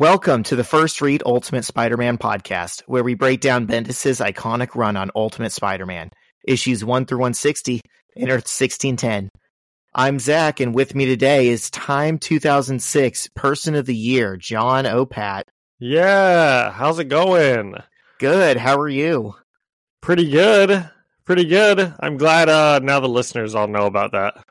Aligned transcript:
Welcome 0.00 0.44
to 0.44 0.56
the 0.56 0.64
First 0.64 1.02
Read 1.02 1.22
Ultimate 1.26 1.62
Spider-Man 1.66 2.16
podcast, 2.16 2.80
where 2.86 3.04
we 3.04 3.12
break 3.12 3.42
down 3.42 3.66
Bendis' 3.66 4.24
iconic 4.24 4.74
run 4.74 4.96
on 4.96 5.10
Ultimate 5.14 5.52
Spider-Man, 5.52 6.08
issues 6.42 6.82
1 6.82 7.04
through 7.04 7.18
160, 7.18 7.82
in 8.16 8.28
Earth 8.30 8.48
1610. 8.48 9.28
I'm 9.94 10.18
Zach, 10.18 10.58
and 10.60 10.74
with 10.74 10.94
me 10.94 11.04
today 11.04 11.48
is 11.48 11.68
Time 11.68 12.16
2006 12.18 13.28
Person 13.34 13.74
of 13.74 13.84
the 13.84 13.94
Year, 13.94 14.38
John 14.38 14.86
Opat. 14.86 15.42
Yeah, 15.78 16.72
how's 16.72 16.98
it 16.98 17.04
going? 17.10 17.74
Good, 18.18 18.56
how 18.56 18.78
are 18.80 18.88
you? 18.88 19.34
Pretty 20.00 20.30
good. 20.30 20.88
Pretty 21.26 21.44
good. 21.44 21.92
I'm 22.00 22.16
glad 22.16 22.48
uh 22.48 22.78
now 22.82 23.00
the 23.00 23.08
listeners 23.08 23.54
all 23.54 23.68
know 23.68 23.84
about 23.84 24.12
that. 24.12 24.42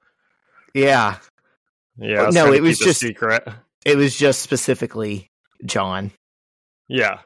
Yeah, 0.76 1.18
Yeah, 1.98 2.30
No, 2.32 2.54
it 2.54 2.62
was 2.62 2.78
just- 2.78 3.00
secret. 3.00 3.48
it 3.84 3.98
was 3.98 4.16
just 4.16 4.42
specifically 4.44 5.29
John. 5.66 6.12
Yeah. 6.88 7.20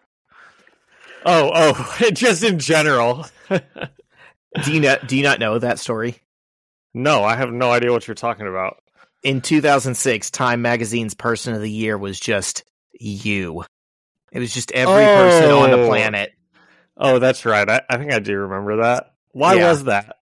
Oh, 1.25 1.51
oh, 1.53 2.09
just 2.13 2.43
in 2.43 2.59
general. 2.59 3.25
Do 3.49 4.71
you 4.73 4.79
know 4.81 4.97
do 5.05 5.15
you 5.17 5.23
not 5.23 5.39
know 5.39 5.57
that 5.59 5.79
story? 5.79 6.17
no, 6.93 7.23
I 7.23 7.35
have 7.35 7.51
no 7.51 7.71
idea 7.71 7.91
what 7.91 8.07
you're 8.07 8.13
talking 8.15 8.47
about. 8.47 8.77
In 9.23 9.41
2006, 9.41 10.29
Time 10.31 10.61
Magazine's 10.61 11.15
Person 11.15 11.53
of 11.55 11.61
the 11.61 11.71
Year 11.71 11.97
was 11.97 12.19
just 12.19 12.63
you. 12.99 13.63
It 14.31 14.39
was 14.39 14.53
just 14.53 14.71
every 14.73 15.05
person 15.05 15.49
on 15.51 15.71
the 15.71 15.77
Oh. 15.83 15.87
planet. 15.87 16.31
Oh, 16.97 17.17
that's 17.19 17.45
right. 17.45 17.67
I, 17.67 17.81
I 17.89 17.97
think 17.97 18.11
I 18.13 18.19
do 18.19 18.37
remember 18.37 18.81
that. 18.83 19.13
Why 19.31 19.55
Yeah. 19.55 19.69
was 19.69 19.85
that? 19.85 20.17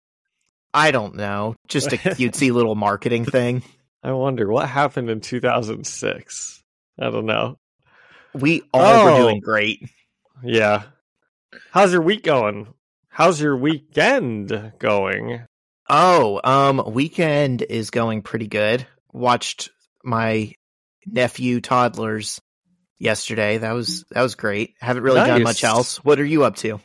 I 0.73 0.92
don't 0.92 1.16
know. 1.16 1.56
Just 1.68 1.92
a 1.92 1.98
cutesy 1.98 2.52
little 2.53 2.75
marketing 2.75 3.25
thing. 3.25 3.64
I 4.03 4.14
wonder 4.14 4.48
what 4.50 4.70
happened 4.70 5.09
in 5.09 5.20
2006. 5.20 6.64
I 7.00 7.09
don't 7.09 7.25
know. 7.25 7.58
We 8.34 8.64
all 8.74 9.04
were 9.06 9.12
Oh. 9.12 9.18
doing 9.24 9.40
great. 9.42 9.90
Yeah. 10.44 10.84
How's 11.72 11.92
your 11.94 12.02
week 12.02 12.24
going? 12.24 12.74
How's 13.10 13.42
your 13.42 13.58
weekend 13.58 14.74
going? 14.80 15.46
Oh, 15.90 16.40
um, 16.44 16.82
weekend 16.94 17.62
is 17.62 17.90
going 17.90 18.22
pretty 18.22 18.48
good. 18.48 18.88
Watched 19.12 19.70
my 20.04 20.54
nephew 21.06 21.59
toddlers 21.59 22.40
yesterday. 23.00 23.58
That 23.58 23.74
was 23.74 24.06
that 24.12 24.22
was 24.22 24.36
great. 24.36 24.76
Haven't 24.80 25.04
really 25.04 25.20
done 25.20 25.44
much 25.44 25.64
else. 25.66 25.98
What 26.04 26.20
are 26.20 26.26
you 26.26 26.44
up 26.46 26.56
to? 26.58 26.80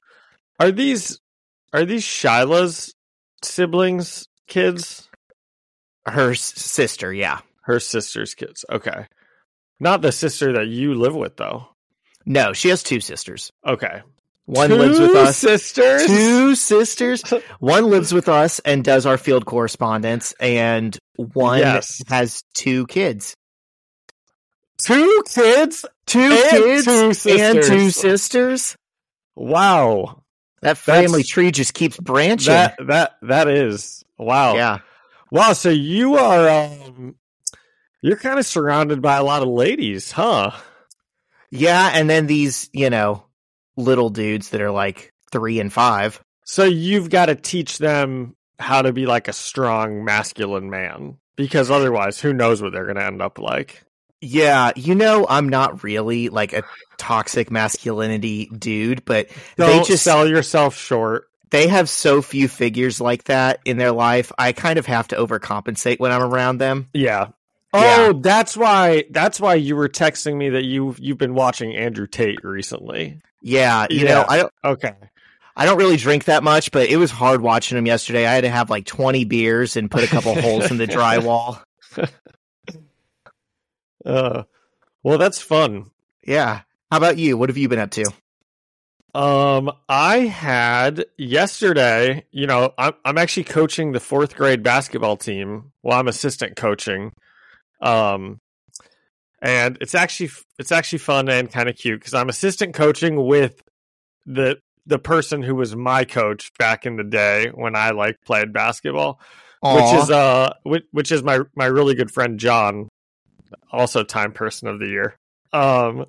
Are 0.59 0.73
these 0.73 1.21
are 1.73 1.85
these 1.85 2.03
Shyla's 2.03 2.95
siblings 3.45 4.27
kids? 4.49 5.09
Her 6.07 6.33
s- 6.33 6.41
sister, 6.41 7.13
yeah. 7.13 7.41
Her 7.63 7.79
sister's 7.81 8.35
kids. 8.35 8.65
Okay. 8.71 9.07
Not 9.79 10.03
the 10.03 10.13
sister 10.13 10.53
that 10.55 10.67
you 10.69 10.95
live 10.95 11.15
with 11.15 11.37
though. 11.37 11.69
No, 12.25 12.53
she 12.53 12.69
has 12.71 12.83
two 12.83 13.01
sisters. 13.01 13.53
Okay. 13.67 14.03
One 14.47 14.69
Two 14.71 14.77
lives 14.77 15.01
with 15.01 15.15
us. 15.17 15.37
Sisters. 15.37 16.07
Two 16.07 16.55
sisters. 16.55 17.23
One 17.59 17.91
lives 17.91 18.13
with 18.15 18.29
us 18.29 18.61
and 18.61 18.85
does 18.85 19.05
our 19.05 19.19
field 19.19 19.45
correspondence, 19.45 20.33
and 20.39 20.97
one 21.17 21.59
Yes. 21.59 22.01
has 22.09 22.43
two 22.55 22.87
kids. 22.87 23.35
Two 24.79 25.23
kids? 25.29 25.85
Two 26.07 26.21
And 26.21 26.51
kids 26.51 26.85
two 27.25 27.31
and 27.31 27.55
two 27.57 27.91
sisters. 27.91 27.97
sisters. 27.97 28.77
Wow. 29.35 30.23
That 30.63 30.79
family 30.79 31.07
That's- 31.23 31.29
tree 31.29 31.51
just 31.51 31.75
keeps 31.75 31.97
branching. 31.99 32.53
That 32.53 32.77
that 32.87 33.13
that 33.23 33.49
is. 33.49 34.05
Wow. 34.19 34.55
yeah. 34.55 34.79
Wow, 35.31 35.53
so 35.55 35.71
you 35.71 36.17
are 36.17 36.49
um 36.49 37.17
you're 38.03 38.17
kind 38.17 38.39
of 38.39 38.47
surrounded 38.47 39.03
by 39.03 39.17
a 39.17 39.25
lot 39.25 39.43
of 39.43 39.49
ladies, 39.49 40.13
huh? 40.13 40.53
Yeah, 41.51 41.91
and 41.95 42.09
then 42.11 42.27
these, 42.27 42.69
you 42.73 42.91
know, 42.91 43.25
little 43.77 44.11
dudes 44.11 44.51
that 44.51 44.61
are 44.61 44.71
like 44.71 45.13
three 45.31 45.61
and 45.61 45.73
five. 45.73 46.21
So 46.45 46.65
you've 46.65 47.11
got 47.11 47.27
to 47.27 47.35
teach 47.35 47.79
them 47.79 48.37
how 48.59 48.83
to 48.83 48.93
be 48.93 49.07
like 49.07 49.29
a 49.29 49.33
strong 49.33 50.05
masculine 50.05 50.71
man 50.71 51.19
because 51.37 51.71
otherwise 51.71 52.21
who 52.21 52.33
knows 52.33 52.63
what 52.63 52.73
they're 52.73 52.85
going 52.85 52.97
to 52.97 53.05
end 53.05 53.21
up 53.23 53.39
like. 53.39 53.83
Yeah, 54.21 54.73
you 54.77 54.95
know, 54.95 55.27
I'm 55.29 55.49
not 55.49 55.83
really 55.85 56.31
like 56.31 56.53
a 56.55 56.63
toxic 56.97 57.51
masculinity 57.51 58.47
dude, 58.47 59.05
but 59.05 59.29
Don't 59.57 59.71
they 59.71 59.83
just 59.85 60.03
sell 60.05 60.27
yourself 60.27 60.75
short. 60.75 61.29
they 61.51 61.69
have 61.69 61.89
so 61.91 62.23
few 62.23 62.49
figures 62.49 63.01
like 63.01 63.25
that 63.25 63.61
in 63.67 63.77
their 63.77 63.93
life. 63.93 64.33
I 64.39 64.53
kind 64.53 64.79
of 64.79 64.87
have 64.87 65.09
to 65.09 65.17
overcompensate 65.17 65.99
when 66.01 66.13
I'm 66.13 66.23
around 66.23 66.59
them. 66.59 66.89
Yeah. 66.95 67.29
Yeah. 67.75 68.09
Oh, 68.11 68.13
that's 68.15 68.57
why 68.57 69.05
that's 69.11 69.39
why 69.41 69.55
you 69.55 69.77
were 69.77 69.89
texting 69.89 70.37
me 70.37 70.49
that 70.51 70.65
you 70.65 70.95
you've 70.99 71.19
been 71.19 71.35
watching 71.35 71.75
Andrew 71.77 72.07
Tate 72.07 72.43
recently. 72.43 73.21
Yeah, 73.43 73.87
you 73.91 74.01
Yeah. 74.07 74.15
know, 74.15 74.25
I 74.29 74.37
don't 74.39 74.53
Okay. 74.65 74.95
I 75.57 75.65
don't 75.67 75.79
really 75.79 75.97
drink 75.97 76.25
that 76.25 76.43
much, 76.43 76.71
but 76.71 76.89
it 76.89 76.97
was 76.97 77.11
hard 77.11 77.41
watching 77.41 77.77
him 77.79 77.87
yesterday. 77.87 78.27
I 78.27 78.33
had 78.35 78.43
to 78.43 78.51
have 78.51 78.69
like 78.71 78.85
20 78.87 79.25
beers 79.25 79.77
and 79.77 79.91
put 79.91 80.05
a 80.05 80.07
couple 80.07 80.35
holes 80.41 80.71
in 80.71 80.77
the 80.79 80.87
drywall. 80.87 81.63
Uh 84.05 84.45
well, 85.03 85.19
that's 85.19 85.41
fun. 85.41 85.91
Yeah. 86.25 86.61
How 86.91 86.97
about 86.99 87.19
you? 87.19 87.37
What 87.37 87.49
have 87.49 87.57
you 87.57 87.69
been 87.69 87.79
up 87.79 87.91
to? 87.93 88.05
Um, 89.15 89.73
I 89.89 90.19
had 90.19 91.07
yesterday. 91.17 92.25
You 92.31 92.47
know, 92.47 92.73
I'm 92.77 92.93
I'm 93.05 93.19
actually 93.19 93.45
coaching 93.45 93.93
the 93.93 94.01
fourth 94.01 94.37
grade 94.37 94.63
basketball 94.63 95.17
team. 95.17 95.73
Well, 95.83 95.99
I'm 95.99 96.09
assistant 96.09 96.57
coaching. 96.57 97.13
Um, 97.81 98.41
and 99.43 99.79
it's 99.81 99.95
actually 99.95 100.31
it's 100.59 100.73
actually 100.73 100.99
fun 100.99 101.29
and 101.29 101.51
kind 101.51 101.69
of 101.69 101.77
cute 101.77 102.01
because 102.01 102.15
I'm 102.15 102.29
assistant 102.29 102.75
coaching 102.75 103.27
with 103.27 103.63
the 104.25 104.59
the 104.87 104.99
person 104.99 105.43
who 105.43 105.55
was 105.55 105.75
my 105.77 106.05
coach 106.05 106.53
back 106.59 106.87
in 106.87 106.97
the 106.97 107.05
day 107.05 107.51
when 107.55 107.77
I 107.77 107.91
like 107.91 108.17
played 108.25 108.53
basketball, 108.53 109.21
which 109.63 110.03
is 110.03 110.11
uh 110.11 110.55
which, 110.63 110.85
which 110.93 111.13
is 111.13 111.23
my 111.23 111.41
my 111.55 111.67
really 111.67 111.95
good 111.95 112.11
friend 112.11 112.39
John, 112.39 112.89
also 113.71 114.03
time 114.05 114.33
person 114.33 114.69
of 114.69 114.79
the 114.79 114.87
year. 114.87 115.17
Um, 115.53 116.07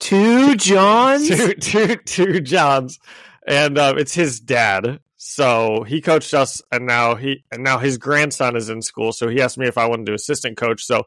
two 0.00 0.56
Johns? 0.56 1.28
two 1.28 1.54
two 1.54 1.96
two 1.96 2.40
Johns, 2.40 2.98
and 3.46 3.78
um, 3.78 3.98
it's 3.98 4.14
his 4.14 4.40
dad. 4.40 5.00
So 5.20 5.82
he 5.82 6.00
coached 6.00 6.32
us, 6.32 6.62
and 6.70 6.86
now 6.86 7.16
he 7.16 7.44
and 7.50 7.64
now 7.64 7.78
his 7.78 7.98
grandson 7.98 8.54
is 8.56 8.68
in 8.70 8.82
school. 8.82 9.12
So 9.12 9.28
he 9.28 9.42
asked 9.42 9.58
me 9.58 9.66
if 9.66 9.76
I 9.76 9.86
wanted 9.86 10.06
to 10.06 10.14
assistant 10.14 10.56
coach. 10.56 10.84
So 10.84 11.06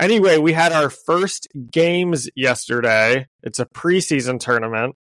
anyway, 0.00 0.38
we 0.38 0.52
had 0.52 0.72
our 0.72 0.90
first 0.90 1.46
games 1.70 2.28
yesterday. 2.34 3.28
It's 3.44 3.60
a 3.60 3.66
preseason 3.66 4.40
tournament. 4.40 4.96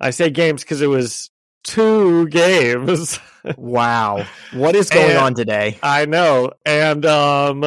I 0.00 0.10
say 0.10 0.28
games 0.30 0.62
because 0.64 0.82
it 0.82 0.88
was 0.88 1.30
two 1.62 2.28
games. 2.28 3.18
Wow. 3.58 4.24
What 4.54 4.74
is 4.74 4.88
going 4.88 5.10
And- 5.10 5.18
on 5.18 5.34
today? 5.34 5.78
I 5.82 6.06
know. 6.06 6.52
And 6.64 7.04
um 7.04 7.60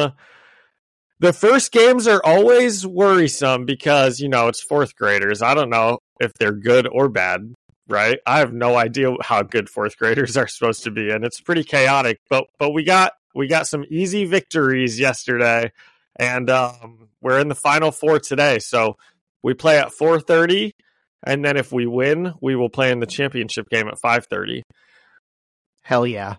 the 1.20 1.32
first 1.32 1.70
games 1.70 2.08
are 2.08 2.20
always 2.24 2.84
worrisome 2.84 3.64
because, 3.64 4.18
you 4.18 4.28
know, 4.28 4.48
it's 4.48 4.60
fourth 4.60 4.96
graders. 4.96 5.40
I 5.40 5.54
don't 5.54 5.70
know 5.70 6.00
if 6.18 6.32
they're 6.34 6.50
good 6.50 6.88
or 6.90 7.08
bad, 7.08 7.54
right? 7.88 8.18
I 8.26 8.38
have 8.40 8.52
no 8.52 8.76
idea 8.76 9.14
how 9.22 9.42
good 9.42 9.68
fourth 9.68 9.96
graders 9.98 10.36
are 10.36 10.48
supposed 10.48 10.84
to 10.84 10.90
be 10.90 11.10
and 11.10 11.24
it's 11.24 11.40
pretty 11.40 11.64
chaotic, 11.64 12.20
but 12.30 12.46
but 12.58 12.70
we 12.70 12.84
got 12.84 13.12
we 13.34 13.46
got 13.48 13.66
some 13.66 13.84
easy 13.90 14.24
victories 14.24 14.98
yesterday 15.00 15.72
and 16.16 16.50
um 16.50 17.08
we're 17.20 17.40
in 17.40 17.48
the 17.48 17.54
final 17.54 17.90
four 17.90 18.18
today. 18.20 18.58
So 18.58 18.96
we 19.42 19.54
play 19.54 19.78
at 19.78 19.88
4:30 19.88 20.72
and 21.24 21.44
then 21.44 21.56
if 21.56 21.72
we 21.72 21.86
win, 21.86 22.34
we 22.40 22.56
will 22.56 22.68
play 22.70 22.90
in 22.92 23.00
the 23.00 23.06
championship 23.06 23.68
game 23.70 23.88
at 23.88 23.98
5:30. 24.00 24.62
Hell 25.82 26.06
yeah. 26.06 26.36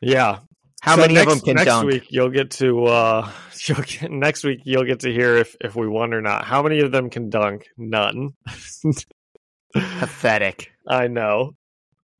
Yeah, 0.00 0.40
How 0.82 0.96
So 0.96 1.02
many 1.02 1.14
next, 1.14 1.32
of 1.32 1.38
them 1.38 1.40
can 1.40 1.54
next 1.56 1.64
dunk? 1.64 1.86
week 1.86 2.06
you'll 2.10 2.30
get 2.30 2.50
to 2.52 2.84
uh 2.86 3.30
you'll 3.66 3.82
get 3.82 4.10
next 4.10 4.44
week 4.44 4.60
you'll 4.64 4.84
get 4.84 5.00
to 5.00 5.12
hear 5.12 5.36
if 5.36 5.56
if 5.60 5.76
we 5.76 5.88
won 5.88 6.14
or 6.14 6.20
not. 6.22 6.44
How 6.44 6.62
many 6.62 6.80
of 6.80 6.92
them 6.92 7.10
can 7.10 7.30
dunk? 7.30 7.68
None. 7.76 8.34
Pathetic. 9.98 10.72
I 10.90 11.06
know. 11.08 11.54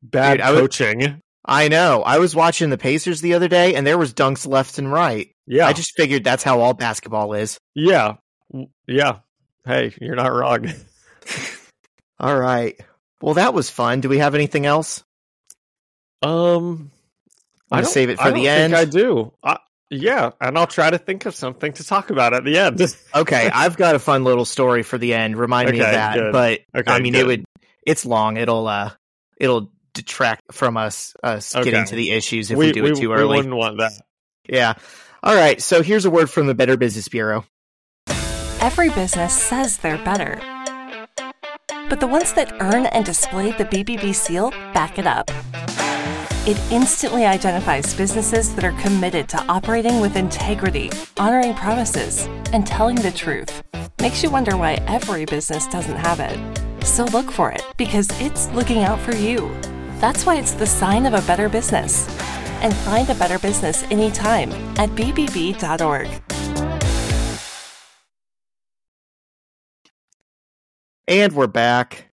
Bad 0.02 0.34
Dude, 0.38 0.40
I 0.42 0.50
was- 0.52 0.60
coaching. 0.60 1.20
I 1.44 1.68
know. 1.68 2.02
I 2.02 2.18
was 2.18 2.36
watching 2.36 2.68
the 2.70 2.76
Pacers 2.78 3.20
the 3.22 3.34
other 3.34 3.48
day 3.48 3.74
and 3.74 3.86
there 3.86 3.96
was 3.98 4.12
dunks 4.14 4.46
left 4.46 4.78
and 4.78 4.92
right. 4.92 5.28
yeah. 5.46 5.66
I 5.66 5.72
just 5.72 5.96
figured 5.96 6.22
that's 6.22 6.42
how 6.42 6.60
all 6.60 6.74
basketball 6.74 7.32
is. 7.32 7.58
yeah. 7.74 8.16
Yeah. 8.86 9.18
Hey, 9.64 9.94
you're 10.00 10.16
not 10.16 10.32
wrong. 10.32 10.66
All 12.20 12.36
right. 12.38 12.78
Well, 13.22 13.34
that 13.34 13.54
was 13.54 13.70
fun. 13.70 14.00
Do 14.00 14.08
we 14.08 14.18
have 14.18 14.34
anything 14.34 14.66
else? 14.66 15.02
Um 16.22 16.90
I 17.70 17.82
save 17.82 18.10
it 18.10 18.18
for 18.18 18.32
the 18.32 18.48
end? 18.48 18.74
think 18.74 18.88
I 18.88 18.90
do. 18.90 19.32
I, 19.42 19.58
yeah, 19.90 20.30
and 20.40 20.58
I'll 20.58 20.66
try 20.66 20.90
to 20.90 20.98
think 20.98 21.24
of 21.26 21.34
something 21.34 21.72
to 21.74 21.84
talk 21.84 22.10
about 22.10 22.34
at 22.34 22.44
the 22.44 22.58
end. 22.58 22.80
Okay, 23.14 23.48
I've 23.52 23.76
got 23.76 23.94
a 23.94 23.98
fun 23.98 24.24
little 24.24 24.44
story 24.44 24.82
for 24.82 24.98
the 24.98 25.14
end. 25.14 25.36
Remind 25.36 25.70
me 25.70 25.78
of 25.80 25.86
that. 25.86 26.14
good. 26.16 26.32
But 26.32 26.60
Okay, 26.76 26.92
I 26.92 27.00
mean, 27.00 27.12
good. 27.12 27.20
it 27.22 27.26
would. 27.26 27.44
It's 27.86 28.04
long. 28.04 28.36
It'll. 28.36 28.66
uh 28.66 28.90
It'll 29.36 29.72
detract 29.94 30.52
from 30.52 30.76
us 30.76 31.14
us 31.22 31.52
getting 31.54 31.84
to 31.84 31.96
the 31.96 32.10
issues 32.12 32.50
if 32.50 32.56
we, 32.56 32.72
do 32.72 32.84
it 32.86 32.96
too 32.96 33.08
we 33.08 33.14
early. 33.14 33.38
wouldn't 33.38 33.56
want 33.56 33.78
that. 33.78 33.92
Yeah. 34.48 34.74
All 35.22 35.34
right. 35.34 35.60
So 35.60 35.82
here's 35.82 36.04
a 36.04 36.10
word 36.10 36.30
from 36.30 36.46
the 36.46 36.54
Better 36.54 36.76
Business 36.76 37.08
Bureau. 37.08 37.44
Every 38.60 38.90
business 38.90 39.32
says 39.34 39.78
they're 39.78 40.02
better. 40.04 40.40
But 41.88 42.00
the 42.00 42.06
ones 42.06 42.34
that 42.34 42.52
earn 42.60 42.86
and 42.86 43.04
display 43.04 43.52
the 43.52 43.64
BBB 43.64 44.14
seal 44.14 44.50
back 44.72 44.98
it 44.98 45.06
up. 45.06 45.30
It 46.46 46.58
instantly 46.70 47.26
identifies 47.26 47.92
businesses 47.94 48.54
that 48.54 48.64
are 48.64 48.78
committed 48.80 49.28
to 49.30 49.42
operating 49.46 50.00
with 50.00 50.16
integrity, 50.16 50.90
honoring 51.18 51.54
promises, 51.54 52.26
and 52.52 52.66
telling 52.66 52.96
the 52.96 53.10
truth. 53.10 53.62
Makes 54.00 54.22
you 54.22 54.30
wonder 54.30 54.56
why 54.56 54.74
every 54.86 55.24
business 55.24 55.66
doesn't 55.66 55.96
have 55.96 56.20
it. 56.20 56.38
So 56.84 57.04
look 57.04 57.30
for 57.30 57.50
it 57.50 57.62
because 57.76 58.08
it's 58.20 58.48
looking 58.50 58.82
out 58.82 59.00
for 59.00 59.14
you. 59.14 59.54
That's 59.98 60.26
why 60.26 60.36
it's 60.36 60.52
the 60.52 60.66
sign 60.66 61.06
of 61.06 61.14
a 61.14 61.22
better 61.26 61.48
business. 61.48 62.08
And 62.62 62.74
find 62.74 63.08
a 63.08 63.14
better 63.14 63.38
business 63.38 63.82
anytime 63.84 64.52
at 64.78 64.90
bbb.org. 64.90 66.08
And 71.08 71.32
we're 71.32 71.46
back. 71.46 72.10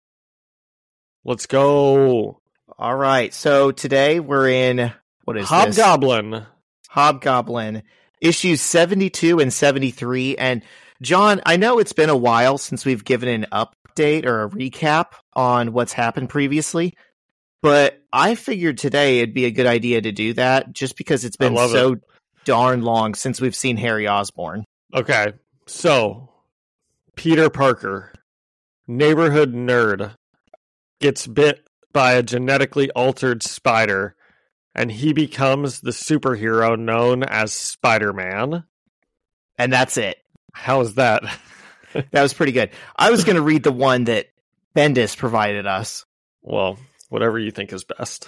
Let's 1.26 1.48
go. 1.48 2.42
All 2.78 2.96
right. 2.96 3.34
So 3.34 3.72
today 3.72 4.20
we're 4.20 4.50
in 4.50 4.94
what 5.24 5.38
is 5.38 5.44
this? 5.44 5.50
Hobgoblin. 5.50 6.46
Hobgoblin 6.90 7.84
issues 8.22 8.62
72 8.62 9.40
and 9.40 9.52
73 9.52 10.38
and 10.38 10.64
John, 11.02 11.42
I 11.46 11.58
know 11.58 11.80
it's 11.80 11.94
been 11.94 12.10
a 12.10 12.16
while 12.16 12.58
since 12.58 12.86
we've 12.86 13.04
given 13.04 13.28
an 13.28 13.46
update 13.94 14.26
or 14.26 14.44
a 14.44 14.50
recap 14.50 15.14
on 15.34 15.74
what's 15.74 15.94
happened 15.94 16.30
previously, 16.30 16.94
but 17.62 18.02
I 18.12 18.36
figured 18.36 18.78
today 18.78 19.20
it'd 19.20 19.34
be 19.34 19.46
a 19.46 19.52
good 19.52 19.66
idea 19.66 20.02
to 20.02 20.12
do 20.12 20.34
that 20.34 20.74
just 20.74 20.98
because 20.98 21.26
it's 21.26 21.38
been 21.38 21.56
so 21.56 21.98
darn 22.46 22.82
long 22.82 23.16
since 23.16 23.40
we've 23.40 23.56
seen 23.56 23.78
Harry 23.78 24.08
Osborn. 24.08 24.66
Okay. 24.94 25.34
So, 25.66 26.30
Peter 27.16 27.50
Parker, 27.50 28.12
neighborhood 28.88 29.54
nerd, 29.54 30.16
gets 31.00 31.26
bit 31.26 31.66
by 31.94 32.14
a 32.14 32.24
genetically 32.24 32.92
altered 32.92 33.44
spider 33.44 34.16
and 34.76 34.92
he 34.92 35.14
becomes 35.14 35.82
the 35.82 35.92
superhero 35.92 36.78
known 36.78 37.24
as 37.24 37.54
Spider 37.54 38.12
Man. 38.12 38.64
And 39.58 39.72
that's 39.72 39.98
it. 39.98 40.18
How 40.54 40.82
is 40.82 40.96
that? 40.96 41.24
That 41.94 42.22
was 42.22 42.34
pretty 42.34 42.52
good. 42.52 42.72
I 42.96 43.12
was 43.12 43.24
going 43.24 43.36
to 43.36 43.42
read 43.42 43.64
the 43.64 43.72
one 43.72 44.06
that 44.06 44.28
Bendis 44.76 45.18
provided 45.18 45.68
us. 45.68 46.06
well, 46.42 46.78
whatever 47.10 47.38
you 47.38 47.52
think 47.52 47.72
is 47.72 47.84
best. 47.84 48.28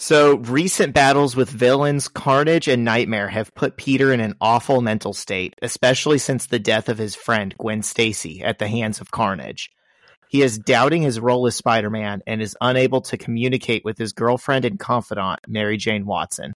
So, 0.00 0.36
recent 0.36 0.94
battles 0.94 1.34
with 1.34 1.50
villains, 1.50 2.06
Carnage, 2.06 2.68
and 2.68 2.84
Nightmare 2.84 3.28
have 3.28 3.54
put 3.54 3.76
Peter 3.76 4.12
in 4.12 4.20
an 4.20 4.34
awful 4.40 4.80
mental 4.80 5.12
state, 5.12 5.54
especially 5.60 6.18
since 6.18 6.46
the 6.46 6.60
death 6.60 6.88
of 6.88 6.98
his 6.98 7.16
friend 7.16 7.52
Gwen 7.58 7.82
Stacy 7.82 8.42
at 8.42 8.60
the 8.60 8.68
hands 8.68 9.00
of 9.00 9.10
Carnage. 9.10 9.70
He 10.28 10.42
is 10.42 10.58
doubting 10.58 11.02
his 11.02 11.18
role 11.18 11.46
as 11.48 11.56
Spider 11.56 11.90
Man 11.90 12.22
and 12.28 12.40
is 12.40 12.56
unable 12.60 13.00
to 13.02 13.16
communicate 13.16 13.84
with 13.84 13.98
his 13.98 14.12
girlfriend 14.12 14.64
and 14.64 14.78
confidant, 14.78 15.40
Mary 15.48 15.76
Jane 15.76 16.06
Watson. 16.06 16.52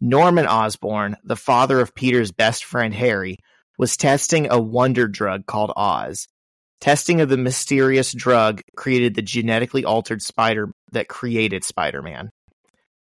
Norman 0.00 0.46
Osborn, 0.46 1.16
the 1.24 1.36
father 1.36 1.80
of 1.80 1.94
Peter's 1.94 2.32
best 2.32 2.64
friend 2.64 2.92
Harry, 2.94 3.38
was 3.82 3.96
testing 3.96 4.46
a 4.48 4.60
wonder 4.60 5.08
drug 5.08 5.44
called 5.44 5.72
Oz. 5.74 6.28
Testing 6.80 7.20
of 7.20 7.28
the 7.28 7.36
mysterious 7.36 8.12
drug 8.12 8.62
created 8.76 9.16
the 9.16 9.22
genetically 9.22 9.84
altered 9.84 10.22
spider 10.22 10.70
that 10.92 11.08
created 11.08 11.64
Spider 11.64 12.00
Man. 12.00 12.30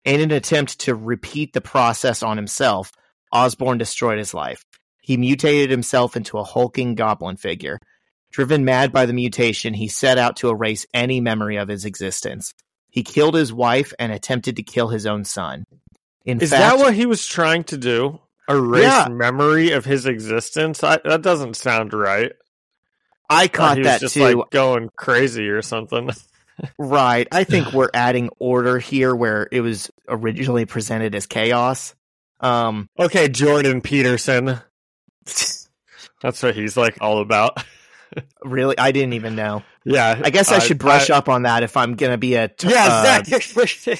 In 0.04 0.20
an 0.20 0.31
attempt 0.31 0.80
to 0.80 0.96
repeat 0.96 1.54
the 1.54 1.62
process 1.62 2.24
on 2.24 2.38
himself, 2.38 2.92
Osborn 3.31 3.78
destroyed 3.78 4.18
his 4.18 4.34
life. 4.34 4.64
He 5.00 5.16
mutated 5.16 5.70
himself 5.70 6.18
into 6.18 6.40
a 6.40 6.44
hulking 6.44 6.96
goblin 6.96 7.38
figure. 7.38 7.78
Driven 8.31 8.66
mad 8.66 8.92
by 8.92 9.06
the 9.06 9.14
mutation, 9.14 9.76
he 9.76 9.88
set 9.88 10.18
out 10.18 10.38
to 10.38 10.50
erase 10.50 10.88
any 10.92 11.22
memory 11.22 11.58
of 11.58 11.68
his 11.68 11.86
existence. 11.86 12.52
He 12.90 13.04
killed 13.04 13.36
his 13.36 13.54
wife 13.54 13.94
and 14.00 14.12
attempted 14.12 14.56
to 14.56 14.64
kill 14.64 14.88
his 14.88 15.06
own 15.06 15.24
son. 15.24 15.66
In 16.26 16.42
Is 16.42 16.50
fact, 16.50 16.78
that 16.78 16.84
what 16.84 16.96
he 16.96 17.06
was 17.06 17.28
trying 17.28 17.64
to 17.66 17.78
do? 17.78 18.19
Erase 18.50 18.84
Yeah. 18.84 19.07
memory 19.10 19.72
of 19.72 19.86
his 19.86 20.06
existence? 20.06 20.84
I, 20.84 21.00
that 21.06 21.22
doesn't 21.22 21.56
sound 21.56 21.94
right. 21.94 22.31
I 23.30 23.48
caught 23.48 23.78
he 23.78 23.81
was 23.81 23.88
that 23.88 24.01
just 24.01 24.13
too? 24.16 24.22
like 24.36 24.50
going 24.51 24.90
crazy 24.98 25.48
or 25.50 25.62
something. 25.62 26.10
Right. 26.78 27.28
I 27.31 27.45
think 27.45 27.72
we're 27.74 27.90
adding 27.94 28.30
order 28.40 28.80
here 28.80 29.16
where 29.16 29.48
it 29.51 29.62
was 29.62 29.90
originally 30.07 30.66
presented 30.66 31.16
as 31.16 31.25
chaos. 31.25 31.95
Um, 32.42 32.90
Okay, 33.00 33.30
Jordan 33.30 33.81
Peterson. 33.81 34.60
That's 36.22 36.44
what 36.44 36.56
he's 36.56 36.78
like 36.78 36.98
all 37.01 37.19
about. 37.22 37.63
really, 38.44 38.78
I 38.78 38.92
didn't 38.92 39.13
even 39.13 39.36
know. 39.36 39.63
yeah, 39.86 40.19
I 40.24 40.30
guess 40.30 40.51
I 40.51 40.60
should 40.60 40.78
brush 40.80 41.10
up 41.10 41.28
on 41.30 41.44
that 41.44 41.63
if 41.63 41.75
I'm 41.78 41.95
gonna 41.95 42.18
be 42.18 42.36
a 42.36 42.48
to- 42.50 42.69
Yeah, 42.69 43.22
uh, 43.24 43.95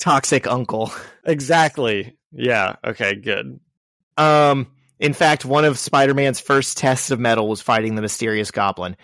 toxic 0.00 0.46
uncle. 0.46 0.92
exactly. 1.24 2.16
Yeah. 2.32 2.76
Okay. 2.84 3.14
Good. 3.16 3.60
Um, 4.16 4.68
in 4.98 5.14
fact, 5.14 5.44
one 5.44 5.64
of 5.64 5.78
Spider-Man's 5.78 6.40
first 6.40 6.78
tests 6.78 7.10
of 7.10 7.18
mettle 7.18 7.48
was 7.48 7.60
fighting 7.60 7.94
the 7.94 8.02
mysterious 8.02 8.50
goblin. 8.50 8.96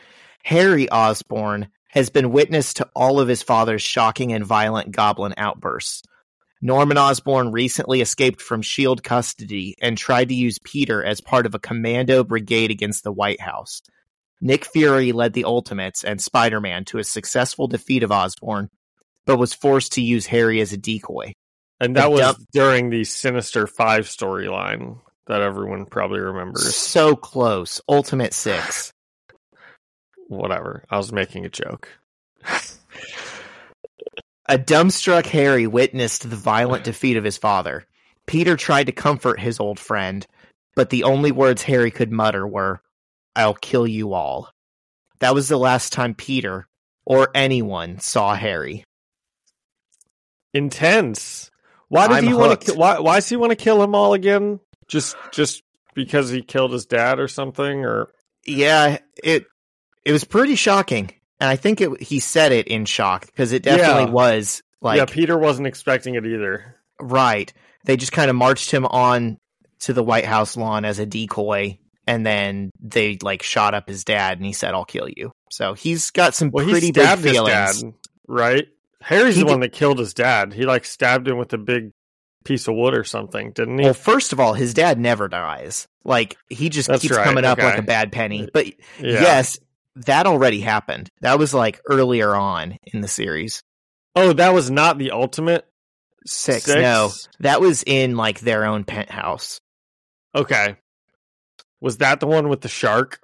Harry 0.44 0.88
Osborn 0.90 1.68
has 1.88 2.10
been 2.10 2.32
witness 2.32 2.74
to 2.74 2.88
all 2.94 3.18
of 3.18 3.28
his 3.28 3.42
father's 3.42 3.82
shocking 3.82 4.32
and 4.32 4.44
violent 4.44 4.92
goblin 4.92 5.34
outbursts. 5.36 6.02
Norman 6.60 6.98
Osborn 6.98 7.52
recently 7.52 8.00
escaped 8.00 8.40
from 8.42 8.62
SHIELD 8.62 9.02
custody 9.02 9.76
and 9.80 9.96
tried 9.96 10.28
to 10.28 10.34
use 10.34 10.58
Peter 10.64 11.04
as 11.04 11.20
part 11.20 11.46
of 11.46 11.54
a 11.54 11.58
commando 11.58 12.24
brigade 12.24 12.70
against 12.70 13.04
the 13.04 13.12
White 13.12 13.40
House. 13.40 13.80
Nick 14.40 14.64
Fury 14.64 15.12
led 15.12 15.32
the 15.32 15.44
Ultimates 15.44 16.04
and 16.04 16.20
Spider-Man 16.20 16.84
to 16.86 16.98
a 16.98 17.04
successful 17.04 17.66
defeat 17.68 18.02
of 18.02 18.12
Osborn, 18.12 18.70
but 19.24 19.38
was 19.38 19.54
forced 19.54 19.92
to 19.92 20.02
use 20.02 20.26
Harry 20.26 20.60
as 20.60 20.72
a 20.72 20.76
decoy. 20.76 21.32
And 21.80 21.96
that 21.96 22.04
The 22.04 22.10
was 22.10 22.20
dump- 22.20 22.38
during 22.52 22.90
the 22.90 23.04
Sinister 23.04 23.66
Five 23.66 24.06
storyline 24.06 25.00
that 25.28 25.40
everyone 25.42 25.86
probably 25.86 26.20
remembers. 26.20 26.74
So 26.74 27.14
close. 27.14 27.80
Ultimate 27.88 28.34
6. 28.34 28.92
Whatever. 30.26 30.84
I 30.90 30.96
was 30.96 31.12
making 31.12 31.44
a 31.44 31.50
joke. 31.50 31.88
A 34.50 34.58
dumbstruck 34.58 35.26
Harry 35.26 35.66
witnessed 35.66 36.28
the 36.28 36.36
violent 36.36 36.84
defeat 36.84 37.18
of 37.18 37.24
his 37.24 37.36
father. 37.36 37.84
Peter 38.26 38.56
tried 38.56 38.86
to 38.86 38.92
comfort 38.92 39.38
his 39.38 39.60
old 39.60 39.78
friend, 39.78 40.26
but 40.74 40.90
the 40.90 41.04
only 41.04 41.32
words 41.32 41.62
Harry 41.62 41.90
could 41.90 42.10
mutter 42.10 42.46
were, 42.46 42.80
I'll 43.36 43.54
kill 43.54 43.86
you 43.86 44.14
all. 44.14 44.50
That 45.20 45.34
was 45.34 45.48
the 45.48 45.58
last 45.58 45.92
time 45.92 46.14
Peter, 46.14 46.66
or 47.04 47.28
anyone, 47.34 48.00
saw 48.00 48.34
Harry. 48.34 48.84
Intense. 50.54 51.50
Why 51.88 52.08
did 52.08 52.18
I'm 52.18 52.26
he 52.26 52.34
want 52.34 52.60
to? 52.62 52.74
Why? 52.74 53.00
Why 53.00 53.16
does 53.16 53.28
he 53.28 53.36
want 53.36 53.50
to 53.50 53.56
kill 53.56 53.82
him 53.82 53.94
all 53.94 54.14
again? 54.14 54.60
Just, 54.88 55.16
just 55.32 55.62
because 55.94 56.30
he 56.30 56.42
killed 56.42 56.72
his 56.72 56.86
dad 56.86 57.18
or 57.20 57.28
something? 57.28 57.84
Or 57.84 58.08
Yeah, 58.46 58.98
it 59.22 59.46
it 60.04 60.12
was 60.12 60.24
pretty 60.24 60.54
shocking. 60.54 61.10
And 61.40 61.48
I 61.50 61.56
think 61.56 61.80
it, 61.80 62.00
he 62.02 62.18
said 62.20 62.50
it 62.52 62.66
in 62.68 62.84
shock 62.84 63.26
because 63.26 63.52
it 63.52 63.62
definitely 63.62 64.04
Yeah. 64.04 64.10
was 64.10 64.62
like 64.80 64.96
yeah, 64.98 65.04
Peter 65.04 65.38
wasn't 65.38 65.66
expecting 65.68 66.14
it 66.14 66.24
either. 66.26 66.76
Right. 67.00 67.52
They 67.84 67.96
just 67.96 68.12
kind 68.12 68.28
of 68.30 68.36
marched 68.36 68.70
him 68.70 68.86
on 68.86 69.38
to 69.80 69.92
the 69.92 70.02
White 70.02 70.24
House 70.24 70.56
lawn 70.56 70.84
as 70.84 70.98
a 70.98 71.06
decoy, 71.06 71.78
and 72.06 72.26
then 72.26 72.70
they 72.80 73.18
like 73.22 73.42
shot 73.44 73.74
up 73.74 73.88
his 73.88 74.02
dad, 74.02 74.38
and 74.38 74.44
he 74.46 74.52
said, 74.52 74.74
"I'll 74.74 74.84
kill 74.84 75.08
you." 75.08 75.30
So 75.50 75.74
he's 75.74 76.10
got 76.10 76.34
some 76.34 76.50
Well, 76.52 76.66
pretty 76.66 76.90
big 76.90 77.18
feelings. 77.18 77.82
dad, 77.82 77.92
right? 78.26 78.66
Harry's 79.00 79.36
He 79.36 79.42
the 79.42 79.46
one 79.46 79.60
that 79.60 79.72
killed 79.72 80.00
his 80.00 80.12
dad. 80.14 80.52
He 80.52 80.64
like 80.66 80.84
stabbed 80.84 81.28
him 81.28 81.38
with 81.38 81.52
a 81.52 81.58
big 81.58 81.92
piece 82.48 82.66
of 82.66 82.74
wood 82.74 82.94
or 82.94 83.04
something, 83.04 83.52
didn't 83.52 83.78
he? 83.78 83.84
Well, 83.84 83.94
first 83.94 84.32
of 84.32 84.40
all, 84.40 84.54
his 84.54 84.74
dad 84.74 84.98
never 84.98 85.28
dies. 85.28 85.86
Like 86.04 86.36
he 86.48 86.70
just 86.70 86.88
That's 86.88 87.02
keeps 87.02 87.16
right, 87.16 87.24
coming 87.24 87.44
up 87.44 87.58
like 87.58 87.78
a 87.78 87.82
bad 87.82 88.10
penny. 88.10 88.48
But 88.52 88.66
yeah. 88.66 89.20
yes, 89.20 89.58
that 89.96 90.26
already 90.26 90.60
happened. 90.60 91.10
That 91.20 91.38
was 91.38 91.52
like 91.52 91.80
earlier 91.88 92.34
on 92.34 92.78
in 92.82 93.02
the 93.02 93.08
series. 93.08 93.62
Oh, 94.16 94.32
that 94.32 94.54
was 94.54 94.70
not 94.70 94.98
the 94.98 95.12
ultimate 95.12 95.66
Six, 96.26 96.64
Six? 96.64 96.80
no, 96.80 97.10
that 97.40 97.60
was 97.60 97.84
in 97.86 98.16
like 98.16 98.40
their 98.40 98.64
own 98.64 98.84
penthouse. 98.84 99.60
Okay. 100.34 100.76
Was 101.80 101.98
that 101.98 102.20
the 102.20 102.26
one 102.26 102.48
with 102.48 102.60
the 102.60 102.68
shark? 102.68 103.20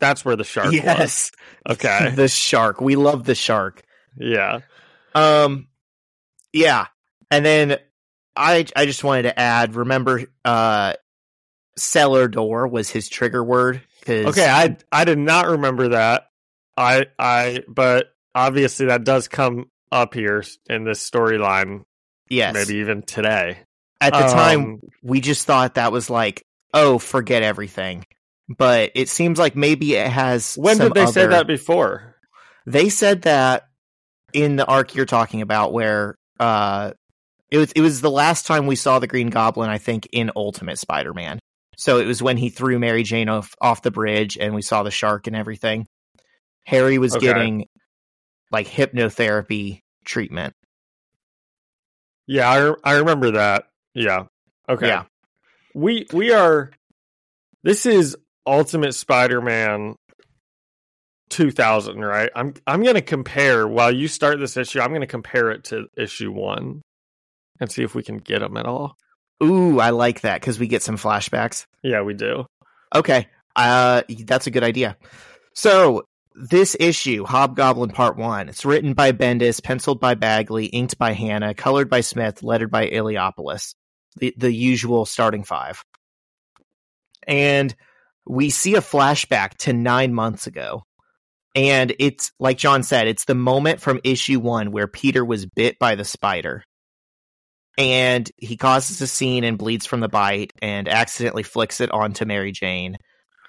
That's 0.00 0.24
where 0.24 0.36
the 0.36 0.44
shark 0.44 0.72
yes, 0.72 1.30
was. 1.66 1.76
Okay. 1.76 2.10
the 2.14 2.28
shark. 2.28 2.80
We 2.80 2.96
love 2.96 3.24
the 3.24 3.34
shark. 3.34 3.82
yeah. 4.18 4.60
Um, 5.14 5.68
yeah, 6.52 6.86
and 7.30 7.44
then 7.44 7.78
I 8.36 8.64
I 8.74 8.86
just 8.86 9.04
wanted 9.04 9.22
to 9.22 9.38
add. 9.38 9.74
Remember, 9.74 10.22
uh, 10.44 10.94
cellar 11.76 12.28
door 12.28 12.66
was 12.68 12.90
his 12.90 13.08
trigger 13.08 13.42
word. 13.42 13.82
'cause- 14.04 14.26
Okay, 14.26 14.48
I 14.48 14.76
I 14.90 15.04
did 15.04 15.18
not 15.18 15.48
remember 15.48 15.88
that. 15.88 16.28
I 16.76 17.06
I 17.18 17.60
but 17.68 18.08
obviously 18.34 18.86
that 18.86 19.04
does 19.04 19.28
come 19.28 19.66
up 19.90 20.14
here 20.14 20.42
in 20.68 20.84
this 20.84 21.08
storyline, 21.08 21.82
yes. 22.28 22.54
maybe 22.54 22.80
even 22.80 23.02
today. 23.02 23.58
At 24.00 24.12
the 24.14 24.18
time, 24.32 24.60
Um, 24.60 24.80
we 25.02 25.20
just 25.20 25.46
thought 25.46 25.74
that 25.74 25.92
was 25.92 26.08
like, 26.10 26.44
oh, 26.74 26.98
forget 26.98 27.42
everything. 27.42 28.04
but 28.58 28.90
it 28.96 29.08
seems 29.08 29.38
like 29.38 29.54
maybe 29.54 29.94
it 29.94 30.08
has. 30.08 30.56
When 30.56 30.76
did 30.76 30.94
they 30.94 31.06
say 31.06 31.26
that 31.26 31.46
before? 31.46 32.16
They 32.66 32.88
said 32.88 33.22
that 33.22 33.68
in 34.32 34.56
the 34.56 34.66
arc 34.66 34.94
you're 34.94 35.06
talking 35.06 35.40
about, 35.42 35.72
where 35.72 36.16
uh, 36.40 36.92
it 37.52 37.58
was 37.58 37.72
it 37.72 37.82
was 37.82 38.00
the 38.00 38.10
last 38.10 38.46
time 38.46 38.66
we 38.66 38.76
saw 38.76 38.98
the 38.98 39.06
Green 39.06 39.28
Goblin, 39.28 39.68
I 39.70 39.76
think, 39.78 40.08
in 40.10 40.30
Ultimate 40.34 40.78
Spider-Man. 40.78 41.38
So 41.76 41.98
it 41.98 42.06
was 42.06 42.22
when 42.22 42.38
he 42.38 42.48
threw 42.48 42.78
Mary 42.78 43.02
Jane 43.02 43.28
off 43.28 43.54
off 43.60 43.82
the 43.82 43.90
bridge, 43.90 44.38
and 44.38 44.54
we 44.54 44.62
saw 44.62 44.82
the 44.82 44.90
shark 44.90 45.26
and 45.26 45.36
everything. 45.36 45.86
Harry 46.64 46.96
was 46.96 47.14
Okay. 47.14 47.26
getting 47.26 47.66
like 48.50 48.66
hypnotherapy 48.68 49.80
treatment. 50.06 50.54
Yeah, 52.26 52.48
I, 52.48 52.58
re- 52.58 52.74
I 52.84 52.92
remember 52.98 53.32
that. 53.32 53.64
Yeah. 53.94 54.24
Okay. 54.68 54.86
Yeah. 54.88 55.04
We 55.74 56.06
we 56.12 56.32
are 56.32 56.70
this 57.62 57.84
is 57.84 58.16
Ultimate 58.46 58.94
Spider-Man 58.94 59.96
2000, 61.30 62.00
right? 62.02 62.30
I'm 62.34 62.54
I'm 62.66 62.82
going 62.82 62.94
to 62.94 63.02
compare 63.02 63.66
while 63.68 63.94
you 63.94 64.08
start 64.08 64.38
this 64.38 64.56
issue, 64.56 64.80
I'm 64.80 64.90
going 64.90 65.00
to 65.02 65.06
compare 65.06 65.50
it 65.50 65.64
to 65.64 65.86
issue 65.96 66.32
1 66.32 66.80
and 67.62 67.70
see 67.70 67.82
if 67.82 67.94
we 67.94 68.02
can 68.02 68.18
get 68.18 68.40
them 68.40 68.56
at 68.56 68.66
all. 68.66 68.96
Ooh, 69.42 69.80
I 69.80 69.90
like 69.90 70.20
that 70.20 70.40
because 70.40 70.58
we 70.58 70.66
get 70.66 70.82
some 70.82 70.96
flashbacks. 70.96 71.66
Yeah, 71.82 72.02
we 72.02 72.14
do. 72.14 72.46
Okay, 72.94 73.28
uh, 73.56 74.02
that's 74.24 74.46
a 74.46 74.50
good 74.50 74.62
idea. 74.62 74.96
So 75.54 76.04
this 76.34 76.76
issue, 76.78 77.24
Hobgoblin 77.24 77.90
Part 77.90 78.16
One, 78.16 78.48
it's 78.48 78.64
written 78.64 78.94
by 78.94 79.12
Bendis, 79.12 79.62
penciled 79.62 80.00
by 80.00 80.14
Bagley, 80.14 80.66
inked 80.66 80.98
by 80.98 81.12
Hanna, 81.12 81.54
colored 81.54 81.90
by 81.90 82.00
Smith, 82.00 82.42
lettered 82.42 82.70
by 82.70 82.88
Eliopoulos. 82.88 83.74
The 84.16 84.34
the 84.36 84.52
usual 84.52 85.06
starting 85.06 85.44
five. 85.44 85.82
And 87.26 87.74
we 88.26 88.50
see 88.50 88.74
a 88.74 88.80
flashback 88.80 89.56
to 89.58 89.72
nine 89.72 90.12
months 90.12 90.46
ago. 90.46 90.84
And 91.54 91.94
it's 91.98 92.32
like 92.38 92.58
John 92.58 92.82
said, 92.82 93.08
it's 93.08 93.24
the 93.24 93.34
moment 93.34 93.80
from 93.80 94.00
issue 94.04 94.40
one 94.40 94.72
where 94.72 94.86
Peter 94.86 95.24
was 95.24 95.46
bit 95.46 95.78
by 95.78 95.94
the 95.94 96.04
spider. 96.04 96.64
And 97.78 98.30
he 98.36 98.56
causes 98.56 99.00
a 99.00 99.06
scene 99.06 99.44
and 99.44 99.56
bleeds 99.56 99.86
from 99.86 100.00
the 100.00 100.08
bite 100.08 100.52
and 100.60 100.88
accidentally 100.88 101.42
flicks 101.42 101.80
it 101.80 101.90
onto 101.90 102.24
Mary 102.24 102.52
Jane. 102.52 102.98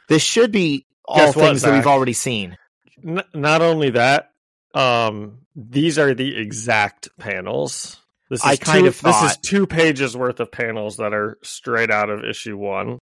This 0.07 0.23
should 0.23 0.51
be 0.51 0.85
all 1.05 1.17
Guess 1.17 1.35
what, 1.35 1.45
things 1.45 1.61
that 1.63 1.73
we've 1.73 1.87
already 1.87 2.13
seen. 2.13 2.57
N- 3.05 3.23
not 3.33 3.61
only 3.61 3.91
that, 3.91 4.31
um 4.73 5.39
these 5.55 5.99
are 5.99 6.13
the 6.13 6.35
exact 6.35 7.09
panels. 7.19 7.97
This 8.29 8.39
is 8.39 8.45
I 8.45 8.55
kind 8.55 8.81
two, 8.81 8.87
of 8.87 9.01
this 9.01 9.21
is 9.23 9.37
two 9.37 9.67
pages 9.67 10.17
worth 10.17 10.39
of 10.39 10.51
panels 10.51 10.97
that 10.97 11.13
are 11.13 11.37
straight 11.43 11.91
out 11.91 12.09
of 12.09 12.23
issue 12.23 12.57
1. 12.57 12.97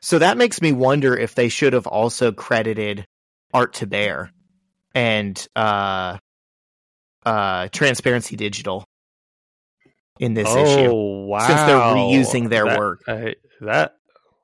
So 0.00 0.18
that 0.18 0.36
makes 0.36 0.60
me 0.60 0.72
wonder 0.72 1.16
if 1.16 1.36
they 1.36 1.48
should 1.48 1.74
have 1.74 1.86
also 1.86 2.32
credited 2.32 3.06
Art 3.54 3.74
Thibert 3.74 4.30
and 4.94 5.46
uh 5.54 6.18
uh 7.24 7.68
Transparency 7.68 8.34
Digital 8.34 8.84
in 10.22 10.34
this 10.34 10.48
oh, 10.48 10.64
issue. 10.64 10.90
oh, 10.90 11.24
wow. 11.26 11.46
since 11.46 11.60
they're 11.62 11.76
reusing 11.76 12.48
their 12.48 12.64
That- 12.64 12.78
work. 12.78 13.02
I- 13.08 13.34
that 13.60 13.96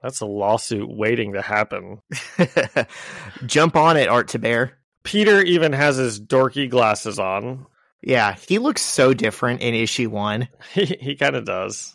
that's 0.03 0.21
a 0.21 0.27
lawsuit 0.27 0.89
waiting 0.89 1.33
to 1.33 1.43
happen. 1.43 2.01
Jump 3.47 3.75
on 3.77 3.97
it, 3.97 4.09
Art 4.09 4.29
Thibert. 4.29 4.73
Peter 5.03 5.41
even 5.43 5.73
has 5.73 5.97
his 5.97 6.21
dorky 6.21 6.69
glasses 6.71 7.19
on. 7.19 7.67
Yeah, 8.01 8.37
he 8.49 8.59
looks 8.59 8.83
so 8.83 9.13
different 9.13 9.61
in 9.61 9.75
issue 9.75 10.09
one. 10.11 10.49
He 10.73 10.85
he 10.85 11.17
kind 11.17 11.35
of 11.35 11.45
does. 11.45 11.95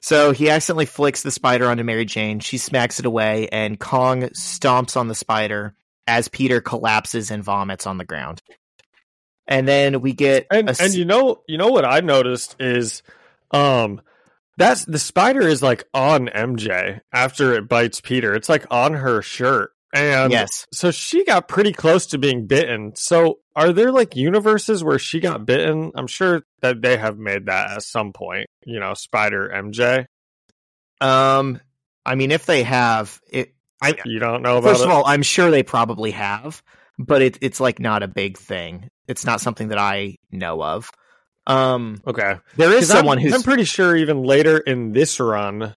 So 0.00 0.32
he 0.32 0.48
accidentally 0.50 0.86
flicks 0.86 1.22
the 1.22 1.30
spider 1.30 1.68
onto 1.68 1.84
Mary 1.84 2.04
Jane. 2.06 2.40
She 2.40 2.58
smacks 2.58 2.98
it 2.98 3.06
away, 3.06 3.48
and 3.52 3.78
Kong 3.78 4.22
stomps 4.30 4.96
on 4.96 5.08
the 5.08 5.14
spider 5.14 5.74
as 6.06 6.28
Peter 6.28 6.60
collapses 6.60 7.30
and 7.30 7.44
vomits 7.44 7.86
on 7.86 7.98
the 7.98 8.04
ground. 8.04 8.42
And 9.50 9.68
then 9.68 10.00
we 10.00 10.12
get 10.14 10.46
And 10.50 10.70
a 10.70 10.76
and 10.80 10.94
you 10.94 11.04
know 11.04 11.42
you 11.48 11.58
know 11.58 11.68
what 11.68 11.84
I 11.84 12.00
noticed 12.00 12.56
is, 12.60 13.02
um, 13.50 14.00
that's 14.56 14.84
the 14.84 14.98
spider 14.98 15.42
is 15.42 15.62
like 15.62 15.84
on 15.92 16.28
MJ 16.28 17.00
after 17.12 17.52
it 17.54 17.68
bites 17.68 18.00
Peter. 18.00 18.34
It's 18.34 18.48
like 18.48 18.66
on 18.70 18.94
her 18.94 19.22
shirt, 19.22 19.72
and 19.92 20.30
yes, 20.30 20.66
so 20.72 20.90
she 20.92 21.24
got 21.24 21.48
pretty 21.48 21.72
close 21.72 22.06
to 22.08 22.18
being 22.18 22.46
bitten. 22.46 22.92
So 22.94 23.40
are 23.56 23.72
there 23.72 23.90
like 23.90 24.14
universes 24.16 24.84
where 24.84 24.98
she 25.00 25.18
got 25.20 25.44
bitten? 25.46 25.90
I'm 25.96 26.06
sure 26.06 26.42
that 26.60 26.80
they 26.80 26.96
have 26.96 27.18
made 27.18 27.46
that 27.46 27.72
at 27.72 27.82
some 27.82 28.12
point. 28.12 28.46
You 28.64 28.78
know, 28.80 28.94
Spider 28.94 29.50
MJ. 29.52 30.06
um, 31.00 31.60
I 32.06 32.14
mean, 32.14 32.30
if 32.30 32.46
they 32.46 32.62
have 32.62 33.20
it, 33.30 33.54
I 33.82 33.94
You 34.04 34.18
don't 34.18 34.42
know 34.42 34.58
about 34.58 34.70
first 34.70 34.82
it. 34.82 34.84
of 34.84 34.90
all, 34.90 35.04
I'm 35.06 35.22
sure 35.22 35.50
they 35.50 35.62
probably 35.62 36.10
have, 36.12 36.62
but 36.98 37.22
it, 37.22 37.38
it's 37.40 37.60
like 37.60 37.78
not 37.78 38.02
a 38.02 38.08
big 38.08 38.36
thing. 38.38 38.88
It's 39.10 39.26
not 39.26 39.40
something 39.40 39.68
that 39.68 39.78
I 39.78 40.16
know 40.30 40.62
of. 40.62 40.90
Um, 41.46 42.00
okay. 42.06 42.36
there 42.56 42.72
is 42.72 42.88
someone 42.88 43.18
I'm, 43.18 43.24
who's 43.24 43.34
I'm 43.34 43.42
pretty 43.42 43.64
sure 43.64 43.96
even 43.96 44.22
later 44.22 44.56
in 44.58 44.92
this 44.92 45.18
run, 45.18 45.74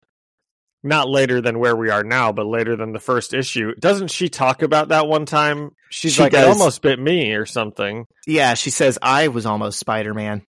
not 0.83 1.09
later 1.09 1.41
than 1.41 1.59
where 1.59 1.77
we 1.77 1.91
are 1.91 2.03
now, 2.03 2.33
but 2.33 2.47
later 2.47 2.75
than 2.77 2.93
the 2.93 2.99
first 2.99 3.35
issue, 3.35 3.75
doesn't 3.77 4.09
she 4.09 4.29
talk 4.29 4.63
about 4.63 4.89
that 4.89 5.07
one 5.07 5.27
time? 5.27 5.71
She's 5.91 6.15
She 6.15 6.23
like, 6.23 6.33
does. 6.33 6.47
almost 6.49 6.83
bit 6.83 6.99
me 6.99 7.35
or 7.35 7.47
something. 7.47 8.07
yeah. 8.27 8.55
She 8.55 8.71
says 8.71 8.99
I 9.03 9.29
was 9.29 9.47
almost 9.47 9.79
Spider 9.79 10.15
Man. 10.15 10.43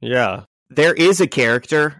Yeah. 0.00 0.44
there 0.70 0.94
is 0.94 1.20
a 1.20 1.26
character 1.26 1.98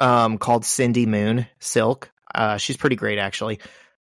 um 0.00 0.38
called 0.38 0.64
Cindy 0.64 1.06
Moon 1.06 1.46
Silk. 1.60 2.10
Uh 2.34 2.56
she's 2.58 2.76
pretty 2.76 2.96
great 2.96 3.18
actually. 3.18 3.60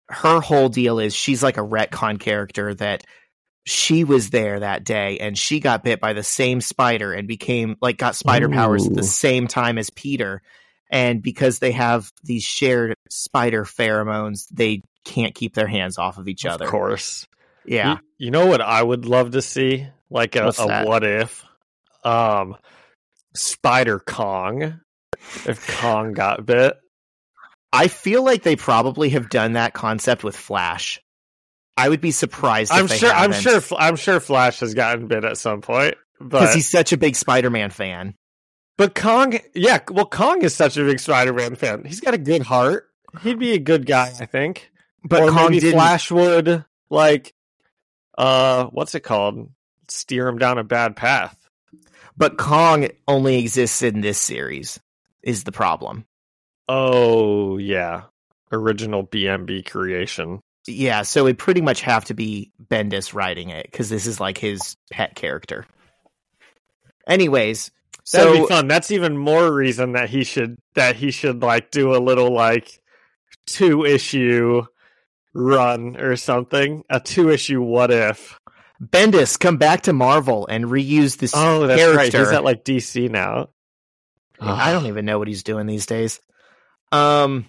Her 0.10 0.39
whole 0.42 0.70
deal 0.70 1.00
is 1.00 1.15
she's 1.15 1.42
like 1.42 1.58
a 1.58 1.62
retcon 1.65 2.20
character 2.20 2.74
that 2.75 3.03
she 3.65 4.03
was 4.03 4.29
there 4.29 4.60
that 4.60 4.84
day 4.84 5.20
and 5.20 5.38
she 5.38 5.60
got 5.60 5.84
bit 5.84 6.00
by 6.00 6.13
the 6.13 6.24
same 6.24 6.60
spider 6.60 7.13
and 7.13 7.27
became 7.27 7.77
like 7.82 7.98
got 7.98 8.15
spider 8.15 8.50
powers 8.50 8.86
at 8.86 8.93
the 8.93 9.03
same 9.03 9.48
time 9.48 9.77
as 9.77 9.89
Peter. 9.89 10.41
And 10.89 11.24
because 11.24 11.60
they 11.60 11.72
have 11.72 12.12
these 12.24 12.43
shared 12.43 12.96
spider 13.10 13.63
pheromones, 13.63 14.48
they 14.51 14.84
can't 15.05 15.34
keep 15.34 15.53
their 15.53 15.67
hands 15.67 15.98
off 15.98 16.17
of 16.17 16.27
each 16.27 16.46
other. 16.46 16.65
Of 16.65 16.72
course. 16.72 17.27
Yeah. 17.65 17.93
You, 17.93 18.25
you 18.25 18.32
know 18.32 18.46
what 18.48 18.62
I 18.62 18.84
would 18.84 19.05
love 19.05 19.32
to 19.32 19.41
see? 19.41 19.88
Like 20.10 20.36
a, 20.36 20.51
a 20.58 20.86
what 20.86 21.03
if? 21.03 21.46
Um 22.03 22.58
Spider 23.34 24.00
Kong. 24.00 24.82
If 25.46 25.65
Kong 25.79 26.13
got 26.13 26.46
bit. 26.46 26.77
I 27.72 27.88
feel 27.88 28.24
like 28.24 28.43
they 28.43 28.55
probably 28.55 29.10
have 29.10 29.29
done 29.29 29.53
that 29.53 29.74
concept 29.74 30.24
with 30.24 30.36
Flash. 30.36 31.01
I 31.75 31.89
would 31.89 32.01
be 32.01 32.12
surprised 32.12 32.72
I'm 32.72 32.88
sure 32.88 33.12
I'm 33.12 33.34
sure 33.34 33.62
I'm 33.77 33.96
sure 33.96 34.20
Flash 34.20 34.60
has 34.60 34.74
gotten 34.74 35.08
bit 35.08 35.25
at 35.25 35.38
some 35.38 35.62
point. 35.62 35.96
because 36.20 36.53
he's 36.53 36.70
such 36.70 36.94
a 36.94 36.98
big 36.98 37.15
Spider-Man 37.15 37.70
fan. 37.72 38.15
But 38.77 38.96
Kong, 38.96 39.38
yeah, 39.53 39.80
well, 39.92 40.06
Kong 40.06 40.42
is 40.44 40.56
such 40.56 40.77
a 40.77 40.84
big 40.84 41.00
Spider-Man 41.00 41.56
fan. 41.56 41.84
He's 41.86 42.00
got 42.00 42.13
a 42.13 42.18
good 42.20 42.42
heart. 42.42 42.89
He'd 43.22 43.38
be 43.39 43.53
a 43.53 43.60
good 43.60 43.86
guy, 43.86 44.12
I 44.20 44.25
think. 44.25 44.72
But 45.03 45.22
or 45.24 45.30
Kong 45.30 45.51
maybe 45.51 45.60
didn't. 45.60 45.75
Flash 45.75 46.10
would 46.10 46.65
like, 46.89 47.34
uh, 48.18 48.65
what's 48.65 48.96
it 48.96 49.01
called? 49.01 49.50
Steer 49.89 50.27
him 50.27 50.38
down 50.39 50.58
a 50.58 50.63
bad 50.63 50.96
path. 50.96 51.38
But 52.18 52.38
Kong 52.38 52.88
only 53.08 53.39
exists 53.39 53.82
in 53.82 54.01
this 54.01 54.18
series. 54.18 54.80
Is 55.22 55.44
the 55.44 55.51
problem? 55.51 56.06
Oh 56.70 57.58
yeah, 57.58 58.03
original 58.51 59.06
BMB 59.06 59.70
creation. 59.70 60.39
Yeah, 60.65 61.01
so 61.01 61.27
it 61.27 61.38
pretty 61.38 61.62
much 61.62 61.82
have 61.82 62.05
to 62.05 62.13
be 62.13 62.51
Bendis 62.70 63.13
writing 63.13 63.50
it 63.50 63.65
because 63.70 63.89
this 63.89 64.05
is 64.05 64.20
like 64.20 64.38
his 64.38 64.77
pet 64.91 65.15
character. 65.15 65.65
Anyways, 67.08 67.70
That'd 68.12 68.34
so 68.34 68.41
be 68.41 68.48
fun. 68.48 68.67
That's 68.67 68.91
even 68.91 69.17
more 69.17 69.51
reason 69.53 69.93
that 69.93 70.10
he 70.10 70.24
should 70.24 70.58
that 70.75 70.96
he 70.96 71.12
should 71.12 71.41
like 71.41 71.72
do 71.72 71.96
a 71.96 72.00
little 72.00 72.34
like 72.34 72.82
two 73.46 73.86
issue 73.86 74.63
run 75.34 75.98
or 75.98 76.15
something. 76.15 76.84
A 76.89 77.00
two 77.00 77.29
issue 77.29 77.62
what 77.62 77.91
if. 77.91 78.39
Bendis 78.82 79.39
come 79.39 79.58
back 79.58 79.82
to 79.84 79.93
Marvel 79.93 80.46
and 80.48 80.65
reuse 80.65 81.17
this. 81.17 81.34
Oh, 81.36 81.67
that's 81.67 81.82
right. 81.82 82.12
character. 82.12 82.20
He's 82.20 82.27
at 82.29 82.43
like 82.43 82.65
DC 82.65 83.10
now. 83.10 83.50
I 84.39 84.74
don't 84.74 84.86
even 84.88 85.05
know 85.05 85.20
what 85.20 85.29
he's 85.29 85.43
doing 85.43 85.65
these 85.65 85.86
days. 85.86 86.20
Um, 86.91 87.46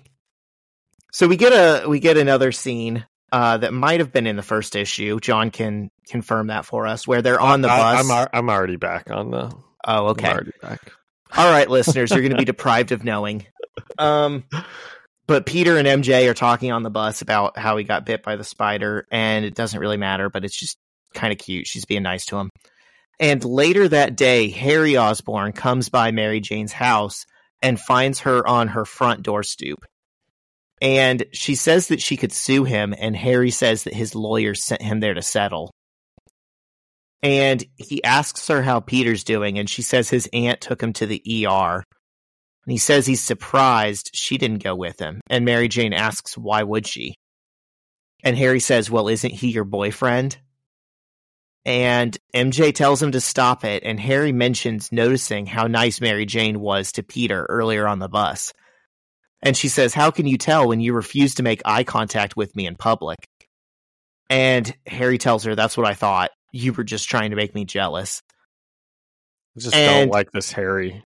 so 1.14 1.28
we 1.28 1.37
get 1.37 1.52
a 1.52 1.88
we 1.88 2.00
get 2.00 2.16
another 2.16 2.50
scene 2.50 3.06
uh, 3.30 3.56
that 3.59 3.73
might 3.73 4.00
have 4.00 4.12
been 4.12 4.26
in 4.26 4.35
the 4.35 4.42
first 4.42 4.75
issue. 4.75 5.21
John 5.21 5.52
can 5.52 5.88
confirm 6.09 6.49
that 6.49 6.66
for 6.66 6.88
us, 6.88 7.06
where 7.06 7.23
they're 7.23 7.40
on 7.40 7.61
the 7.61 7.71
I- 7.71 7.78
bus. 7.78 8.04
I'm 8.04 8.11
al- 8.11 8.28
I'm 8.33 8.50
already 8.50 8.76
back 8.76 9.11
on 9.12 9.30
the. 9.30 9.47
oh, 9.47 9.62
I'm 9.85 10.04
okay. 10.11 10.28
already 10.28 10.52
back. 10.61 10.80
All 11.37 11.49
right, 11.49 11.71
listeners, 11.71 12.11
you're 12.11 12.21
going 12.21 12.33
to 12.33 12.38
be 12.38 12.44
deprived 12.44 12.90
of 12.90 13.04
knowing. 13.04 13.47
Um, 13.97 14.44
but 15.26 15.47
Peter 15.47 15.78
and 15.78 15.87
MJ 15.87 16.28
are 16.28 16.35
talking 16.35 16.73
on 16.73 16.83
the 16.83 16.90
bus 16.90 17.23
about 17.23 17.56
how 17.56 17.76
he 17.76 17.85
got 17.85 18.06
bit 18.06 18.25
by 18.25 18.35
the 18.35 18.44
spider, 18.44 19.06
and 19.11 19.44
it 19.44 19.54
doesn't 19.54 19.80
really 19.80 19.97
matter, 19.97 20.28
but 20.30 20.44
it's 20.44 20.56
just 20.56 20.76
kind 21.14 21.33
of 21.33 21.38
cute. 21.38 21.68
She's 21.68 21.85
being 21.85 22.02
nice 22.02 22.26
to 22.26 22.38
him. 22.38 22.50
And 23.21 23.44
later 23.44 23.88
that 23.88 24.16
day, 24.16 24.50
Harry 24.50 24.97
Osborn 24.97 25.52
comes 25.52 25.88
by 25.88 26.11
Mary 26.11 26.40
Jane's 26.40 26.73
house 26.73 27.25
and 27.62 27.80
finds 27.80 28.21
her 28.21 28.47
on 28.47 28.68
her 28.68 28.85
front 28.85 29.23
door 29.23 29.42
stoop. 29.44 29.85
And 30.85 31.25
she 31.33 31.55
says 31.55 31.88
that 31.88 32.03
she 32.03 32.19
could 32.19 32.31
sue 32.31 32.64
him, 32.64 32.95
and 32.97 33.17
Harry 33.17 33.50
says 33.50 33.85
that 33.85 33.95
his 33.95 34.14
lawyer 34.14 34.55
sent 34.55 34.83
him 34.83 35.00
there 35.00 35.14
to 35.14 35.23
settle. 35.23 35.71
And 37.23 37.64
he 37.76 38.05
asks 38.05 38.49
her 38.49 38.61
how 38.61 38.81
Peter's 38.81 39.25
doing, 39.25 39.59
and 39.59 39.69
she 39.69 39.81
says 39.81 40.11
his 40.11 40.29
aunt 40.35 40.61
took 40.61 40.83
him 40.83 40.93
to 40.93 41.07
the 41.07 41.47
ER. 41.47 41.76
And 41.76 42.73
he 42.73 42.76
says 42.76 43.07
he's 43.07 43.25
surprised 43.25 44.11
she 44.12 44.37
didn't 44.37 44.62
go 44.62 44.76
with 44.76 45.00
him. 45.00 45.23
And 45.31 45.47
Mary 45.47 45.69
Jane 45.69 45.95
asks, 45.95 46.37
why 46.37 46.62
would 46.62 46.87
she? 46.87 47.14
And 48.23 48.37
Harry 48.37 48.61
says, 48.61 48.91
well, 48.91 49.09
isn't 49.09 49.33
he 49.33 49.49
your 49.49 49.64
boyfriend? 49.64 50.37
And 51.64 52.14
MJ 52.35 52.75
tells 52.75 53.03
him 53.03 53.12
to 53.12 53.23
stop 53.23 53.64
it. 53.64 53.85
And 53.85 53.99
Harry 53.99 54.33
mentions 54.33 54.93
noticing 54.93 55.47
how 55.47 55.67
nice 55.67 56.03
Mary 56.03 56.26
Jane 56.26 56.61
was 56.61 56.93
to 56.93 57.03
Peter 57.03 57.47
earlier 57.49 57.88
on 57.88 58.00
the 58.00 58.09
bus. 58.11 58.53
And 59.44 59.56
she 59.56 59.68
says, 59.68 59.94
How 59.94 60.10
can 60.10 60.26
you 60.26 60.38
tell 60.38 60.66
when 60.68 60.80
you 60.80 60.94
refuse 60.94 61.36
to 61.36 61.42
make 61.42 61.62
eye 61.64 61.84
contact 61.84 62.36
with 62.36 62.56
me 62.56 62.66
in 62.66 62.74
public? 62.74 63.18
And 64.30 64.74
Harry 64.86 65.18
tells 65.18 65.44
her, 65.44 65.54
That's 65.54 65.76
what 65.76 65.86
I 65.86 65.94
thought. 65.94 66.30
You 66.50 66.72
were 66.72 66.84
just 66.84 67.08
trying 67.08 67.30
to 67.30 67.36
make 67.36 67.54
me 67.54 67.64
jealous. 67.64 68.22
I 69.56 69.60
just 69.60 69.74
And- 69.74 70.08
don't 70.08 70.16
like 70.16 70.32
this 70.32 70.50
Harry. 70.52 71.04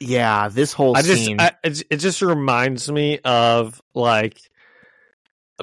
Yeah, 0.00 0.48
this 0.48 0.72
whole 0.72 0.96
I 0.96 1.02
just 1.02 1.24
scene. 1.24 1.40
I, 1.40 1.52
it, 1.64 1.82
it 1.90 1.96
just 1.96 2.22
reminds 2.22 2.88
me 2.88 3.18
of 3.24 3.82
like 3.94 4.38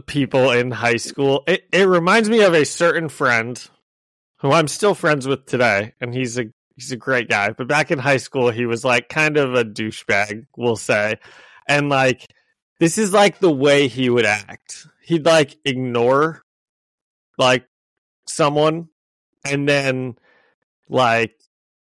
people 0.08 0.52
in 0.52 0.72
high 0.72 0.98
school. 0.98 1.44
It 1.48 1.64
it 1.72 1.84
reminds 1.88 2.30
me 2.30 2.42
of 2.44 2.54
a 2.54 2.66
certain 2.66 3.08
friend 3.08 3.58
who 4.40 4.52
I'm 4.52 4.68
still 4.68 4.94
friends 4.94 5.26
with 5.26 5.46
today, 5.46 5.94
and 6.02 6.14
he's 6.14 6.38
a 6.38 6.48
he's 6.76 6.92
a 6.92 6.98
great 6.98 7.30
guy. 7.30 7.52
But 7.52 7.70
back 7.70 7.92
in 7.92 8.00
high 8.00 8.18
school, 8.18 8.52
he 8.52 8.66
was 8.66 8.84
like 8.84 9.08
kind 9.08 9.38
of 9.38 9.54
a 9.54 9.64
douchebag, 9.64 10.48
we'll 10.58 10.76
say, 10.76 11.16
and 11.68 11.90
like 11.90 12.26
this 12.80 12.98
is 12.98 13.14
like 13.14 13.40
the 13.40 13.52
way 13.52 13.88
he 13.88 14.10
would 14.10 14.26
act. 14.26 14.88
He'd 15.04 15.26
like 15.26 15.56
ignore 15.66 16.42
like 17.38 17.66
someone, 18.28 18.90
and 19.46 19.68
then 19.68 20.16
like 20.90 21.36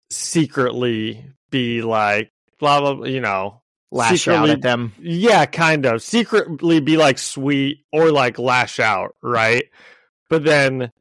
secretly 0.10 1.26
be 1.50 1.82
like 1.82 2.32
blah 2.60 2.80
blah, 2.80 2.94
blah 2.96 3.06
you 3.08 3.22
know 3.22 3.62
lash 3.92 4.28
out 4.28 4.50
at 4.50 4.62
them. 4.62 4.94
yeah, 5.00 5.46
kind 5.46 5.86
of. 5.86 6.02
Secretly 6.02 6.80
be 6.80 6.98
like 6.98 7.18
sweet 7.18 7.80
or 7.94 8.12
like 8.12 8.38
lash 8.40 8.80
out, 8.80 9.16
right? 9.22 9.66
But 10.30 10.44
then, 10.44 10.92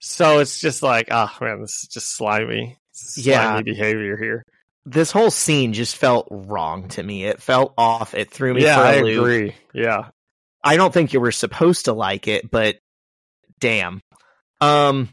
so 0.00 0.38
it's 0.38 0.60
just 0.60 0.82
like, 0.82 1.08
oh 1.10 1.30
man, 1.40 1.60
this 1.60 1.82
is 1.82 1.88
just 1.88 2.16
slimy. 2.16 2.78
Slimy 2.92 3.28
Yeah. 3.28 3.62
behavior 3.62 4.16
here. 4.16 4.44
This 4.86 5.12
whole 5.12 5.30
scene 5.30 5.72
just 5.72 5.96
felt 5.96 6.26
wrong 6.30 6.88
to 6.90 7.02
me. 7.02 7.24
It 7.24 7.42
felt 7.42 7.74
off. 7.76 8.14
It 8.14 8.30
threw 8.30 8.54
me 8.54 8.62
Yeah, 8.62 8.76
for 8.76 8.82
a 8.82 8.84
I 8.98 9.00
loop. 9.00 9.18
agree. 9.18 9.54
Yeah. 9.74 10.08
I 10.64 10.76
don't 10.76 10.92
think 10.92 11.12
you 11.12 11.20
were 11.20 11.32
supposed 11.32 11.84
to 11.86 11.92
like 11.92 12.28
it, 12.28 12.50
but 12.50 12.76
damn. 13.60 14.00
Um 14.60 15.10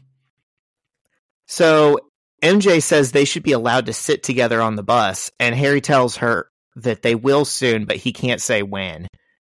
so 1.46 1.98
MJ 2.42 2.82
says 2.82 3.12
they 3.12 3.24
should 3.24 3.42
be 3.42 3.52
allowed 3.52 3.86
to 3.86 3.92
sit 3.92 4.22
together 4.22 4.60
on 4.60 4.76
the 4.76 4.82
bus 4.82 5.30
and 5.40 5.54
Harry 5.54 5.80
tells 5.80 6.16
her 6.16 6.48
that 6.76 7.02
they 7.02 7.14
will 7.14 7.44
soon, 7.44 7.84
but 7.84 7.96
he 7.96 8.12
can't 8.12 8.40
say 8.40 8.62
when. 8.62 9.08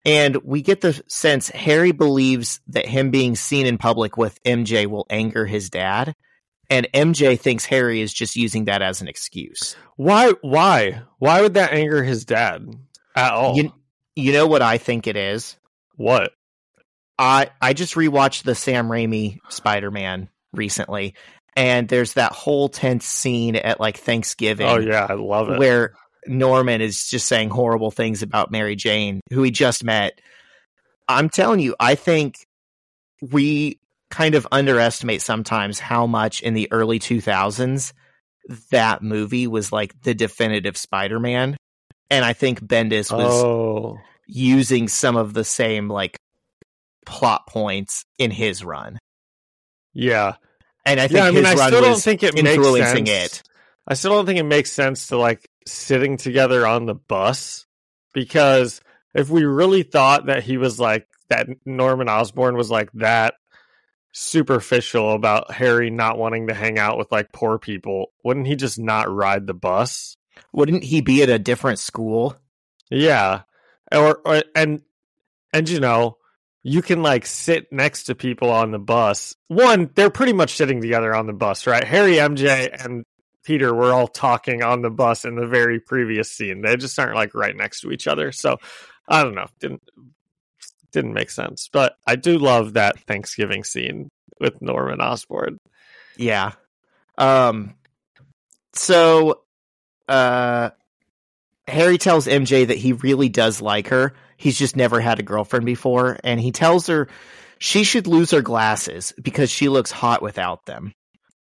And 0.04 0.36
we 0.44 0.62
get 0.62 0.80
the 0.80 1.00
sense 1.08 1.48
Harry 1.50 1.92
believes 1.92 2.60
that 2.68 2.86
him 2.86 3.10
being 3.10 3.36
seen 3.36 3.66
in 3.66 3.76
public 3.76 4.16
with 4.16 4.42
MJ 4.44 4.86
will 4.86 5.06
anger 5.10 5.44
his 5.44 5.68
dad. 5.68 6.14
And 6.70 6.88
MJ 6.94 7.38
thinks 7.38 7.64
Harry 7.66 8.00
is 8.00 8.14
just 8.14 8.36
using 8.36 8.66
that 8.66 8.80
as 8.80 9.02
an 9.02 9.08
excuse. 9.08 9.76
Why? 9.96 10.32
Why? 10.40 11.02
Why 11.18 11.42
would 11.42 11.54
that 11.54 11.72
anger 11.72 12.02
his 12.04 12.24
dad 12.24 12.64
at 13.16 13.32
all? 13.32 13.56
You, 13.56 13.72
you 14.14 14.32
know 14.32 14.46
what 14.46 14.62
I 14.62 14.78
think 14.78 15.06
it 15.06 15.16
is? 15.16 15.56
what? 15.96 16.32
I 17.18 17.50
I 17.60 17.74
just 17.74 17.94
rewatched 17.96 18.44
the 18.44 18.54
Sam 18.54 18.88
Raimi 18.88 19.38
Spider 19.50 19.90
Man 19.90 20.30
recently, 20.54 21.14
and 21.54 21.86
there's 21.86 22.14
that 22.14 22.32
whole 22.32 22.70
tense 22.70 23.04
scene 23.04 23.56
at 23.56 23.78
like 23.78 23.98
Thanksgiving. 23.98 24.66
Oh 24.66 24.78
yeah, 24.78 25.06
I 25.06 25.12
love 25.14 25.50
it. 25.50 25.58
where 25.58 25.92
Norman 26.26 26.80
is 26.80 27.08
just 27.10 27.26
saying 27.26 27.50
horrible 27.50 27.90
things 27.90 28.22
about 28.22 28.50
Mary 28.50 28.74
Jane, 28.74 29.20
who 29.30 29.42
he 29.42 29.50
just 29.50 29.84
met. 29.84 30.18
I'm 31.08 31.28
telling 31.28 31.60
you, 31.60 31.76
I 31.78 31.94
think 31.94 32.36
we 33.20 33.78
kind 34.10 34.34
of 34.34 34.46
underestimate 34.50 35.22
sometimes 35.22 35.78
how 35.78 36.06
much 36.06 36.42
in 36.42 36.54
the 36.54 36.68
early 36.72 36.98
2000s 36.98 37.92
that 38.70 39.02
movie 39.02 39.46
was 39.46 39.72
like 39.72 40.00
the 40.02 40.14
definitive 40.14 40.76
Spider 40.76 41.20
Man. 41.20 41.56
And 42.10 42.24
I 42.24 42.32
think 42.32 42.60
Bendis 42.60 43.16
was 43.16 43.44
oh, 43.44 43.98
using 44.26 44.88
some 44.88 45.16
of 45.16 45.32
the 45.32 45.44
same 45.44 45.88
like 45.88 46.16
plot 47.06 47.46
points 47.48 48.04
in 48.18 48.30
his 48.30 48.64
run. 48.64 48.98
yeah. 49.92 50.34
And 50.86 50.98
I 50.98 51.08
think 51.08 51.18
Yeah, 51.18 51.24
I 51.26 51.30
mean, 51.30 51.44
his 51.44 51.54
I 51.54 51.56
run 51.56 51.68
still 51.68 51.82
don't 51.82 52.00
think 52.00 52.22
it 52.22 52.34
makes 52.34 52.48
influencing 52.48 53.06
sense. 53.06 53.40
it. 53.40 53.42
I 53.86 53.94
still 53.94 54.12
don't 54.12 54.26
think 54.26 54.38
it 54.38 54.44
makes 54.44 54.72
sense 54.72 55.08
to 55.08 55.18
like 55.18 55.46
sitting 55.66 56.16
together 56.16 56.66
on 56.66 56.86
the 56.86 56.94
bus 56.94 57.66
because 58.14 58.80
if 59.14 59.28
we 59.28 59.44
really 59.44 59.82
thought 59.82 60.26
that 60.26 60.42
he 60.42 60.56
was 60.56 60.80
like 60.80 61.06
that 61.28 61.48
Norman 61.66 62.08
Osborn 62.08 62.56
was 62.56 62.70
like 62.70 62.90
that 62.94 63.34
superficial 64.12 65.12
about 65.12 65.52
Harry 65.52 65.90
not 65.90 66.18
wanting 66.18 66.48
to 66.48 66.54
hang 66.54 66.78
out 66.78 66.98
with 66.98 67.12
like 67.12 67.32
poor 67.32 67.58
people, 67.58 68.12
wouldn't 68.24 68.46
he 68.46 68.56
just 68.56 68.78
not 68.78 69.10
ride 69.10 69.46
the 69.46 69.54
bus? 69.54 70.16
Wouldn't 70.52 70.84
he 70.84 71.00
be 71.00 71.22
at 71.22 71.28
a 71.28 71.38
different 71.38 71.78
school? 71.78 72.36
Yeah. 72.90 73.42
Or, 73.92 74.20
or 74.24 74.42
and 74.54 74.82
and 75.52 75.68
you 75.68 75.80
know, 75.80 76.16
you 76.62 76.82
can 76.82 77.02
like 77.02 77.26
sit 77.26 77.72
next 77.72 78.04
to 78.04 78.14
people 78.14 78.50
on 78.50 78.70
the 78.70 78.78
bus. 78.78 79.34
One, 79.48 79.90
they're 79.94 80.10
pretty 80.10 80.32
much 80.32 80.54
sitting 80.54 80.80
together 80.80 81.14
on 81.14 81.26
the 81.26 81.32
bus, 81.32 81.66
right? 81.66 81.84
Harry, 81.84 82.14
MJ, 82.14 82.84
and 82.84 83.04
Peter 83.44 83.74
were 83.74 83.92
all 83.92 84.08
talking 84.08 84.62
on 84.62 84.82
the 84.82 84.90
bus 84.90 85.24
in 85.24 85.34
the 85.36 85.46
very 85.46 85.80
previous 85.80 86.30
scene. 86.30 86.60
They 86.60 86.76
just 86.76 86.98
aren't 86.98 87.16
like 87.16 87.34
right 87.34 87.56
next 87.56 87.80
to 87.80 87.90
each 87.90 88.06
other. 88.06 88.32
So 88.32 88.58
I 89.08 89.22
don't 89.22 89.34
know. 89.34 89.46
Didn't 89.58 89.82
didn't 90.92 91.14
make 91.14 91.30
sense. 91.30 91.68
But 91.72 91.96
I 92.06 92.16
do 92.16 92.38
love 92.38 92.74
that 92.74 92.98
Thanksgiving 93.00 93.64
scene 93.64 94.08
with 94.40 94.60
Norman 94.60 95.00
Osborn. 95.00 95.58
Yeah. 96.16 96.52
Um 97.18 97.74
so 98.72 99.42
uh 100.08 100.70
Harry 101.68 101.98
tells 101.98 102.26
MJ 102.26 102.66
that 102.66 102.78
he 102.78 102.92
really 102.94 103.28
does 103.28 103.60
like 103.60 103.88
her. 103.88 104.14
He's 104.36 104.58
just 104.58 104.76
never 104.76 105.00
had 105.00 105.20
a 105.20 105.24
girlfriend 105.24 105.66
before 105.66 106.18
and 106.24 106.40
he 106.40 106.52
tells 106.52 106.86
her 106.86 107.08
she 107.58 107.84
should 107.84 108.06
lose 108.06 108.30
her 108.30 108.42
glasses 108.42 109.12
because 109.22 109.50
she 109.50 109.68
looks 109.68 109.90
hot 109.90 110.22
without 110.22 110.64
them. 110.64 110.94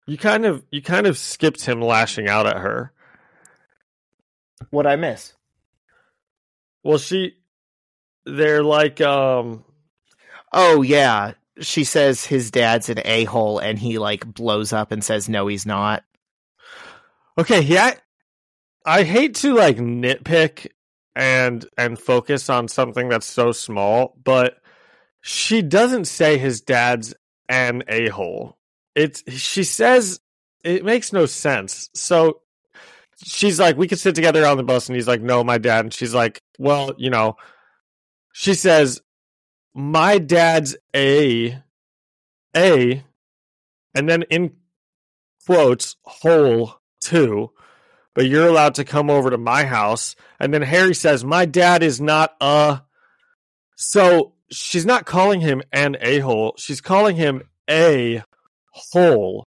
You 0.05 0.17
kind 0.17 0.45
of 0.45 0.63
you 0.71 0.81
kind 0.81 1.07
of 1.07 1.17
skipped 1.17 1.65
him 1.65 1.81
lashing 1.81 2.27
out 2.27 2.45
at 2.45 2.57
her. 2.57 2.91
What 4.69 4.85
I 4.85 4.95
miss? 4.95 5.33
Well, 6.83 6.97
she 6.97 7.35
they're 8.25 8.63
like 8.63 9.01
um 9.01 9.63
Oh 10.53 10.81
yeah, 10.81 11.33
she 11.59 11.83
says 11.83 12.25
his 12.25 12.51
dad's 12.51 12.89
an 12.89 12.99
a-hole 13.05 13.59
and 13.59 13.79
he 13.79 13.97
like 13.99 14.25
blows 14.25 14.73
up 14.73 14.91
and 14.91 15.03
says 15.03 15.29
no 15.29 15.47
he's 15.47 15.65
not. 15.65 16.03
Okay, 17.37 17.61
yeah. 17.61 17.95
I 18.85 19.03
hate 19.03 19.35
to 19.35 19.53
like 19.53 19.77
nitpick 19.77 20.67
and 21.15 21.65
and 21.77 21.99
focus 21.99 22.49
on 22.49 22.67
something 22.67 23.09
that's 23.09 23.27
so 23.27 23.51
small, 23.51 24.17
but 24.23 24.57
she 25.21 25.61
doesn't 25.61 26.05
say 26.05 26.37
his 26.37 26.61
dad's 26.61 27.13
an 27.47 27.83
a-hole. 27.87 28.57
It's 28.95 29.23
she 29.31 29.63
says 29.63 30.19
it 30.63 30.83
makes 30.83 31.13
no 31.13 31.25
sense. 31.25 31.89
So 31.93 32.41
she's 33.23 33.59
like, 33.59 33.77
we 33.77 33.87
could 33.87 33.99
sit 33.99 34.15
together 34.15 34.45
on 34.45 34.57
the 34.57 34.63
bus, 34.63 34.89
and 34.89 34.95
he's 34.95 35.07
like, 35.07 35.21
no, 35.21 35.43
my 35.43 35.57
dad. 35.57 35.85
And 35.85 35.93
she's 35.93 36.13
like, 36.13 36.41
well, 36.57 36.93
you 36.97 37.09
know, 37.09 37.35
she 38.31 38.53
says, 38.53 39.01
my 39.73 40.17
dad's 40.17 40.75
a 40.95 41.61
a, 42.55 43.03
and 43.95 44.09
then 44.09 44.23
in 44.23 44.53
quotes 45.45 45.95
hole 46.03 46.75
too." 46.99 47.51
but 48.13 48.27
you're 48.27 48.47
allowed 48.47 48.75
to 48.75 48.83
come 48.83 49.09
over 49.09 49.29
to 49.29 49.37
my 49.37 49.65
house. 49.65 50.15
And 50.39 50.53
then 50.53 50.61
Harry 50.61 50.93
says, 50.93 51.23
my 51.23 51.45
dad 51.45 51.83
is 51.83 52.01
not 52.01 52.35
a. 52.41 52.81
So 53.77 54.33
she's 54.51 54.85
not 54.85 55.05
calling 55.05 55.41
him 55.41 55.61
an 55.71 55.97
a 56.01 56.19
hole. 56.19 56.55
She's 56.57 56.81
calling 56.81 57.15
him 57.15 57.43
a 57.69 58.23
hole. 58.71 59.47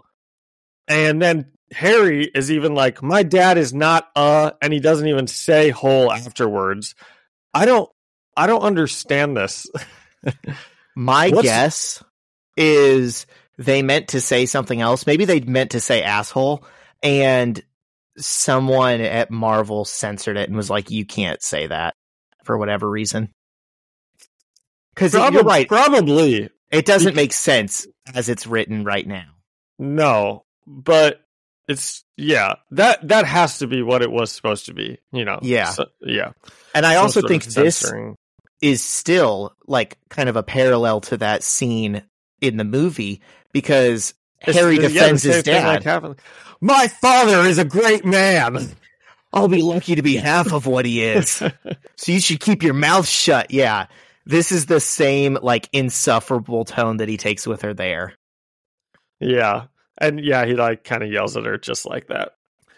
And 0.88 1.22
then 1.22 1.52
Harry 1.72 2.26
is 2.26 2.52
even 2.52 2.76
like, 2.76 3.02
my 3.02 3.24
dad 3.24 3.58
is 3.58 3.74
not 3.74 4.10
a, 4.16 4.54
and 4.62 4.74
he 4.74 4.80
doesn't 4.80 5.08
even 5.08 5.28
say 5.28 5.70
hole 5.70 6.12
afterwards. 6.12 6.96
I 7.54 7.66
don't, 7.66 7.90
I 8.36 8.48
don't 8.48 8.62
understand 8.62 9.36
this. 9.38 9.68
My 10.96 11.30
What's- 11.30 11.44
guess 11.44 12.04
is 12.58 13.26
they 13.58 13.82
meant 13.82 14.10
to 14.10 14.22
say 14.22 14.46
something 14.46 14.82
else. 14.82 15.06
Maybe 15.08 15.26
they 15.26 15.40
meant 15.42 15.72
to 15.72 15.80
say 15.80 16.04
asshole, 16.04 16.66
and 17.04 17.62
someone 18.18 19.02
at 19.02 19.32
Marvel 19.32 19.86
censored 19.86 20.38
it 20.38 20.50
and 20.50 20.56
was 20.58 20.70
like, 20.70 20.92
"You 20.92 21.06
can't 21.06 21.42
say 21.42 21.68
that" 21.68 21.96
for 22.44 22.58
whatever 22.58 22.90
reason. 22.90 23.30
Because 24.94 25.14
you're 25.14 25.44
right, 25.44 25.68
Probably. 25.68 26.50
it 26.70 26.86
doesn't 26.86 27.16
make 27.16 27.34
sense 27.34 27.88
as 28.14 28.28
it's 28.30 28.46
written 28.46 28.84
right 28.84 29.08
now. 29.08 29.30
No, 29.80 30.44
but 30.68 31.22
it's 31.68 32.04
yeah. 32.18 32.56
That 32.72 33.08
that 33.08 33.26
has 33.26 33.60
to 33.60 33.68
be 33.68 33.82
what 33.82 34.02
it 34.02 34.12
was 34.12 34.32
supposed 34.32 34.66
to 34.66 34.74
be. 34.74 35.00
You 35.14 35.24
know. 35.26 35.40
Yeah. 35.42 35.70
So- 35.70 35.86
yeah. 36.02 36.34
And 36.76 36.86
I 36.86 36.96
Some 36.96 37.04
also 37.04 37.28
think 37.28 37.46
this. 37.46 37.90
Is 38.62 38.84
still 38.84 39.56
like 39.68 39.98
kind 40.10 40.30
of 40.30 40.36
a 40.36 40.44
parallel 40.44 41.02
to 41.02 41.18
that 41.18 41.44
scene 41.44 42.04
in 42.42 42.58
the 42.58 42.64
movie 42.64 43.22
because 43.52 44.14
It's 44.42 44.58
Harry 44.58 44.78
the- 44.78 44.90
defends 44.90 45.24
same 45.24 45.32
his 45.34 45.44
thing 45.44 45.64
like 45.66 45.84
dad. 45.84 46.16
My 46.62 46.88
father 46.88 47.40
is 47.48 47.58
a 47.58 47.66
great 47.66 48.06
man. 48.06 48.76
I'll 49.34 49.48
be 49.48 49.62
lucky 49.62 49.96
to 49.96 50.02
be 50.02 50.16
half 50.18 50.52
of 50.54 50.66
what 50.68 50.86
he 50.86 51.02
is. 51.04 51.30
so 51.96 52.12
you 52.12 52.20
should 52.20 52.40
keep 52.40 52.62
your 52.64 52.74
mouth 52.74 53.08
shut. 53.08 53.50
Yeah. 53.52 53.88
This 54.26 54.52
is 54.52 54.68
the 54.68 54.80
same 54.80 55.38
like 55.42 55.68
insufferable 55.74 56.66
tone 56.66 56.98
that 56.98 57.10
he 57.10 57.18
takes 57.18 57.48
with 57.48 57.64
her 57.64 57.74
there. 57.74 58.14
Yeah, 59.20 59.66
and 60.00 60.20
yeah, 60.20 60.46
he 60.46 60.54
like 60.56 60.84
kind 60.84 61.04
of 61.04 61.12
yells 61.12 61.38
at 61.38 61.46
her 61.46 61.58
just 61.58 61.86
like 61.86 62.08
that. 62.08 62.34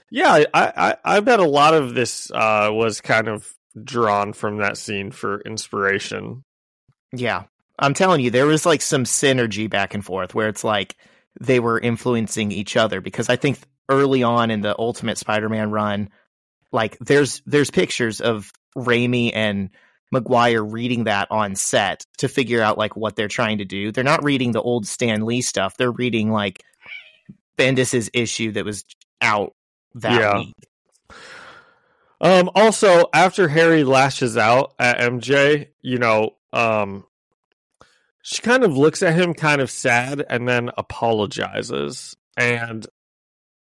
Yeah, 0.09 0.43
I, 0.53 0.73
I 1.03 1.17
I 1.17 1.19
bet 1.21 1.39
a 1.39 1.47
lot 1.47 1.73
of 1.73 1.93
this 1.95 2.31
uh, 2.31 2.69
was 2.71 3.01
kind 3.01 3.27
of 3.27 3.51
drawn 3.81 4.33
from 4.33 4.57
that 4.57 4.77
scene 4.77 5.11
for 5.11 5.41
inspiration. 5.41 6.43
Yeah. 7.11 7.43
I'm 7.79 7.93
telling 7.93 8.21
you, 8.21 8.29
there 8.29 8.45
was 8.45 8.65
like 8.65 8.81
some 8.81 9.03
synergy 9.03 9.69
back 9.69 9.93
and 9.93 10.05
forth 10.05 10.35
where 10.35 10.47
it's 10.47 10.63
like 10.63 10.95
they 11.39 11.59
were 11.59 11.79
influencing 11.79 12.51
each 12.51 12.77
other 12.77 13.01
because 13.01 13.29
I 13.29 13.35
think 13.35 13.59
early 13.89 14.21
on 14.23 14.51
in 14.51 14.61
the 14.61 14.75
Ultimate 14.77 15.17
Spider-Man 15.17 15.71
run, 15.71 16.09
like 16.71 16.97
there's 16.99 17.41
there's 17.45 17.71
pictures 17.71 18.21
of 18.21 18.51
Raimi 18.77 19.31
and 19.33 19.69
Maguire 20.11 20.63
reading 20.63 21.05
that 21.05 21.27
on 21.31 21.55
set 21.55 22.05
to 22.19 22.27
figure 22.27 22.61
out 22.61 22.77
like 22.77 22.95
what 22.95 23.15
they're 23.15 23.27
trying 23.27 23.57
to 23.57 23.65
do. 23.65 23.91
They're 23.91 24.03
not 24.03 24.23
reading 24.23 24.51
the 24.51 24.61
old 24.61 24.85
Stan 24.85 25.25
Lee 25.25 25.41
stuff. 25.41 25.75
They're 25.75 25.91
reading 25.91 26.31
like 26.31 26.63
Bendis's 27.57 28.09
issue 28.13 28.51
that 28.51 28.65
was 28.65 28.85
out 29.21 29.53
that 29.95 30.19
Yeah. 30.21 30.37
week. 30.37 30.53
Um, 32.23 32.49
also, 32.55 33.09
after 33.13 33.49
Harry 33.49 33.83
lashes 33.83 34.37
out 34.37 34.73
at 34.79 34.99
MJ, 34.99 35.67
you 35.81 35.97
know, 35.97 36.31
um, 36.53 37.05
she 38.21 38.41
kind 38.41 38.63
of 38.63 38.77
looks 38.77 39.03
at 39.03 39.13
him 39.13 39.33
kind 39.33 39.59
of 39.59 39.69
sad 39.69 40.25
and 40.29 40.47
then 40.47 40.71
apologizes. 40.77 42.15
And 42.37 42.87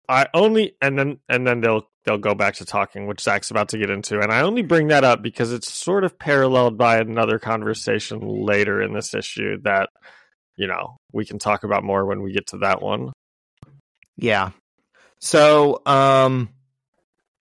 I 0.08 0.26
only 0.32 0.74
and 0.80 0.98
then 0.98 1.18
and 1.28 1.46
then 1.46 1.60
they'll 1.60 1.86
they'll 2.06 2.16
go 2.16 2.34
back 2.34 2.54
to 2.54 2.64
talking, 2.64 3.06
which 3.06 3.20
Zach's 3.20 3.50
about 3.50 3.68
to 3.68 3.78
get 3.78 3.90
into. 3.90 4.20
And 4.20 4.32
I 4.32 4.40
only 4.40 4.62
bring 4.62 4.88
that 4.88 5.04
up 5.04 5.22
because 5.22 5.52
it's 5.52 5.70
sort 5.70 6.04
of 6.04 6.18
paralleled 6.18 6.78
by 6.78 6.96
another 6.96 7.38
conversation 7.38 8.20
later 8.20 8.80
in 8.80 8.94
this 8.94 9.12
issue 9.12 9.60
that 9.64 9.90
you 10.56 10.66
know 10.66 10.96
we 11.12 11.26
can 11.26 11.38
talk 11.38 11.62
about 11.62 11.84
more 11.84 12.06
when 12.06 12.22
we 12.22 12.32
get 12.32 12.46
to 12.48 12.58
that 12.58 12.80
one. 12.80 13.12
Yeah. 14.16 14.52
So, 15.18 15.82
um, 15.84 16.48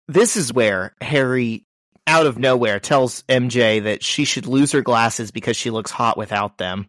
this 0.07 0.37
is 0.37 0.53
where 0.53 0.95
Harry, 1.01 1.65
out 2.07 2.25
of 2.25 2.37
nowhere, 2.37 2.79
tells 2.79 3.23
MJ 3.23 3.83
that 3.83 4.03
she 4.03 4.25
should 4.25 4.47
lose 4.47 4.71
her 4.71 4.81
glasses 4.81 5.31
because 5.31 5.57
she 5.57 5.69
looks 5.69 5.91
hot 5.91 6.17
without 6.17 6.57
them. 6.57 6.87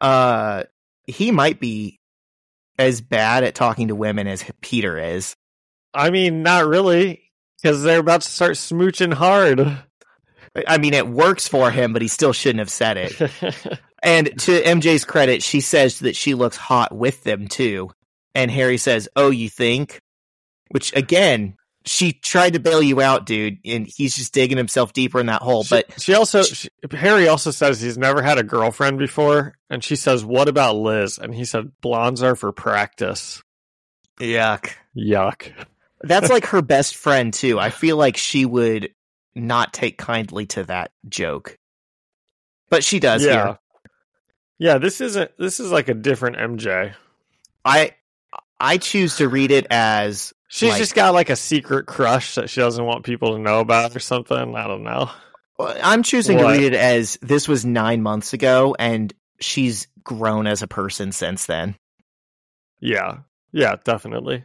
Uh, 0.00 0.64
he 1.06 1.30
might 1.30 1.60
be 1.60 2.00
as 2.78 3.00
bad 3.00 3.44
at 3.44 3.54
talking 3.54 3.88
to 3.88 3.94
women 3.94 4.26
as 4.26 4.44
Peter 4.60 4.98
is. 4.98 5.34
I 5.94 6.10
mean, 6.10 6.42
not 6.42 6.66
really, 6.66 7.32
because 7.60 7.82
they're 7.82 8.00
about 8.00 8.22
to 8.22 8.30
start 8.30 8.52
smooching 8.52 9.12
hard. 9.12 9.78
I 10.66 10.78
mean, 10.78 10.94
it 10.94 11.08
works 11.08 11.48
for 11.48 11.70
him, 11.70 11.92
but 11.92 12.02
he 12.02 12.08
still 12.08 12.32
shouldn't 12.32 12.60
have 12.60 12.70
said 12.70 12.96
it. 12.96 13.80
And 14.02 14.26
to 14.42 14.62
MJ's 14.62 15.04
credit, 15.04 15.42
she 15.42 15.60
says 15.60 16.00
that 16.00 16.16
she 16.16 16.34
looks 16.34 16.56
hot 16.56 16.96
with 16.96 17.24
them 17.24 17.48
too. 17.48 17.90
And 18.34 18.50
Harry 18.50 18.78
says, 18.78 19.08
"Oh, 19.16 19.30
you 19.30 19.48
think?" 19.48 20.00
Which 20.68 20.94
again, 20.94 21.56
she 21.84 22.12
tried 22.12 22.52
to 22.54 22.60
bail 22.60 22.82
you 22.82 23.00
out, 23.00 23.24
dude, 23.26 23.58
and 23.64 23.86
he's 23.86 24.14
just 24.16 24.34
digging 24.34 24.58
himself 24.58 24.92
deeper 24.92 25.20
in 25.20 25.26
that 25.26 25.42
hole. 25.42 25.62
She- 25.64 25.74
But 25.76 26.00
she 26.00 26.14
also 26.14 26.42
she, 26.42 26.68
Harry 26.92 27.28
also 27.28 27.50
says 27.50 27.80
he's 27.80 27.96
never 27.98 28.20
had 28.22 28.38
a 28.38 28.42
girlfriend 28.42 28.98
before, 28.98 29.56
and 29.70 29.82
she 29.82 29.96
says, 29.96 30.24
"What 30.24 30.48
about 30.48 30.76
Liz?" 30.76 31.18
And 31.18 31.34
he 31.34 31.44
said, 31.44 31.72
"Blondes 31.80 32.22
are 32.22 32.36
for 32.36 32.52
practice." 32.52 33.42
yuck. 34.20 34.70
Yuck. 34.96 35.52
That's 36.02 36.28
like 36.30 36.46
her 36.46 36.62
best 36.62 36.96
friend 36.96 37.32
too. 37.32 37.58
I 37.58 37.70
feel 37.70 37.96
like 37.96 38.16
she 38.16 38.44
would 38.44 38.92
not 39.34 39.72
take 39.72 39.96
kindly 39.98 40.46
to 40.46 40.64
that 40.64 40.90
joke. 41.08 41.56
But 42.70 42.84
she 42.84 42.98
does 43.00 43.24
yeah, 43.24 43.32
here. 43.44 43.58
yeah. 44.58 44.78
This 44.78 45.00
isn't. 45.00 45.30
This 45.38 45.58
is 45.60 45.70
like 45.70 45.88
a 45.88 45.94
different 45.94 46.36
MJ. 46.36 46.92
I 47.64 47.92
I 48.60 48.78
choose 48.78 49.16
to 49.18 49.28
read 49.28 49.50
it 49.52 49.66
as 49.70 50.32
She's 50.48 50.70
Like- 50.70 50.78
just 50.78 50.94
got 50.94 51.14
like 51.14 51.30
a 51.30 51.36
secret 51.36 51.86
crush 51.86 52.34
that 52.36 52.48
she 52.50 52.60
doesn't 52.60 52.84
want 52.84 53.04
people 53.04 53.34
to 53.34 53.38
know 53.38 53.60
about 53.60 53.94
or 53.94 54.00
something. 54.00 54.56
I 54.56 54.66
don't 54.66 54.82
know. 54.82 55.10
I'm 55.60 56.02
choosing 56.02 56.38
What? 56.38 56.52
to 56.54 56.58
read 56.58 56.72
it 56.72 56.74
as 56.74 57.18
this 57.20 57.46
was 57.48 57.64
nine 57.64 58.02
months 58.02 58.32
ago, 58.32 58.74
and 58.78 59.12
she's 59.40 59.88
grown 60.04 60.46
as 60.46 60.62
a 60.62 60.68
person 60.68 61.12
since 61.12 61.46
then. 61.46 61.74
Yeah, 62.80 63.18
yeah, 63.52 63.76
definitely. 63.84 64.44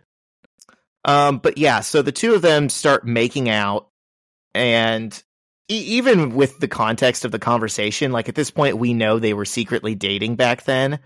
Um, 1.05 1.37
but 1.37 1.57
yeah, 1.57 1.81
so 1.81 2.01
the 2.01 2.11
two 2.11 2.33
of 2.33 2.41
them 2.41 2.67
start 2.69 3.05
making 3.05 3.47
out, 3.49 3.87
and 4.55 5.13
e- 5.69 5.75
even 5.97 6.33
with 6.35 6.59
the 6.59 6.67
context 6.67 7.25
of 7.25 7.31
the 7.31 7.39
conversation, 7.39 8.11
like 8.11 8.27
at 8.27 8.35
this 8.35 8.49
point, 8.51 8.77
we 8.77 8.93
know 8.93 9.19
they 9.19 9.33
were 9.35 9.45
secretly 9.45 9.95
dating 9.95 10.35
back 10.35 10.63
then. 10.63 10.99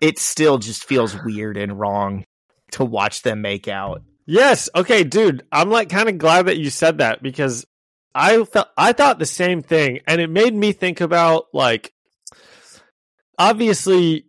It 0.00 0.18
still 0.18 0.58
just 0.58 0.84
feels 0.84 1.14
weird 1.24 1.56
and 1.56 1.78
wrong 1.78 2.24
to 2.72 2.84
watch 2.84 3.22
them 3.22 3.42
make 3.42 3.68
out. 3.68 4.02
Yes. 4.26 4.68
Okay, 4.74 5.04
dude. 5.04 5.44
I'm 5.50 5.70
like 5.70 5.88
kind 5.88 6.08
of 6.08 6.18
glad 6.18 6.46
that 6.46 6.58
you 6.58 6.70
said 6.70 6.98
that 6.98 7.22
because 7.22 7.66
I 8.14 8.44
felt 8.44 8.68
I 8.76 8.92
thought 8.92 9.18
the 9.18 9.26
same 9.26 9.62
thing, 9.62 10.00
and 10.06 10.20
it 10.20 10.30
made 10.30 10.54
me 10.54 10.72
think 10.72 11.00
about 11.00 11.46
like 11.52 11.92
obviously, 13.38 14.26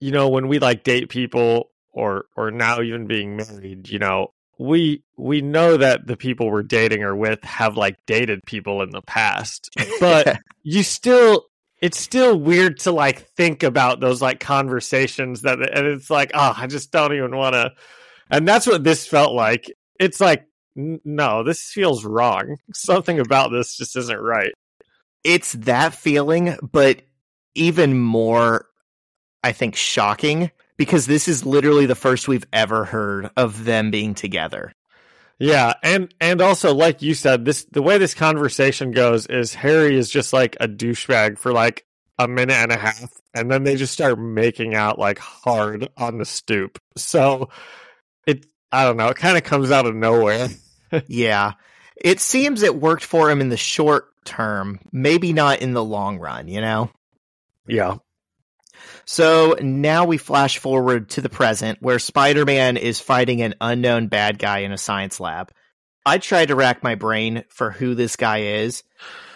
you 0.00 0.10
know, 0.10 0.28
when 0.28 0.48
we 0.48 0.58
like 0.58 0.84
date 0.84 1.08
people 1.08 1.70
or 1.92 2.26
or 2.36 2.50
now 2.50 2.80
even 2.80 3.06
being 3.06 3.36
married, 3.36 3.88
you 3.88 3.98
know, 3.98 4.32
we 4.58 5.02
we 5.16 5.40
know 5.40 5.76
that 5.76 6.06
the 6.06 6.16
people 6.16 6.50
we're 6.50 6.62
dating 6.62 7.02
or 7.02 7.16
with 7.16 7.42
have 7.42 7.76
like 7.76 7.96
dated 8.06 8.40
people 8.46 8.82
in 8.82 8.90
the 8.90 9.02
past, 9.02 9.70
but 10.00 10.38
you 10.62 10.82
still 10.82 11.46
it's 11.80 11.98
still 11.98 12.38
weird 12.38 12.78
to 12.78 12.92
like 12.92 13.26
think 13.30 13.64
about 13.64 14.00
those 14.00 14.22
like 14.22 14.38
conversations 14.40 15.42
that 15.42 15.58
and 15.58 15.86
it's 15.86 16.08
like 16.08 16.30
oh 16.32 16.54
i 16.56 16.68
just 16.68 16.92
don't 16.92 17.12
even 17.12 17.36
want 17.36 17.54
to 17.54 17.72
and 18.32 18.48
that's 18.48 18.66
what 18.66 18.82
this 18.82 19.06
felt 19.06 19.34
like. 19.34 19.70
It's 20.00 20.20
like 20.20 20.46
n- 20.76 21.00
no 21.04 21.44
this 21.44 21.70
feels 21.70 22.04
wrong. 22.04 22.56
Something 22.74 23.20
about 23.20 23.52
this 23.52 23.76
just 23.76 23.96
isn't 23.96 24.18
right. 24.20 24.52
It's 25.22 25.52
that 25.52 25.94
feeling, 25.94 26.56
but 26.62 27.02
even 27.54 27.96
more, 27.96 28.66
I 29.44 29.52
think, 29.52 29.76
shocking 29.76 30.50
because 30.76 31.06
this 31.06 31.28
is 31.28 31.46
literally 31.46 31.86
the 31.86 31.94
first 31.94 32.26
we've 32.26 32.46
ever 32.52 32.84
heard 32.84 33.30
of 33.36 33.64
them 33.64 33.92
being 33.92 34.14
together. 34.14 34.72
yeah 35.38 35.74
and 35.82 36.12
and 36.20 36.40
also 36.40 36.74
like 36.74 37.02
you 37.02 37.14
said 37.14 37.44
this 37.44 37.64
the 37.72 37.82
way 37.82 37.98
this 37.98 38.14
conversation 38.14 38.90
goes 38.90 39.26
is 39.26 39.54
harry 39.54 39.96
is 39.96 40.10
just 40.10 40.32
like 40.32 40.56
a 40.60 40.68
douchebag 40.68 41.38
for 41.38 41.52
like 41.52 41.84
a 42.18 42.26
minute 42.28 42.54
and 42.56 42.72
a 42.72 42.76
half 42.76 43.10
and 43.34 43.50
then 43.50 43.64
they 43.64 43.76
just 43.76 43.92
start 43.92 44.18
making 44.18 44.74
out 44.74 44.98
like 44.98 45.18
hard 45.18 45.88
on 45.96 46.18
the 46.18 46.24
stoop. 46.24 46.78
So 46.96 47.48
i 48.72 48.84
don't 48.84 48.96
know 48.96 49.08
it 49.08 49.16
kind 49.16 49.36
of 49.36 49.44
comes 49.44 49.70
out 49.70 49.86
of 49.86 49.94
nowhere 49.94 50.48
yeah. 51.06 51.52
It 51.96 52.20
seems 52.20 52.62
it 52.62 52.74
worked 52.74 53.04
for 53.04 53.30
him 53.30 53.40
in 53.40 53.48
the 53.48 53.56
short 53.56 54.06
term, 54.24 54.80
maybe 54.92 55.32
not 55.32 55.60
in 55.62 55.72
the 55.72 55.82
long 55.84 56.18
run, 56.18 56.48
you 56.48 56.60
know? 56.60 56.90
yeah 57.66 57.96
So 59.04 59.56
now 59.60 60.04
we 60.04 60.18
flash 60.18 60.58
forward 60.58 61.10
to 61.10 61.20
the 61.20 61.28
present 61.28 61.78
where 61.80 61.98
Spider 61.98 62.44
Man 62.44 62.76
is 62.76 63.00
fighting 63.00 63.40
an 63.42 63.54
unknown 63.60 64.08
bad 64.08 64.38
guy 64.38 64.58
in 64.60 64.72
a 64.72 64.78
science 64.78 65.20
lab. 65.20 65.50
I 66.04 66.18
tried 66.18 66.48
to 66.48 66.56
rack 66.56 66.82
my 66.82 66.94
brain 66.96 67.44
for 67.48 67.70
who 67.70 67.94
this 67.94 68.16
guy 68.16 68.38
is, 68.62 68.82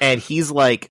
and 0.01 0.21
he's 0.21 0.51
like, 0.51 0.91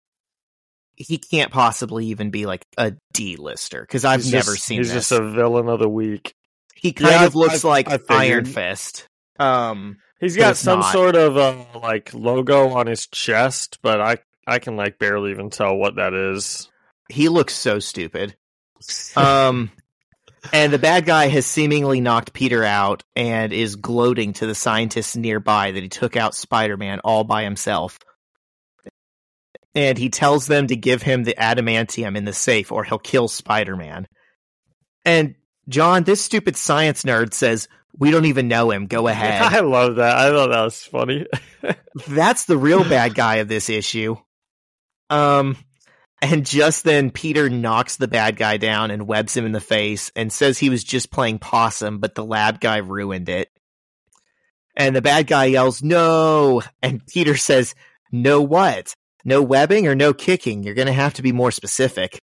he 0.96 1.18
can't 1.18 1.52
possibly 1.52 2.06
even 2.08 2.32
be 2.32 2.46
like 2.46 2.66
a 2.78 2.94
D 3.14 3.36
lister 3.36 3.82
because 3.82 4.06
I've 4.06 4.24
He's 4.24 4.32
never 4.32 4.54
just- 4.54 4.66
seen 4.66 4.78
He's 4.80 4.94
this. 4.94 5.10
just 5.10 5.20
a 5.22 5.30
villain 5.32 5.68
of 5.68 5.80
the 5.80 5.90
week. 5.90 6.34
He 6.86 6.94
kind 6.94 7.12
Yeah, 7.12 7.26
of 7.26 7.34
looks 7.36 7.66
I- 7.66 7.68
like 7.68 7.90
I. 7.90 8.00
Iron 8.10 8.46
Fist. 8.46 9.08
Um, 9.40 9.98
He's 10.20 10.38
got 10.38 10.56
some 10.56 10.80
not. 10.82 10.94
sort 10.94 11.16
of 11.16 11.36
uh, 11.36 11.66
like 11.82 12.14
logo 12.14 12.70
on 12.70 12.88
his 12.88 13.08
chest, 13.08 13.80
but 13.82 14.00
I 14.00 14.18
I 14.48 14.60
can 14.60 14.76
like 14.78 15.00
barely 15.00 15.32
even 15.32 15.50
tell 15.50 15.76
what 15.76 15.96
that 15.96 16.14
is. 16.14 16.70
he 17.10 17.28
looks 17.30 17.54
so 17.56 17.80
stupid. 17.80 18.36
Um, 19.18 19.72
and 20.54 20.72
the 20.72 20.78
bad 20.78 21.06
guy 21.06 21.28
has 21.28 21.48
seemingly 21.48 22.02
knocked 22.02 22.34
Peter 22.34 22.64
out 22.64 23.02
and 23.16 23.52
is 23.52 23.76
gloating 23.78 24.34
to 24.34 24.46
the 24.46 24.54
scientists 24.54 25.16
nearby 25.16 25.72
that 25.72 25.82
he 25.82 25.90
took 25.90 26.16
out 26.16 26.36
Spider 26.36 26.78
Man 26.78 27.00
all 27.04 27.24
by 27.24 27.44
himself. 27.44 27.98
and 29.74 29.98
he 29.98 30.10
tells 30.10 30.46
them 30.48 30.68
to 30.68 30.76
give 30.76 31.02
him 31.02 31.24
the 31.24 31.34
adamantium 31.38 32.16
in 32.16 32.26
the 32.26 32.34
safe 32.34 32.72
or 32.72 32.84
he'll 32.84 33.00
kill 33.00 33.28
Spider 33.28 33.76
Man. 33.76 34.08
And 35.04 35.36
John, 35.68 36.04
this 36.04 36.24
stupid 36.24 36.56
science 36.56 37.04
nerd 37.04 37.34
says, 37.34 37.68
We 37.98 38.12
don't 38.12 38.26
even 38.26 38.48
know 38.48 38.72
him. 38.72 38.88
Go 38.88 39.08
ahead. 39.08 39.42
I 39.42 39.60
love 39.62 39.96
that. 39.96 40.18
I 40.18 40.30
thought 40.30 40.50
that 40.50 40.64
was 40.64 40.84
funny. 40.84 41.26
That's 42.08 42.46
the 42.46 42.58
real 42.58 42.84
bad 42.84 43.16
guy 43.16 43.38
of 43.38 43.48
this 43.48 43.70
issue. 43.70 44.18
Um, 45.10 45.58
and 46.22 46.46
just 46.46 46.84
then, 46.84 47.12
Peter 47.12 47.50
knocks 47.50 47.98
the 47.98 48.08
bad 48.08 48.38
guy 48.38 48.58
down 48.58 48.92
and 48.92 49.08
webs 49.08 49.36
him 49.36 49.46
in 49.46 49.52
the 49.52 49.62
face 49.62 50.12
and 50.16 50.32
says 50.32 50.58
he 50.58 50.70
was 50.70 50.84
just 50.84 51.12
playing 51.12 51.40
possum, 51.40 52.00
but 52.00 52.16
the 52.16 52.26
lab 52.26 52.60
guy 52.60 52.78
ruined 52.78 53.30
it. 53.30 53.50
And 54.76 54.96
the 54.96 55.02
bad 55.02 55.28
guy 55.28 55.46
yells, 55.46 55.82
No! 55.82 56.62
And 56.82 57.06
Peter 57.08 57.38
says, 57.38 57.76
No 58.12 58.42
what? 58.42 58.94
No 59.24 59.42
webbing 59.42 59.88
or 59.88 59.96
no 59.96 60.14
kicking? 60.14 60.64
You're 60.64 60.76
going 60.76 60.88
to 60.88 60.94
have 60.94 61.16
to 61.16 61.24
be 61.24 61.32
more 61.32 61.52
specific. 61.52 62.20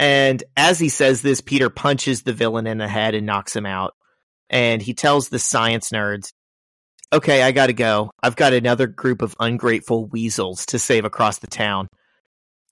And 0.00 0.42
as 0.56 0.78
he 0.78 0.88
says 0.88 1.20
this, 1.20 1.42
Peter 1.42 1.68
punches 1.68 2.22
the 2.22 2.32
villain 2.32 2.66
in 2.66 2.78
the 2.78 2.88
head 2.88 3.14
and 3.14 3.26
knocks 3.26 3.54
him 3.54 3.66
out. 3.66 3.94
And 4.48 4.80
he 4.80 4.94
tells 4.94 5.28
the 5.28 5.38
science 5.38 5.90
nerds, 5.90 6.32
Okay, 7.12 7.42
I 7.42 7.52
gotta 7.52 7.74
go. 7.74 8.10
I've 8.22 8.34
got 8.34 8.54
another 8.54 8.86
group 8.86 9.20
of 9.20 9.36
ungrateful 9.38 10.06
weasels 10.06 10.64
to 10.66 10.78
save 10.78 11.04
across 11.04 11.38
the 11.38 11.48
town. 11.48 11.88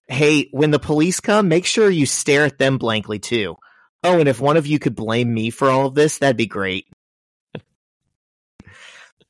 Hey, 0.06 0.48
when 0.52 0.70
the 0.70 0.78
police 0.78 1.20
come, 1.20 1.48
make 1.48 1.66
sure 1.66 1.90
you 1.90 2.06
stare 2.06 2.46
at 2.46 2.56
them 2.56 2.78
blankly 2.78 3.18
too. 3.18 3.56
Oh, 4.02 4.18
and 4.18 4.28
if 4.28 4.40
one 4.40 4.56
of 4.56 4.66
you 4.66 4.78
could 4.78 4.96
blame 4.96 5.32
me 5.32 5.50
for 5.50 5.68
all 5.68 5.86
of 5.86 5.94
this, 5.94 6.18
that'd 6.18 6.38
be 6.38 6.46
great. 6.46 6.86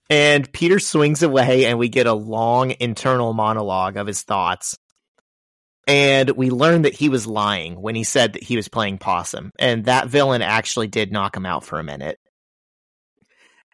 and 0.08 0.52
Peter 0.52 0.78
swings 0.78 1.24
away, 1.24 1.64
and 1.64 1.80
we 1.80 1.88
get 1.88 2.06
a 2.06 2.12
long 2.12 2.74
internal 2.78 3.32
monologue 3.32 3.96
of 3.96 4.06
his 4.06 4.22
thoughts. 4.22 4.76
And 5.88 6.30
we 6.32 6.50
learned 6.50 6.84
that 6.84 6.94
he 6.94 7.08
was 7.08 7.26
lying 7.26 7.80
when 7.80 7.94
he 7.94 8.04
said 8.04 8.34
that 8.34 8.42
he 8.42 8.56
was 8.56 8.68
playing 8.68 8.98
possum, 8.98 9.52
and 9.58 9.86
that 9.86 10.08
villain 10.08 10.42
actually 10.42 10.86
did 10.86 11.10
knock 11.10 11.34
him 11.34 11.46
out 11.46 11.64
for 11.64 11.78
a 11.78 11.84
minute. 11.84 12.18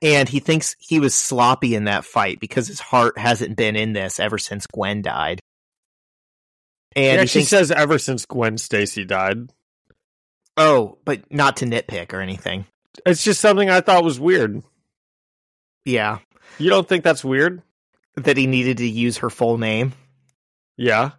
And 0.00 0.28
he 0.28 0.38
thinks 0.38 0.76
he 0.78 1.00
was 1.00 1.12
sloppy 1.14 1.74
in 1.74 1.84
that 1.84 2.04
fight 2.04 2.38
because 2.38 2.68
his 2.68 2.78
heart 2.78 3.18
hasn't 3.18 3.56
been 3.56 3.74
in 3.74 3.94
this 3.94 4.20
ever 4.20 4.38
since 4.38 4.66
Gwen 4.68 5.02
died. 5.02 5.40
And 6.94 7.20
he 7.22 7.26
she 7.26 7.38
thinks, 7.40 7.50
says 7.50 7.70
ever 7.72 7.98
since 7.98 8.24
Gwen 8.26 8.58
Stacy 8.58 9.04
died. 9.04 9.50
"Oh, 10.56 10.98
but 11.04 11.32
not 11.32 11.56
to 11.58 11.64
nitpick 11.66 12.12
or 12.12 12.20
anything." 12.20 12.66
It's 13.04 13.24
just 13.24 13.40
something 13.40 13.68
I 13.68 13.80
thought 13.80 14.04
was 14.04 14.20
weird. 14.20 14.62
Yeah, 15.84 16.20
You 16.58 16.70
don't 16.70 16.88
think 16.88 17.02
that's 17.02 17.24
weird? 17.24 17.62
that 18.16 18.36
he 18.36 18.46
needed 18.46 18.76
to 18.76 18.86
use 18.88 19.16
her 19.18 19.28
full 19.30 19.58
name. 19.58 19.92
Yeah. 20.76 21.10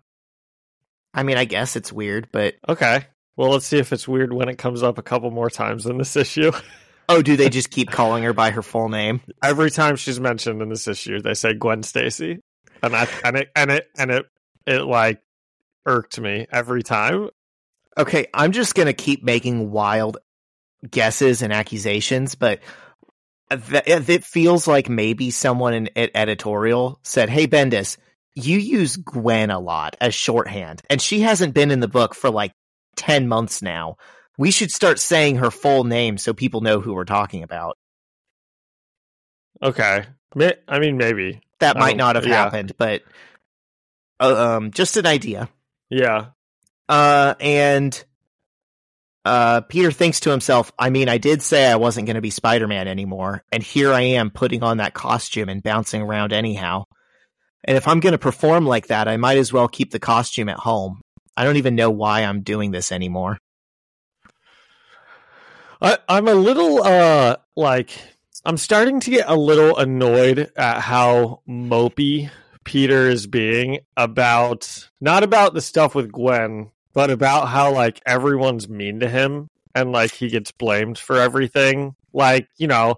I 1.16 1.24
mean, 1.24 1.38
I 1.38 1.46
guess 1.46 1.76
it's 1.76 1.94
weird, 1.94 2.28
but 2.32 2.56
Okay. 2.68 3.06
Well, 3.38 3.52
let's 3.52 3.66
see 3.66 3.80
if 3.80 3.92
it's 3.92 4.08
weird 4.08 4.32
when 4.32 4.50
it 4.50 4.58
comes 4.58 4.84
up 4.84 4.98
a 4.98 5.04
couple 5.04 5.32
more 5.32 5.50
times 5.50 5.86
in 5.86 5.98
this 5.98 6.16
issue. 6.16 6.52
oh, 7.10 7.22
do 7.22 7.36
they 7.36 7.50
just 7.50 7.70
keep 7.70 7.90
calling 7.90 8.24
her 8.24 8.34
by 8.34 8.52
her 8.52 8.62
full 8.62 8.90
name? 8.90 9.22
Every 9.44 9.72
time 9.72 9.96
she's 9.96 10.20
mentioned 10.20 10.62
in 10.62 10.70
this 10.70 10.88
issue, 10.88 11.22
they 11.22 11.34
say 11.34 11.54
Gwen 11.54 11.84
Stacy, 11.84 12.40
and 12.84 12.96
I 12.96 13.08
and 13.24 13.38
it 13.38 13.50
and 13.56 13.72
it 13.72 13.90
and 13.98 14.12
it 14.12 14.26
it 14.66 14.82
like 14.84 15.22
irked 15.86 16.20
me 16.20 16.48
every 16.52 16.84
time. 16.84 17.30
Okay, 17.98 18.28
I'm 18.34 18.52
just 18.52 18.76
gonna 18.76 18.94
keep 18.94 19.24
making 19.24 19.72
wild 19.72 20.18
guesses 20.90 21.42
and 21.42 21.52
accusations, 21.52 22.36
but 22.36 22.60
th- 23.52 23.84
it 23.86 24.24
feels 24.24 24.68
like 24.68 24.88
maybe 24.90 25.30
someone 25.32 25.74
in 25.74 25.90
at 25.96 26.12
editorial 26.16 27.00
said, 27.04 27.30
"Hey, 27.30 27.48
Bendis, 27.48 27.98
you 28.36 28.60
use 28.60 28.98
Gwen 28.98 29.50
a 29.50 29.60
lot 29.60 29.96
as 30.02 30.14
shorthand, 30.14 30.82
and 30.90 31.02
she 31.02 31.22
hasn't 31.22 31.54
been 31.54 31.72
in 31.72 31.80
the 31.80 31.88
book 31.88 32.14
for 32.14 32.30
like 32.30 32.52
ten 32.96 33.28
months 33.28 33.62
now. 33.62 33.98
We 34.38 34.52
should 34.52 34.72
start 34.72 35.00
saying 35.00 35.38
her 35.38 35.50
full 35.52 35.86
name 35.86 36.18
so 36.18 36.34
people 36.34 36.62
know 36.62 36.80
who 36.82 36.94
we're 36.94 37.06
talking 37.06 37.44
about." 37.44 37.78
Okay. 39.64 40.06
I 40.68 40.80
mean, 40.80 40.98
maybe. 40.98 41.42
That 41.60 41.78
might 41.78 41.94
Oh, 41.94 41.98
not 41.98 42.16
have 42.18 42.28
yeah. 42.28 42.44
happened, 42.44 42.74
but 42.78 43.04
uh, 44.20 44.58
um, 44.58 44.72
just 44.72 44.98
an 44.98 45.06
idea. 45.08 45.48
Yeah. 45.90 46.28
Uh, 46.90 47.36
and 47.40 48.04
uh, 49.24 49.62
Peter 49.62 49.92
thinks 49.92 50.20
to 50.22 50.30
himself, 50.32 50.72
I 50.78 50.90
mean, 50.90 51.08
I 51.08 51.18
did 51.18 51.42
say 51.42 51.66
I 51.72 51.78
wasn't 51.78 52.06
going 52.08 52.16
to 52.16 52.22
be 52.22 52.30
Spider 52.32 52.68
Man 52.68 52.88
anymore, 52.90 53.44
and 53.52 53.64
here 53.64 53.94
I 53.94 54.02
am 54.02 54.30
putting 54.30 54.62
on 54.62 54.78
that 54.78 54.94
costume 54.94 55.48
and 55.48 55.64
bouncing 55.64 56.02
around 56.02 56.34
anyhow. 56.34 56.84
And 57.66 57.76
if 57.78 57.88
I'm 57.88 58.00
going 58.00 58.14
to 58.14 58.20
perform 58.20 58.66
like 58.66 58.88
that, 58.88 59.08
I 59.08 59.18
might 59.18 59.38
as 59.38 59.52
well 59.52 59.68
keep 59.68 59.92
the 59.92 60.00
costume 60.00 60.50
at 60.50 60.58
home. 60.58 61.02
I 61.36 61.44
don't 61.44 61.58
even 61.58 61.76
know 61.76 61.90
why 61.90 62.22
I'm 62.22 62.42
doing 62.42 62.72
this 62.72 62.92
anymore. 62.92 63.40
I, 65.82 65.98
I'm 66.08 66.28
a 66.28 66.34
little 66.34 66.82
uh 66.82 67.36
like 67.58 67.92
I'm 68.46 68.58
starting 68.58 69.02
to 69.02 69.10
get 69.10 69.28
a 69.28 69.36
little 69.36 69.76
annoyed 69.78 70.52
at 70.56 70.80
how 70.80 71.42
mopey 71.50 72.30
Peter 72.64 73.10
is 73.10 73.28
being 73.28 73.80
about 73.98 74.90
not 75.02 75.24
about 75.24 75.54
the 75.54 75.62
stuff 75.62 75.94
with 75.94 76.12
Gwen, 76.12 76.72
but 76.94 77.10
about 77.10 77.48
how 77.48 77.74
like 77.74 78.02
everyone's 78.06 78.70
mean 78.70 79.02
to 79.02 79.10
him 79.10 79.50
and 79.74 79.92
like 79.92 80.12
he 80.12 80.30
gets 80.30 80.52
blamed 80.52 80.98
for 80.98 81.18
everything. 81.18 81.96
Like, 82.14 82.48
you 82.58 82.68
know, 82.68 82.96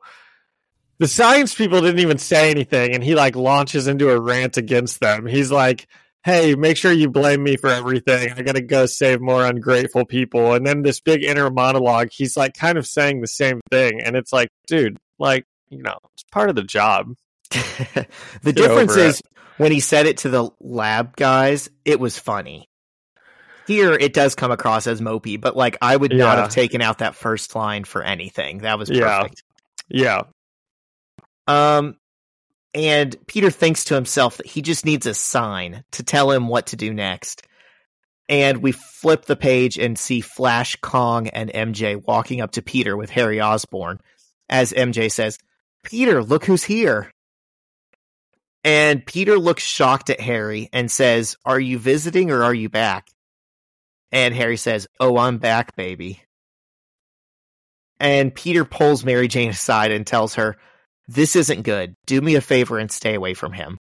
the 1.00 1.08
science 1.08 1.54
people 1.56 1.82
didn't 1.82 2.00
even 2.00 2.18
say 2.18 2.50
anything 2.52 2.94
and 2.96 3.04
he 3.04 3.16
like 3.16 3.36
launches 3.36 3.88
into 3.88 4.10
a 4.10 4.20
rant 4.20 4.58
against 4.58 5.00
them. 5.00 5.26
He's 5.26 5.52
like, 5.52 5.88
"Hey, 6.24 6.56
make 6.56 6.78
sure 6.78 6.92
you 6.92 7.10
blame 7.10 7.44
me 7.44 7.56
for 7.58 7.70
everything. 7.70 8.34
I 8.36 8.42
got 8.42 8.56
to 8.56 8.62
go 8.62 8.86
save 8.86 9.22
more 9.22 9.46
ungrateful 9.46 10.06
people." 10.06 10.54
And 10.54 10.66
then 10.66 10.82
this 10.82 11.00
big 11.00 11.24
inner 11.24 11.50
monologue, 11.50 12.10
he's 12.12 12.36
like 12.36 12.54
kind 12.56 12.78
of 12.78 12.88
saying 12.88 13.22
the 13.22 13.28
same 13.28 13.62
thing 13.72 14.02
and 14.02 14.16
it's 14.16 14.34
like, 14.34 14.50
dude, 14.68 14.98
like, 15.20 15.46
you 15.70 15.82
know, 15.84 15.98
it's 16.14 16.24
part 16.32 16.50
of 16.50 16.56
the 16.56 16.64
job. 16.64 17.14
the 17.52 18.06
Get 18.44 18.56
difference 18.56 18.96
is 18.96 19.20
it. 19.20 19.26
when 19.58 19.72
he 19.72 19.80
said 19.80 20.06
it 20.06 20.18
to 20.20 20.30
the 20.30 20.50
lab 20.60 21.16
guys, 21.16 21.70
it 21.86 22.00
was 22.00 22.18
funny. 22.18 22.68
Here, 23.68 23.94
it 23.94 24.14
does 24.14 24.34
come 24.36 24.52
across 24.52 24.88
as 24.88 25.02
mopey, 25.02 25.40
but 25.40 25.56
like 25.58 25.78
I 25.82 25.96
would 25.96 26.12
not 26.12 26.38
Yeah. 26.38 26.42
have 26.44 26.50
taken 26.52 26.82
out 26.82 27.00
that 27.00 27.16
first 27.16 27.54
line 27.56 27.84
for 27.84 28.02
anything. 28.02 28.60
That 28.60 28.80
was 28.80 28.90
Yeah. 28.90 29.28
Yeah. 29.90 30.22
Um, 31.48 31.98
and 32.74 33.16
Peter 33.28 33.50
thinks 33.50 33.86
to 33.86 33.96
himself 33.96 34.38
that 34.38 34.46
he 34.46 34.62
just 34.62 34.86
needs 34.86 35.06
a 35.06 35.14
sign 35.14 35.84
to 35.92 36.04
tell 36.04 36.32
him 36.32 36.48
what 36.48 36.68
to 36.68 36.76
do 36.76 36.94
next. 36.94 37.44
And 38.30 38.62
we 38.62 38.74
flip 38.74 39.26
the 39.26 39.38
page 39.38 39.78
and 39.78 39.98
see 39.98 40.22
Flash, 40.22 40.76
Kong, 40.82 41.30
and 41.30 41.50
MJ 41.50 42.02
walking 42.06 42.42
up 42.42 42.52
to 42.52 42.62
Peter 42.62 42.98
with 42.98 43.10
Harry 43.10 43.40
Osborn. 43.40 44.00
As 44.50 44.74
MJ 44.74 45.12
says, 45.12 45.40
Peter, 45.84 46.22
look 46.24 46.46
who's 46.46 46.64
here. 46.64 47.12
And 48.64 49.06
Peter 49.06 49.40
looks 49.40 49.64
shocked 49.64 50.10
at 50.10 50.20
Harry 50.20 50.70
and 50.74 50.92
says, 50.92 51.38
Are 51.46 51.60
you 51.60 51.80
visiting 51.80 52.32
or 52.32 52.44
are 52.44 52.54
you 52.54 52.68
back? 52.68 53.08
And 54.12 54.36
Harry 54.36 54.58
says, 54.58 54.88
Oh, 55.00 55.18
I'm 55.18 55.38
back, 55.38 55.76
baby. 55.78 56.22
And 58.00 58.36
Peter 58.36 58.66
pulls 58.66 59.06
Mary 59.06 59.30
Jane 59.30 59.52
aside 59.52 59.92
and 59.92 60.06
tells 60.06 60.36
her, 60.36 60.58
This 61.08 61.36
isn't 61.36 61.62
good. 61.62 61.96
Do 62.06 62.20
me 62.22 62.36
a 62.36 62.42
favor 62.42 62.78
and 62.78 62.92
stay 62.92 63.16
away 63.16 63.34
from 63.34 63.54
him. 63.54 63.78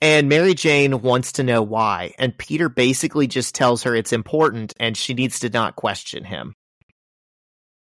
And 0.00 0.28
Mary 0.28 0.54
Jane 0.54 1.00
wants 1.02 1.32
to 1.32 1.42
know 1.42 1.62
why, 1.62 2.12
and 2.18 2.36
Peter 2.36 2.68
basically 2.68 3.26
just 3.26 3.54
tells 3.54 3.84
her 3.84 3.94
it's 3.94 4.12
important 4.12 4.74
and 4.78 4.96
she 4.96 5.14
needs 5.14 5.40
to 5.40 5.48
not 5.48 5.76
question 5.76 6.24
him. 6.24 6.54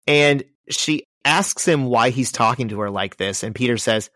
And 0.08 0.43
she 0.69 1.04
asks 1.26 1.67
him 1.67 1.86
why 1.86 2.12
he's 2.12 2.32
talking 2.32 2.69
to 2.69 2.80
her 2.80 2.89
like 2.89 3.17
this, 3.17 3.43
and 3.43 3.56
Peter 3.56 3.78
says, 3.78 4.10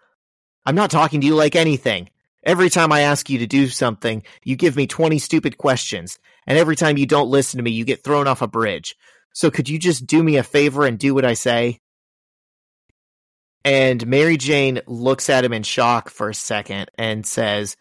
I'm 0.66 0.76
not 0.76 0.92
talking 0.92 1.20
to 1.22 1.28
you 1.28 1.36
like 1.36 1.56
anything. 1.56 2.10
Every 2.44 2.70
time 2.70 2.92
I 2.92 3.02
ask 3.02 3.30
you 3.30 3.40
to 3.40 3.48
do 3.48 3.68
something, 3.68 4.24
you 4.44 4.56
give 4.56 4.76
me 4.76 4.88
20 4.88 5.20
stupid 5.20 5.58
questions, 5.58 6.20
and 6.48 6.58
every 6.58 6.76
time 6.76 6.98
you 6.98 7.06
don't 7.06 7.30
listen 7.30 7.58
to 7.58 7.64
me, 7.64 7.72
you 7.72 7.84
get 7.84 8.04
thrown 8.04 8.28
off 8.28 8.42
a 8.42 8.48
bridge. 8.48 8.96
So 9.34 9.52
could 9.52 9.68
you 9.68 9.78
just 9.78 10.08
do 10.08 10.24
me 10.24 10.38
a 10.38 10.44
favor 10.44 10.86
and 10.86 10.98
do 10.98 11.14
what 11.14 11.26
I 11.26 11.34
say? 11.34 11.80
And 13.66 14.06
Mary 14.08 14.38
Jane 14.38 14.82
looks 14.88 15.30
at 15.30 15.44
him 15.44 15.54
in 15.54 15.64
shock 15.64 16.10
for 16.10 16.30
a 16.30 16.36
second 16.36 16.90
and 16.98 17.26
says, 17.26 17.76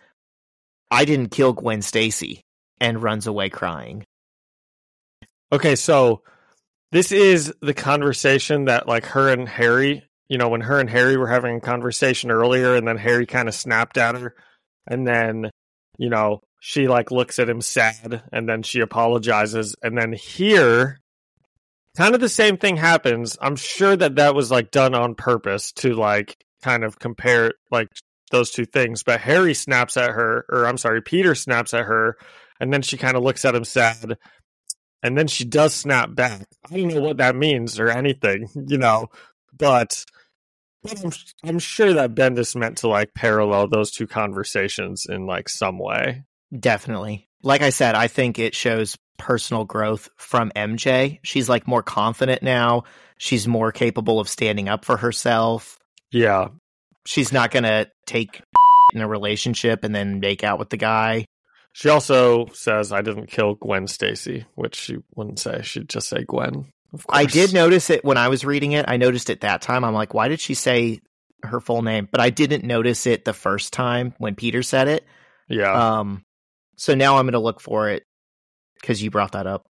I 0.91 1.05
didn't 1.05 1.31
kill 1.31 1.53
Gwen 1.53 1.83
Stacy, 1.83 2.43
and 2.81 3.03
runs 3.03 3.27
away 3.27 3.51
crying. 3.51 4.05
Okay, 5.53 5.77
so 5.77 6.23
this 6.93 7.13
is 7.13 7.53
the 7.61 7.75
conversation 7.75 8.67
that 8.67 8.89
like 8.89 9.07
her 9.07 9.29
and 9.29 9.49
Harry, 9.49 10.05
you 10.29 10.39
know, 10.39 10.49
when 10.49 10.61
her 10.63 10.81
and 10.81 10.91
Harry 10.91 11.17
were 11.17 11.29
having 11.29 11.57
a 11.57 11.61
conversation 11.61 12.31
earlier 12.31 12.75
and 12.75 12.87
then 12.87 12.97
Harry 12.97 13.27
kind 13.27 13.49
of 13.49 13.55
snapped 13.55 13.99
at 13.99 14.15
her 14.15 14.35
and 14.87 15.07
then, 15.07 15.51
you 15.99 16.11
know, 16.11 16.41
she 16.61 16.89
like 16.89 17.11
looks 17.11 17.39
at 17.39 17.49
him 17.49 17.61
sad 17.61 18.23
and 18.33 18.49
then 18.49 18.63
she 18.63 18.81
apologizes 18.81 19.75
and 19.83 19.97
then 19.97 20.13
here 20.13 20.99
kind 21.99 22.15
of 22.15 22.21
the 22.21 22.29
same 22.29 22.57
thing 22.57 22.77
happens. 22.77 23.37
I'm 23.43 23.57
sure 23.57 23.97
that 23.97 24.15
that 24.17 24.35
was 24.35 24.53
like 24.53 24.71
done 24.71 24.95
on 24.95 25.17
purpose 25.17 25.73
to 25.73 25.95
like 25.95 26.37
kind 26.63 26.85
of 26.85 27.01
compare 27.01 27.55
like 27.73 27.89
those 28.31 28.53
two 28.53 28.67
things. 28.67 29.03
But 29.03 29.21
Harry 29.21 29.53
snaps 29.53 29.97
at 29.97 30.11
her, 30.11 30.47
or 30.49 30.65
I'm 30.65 30.79
sorry, 30.79 31.03
Peter 31.03 31.35
snaps 31.35 31.75
at 31.75 31.87
her, 31.87 32.17
and 32.61 32.73
then 32.73 32.83
she 32.83 32.97
kind 32.97 33.17
of 33.17 33.25
looks 33.25 33.45
at 33.45 33.57
him 33.57 33.65
sad, 33.65 34.17
and 35.03 35.19
then 35.19 35.27
she 35.27 35.45
does 35.45 35.75
snap 35.75 36.15
back. 36.15 36.47
I 36.71 36.77
don't 36.77 36.95
know 36.95 37.01
what 37.01 37.17
that 37.17 37.35
means 37.35 37.81
or 37.81 37.89
anything, 37.89 38.49
you 38.69 38.79
know, 38.79 39.09
but. 39.57 40.05
I'm, 40.89 41.11
I'm 41.43 41.59
sure 41.59 41.93
that 41.95 42.15
Bendis 42.15 42.55
meant 42.55 42.79
to 42.79 42.89
like 42.89 43.13
parallel 43.13 43.67
those 43.67 43.91
two 43.91 44.07
conversations 44.07 45.07
in 45.07 45.27
like 45.27 45.49
some 45.49 45.77
way. 45.77 46.23
Definitely. 46.57 47.29
Like 47.43 47.63
I 47.63 47.71
said, 47.71 47.97
I 47.97 48.07
think 48.07 48.39
it 48.39 48.55
shows 48.55 48.97
personal 49.19 49.65
growth 49.65 50.09
from 50.17 50.51
MJ. 50.57 51.19
She's 51.23 51.49
like 51.49 51.67
more 51.67 51.83
confident 51.83 52.43
now. 52.43 52.85
She's 53.19 53.47
more 53.47 53.73
capable 53.73 54.21
of 54.21 54.29
standing 54.29 54.69
up 54.69 54.85
for 54.85 54.97
herself. 54.97 55.79
Yeah. 56.11 56.49
She's 57.05 57.33
not 57.33 57.51
going 57.51 57.65
to 57.65 57.91
take 58.07 58.41
in 58.95 59.01
a 59.01 59.09
relationship 59.09 59.85
and 59.85 59.95
then 59.95 60.21
make 60.21 60.45
out 60.45 60.59
with 60.59 60.71
the 60.71 60.77
guy. 60.77 61.27
She 61.73 61.89
also 61.91 62.47
says, 62.55 62.93
I 62.93 63.03
didn't 63.03 63.27
kill 63.27 63.55
Gwen 63.55 63.87
Stacy, 63.87 64.47
which 64.55 64.75
she 64.75 64.97
wouldn't 65.15 65.39
say. 65.39 65.61
She'd 65.63 65.89
just 65.89 66.09
say 66.09 66.25
Gwen. 66.25 66.73
Of 66.93 67.07
course. 67.07 67.19
I 67.19 67.27
did 67.27 67.53
notice 67.53 67.91
it 67.91 68.05
when 68.05 68.17
I 68.17 68.29
was 68.29 68.45
reading 68.45 68.73
it. 68.73 68.87
I 68.89 68.97
noticed 68.97 69.31
it 69.31 69.43
that 69.43 69.61
time. 69.61 69.85
I'm 69.85 69.95
like, 69.95 70.15
why 70.15 70.29
did 70.29 70.41
she 70.41 70.55
say 70.55 71.01
her 71.43 71.61
full 71.61 71.83
name? 71.83 72.09
But 72.11 72.21
I 72.21 72.31
didn't 72.31 72.65
notice 72.65 73.07
it 73.07 73.25
the 73.25 73.35
first 73.35 73.73
time 73.73 74.15
when 74.19 74.35
Peter 74.35 74.63
said 74.63 74.89
it. 74.89 75.05
Yeah. 75.49 75.99
Um, 75.99 76.25
so 76.77 76.95
now 76.95 77.19
I'm 77.19 77.27
going 77.27 77.33
to 77.33 77.39
look 77.39 77.61
for 77.61 77.91
it 77.91 78.05
because 78.81 79.03
you 79.03 79.11
brought 79.11 79.33
that 79.33 79.47
up. 79.47 79.67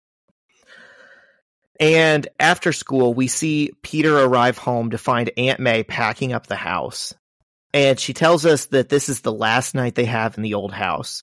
And 1.78 2.26
after 2.40 2.72
school, 2.72 3.12
we 3.12 3.28
see 3.28 3.72
Peter 3.82 4.18
arrive 4.18 4.58
home 4.58 4.90
to 4.90 4.98
find 4.98 5.30
Aunt 5.36 5.60
May 5.60 5.82
packing 5.82 6.32
up 6.32 6.46
the 6.46 6.56
house. 6.56 7.14
And 7.74 8.00
she 8.00 8.14
tells 8.14 8.46
us 8.46 8.66
that 8.66 8.88
this 8.88 9.08
is 9.08 9.20
the 9.20 9.32
last 9.32 9.74
night 9.74 9.94
they 9.94 10.06
have 10.06 10.36
in 10.36 10.42
the 10.42 10.54
old 10.54 10.72
house. 10.72 11.22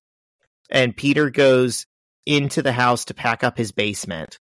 And 0.69 0.95
Peter 0.95 1.29
goes 1.29 1.87
into 2.25 2.61
the 2.61 2.71
house 2.71 3.05
to 3.05 3.13
pack 3.13 3.43
up 3.43 3.57
his 3.57 3.71
basement. 3.71 4.37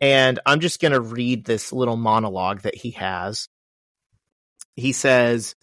And 0.00 0.40
I'm 0.44 0.60
just 0.60 0.80
going 0.80 0.92
to 0.92 1.00
read 1.00 1.44
this 1.44 1.72
little 1.72 1.96
monologue 1.96 2.62
that 2.62 2.74
he 2.74 2.90
has. 2.92 3.48
He 4.74 4.92
says, 4.92 5.54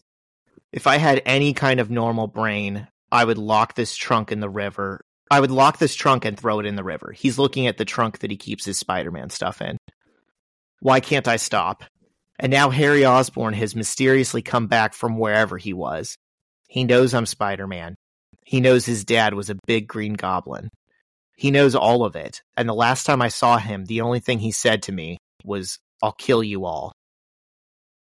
If 0.72 0.88
I 0.88 0.98
had 0.98 1.22
any 1.26 1.54
kind 1.54 1.82
of 1.82 1.92
normal 1.92 2.28
brain, 2.28 2.88
I 3.12 3.26
would 3.26 3.38
lock 3.38 3.76
this 3.76 3.96
trunk 3.96 4.32
in 4.32 4.40
the 4.40 4.50
river 4.50 5.02
I 5.32 5.40
would 5.40 5.50
lock 5.50 5.78
this 5.78 5.96
trunk 5.96 6.26
and 6.26 6.38
throw 6.38 6.60
it 6.60 6.66
in 6.66 6.76
the 6.76 6.84
river. 6.84 7.14
He's 7.14 7.40
looking 7.40 7.66
at 7.66 7.78
the 7.78 7.86
trunk 7.86 8.20
that 8.20 8.32
he 8.32 8.36
keeps 8.36 8.66
his 8.66 8.78
Spider 8.78 9.12
Man 9.12 9.30
stuff 9.30 9.62
in. 9.62 9.78
Why 10.82 11.00
can't 11.00 11.28
I 11.28 11.38
stop? 11.38 11.86
And 12.38 12.52
now 12.52 12.70
Harry 12.70 13.06
Osborn 13.06 13.54
has 13.54 13.74
mysteriously 13.74 14.42
come 14.42 14.68
back 14.68 14.94
from 14.94 15.18
wherever 15.18 15.58
he 15.58 15.72
was. 15.72 16.18
He 16.68 16.84
knows 16.84 17.14
I'm 17.14 17.26
Spider 17.26 17.66
Man. 17.66 17.96
He 18.44 18.60
knows 18.60 18.86
his 18.86 19.06
dad 19.06 19.34
was 19.34 19.50
a 19.50 19.60
big 19.66 19.88
green 19.88 20.16
goblin. 20.16 20.68
He 21.38 21.50
knows 21.50 21.76
all 21.76 22.04
of 22.04 22.18
it. 22.18 22.42
And 22.58 22.68
the 22.68 22.74
last 22.74 23.06
time 23.06 23.22
I 23.22 23.30
saw 23.30 23.58
him, 23.58 23.86
the 23.86 24.02
only 24.02 24.20
thing 24.20 24.40
he 24.40 24.52
said 24.52 24.84
to 24.84 24.92
me 24.92 25.18
was, 25.46 25.80
I'll 26.04 26.12
kill 26.12 26.44
you 26.44 26.66
all. 26.66 26.92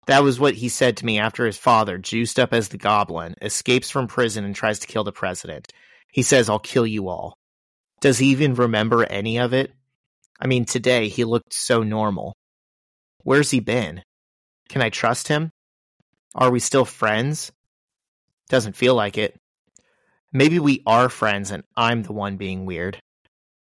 That 0.06 0.22
was 0.22 0.38
what 0.38 0.54
he 0.54 0.68
said 0.68 0.96
to 0.98 1.06
me 1.06 1.18
after 1.18 1.44
his 1.44 1.58
father, 1.58 1.98
juiced 1.98 2.38
up 2.38 2.52
as 2.52 2.68
the 2.68 2.78
goblin, 2.78 3.34
escapes 3.42 3.90
from 3.90 4.06
prison 4.06 4.44
and 4.44 4.54
tries 4.54 4.78
to 4.78 4.86
kill 4.86 5.02
the 5.02 5.10
president. 5.10 5.72
He 6.12 6.22
says, 6.22 6.48
I'll 6.48 6.58
kill 6.58 6.86
you 6.86 7.08
all. 7.08 7.34
Does 8.00 8.18
he 8.18 8.28
even 8.28 8.54
remember 8.54 9.04
any 9.04 9.38
of 9.38 9.52
it? 9.52 9.72
I 10.40 10.46
mean, 10.46 10.64
today 10.64 11.08
he 11.08 11.24
looked 11.24 11.52
so 11.52 11.82
normal. 11.82 12.34
Where's 13.22 13.50
he 13.50 13.60
been? 13.60 14.02
Can 14.68 14.82
I 14.82 14.90
trust 14.90 15.28
him? 15.28 15.50
Are 16.34 16.50
we 16.50 16.60
still 16.60 16.84
friends? 16.84 17.50
Doesn't 18.48 18.76
feel 18.76 18.94
like 18.94 19.18
it. 19.18 19.36
Maybe 20.32 20.58
we 20.58 20.82
are 20.86 21.08
friends 21.08 21.50
and 21.50 21.64
I'm 21.76 22.02
the 22.02 22.12
one 22.12 22.36
being 22.36 22.66
weird. 22.66 23.00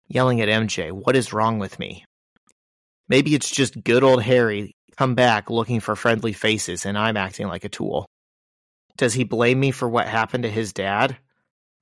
Yelling 0.08 0.40
at 0.40 0.48
MJ, 0.48 0.92
what 0.92 1.16
is 1.16 1.32
wrong 1.32 1.58
with 1.58 1.78
me? 1.78 2.04
Maybe 3.08 3.34
it's 3.34 3.50
just 3.50 3.82
good 3.82 4.04
old 4.04 4.22
Harry 4.22 4.74
come 4.96 5.14
back 5.14 5.48
looking 5.48 5.80
for 5.80 5.96
friendly 5.96 6.32
faces 6.32 6.84
and 6.84 6.98
I'm 6.98 7.16
acting 7.16 7.48
like 7.48 7.64
a 7.64 7.70
tool. 7.70 8.06
Does 8.96 9.14
he 9.14 9.24
blame 9.24 9.58
me 9.58 9.70
for 9.70 9.88
what 9.88 10.06
happened 10.06 10.42
to 10.42 10.50
his 10.50 10.74
dad? 10.74 11.16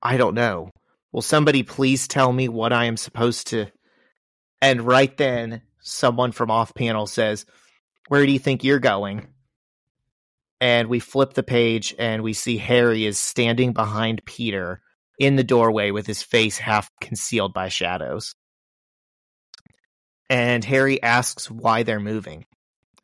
I 0.01 0.17
don't 0.17 0.35
know. 0.35 0.69
Will 1.11 1.21
somebody 1.21 1.63
please 1.63 2.07
tell 2.07 2.31
me 2.31 2.47
what 2.47 2.71
I 2.71 2.85
am 2.85 2.97
supposed 2.97 3.47
to? 3.47 3.67
And 4.61 4.81
right 4.81 5.15
then, 5.17 5.61
someone 5.81 6.31
from 6.31 6.51
off 6.51 6.73
panel 6.73 7.07
says, 7.07 7.45
Where 8.07 8.25
do 8.25 8.31
you 8.31 8.39
think 8.39 8.63
you're 8.63 8.79
going? 8.79 9.27
And 10.61 10.87
we 10.89 10.99
flip 10.99 11.33
the 11.33 11.43
page 11.43 11.95
and 11.97 12.21
we 12.21 12.33
see 12.33 12.57
Harry 12.57 13.05
is 13.05 13.17
standing 13.17 13.71
behind 13.71 14.25
Peter 14.25 14.81
in 15.17 15.35
the 15.35 15.43
doorway 15.43 15.91
with 15.91 16.05
his 16.05 16.21
face 16.21 16.57
half 16.57 16.89
concealed 17.01 17.53
by 17.53 17.69
shadows. 17.69 18.35
And 20.29 20.63
Harry 20.65 21.01
asks 21.01 21.49
why 21.49 21.83
they're 21.83 21.99
moving. 21.99 22.45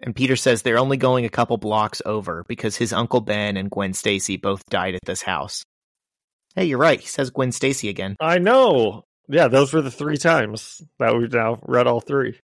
And 0.01 0.15
Peter 0.15 0.35
says 0.35 0.61
they're 0.61 0.77
only 0.77 0.97
going 0.97 1.25
a 1.25 1.29
couple 1.29 1.57
blocks 1.57 2.01
over 2.05 2.43
because 2.47 2.75
his 2.75 2.93
Uncle 2.93 3.21
Ben 3.21 3.57
and 3.57 3.71
Gwen 3.71 3.93
Stacy 3.93 4.37
both 4.37 4.65
died 4.69 4.95
at 4.95 5.05
this 5.05 5.21
house. 5.21 5.63
Hey, 6.55 6.65
you're 6.65 6.77
right. 6.79 6.99
He 6.99 7.07
says 7.07 7.29
Gwen 7.31 7.51
Stacy 7.51 7.89
again. 7.89 8.15
I 8.19 8.37
know. 8.39 9.03
Yeah, 9.27 9.47
those 9.47 9.73
were 9.73 9.81
the 9.81 9.91
three 9.91 10.17
times 10.17 10.81
that 10.99 11.15
we've 11.17 11.33
now 11.33 11.59
read 11.63 11.87
all 11.87 11.99
three. 11.99 12.39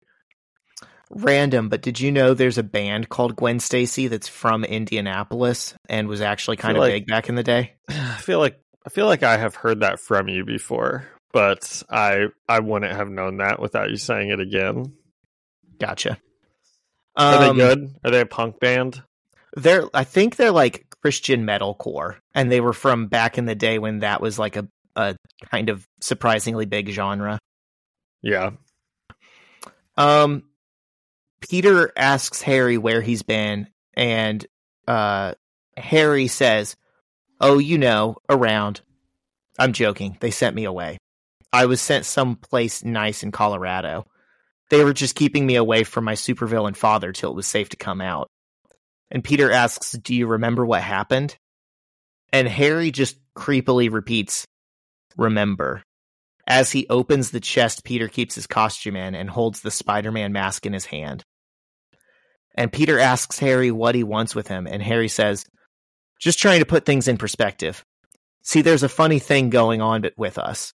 Random, 1.12 1.68
but 1.68 1.82
did 1.82 1.98
you 1.98 2.12
know 2.12 2.34
there's 2.34 2.58
a 2.58 2.62
band 2.62 3.08
called 3.08 3.34
Gwen 3.36 3.58
Stacy 3.58 4.06
that's 4.06 4.28
from 4.28 4.62
Indianapolis 4.64 5.74
and 5.88 6.06
was 6.06 6.20
actually 6.20 6.56
kind 6.56 6.76
of 6.76 6.82
like- 6.82 6.92
big 6.92 7.06
back 7.06 7.28
in 7.28 7.34
the 7.34 7.42
day? 7.42 7.74
I 7.88 8.16
feel 8.16 8.38
like 8.38 8.60
I 8.86 8.90
feel 8.90 9.06
like 9.06 9.22
I 9.22 9.36
have 9.36 9.54
heard 9.56 9.80
that 9.80 9.98
from 10.00 10.28
you 10.28 10.44
before, 10.44 11.06
but 11.32 11.82
I 11.90 12.26
I 12.48 12.60
wouldn't 12.60 12.92
have 12.94 13.10
known 13.10 13.38
that 13.38 13.60
without 13.60 13.90
you 13.90 13.96
saying 13.96 14.30
it 14.30 14.40
again. 14.40 14.92
Gotcha. 15.80 16.18
Are 17.16 17.42
Um, 17.44 17.58
they 17.58 17.64
good? 17.64 17.94
Are 18.04 18.10
they 18.12 18.20
a 18.20 18.26
punk 18.26 18.60
band? 18.60 19.02
They're 19.56 19.84
I 19.92 20.04
think 20.04 20.36
they're 20.36 20.52
like 20.52 20.86
Christian 21.02 21.46
metalcore, 21.46 22.16
and 22.34 22.50
they 22.50 22.60
were 22.60 22.72
from 22.72 23.06
back 23.06 23.38
in 23.38 23.46
the 23.46 23.54
day 23.54 23.78
when 23.78 24.00
that 24.00 24.20
was 24.20 24.38
like 24.38 24.56
a 24.56 24.68
a 24.96 25.16
kind 25.50 25.68
of 25.68 25.86
surprisingly 26.00 26.66
big 26.66 26.88
genre. 26.90 27.38
Yeah. 28.22 28.50
Um, 29.96 30.44
Peter 31.40 31.92
asks 31.96 32.42
Harry 32.42 32.78
where 32.78 33.00
he's 33.00 33.22
been, 33.22 33.68
and 33.94 34.44
uh, 34.86 35.34
Harry 35.76 36.26
says, 36.26 36.76
"Oh, 37.40 37.58
you 37.58 37.78
know, 37.78 38.16
around." 38.28 38.82
I'm 39.58 39.72
joking. 39.72 40.16
They 40.20 40.30
sent 40.30 40.56
me 40.56 40.64
away. 40.64 40.98
I 41.52 41.66
was 41.66 41.80
sent 41.80 42.06
someplace 42.06 42.84
nice 42.84 43.22
in 43.22 43.32
Colorado. 43.32 44.06
They 44.70 44.84
were 44.84 44.94
just 44.94 45.16
keeping 45.16 45.46
me 45.46 45.56
away 45.56 45.84
from 45.84 46.04
my 46.04 46.14
supervillain 46.14 46.76
father 46.76 47.12
till 47.12 47.30
it 47.30 47.36
was 47.36 47.46
safe 47.46 47.68
to 47.70 47.76
come 47.76 48.00
out. 48.00 48.28
And 49.10 49.24
Peter 49.24 49.50
asks, 49.50 49.92
"Do 49.92 50.14
you 50.14 50.26
remember 50.26 50.64
what 50.64 50.82
happened?" 50.82 51.36
And 52.32 52.48
Harry 52.48 52.90
just 52.90 53.18
creepily 53.34 53.90
repeats, 53.92 54.46
"Remember." 55.16 55.82
As 56.46 56.72
he 56.72 56.88
opens 56.88 57.30
the 57.30 57.40
chest 57.40 57.84
Peter 57.84 58.08
keeps 58.08 58.34
his 58.34 58.46
costume 58.46 58.96
in 58.96 59.14
and 59.14 59.30
holds 59.30 59.60
the 59.60 59.70
Spider 59.70 60.10
Man 60.10 60.32
mask 60.32 60.66
in 60.66 60.72
his 60.72 60.86
hand. 60.86 61.24
And 62.54 62.72
Peter 62.72 62.98
asks 62.98 63.38
Harry 63.38 63.70
what 63.70 63.94
he 63.94 64.02
wants 64.02 64.34
with 64.34 64.48
him, 64.48 64.66
and 64.66 64.82
Harry 64.82 65.08
says, 65.08 65.44
Just 66.20 66.38
trying 66.38 66.60
to 66.60 66.66
put 66.66 66.84
things 66.84 67.08
in 67.08 67.16
perspective. 67.16 67.84
See, 68.42 68.62
there's 68.62 68.82
a 68.82 68.88
funny 68.88 69.18
thing 69.18 69.50
going 69.50 69.80
on 69.80 70.04
with 70.16 70.38
us. 70.38 70.72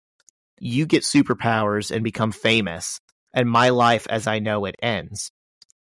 You 0.59 0.85
get 0.85 1.03
superpowers 1.03 1.91
and 1.91 2.03
become 2.03 2.31
famous, 2.31 3.01
and 3.33 3.49
my 3.49 3.69
life 3.69 4.07
as 4.09 4.27
I 4.27 4.39
know 4.39 4.65
it 4.65 4.75
ends. 4.81 5.31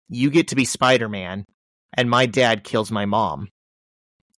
You 0.09 0.31
get 0.31 0.49
to 0.49 0.55
be 0.55 0.65
Spider 0.65 1.07
Man, 1.07 1.45
and 1.93 2.09
my 2.09 2.25
dad 2.25 2.63
kills 2.63 2.91
my 2.91 3.05
mom. 3.05 3.49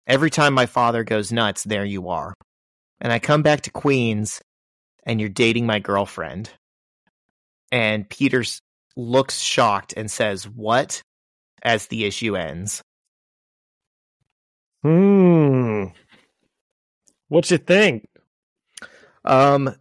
Every 0.08 0.30
time 0.30 0.54
my 0.54 0.66
father 0.66 1.04
goes 1.04 1.32
nuts, 1.32 1.64
there 1.64 1.86
you 1.86 2.10
are. 2.10 2.34
And 3.02 3.12
I 3.12 3.20
come 3.20 3.42
back 3.42 3.62
to 3.62 3.72
Queens, 3.72 4.42
and 5.06 5.20
you're 5.20 5.30
dating 5.30 5.66
my 5.66 5.80
girlfriend. 5.80 6.50
And 7.72 8.08
Peter 8.08 8.44
looks 8.96 9.40
shocked 9.40 9.94
and 9.98 10.10
says, 10.10 10.48
What? 10.48 11.02
as 11.66 11.88
the 11.88 12.06
issue 12.06 12.38
ends. 12.38 12.84
Hmm. 14.84 15.86
What 17.28 17.50
you 17.50 17.58
think? 17.58 18.08
Um, 19.26 19.76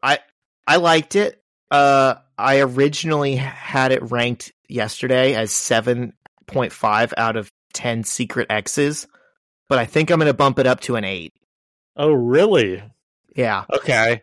I 0.00 0.20
I 0.66 0.76
liked 0.76 1.16
it. 1.16 1.42
Uh, 1.68 2.14
I 2.38 2.60
originally 2.60 3.34
had 3.34 3.90
it 3.90 4.12
ranked 4.12 4.52
yesterday 4.68 5.34
as 5.34 5.50
seven 5.50 6.12
point 6.46 6.72
five 6.72 7.12
out 7.16 7.36
of 7.36 7.50
ten 7.72 8.04
secret 8.04 8.46
X's, 8.50 9.06
but 9.68 9.78
I 9.78 9.84
think 9.86 10.10
I'm 10.10 10.18
going 10.18 10.26
to 10.30 10.34
bump 10.34 10.58
it 10.58 10.66
up 10.66 10.80
to 10.82 10.96
an 10.96 11.04
eight. 11.04 11.32
Oh, 11.96 12.12
really? 12.12 12.82
Yeah. 13.34 13.64
Okay. 13.72 14.22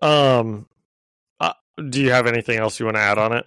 Um, 0.00 0.66
uh, 1.40 1.52
do 1.88 2.00
you 2.02 2.10
have 2.10 2.26
anything 2.26 2.58
else 2.58 2.78
you 2.80 2.86
want 2.86 2.96
to 2.96 3.02
add 3.02 3.18
on 3.18 3.32
it? 3.32 3.46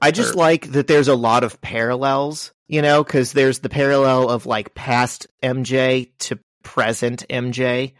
I 0.00 0.10
just 0.10 0.34
Or- 0.34 0.38
like 0.38 0.70
that 0.72 0.86
there's 0.86 1.08
a 1.08 1.14
lot 1.14 1.44
of 1.44 1.60
parallels, 1.60 2.52
you 2.68 2.82
know, 2.82 3.02
because 3.02 3.32
there's 3.32 3.60
the 3.60 3.68
parallel 3.68 4.28
of 4.28 4.46
like 4.46 4.74
past 4.74 5.26
MJ 5.42 6.10
to 6.20 6.38
present 6.62 7.26
MJ, 7.28 7.94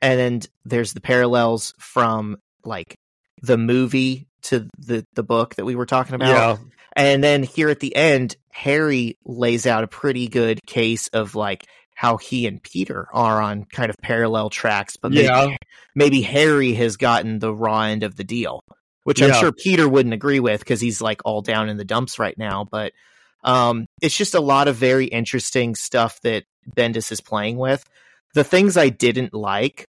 and 0.00 0.18
then 0.18 0.40
there's 0.64 0.92
the 0.94 1.00
parallels 1.00 1.74
from 1.78 2.36
like 2.64 2.94
the 3.42 3.58
movie 3.58 4.28
to 4.42 4.66
the 4.78 5.04
the 5.14 5.22
book 5.22 5.54
that 5.56 5.64
we 5.64 5.74
were 5.74 5.86
talking 5.86 6.14
about. 6.14 6.28
yeah, 6.28 6.56
And 6.96 7.22
then 7.22 7.42
here 7.42 7.68
at 7.68 7.80
the 7.80 7.94
end, 7.94 8.36
Harry 8.52 9.18
lays 9.24 9.66
out 9.66 9.82
a 9.82 9.88
pretty 9.88 10.28
good 10.28 10.60
case 10.66 11.08
of 11.08 11.34
like 11.34 11.66
how 11.94 12.16
he 12.18 12.46
and 12.46 12.62
Peter 12.62 13.08
are 13.12 13.40
on 13.40 13.64
kind 13.64 13.90
of 13.90 13.96
parallel 13.98 14.50
tracks, 14.50 14.96
but 14.96 15.10
maybe, 15.10 15.24
Yeah. 15.24 15.56
maybe 15.94 16.20
Harry 16.22 16.74
has 16.74 16.96
gotten 16.96 17.38
the 17.38 17.54
raw 17.54 17.82
end 17.82 18.02
of 18.02 18.16
the 18.16 18.24
deal, 18.24 18.62
which 19.04 19.22
I'm 19.22 19.32
sure 19.34 19.52
Peter 19.52 19.88
wouldn't 19.88 20.14
agree 20.14 20.40
with 20.40 20.60
because 20.60 20.80
he's 20.80 21.00
like 21.00 21.22
all 21.24 21.42
down 21.42 21.68
in 21.68 21.76
the 21.76 21.84
dumps 21.84 22.18
right 22.18 22.36
now. 22.36 22.66
But 22.70 22.92
um, 23.44 23.86
it's 24.00 24.16
just 24.16 24.34
a 24.34 24.40
lot 24.40 24.68
of 24.68 24.76
very 24.76 25.06
interesting 25.06 25.74
stuff 25.74 26.20
that 26.22 26.44
Bendis 26.76 27.10
is 27.10 27.20
playing 27.20 27.56
with. 27.56 27.84
The 28.34 28.44
things 28.44 28.76
I 28.76 28.88
didn't 28.88 29.34
like 29.34 29.86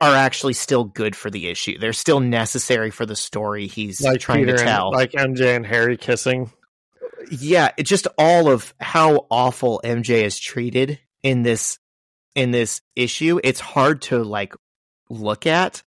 are 0.00 0.14
actually 0.14 0.52
still 0.52 0.84
good 0.84 1.16
for 1.16 1.30
the 1.30 1.48
issue. 1.48 1.78
They're 1.78 1.92
still 1.92 2.20
necessary 2.20 2.90
for 2.90 3.06
the 3.06 3.16
story 3.16 3.66
he's 3.66 4.00
like 4.02 4.20
trying 4.20 4.40
Peter 4.40 4.56
to 4.56 4.62
and, 4.62 4.68
tell. 4.68 4.92
like 4.92 5.12
MJ 5.12 5.56
and 5.56 5.66
Harry 5.66 5.96
kissing. 5.96 6.50
Yeah, 7.30 7.70
just 7.82 8.06
all 8.18 8.48
of 8.50 8.74
how 8.80 9.26
awful 9.30 9.80
MJ 9.84 10.22
is 10.24 10.38
treated 10.38 10.98
in 11.22 11.42
this 11.42 11.78
in 12.34 12.50
this 12.50 12.82
issue. 12.94 13.40
It's 13.42 13.60
hard 13.60 14.02
to 14.02 14.22
like 14.22 14.54
look 15.08 15.46
at, 15.46 15.82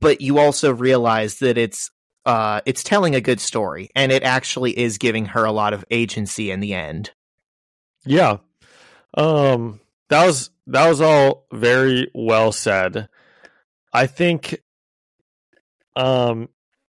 but 0.00 0.20
you 0.20 0.38
also 0.38 0.72
realize 0.72 1.38
that 1.38 1.58
it's 1.58 1.90
uh 2.26 2.60
it's 2.66 2.82
telling 2.82 3.14
a 3.14 3.20
good 3.20 3.40
story 3.40 3.90
and 3.94 4.12
it 4.12 4.22
actually 4.22 4.78
is 4.78 4.98
giving 4.98 5.26
her 5.26 5.44
a 5.44 5.52
lot 5.52 5.72
of 5.72 5.84
agency 5.90 6.50
in 6.50 6.60
the 6.60 6.74
end. 6.74 7.10
Yeah. 8.04 8.38
Um 9.14 9.80
that 10.08 10.26
was 10.26 10.50
that 10.66 10.88
was 10.88 11.00
all 11.00 11.46
very 11.52 12.10
well 12.14 12.52
said. 12.52 13.08
I 13.92 14.06
think 14.06 14.62
um 15.96 16.48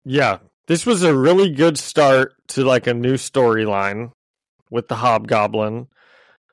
yeah, 0.04 0.38
this 0.70 0.86
was 0.86 1.02
a 1.02 1.12
really 1.12 1.50
good 1.50 1.76
start 1.76 2.32
to 2.46 2.62
like 2.62 2.86
a 2.86 2.94
new 2.94 3.14
storyline 3.14 4.12
with 4.70 4.86
the 4.86 4.94
hobgoblin. 4.94 5.88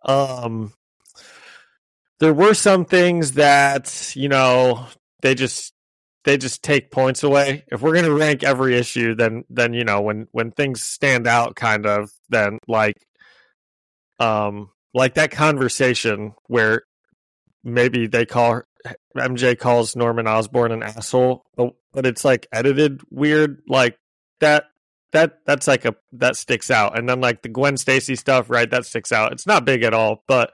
Um 0.04 0.74
there 2.20 2.34
were 2.34 2.56
some 2.56 2.84
things 2.84 3.34
that, 3.34 4.16
you 4.16 4.28
know, 4.28 4.88
they 5.22 5.36
just 5.36 5.72
they 6.24 6.36
just 6.36 6.64
take 6.64 6.90
points 6.90 7.22
away. 7.22 7.64
If 7.68 7.84
we're 7.84 7.94
going 7.94 8.06
to 8.06 8.12
rank 8.12 8.44
every 8.44 8.76
issue 8.76 9.14
then 9.14 9.44
then 9.52 9.76
you 9.76 9.84
know, 9.84 10.02
when 10.02 10.28
when 10.32 10.50
things 10.50 10.82
stand 10.82 11.28
out 11.28 11.56
kind 11.56 11.86
of 11.86 12.10
then 12.28 12.58
like 12.68 12.98
um 14.18 14.72
like 14.96 15.14
that 15.14 15.30
conversation 15.30 16.34
where 16.48 16.82
maybe 17.64 18.08
they 18.08 18.26
call 18.26 18.64
MJ 19.16 19.60
calls 19.60 19.96
Norman 19.96 20.26
Osborn 20.28 20.72
an 20.72 20.82
asshole, 20.82 21.46
but, 21.56 21.76
but 21.94 22.08
it's 22.08 22.26
like 22.26 22.48
edited 22.52 23.02
weird, 23.12 23.62
like 23.68 24.00
that. 24.40 24.66
That 25.14 25.40
that's 25.46 25.68
like 25.68 25.86
a 25.86 25.96
that 26.14 26.36
sticks 26.36 26.70
out, 26.70 27.00
and 27.00 27.08
then 27.08 27.22
like 27.22 27.42
the 27.42 27.48
Gwen 27.48 27.78
Stacy 27.78 28.18
stuff, 28.18 28.50
right? 28.50 28.70
That 28.70 28.86
sticks 28.86 29.14
out. 29.14 29.32
It's 29.32 29.48
not 29.48 29.64
big 29.64 29.84
at 29.84 29.94
all, 29.94 30.22
but 30.28 30.52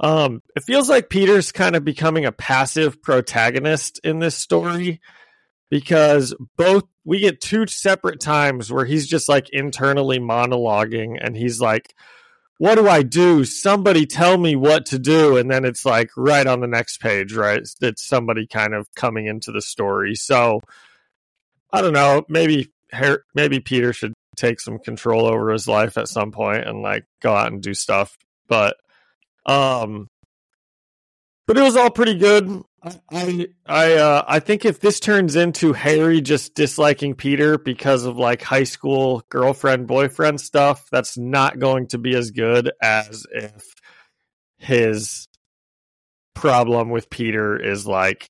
um, 0.00 0.42
it 0.54 0.64
feels 0.64 0.90
like 0.90 1.08
Peter's 1.08 1.50
kind 1.50 1.74
of 1.74 1.82
becoming 1.82 2.26
a 2.26 2.30
passive 2.30 3.02
protagonist 3.02 3.98
in 4.04 4.18
this 4.18 4.36
story 4.36 5.00
because 5.70 6.34
both 6.58 6.84
we 7.04 7.20
get 7.20 7.40
two 7.40 7.66
separate 7.66 8.20
times 8.20 8.70
where 8.70 8.84
he's 8.84 9.06
just 9.06 9.30
like 9.30 9.48
internally 9.48 10.18
monologuing, 10.18 11.16
and 11.18 11.34
he's 11.34 11.58
like, 11.58 11.94
what 12.58 12.76
do 12.76 12.88
I 12.88 13.02
do? 13.02 13.44
Somebody 13.44 14.06
tell 14.06 14.38
me 14.38 14.56
what 14.56 14.86
to 14.86 14.98
do. 14.98 15.36
And 15.36 15.50
then 15.50 15.64
it's 15.64 15.84
like 15.84 16.10
right 16.16 16.46
on 16.46 16.60
the 16.60 16.66
next 16.66 17.00
page, 17.00 17.34
right? 17.34 17.58
It's, 17.58 17.76
it's 17.80 18.06
somebody 18.06 18.46
kind 18.46 18.74
of 18.74 18.92
coming 18.94 19.26
into 19.26 19.52
the 19.52 19.60
story. 19.60 20.14
So 20.14 20.60
I 21.72 21.82
don't 21.82 21.92
know. 21.92 22.24
Maybe 22.28 22.72
Har- 22.92 23.24
maybe 23.34 23.60
Peter 23.60 23.92
should 23.92 24.12
take 24.36 24.60
some 24.60 24.78
control 24.78 25.26
over 25.26 25.50
his 25.50 25.66
life 25.66 25.96
at 25.96 26.08
some 26.08 26.30
point 26.30 26.66
and 26.66 26.82
like 26.82 27.04
go 27.20 27.34
out 27.34 27.52
and 27.52 27.62
do 27.62 27.74
stuff. 27.74 28.16
But 28.48 28.76
um, 29.44 30.08
but 31.46 31.56
it 31.56 31.62
was 31.62 31.76
all 31.76 31.90
pretty 31.90 32.14
good. 32.14 32.62
I 32.82 33.00
I 33.10 33.48
I, 33.66 33.92
uh, 33.94 34.24
I 34.26 34.40
think 34.40 34.64
if 34.64 34.80
this 34.80 35.00
turns 35.00 35.36
into 35.36 35.72
Harry 35.72 36.20
just 36.20 36.54
disliking 36.54 37.14
Peter 37.14 37.58
because 37.58 38.04
of 38.04 38.16
like 38.16 38.42
high 38.42 38.64
school 38.64 39.22
girlfriend 39.28 39.86
boyfriend 39.86 40.40
stuff, 40.40 40.86
that's 40.90 41.16
not 41.16 41.58
going 41.58 41.88
to 41.88 41.98
be 41.98 42.14
as 42.14 42.30
good 42.30 42.70
as 42.80 43.26
if 43.32 43.64
his 44.58 45.28
problem 46.34 46.90
with 46.90 47.10
Peter 47.10 47.56
is 47.56 47.86
like 47.86 48.28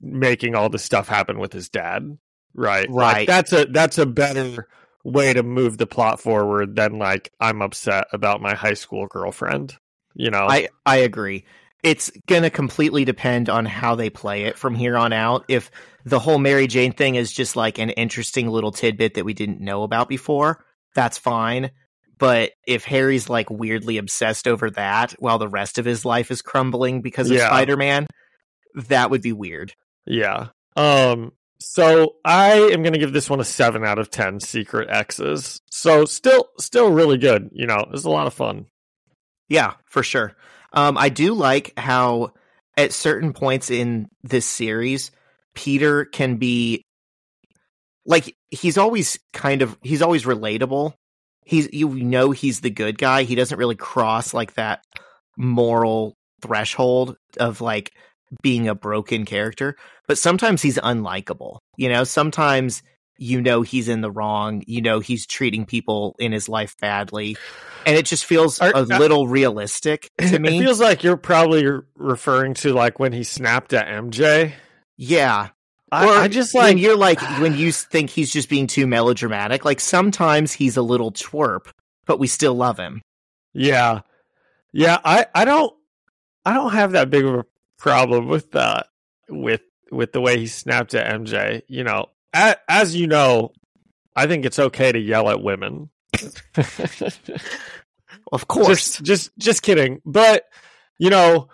making 0.00 0.54
all 0.54 0.68
this 0.68 0.82
stuff 0.82 1.08
happen 1.08 1.38
with 1.38 1.52
his 1.52 1.68
dad. 1.68 2.18
Right. 2.54 2.88
Like, 2.90 3.14
Right. 3.14 3.26
that's 3.26 3.52
a 3.52 3.66
that's 3.66 3.98
a 3.98 4.06
better 4.06 4.66
way 5.04 5.32
to 5.32 5.42
move 5.42 5.78
the 5.78 5.86
plot 5.86 6.20
forward 6.20 6.76
than 6.76 6.98
like 6.98 7.32
I'm 7.40 7.62
upset 7.62 8.06
about 8.12 8.40
my 8.42 8.54
high 8.54 8.74
school 8.74 9.06
girlfriend. 9.06 9.76
You 10.14 10.30
know. 10.30 10.46
I 10.48 10.68
I 10.84 10.98
agree. 10.98 11.44
It's 11.82 12.10
going 12.26 12.42
to 12.42 12.50
completely 12.50 13.06
depend 13.06 13.48
on 13.48 13.64
how 13.64 13.94
they 13.94 14.10
play 14.10 14.42
it 14.44 14.58
from 14.58 14.74
here 14.74 14.98
on 14.98 15.14
out. 15.14 15.46
If 15.48 15.70
the 16.04 16.18
whole 16.18 16.38
Mary 16.38 16.66
Jane 16.66 16.92
thing 16.92 17.14
is 17.14 17.32
just 17.32 17.56
like 17.56 17.78
an 17.78 17.88
interesting 17.90 18.48
little 18.48 18.70
tidbit 18.72 19.14
that 19.14 19.24
we 19.24 19.32
didn't 19.32 19.60
know 19.62 19.82
about 19.82 20.06
before, 20.08 20.62
that's 20.94 21.16
fine. 21.16 21.70
But 22.18 22.50
if 22.66 22.84
Harry's 22.84 23.30
like 23.30 23.48
weirdly 23.48 23.96
obsessed 23.96 24.46
over 24.46 24.68
that 24.72 25.12
while 25.18 25.38
the 25.38 25.48
rest 25.48 25.78
of 25.78 25.86
his 25.86 26.04
life 26.04 26.30
is 26.30 26.42
crumbling 26.42 27.00
because 27.00 27.30
of 27.30 27.38
Yeah. 27.38 27.46
Spider-Man, 27.46 28.06
that 28.74 29.08
would 29.10 29.22
be 29.22 29.32
weird. 29.32 29.72
Yeah. 30.04 30.48
Um 30.76 31.32
so 31.60 32.16
I 32.24 32.52
am 32.52 32.82
going 32.82 32.94
to 32.94 32.98
give 32.98 33.12
this 33.12 33.28
one 33.28 33.40
a 33.40 33.44
7 33.44 33.84
out 33.84 33.98
of 33.98 34.10
10 34.10 34.40
secret 34.40 34.88
X's. 34.90 35.60
So 35.70 36.04
still 36.06 36.48
still 36.58 36.90
really 36.90 37.18
good, 37.18 37.50
you 37.52 37.66
know. 37.66 37.78
It 37.78 37.90
was 37.90 38.04
a 38.04 38.10
lot 38.10 38.26
of 38.26 38.34
fun. 38.34 38.66
Yeah, 39.48 39.74
for 39.84 40.02
sure. 40.02 40.34
Um, 40.72 40.96
I 40.96 41.08
do 41.10 41.34
like 41.34 41.72
how 41.78 42.32
at 42.76 42.92
certain 42.92 43.32
points 43.32 43.70
in 43.70 44.08
this 44.22 44.46
series, 44.46 45.10
Peter 45.54 46.04
can 46.06 46.36
be 46.36 46.82
like 48.06 48.34
he's 48.50 48.78
always 48.78 49.18
kind 49.32 49.60
of 49.62 49.76
he's 49.82 50.02
always 50.02 50.24
relatable. 50.24 50.94
He's 51.44 51.68
you 51.72 51.88
know 51.88 52.30
he's 52.30 52.60
the 52.60 52.70
good 52.70 52.96
guy. 52.96 53.24
He 53.24 53.34
doesn't 53.34 53.58
really 53.58 53.76
cross 53.76 54.32
like 54.32 54.54
that 54.54 54.82
moral 55.36 56.16
threshold 56.40 57.16
of 57.38 57.60
like 57.60 57.92
being 58.42 58.68
a 58.68 58.74
broken 58.74 59.24
character, 59.24 59.76
but 60.06 60.18
sometimes 60.18 60.62
he's 60.62 60.78
unlikable. 60.78 61.58
You 61.76 61.88
know, 61.88 62.04
sometimes 62.04 62.82
you 63.18 63.40
know 63.40 63.62
he's 63.62 63.88
in 63.88 64.00
the 64.00 64.10
wrong, 64.10 64.62
you 64.66 64.80
know 64.80 65.00
he's 65.00 65.26
treating 65.26 65.66
people 65.66 66.16
in 66.18 66.32
his 66.32 66.48
life 66.48 66.74
badly, 66.80 67.36
and 67.86 67.96
it 67.96 68.06
just 68.06 68.24
feels 68.24 68.58
Are- 68.60 68.72
a 68.74 68.78
uh, 68.80 68.98
little 68.98 69.26
realistic 69.28 70.08
to 70.18 70.38
me. 70.38 70.58
It 70.58 70.62
feels 70.62 70.80
like 70.80 71.02
you're 71.04 71.16
probably 71.16 71.66
referring 71.96 72.54
to 72.54 72.72
like 72.72 72.98
when 72.98 73.12
he 73.12 73.22
snapped 73.24 73.72
at 73.72 73.86
MJ. 73.86 74.52
yeah. 74.96 75.48
I, 75.92 76.06
Or 76.06 76.12
I 76.12 76.28
just 76.28 76.54
when 76.54 76.62
like 76.76 76.78
you're 76.78 76.96
like 76.96 77.20
when 77.40 77.56
you 77.56 77.72
think 77.72 78.10
he's 78.10 78.32
just 78.32 78.48
being 78.48 78.68
too 78.68 78.86
melodramatic, 78.86 79.64
like 79.64 79.80
sometimes 79.80 80.52
he's 80.52 80.76
a 80.76 80.82
little 80.82 81.10
twerp, 81.10 81.66
but 82.06 82.20
we 82.20 82.28
still 82.28 82.54
love 82.54 82.78
him. 82.78 83.02
Yeah. 83.52 84.02
Yeah, 84.72 84.98
I 85.04 85.26
I 85.34 85.44
don't 85.44 85.74
I 86.46 86.54
don't 86.54 86.70
have 86.72 86.92
that 86.92 87.10
big 87.10 87.24
of 87.24 87.34
a 87.34 87.44
problem 87.80 88.28
with 88.28 88.52
that 88.52 88.86
with 89.28 89.62
with 89.90 90.12
the 90.12 90.20
way 90.20 90.38
he 90.38 90.46
snapped 90.46 90.94
at 90.94 91.12
MJ, 91.20 91.62
you 91.66 91.82
know. 91.82 92.06
As, 92.32 92.56
as 92.68 92.94
you 92.94 93.08
know, 93.08 93.52
I 94.14 94.28
think 94.28 94.44
it's 94.44 94.60
okay 94.60 94.92
to 94.92 94.98
yell 94.98 95.28
at 95.28 95.42
women. 95.42 95.90
Of 98.32 98.46
course. 98.46 98.98
just 98.98 99.02
just 99.02 99.38
just 99.38 99.62
kidding. 99.62 100.00
But 100.04 100.44
you 100.98 101.10
know, 101.10 101.48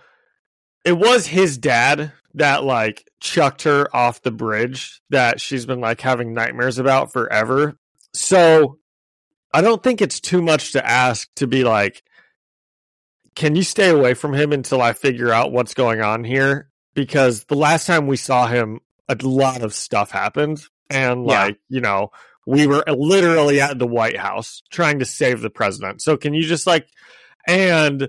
it 0.85 0.93
was 0.93 1.27
his 1.27 1.59
dad 1.59 2.13
that 2.35 2.65
like 2.65 3.09
chucked 3.21 3.63
her 3.63 3.95
off 3.97 4.23
the 4.23 4.31
bridge 4.31 5.01
that 5.11 5.41
she's 5.41 5.67
been 5.67 5.81
like 5.81 6.01
having 6.01 6.35
nightmares 6.35 6.79
about 6.79 7.13
forever. 7.13 7.79
So 8.13 8.79
I 9.55 9.63
don't 9.63 9.83
think 9.83 10.03
it's 10.03 10.21
too 10.21 10.43
much 10.43 10.73
to 10.73 10.87
ask 10.87 11.29
to 11.37 11.47
be 11.47 11.65
like 11.65 12.03
can 13.37 13.55
you 13.55 13.63
stay 13.63 13.91
away 13.91 14.15
from 14.15 14.35
him 14.35 14.53
until 14.53 14.83
I 14.83 14.93
figure 14.93 15.31
out 15.31 15.53
what's 15.53 15.75
going 15.75 16.01
on 16.01 16.25
here? 16.25 16.69
Because 16.95 17.45
the 17.45 17.55
last 17.55 17.87
time 17.87 18.09
we 18.09 18.17
saw 18.17 18.49
him, 18.49 18.81
a 19.09 19.17
lot 19.23 19.63
of 19.63 19.73
stuff 19.75 20.11
happened. 20.11 20.65
And, 20.91 21.25
Yeah. 21.27 21.45
like, 21.45 21.59
you 21.69 21.81
know, 21.81 22.11
we 22.47 22.67
were 22.67 22.83
literally 22.89 23.61
at 23.61 23.79
the 23.79 23.87
White 23.87 24.17
House 24.17 24.63
trying 24.71 24.99
to 25.01 25.05
save 25.05 25.41
the 25.43 25.51
president. 25.51 26.03
So, 26.03 26.17
can 26.17 26.35
you 26.35 26.43
just 26.43 26.67
like, 26.67 26.89
and 27.47 28.09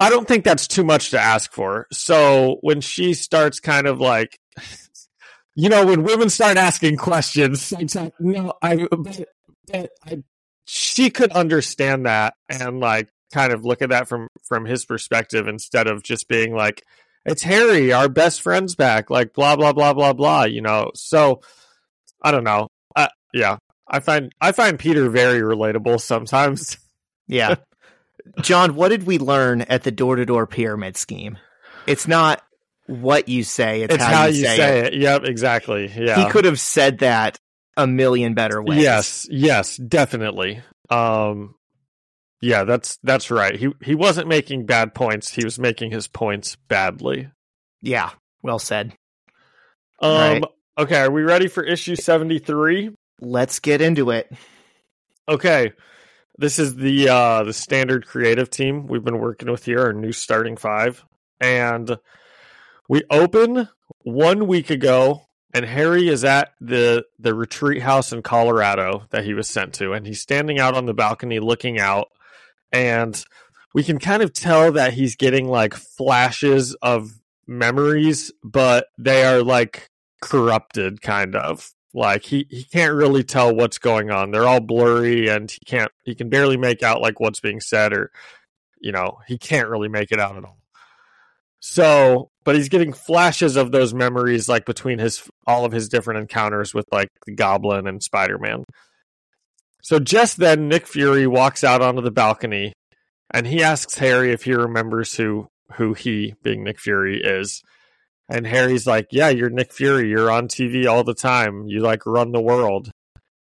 I 0.00 0.08
don't 0.08 0.26
think 0.26 0.44
that's 0.44 0.66
too 0.66 0.84
much 0.84 1.10
to 1.10 1.20
ask 1.20 1.52
for. 1.52 1.86
So, 1.92 2.58
when 2.62 2.80
she 2.80 3.14
starts 3.14 3.60
kind 3.60 3.86
of 3.86 4.00
like 4.00 4.38
you 5.54 5.68
know, 5.68 5.84
when 5.86 6.02
women 6.02 6.30
start 6.30 6.56
asking 6.56 6.96
questions, 6.96 7.72
it's 7.78 7.94
like, 7.94 8.14
no, 8.20 8.54
I, 8.62 8.86
but, 8.90 9.28
but 9.66 9.90
I, 10.06 10.22
she 10.64 11.10
could 11.10 11.32
understand 11.32 12.06
that 12.06 12.34
and 12.48 12.80
like 12.80 13.08
kind 13.32 13.52
of 13.52 13.64
look 13.64 13.82
at 13.82 13.90
that 13.90 14.08
from 14.08 14.28
from 14.42 14.64
his 14.64 14.84
perspective 14.84 15.48
instead 15.48 15.86
of 15.86 16.02
just 16.02 16.28
being 16.28 16.54
like, 16.54 16.82
it's 17.24 17.42
Harry, 17.42 17.92
our 17.92 18.08
best 18.08 18.42
friend's 18.42 18.74
back, 18.74 19.10
like 19.10 19.32
blah 19.32 19.56
blah 19.56 19.72
blah 19.72 19.92
blah 19.94 20.12
blah, 20.12 20.44
you 20.44 20.60
know. 20.60 20.90
So 20.94 21.40
I 22.22 22.30
don't 22.30 22.44
know. 22.44 22.68
Uh, 22.94 23.08
yeah, 23.32 23.56
I 23.88 24.00
find 24.00 24.32
I 24.40 24.52
find 24.52 24.78
Peter 24.78 25.08
very 25.08 25.40
relatable 25.40 26.00
sometimes. 26.00 26.78
Yeah. 27.28 27.54
John, 28.42 28.74
what 28.74 28.88
did 28.88 29.04
we 29.04 29.18
learn 29.18 29.62
at 29.62 29.84
the 29.84 29.90
door 29.90 30.16
to 30.16 30.26
door 30.26 30.46
pyramid 30.46 30.96
scheme? 30.96 31.38
It's 31.86 32.06
not 32.06 32.42
what 32.86 33.28
you 33.28 33.42
say, 33.42 33.82
it's, 33.82 33.94
it's 33.94 34.04
how, 34.04 34.12
how 34.12 34.26
you, 34.26 34.40
you 34.40 34.44
say, 34.44 34.56
say 34.56 34.78
it. 34.80 34.86
it. 34.86 35.00
Yep, 35.00 35.24
exactly. 35.24 35.90
Yeah. 35.96 36.22
He 36.22 36.30
could 36.30 36.44
have 36.44 36.60
said 36.60 36.98
that 36.98 37.38
a 37.76 37.86
million 37.86 38.34
better 38.34 38.62
ways. 38.62 38.82
Yes, 38.82 39.26
yes, 39.30 39.76
definitely. 39.76 40.60
Um 40.90 41.54
yeah, 42.42 42.64
that's 42.64 42.98
that's 43.04 43.30
right. 43.30 43.54
He 43.54 43.70
he 43.80 43.94
wasn't 43.94 44.28
making 44.28 44.66
bad 44.66 44.94
points. 44.94 45.30
He 45.30 45.44
was 45.44 45.58
making 45.58 45.92
his 45.92 46.08
points 46.08 46.56
badly. 46.68 47.30
Yeah. 47.80 48.10
Well 48.42 48.58
said. 48.58 48.92
Um 50.00 50.12
right. 50.12 50.44
okay, 50.76 51.00
are 51.02 51.10
we 51.10 51.22
ready 51.22 51.46
for 51.46 51.62
issue 51.62 51.94
73? 51.94 52.90
Let's 53.20 53.60
get 53.60 53.80
into 53.80 54.10
it. 54.10 54.30
Okay. 55.28 55.72
This 56.36 56.58
is 56.58 56.74
the 56.74 57.08
uh 57.08 57.44
the 57.44 57.52
standard 57.52 58.06
creative 58.06 58.50
team 58.50 58.88
we've 58.88 59.04
been 59.04 59.20
working 59.20 59.50
with 59.50 59.64
here, 59.64 59.78
our 59.78 59.92
new 59.92 60.12
starting 60.12 60.56
five. 60.56 61.04
And 61.40 61.96
we 62.88 63.04
open 63.08 63.68
one 64.02 64.48
week 64.48 64.70
ago 64.70 65.22
and 65.54 65.64
Harry 65.64 66.08
is 66.08 66.24
at 66.24 66.54
the 66.60 67.04
the 67.18 67.34
retreat 67.34 67.82
house 67.82 68.12
in 68.12 68.22
Colorado 68.22 69.04
that 69.10 69.24
he 69.24 69.34
was 69.34 69.48
sent 69.48 69.74
to, 69.74 69.92
and 69.92 70.06
he's 70.06 70.20
standing 70.20 70.58
out 70.58 70.74
on 70.74 70.86
the 70.86 70.94
balcony 70.94 71.40
looking 71.40 71.78
out, 71.78 72.08
and 72.72 73.22
we 73.74 73.82
can 73.82 73.98
kind 73.98 74.22
of 74.22 74.32
tell 74.32 74.72
that 74.72 74.92
he's 74.92 75.16
getting 75.16 75.48
like 75.48 75.74
flashes 75.74 76.74
of 76.82 77.10
memories, 77.46 78.32
but 78.42 78.86
they 78.98 79.24
are 79.24 79.42
like 79.42 79.88
corrupted, 80.20 81.02
kind 81.02 81.34
of 81.34 81.70
like 81.94 82.24
he 82.24 82.46
he 82.50 82.64
can't 82.64 82.94
really 82.94 83.22
tell 83.22 83.54
what's 83.54 83.78
going 83.78 84.10
on. 84.10 84.30
They're 84.30 84.48
all 84.48 84.60
blurry, 84.60 85.28
and 85.28 85.50
he 85.50 85.58
can't 85.66 85.92
he 86.04 86.14
can 86.14 86.28
barely 86.28 86.56
make 86.56 86.82
out 86.82 87.02
like 87.02 87.20
what's 87.20 87.40
being 87.40 87.60
said, 87.60 87.92
or 87.92 88.10
you 88.80 88.92
know 88.92 89.18
he 89.26 89.38
can't 89.38 89.68
really 89.68 89.88
make 89.88 90.12
it 90.12 90.20
out 90.20 90.36
at 90.36 90.44
all. 90.44 90.58
So, 91.60 92.30
but 92.44 92.56
he's 92.56 92.68
getting 92.68 92.92
flashes 92.92 93.56
of 93.56 93.70
those 93.70 93.94
memories, 93.94 94.48
like 94.48 94.66
between 94.66 94.98
his 94.98 95.22
all 95.46 95.64
of 95.64 95.72
his 95.72 95.88
different 95.88 96.20
encounters 96.20 96.74
with 96.74 96.86
like 96.90 97.08
the 97.26 97.34
Goblin 97.34 97.86
and 97.86 98.02
Spider 98.02 98.38
Man. 98.38 98.64
So 99.82 99.98
just 99.98 100.38
then, 100.38 100.68
Nick 100.68 100.86
Fury 100.86 101.26
walks 101.26 101.64
out 101.64 101.82
onto 101.82 102.00
the 102.00 102.10
balcony, 102.10 102.72
and 103.30 103.46
he 103.46 103.62
asks 103.62 103.98
Harry 103.98 104.32
if 104.32 104.44
he 104.44 104.54
remembers 104.54 105.16
who 105.16 105.48
who 105.74 105.94
he, 105.94 106.34
being 106.42 106.62
Nick 106.62 106.78
Fury, 106.78 107.20
is. 107.22 107.62
And 108.28 108.46
Harry's 108.46 108.86
like, 108.86 109.08
"Yeah, 109.10 109.28
you're 109.28 109.50
Nick 109.50 109.72
Fury. 109.72 110.08
You're 110.08 110.30
on 110.30 110.48
TV 110.48 110.86
all 110.86 111.04
the 111.04 111.14
time. 111.14 111.66
You 111.66 111.80
like 111.80 112.06
run 112.06 112.32
the 112.32 112.40
world." 112.40 112.90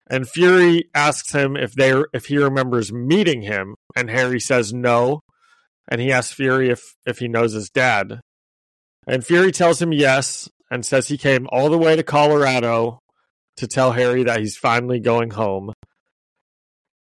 And 0.09 0.27
Fury 0.27 0.89
asks 0.95 1.33
him 1.33 1.55
if 1.55 1.73
they 1.73 1.93
if 2.13 2.25
he 2.25 2.37
remembers 2.37 2.91
meeting 2.91 3.41
him, 3.41 3.75
and 3.95 4.09
Harry 4.09 4.39
says 4.39 4.73
no 4.73 5.21
and 5.87 6.01
he 6.01 6.11
asks 6.11 6.33
Fury 6.33 6.69
if 6.69 6.95
if 7.05 7.19
he 7.19 7.27
knows 7.27 7.53
his 7.53 7.69
dad. 7.69 8.21
And 9.07 9.25
Fury 9.25 9.51
tells 9.51 9.81
him 9.81 9.91
yes 9.91 10.49
and 10.71 10.85
says 10.85 11.07
he 11.07 11.17
came 11.17 11.47
all 11.51 11.69
the 11.69 11.77
way 11.77 11.95
to 11.95 12.03
Colorado 12.03 12.99
to 13.57 13.67
tell 13.67 13.91
Harry 13.91 14.23
that 14.23 14.39
he's 14.39 14.57
finally 14.57 14.99
going 14.99 15.31
home. 15.31 15.73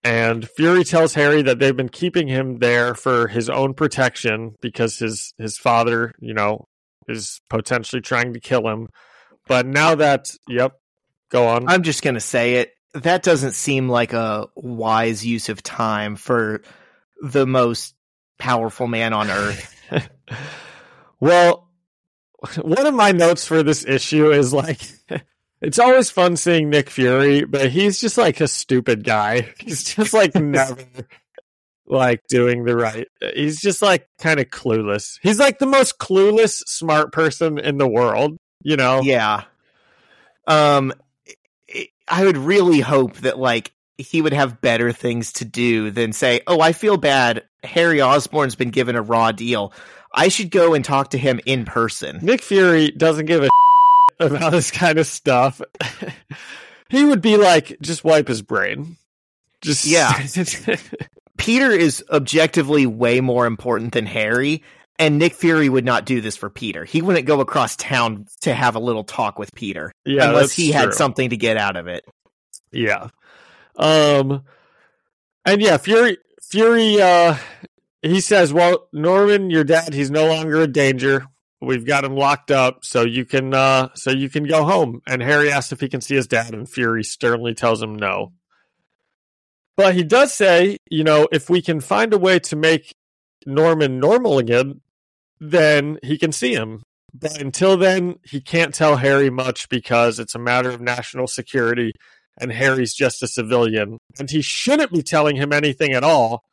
And 0.03 0.47
Fury 0.49 0.83
tells 0.83 1.13
Harry 1.13 1.43
that 1.43 1.59
they've 1.59 1.75
been 1.75 1.89
keeping 1.89 2.27
him 2.27 2.57
there 2.57 2.95
for 2.95 3.27
his 3.27 3.49
own 3.49 3.73
protection 3.75 4.55
because 4.61 4.97
his 4.97 5.33
his 5.37 5.57
father, 5.57 6.13
you 6.19 6.33
know, 6.33 6.67
is 7.07 7.39
potentially 7.49 8.01
trying 8.01 8.33
to 8.33 8.39
kill 8.39 8.67
him. 8.67 8.87
But 9.47 9.67
now 9.67 9.95
that 9.95 10.31
yep, 10.47 10.73
go 11.29 11.47
on. 11.47 11.67
I'm 11.67 11.83
just 11.83 12.03
going 12.03 12.15
to 12.15 12.19
say 12.19 12.55
it. 12.55 12.73
That 12.93 13.23
doesn't 13.23 13.53
seem 13.53 13.89
like 13.89 14.13
a 14.13 14.47
wise 14.55 15.25
use 15.25 15.49
of 15.49 15.63
time 15.63 16.15
for 16.15 16.61
the 17.21 17.45
most 17.45 17.95
powerful 18.39 18.87
man 18.87 19.13
on 19.13 19.29
earth. 19.29 19.75
well, 21.19 21.69
one 22.61 22.85
of 22.87 22.93
my 22.93 23.11
notes 23.11 23.45
for 23.45 23.61
this 23.63 23.85
issue 23.85 24.31
is 24.31 24.51
like 24.51 24.81
it's 25.61 25.79
always 25.79 26.09
fun 26.09 26.35
seeing 26.37 26.69
Nick 26.69 26.89
Fury, 26.89 27.45
but 27.45 27.69
he's 27.71 28.01
just 28.01 28.17
like 28.17 28.41
a 28.41 28.47
stupid 28.47 29.03
guy. 29.03 29.53
He's 29.59 29.83
just 29.83 30.13
like 30.13 30.33
never 30.35 30.77
like 31.85 32.21
doing 32.27 32.63
the 32.65 32.75
right. 32.75 33.07
He's 33.35 33.61
just 33.61 33.81
like 33.81 34.07
kind 34.19 34.39
of 34.39 34.47
clueless. 34.47 35.19
He's 35.21 35.39
like 35.39 35.59
the 35.59 35.65
most 35.67 35.99
clueless 35.99 36.63
smart 36.65 37.11
person 37.11 37.59
in 37.59 37.77
the 37.77 37.87
world, 37.87 38.37
you 38.63 38.75
know. 38.75 39.01
Yeah. 39.01 39.43
Um 40.47 40.93
I 42.07 42.25
would 42.25 42.37
really 42.37 42.79
hope 42.79 43.17
that 43.17 43.37
like 43.37 43.71
he 43.97 44.21
would 44.21 44.33
have 44.33 44.61
better 44.61 44.91
things 44.91 45.33
to 45.33 45.45
do 45.45 45.91
than 45.91 46.11
say, 46.11 46.41
"Oh, 46.47 46.59
I 46.59 46.73
feel 46.73 46.97
bad. 46.97 47.43
Harry 47.63 48.01
Osborn's 48.01 48.55
been 48.55 48.71
given 48.71 48.95
a 48.95 49.01
raw 49.01 49.31
deal. 49.31 49.73
I 50.13 50.27
should 50.29 50.49
go 50.49 50.73
and 50.73 50.83
talk 50.83 51.11
to 51.11 51.17
him 51.17 51.39
in 51.45 51.65
person." 51.65 52.19
Nick 52.21 52.41
Fury 52.41 52.91
doesn't 52.91 53.27
give 53.27 53.43
a 53.43 53.49
about 54.21 54.51
this 54.51 54.71
kind 54.71 54.97
of 54.97 55.07
stuff. 55.07 55.61
he 56.89 57.03
would 57.03 57.21
be 57.21 57.37
like, 57.37 57.77
just 57.81 58.03
wipe 58.03 58.27
his 58.27 58.41
brain. 58.41 58.97
Just 59.61 59.85
yeah. 59.85 60.25
Peter 61.37 61.71
is 61.71 62.03
objectively 62.09 62.85
way 62.85 63.21
more 63.21 63.45
important 63.45 63.93
than 63.93 64.05
Harry, 64.05 64.63
and 64.99 65.17
Nick 65.17 65.33
Fury 65.33 65.69
would 65.69 65.85
not 65.85 66.05
do 66.05 66.21
this 66.21 66.37
for 66.37 66.49
Peter. 66.49 66.85
He 66.85 67.01
wouldn't 67.01 67.25
go 67.25 67.39
across 67.39 67.75
town 67.75 68.27
to 68.41 68.53
have 68.53 68.75
a 68.75 68.79
little 68.79 69.03
talk 69.03 69.39
with 69.39 69.53
Peter 69.55 69.91
yeah, 70.05 70.29
unless 70.29 70.51
he 70.51 70.71
true. 70.71 70.79
had 70.79 70.93
something 70.93 71.29
to 71.31 71.37
get 71.37 71.57
out 71.57 71.77
of 71.77 71.87
it. 71.87 72.05
Yeah. 72.71 73.09
Um 73.75 74.43
and 75.45 75.61
yeah, 75.61 75.77
Fury 75.77 76.17
Fury 76.43 77.01
uh 77.01 77.37
he 78.03 78.19
says, 78.19 78.51
"Well, 78.51 78.87
Norman, 78.91 79.49
your 79.51 79.63
dad, 79.63 79.93
he's 79.93 80.09
no 80.11 80.27
longer 80.27 80.61
a 80.61 80.67
danger. 80.67 81.25
We've 81.61 81.85
got 81.85 82.03
him 82.03 82.15
locked 82.15 82.51
up, 82.51 82.83
so 82.83 83.03
you 83.03 83.25
can 83.25 83.53
uh 83.53 83.89
so 83.95 84.11
you 84.11 84.29
can 84.29 84.45
go 84.45 84.63
home." 84.63 85.01
And 85.07 85.21
Harry 85.21 85.51
asks 85.51 85.71
if 85.71 85.79
he 85.79 85.89
can 85.89 86.01
see 86.01 86.15
his 86.15 86.27
dad, 86.27 86.53
and 86.53 86.69
Fury 86.69 87.03
sternly 87.03 87.53
tells 87.53 87.81
him 87.81 87.95
no. 87.95 88.33
But 89.77 89.95
he 89.95 90.03
does 90.03 90.33
say, 90.33 90.77
you 90.89 91.03
know, 91.03 91.27
if 91.31 91.49
we 91.49 91.61
can 91.61 91.79
find 91.79 92.13
a 92.13 92.17
way 92.17 92.39
to 92.39 92.55
make 92.55 92.93
Norman 93.45 93.99
normal 93.99 94.37
again, 94.37 94.81
then 95.39 95.97
he 96.03 96.17
can 96.17 96.31
see 96.31 96.53
him. 96.53 96.83
But 97.13 97.39
until 97.41 97.77
then, 97.77 98.15
he 98.23 98.41
can't 98.41 98.73
tell 98.73 98.97
Harry 98.97 99.29
much 99.29 99.69
because 99.69 100.19
it's 100.19 100.35
a 100.35 100.39
matter 100.39 100.69
of 100.69 100.81
national 100.81 101.27
security 101.27 101.93
and 102.39 102.51
Harry's 102.51 102.93
just 102.93 103.23
a 103.23 103.27
civilian, 103.27 103.97
and 104.17 104.29
he 104.29 104.41
shouldn't 104.41 104.91
be 104.91 105.03
telling 105.03 105.35
him 105.35 105.51
anything 105.53 105.91
at 105.91 106.03
all. 106.03 106.43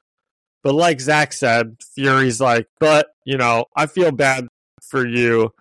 But 0.62 0.74
like 0.74 1.00
Zach 1.00 1.32
said, 1.32 1.76
Fury's 1.94 2.40
like, 2.40 2.66
but 2.80 3.08
you 3.24 3.36
know, 3.36 3.66
I 3.76 3.86
feel 3.86 4.10
bad 4.10 4.48
for 4.88 5.06
you. 5.06 5.52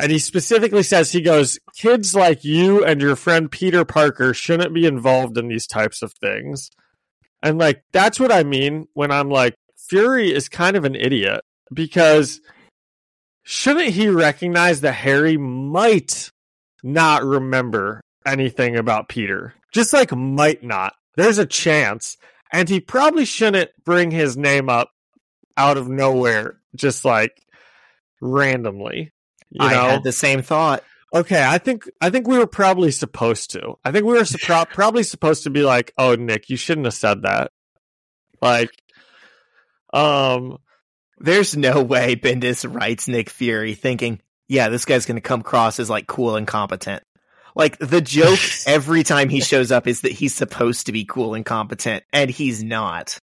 And 0.00 0.12
he 0.12 0.18
specifically 0.18 0.84
says, 0.84 1.10
he 1.10 1.20
goes, 1.20 1.58
kids 1.74 2.14
like 2.14 2.44
you 2.44 2.84
and 2.84 3.00
your 3.00 3.16
friend 3.16 3.50
Peter 3.50 3.84
Parker 3.84 4.32
shouldn't 4.32 4.74
be 4.74 4.86
involved 4.86 5.36
in 5.36 5.48
these 5.48 5.66
types 5.66 6.02
of 6.02 6.12
things. 6.12 6.70
And 7.42 7.58
like, 7.58 7.82
that's 7.92 8.20
what 8.20 8.32
I 8.32 8.44
mean 8.44 8.86
when 8.94 9.10
I'm 9.10 9.30
like, 9.30 9.54
Fury 9.88 10.32
is 10.32 10.48
kind 10.48 10.76
of 10.76 10.84
an 10.84 10.94
idiot 10.94 11.40
because 11.72 12.40
shouldn't 13.42 13.88
he 13.88 14.08
recognize 14.08 14.82
that 14.82 14.92
Harry 14.92 15.36
might 15.36 16.30
not 16.82 17.24
remember 17.24 18.00
anything 18.26 18.76
about 18.76 19.08
Peter. 19.08 19.54
Just 19.72 19.92
like 19.92 20.14
might 20.14 20.62
not. 20.62 20.94
There's 21.16 21.38
a 21.38 21.46
chance. 21.46 22.16
And 22.52 22.68
he 22.68 22.80
probably 22.80 23.24
shouldn't 23.24 23.70
bring 23.84 24.10
his 24.10 24.36
name 24.36 24.68
up 24.68 24.90
out 25.56 25.76
of 25.76 25.88
nowhere, 25.88 26.60
just 26.74 27.04
like 27.04 27.42
randomly. 28.20 29.12
You 29.50 29.66
I 29.66 29.74
know? 29.74 29.88
had 29.88 30.04
the 30.04 30.12
same 30.12 30.42
thought. 30.42 30.82
Okay, 31.14 31.42
I 31.42 31.58
think 31.58 31.88
I 32.00 32.10
think 32.10 32.28
we 32.28 32.38
were 32.38 32.46
probably 32.46 32.90
supposed 32.90 33.52
to. 33.52 33.78
I 33.84 33.92
think 33.92 34.04
we 34.04 34.12
were 34.12 34.20
supro- 34.20 34.68
probably 34.68 35.02
supposed 35.02 35.44
to 35.44 35.50
be 35.50 35.62
like, 35.62 35.92
"Oh, 35.96 36.14
Nick, 36.16 36.50
you 36.50 36.56
shouldn't 36.56 36.86
have 36.86 36.94
said 36.94 37.22
that." 37.22 37.50
Like, 38.42 38.70
um, 39.92 40.58
there's 41.18 41.56
no 41.56 41.82
way 41.82 42.14
Bendis 42.14 42.70
writes 42.70 43.08
Nick 43.08 43.30
Fury 43.30 43.74
thinking, 43.74 44.20
"Yeah, 44.48 44.68
this 44.68 44.84
guy's 44.84 45.06
going 45.06 45.16
to 45.16 45.22
come 45.22 45.40
across 45.40 45.80
as 45.80 45.88
like 45.88 46.06
cool 46.06 46.36
and 46.36 46.46
competent." 46.46 47.02
Like 47.54 47.78
the 47.78 48.02
joke 48.02 48.38
every 48.66 49.02
time 49.02 49.30
he 49.30 49.40
shows 49.40 49.72
up 49.72 49.86
is 49.86 50.02
that 50.02 50.12
he's 50.12 50.34
supposed 50.34 50.86
to 50.86 50.92
be 50.92 51.06
cool 51.06 51.32
and 51.34 51.44
competent, 51.44 52.04
and 52.12 52.28
he's 52.30 52.62
not. 52.62 53.18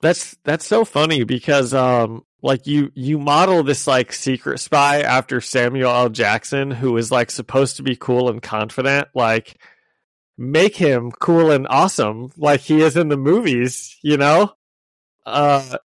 That's 0.00 0.36
that's 0.44 0.66
so 0.66 0.84
funny 0.84 1.24
because 1.24 1.74
um 1.74 2.22
like 2.42 2.66
you 2.66 2.92
you 2.94 3.18
model 3.18 3.62
this 3.62 3.86
like 3.86 4.12
secret 4.12 4.58
spy 4.60 5.00
after 5.00 5.40
Samuel 5.40 5.90
L. 5.90 6.08
Jackson, 6.08 6.70
who 6.70 6.96
is 6.96 7.10
like 7.10 7.30
supposed 7.30 7.76
to 7.76 7.82
be 7.82 7.96
cool 7.96 8.28
and 8.28 8.42
confident, 8.42 9.08
like 9.14 9.56
make 10.38 10.76
him 10.76 11.10
cool 11.12 11.50
and 11.50 11.66
awesome 11.68 12.30
like 12.36 12.60
he 12.60 12.82
is 12.82 12.96
in 12.96 13.08
the 13.08 13.16
movies, 13.16 13.96
you 14.02 14.16
know? 14.16 14.52
Uh 15.24 15.78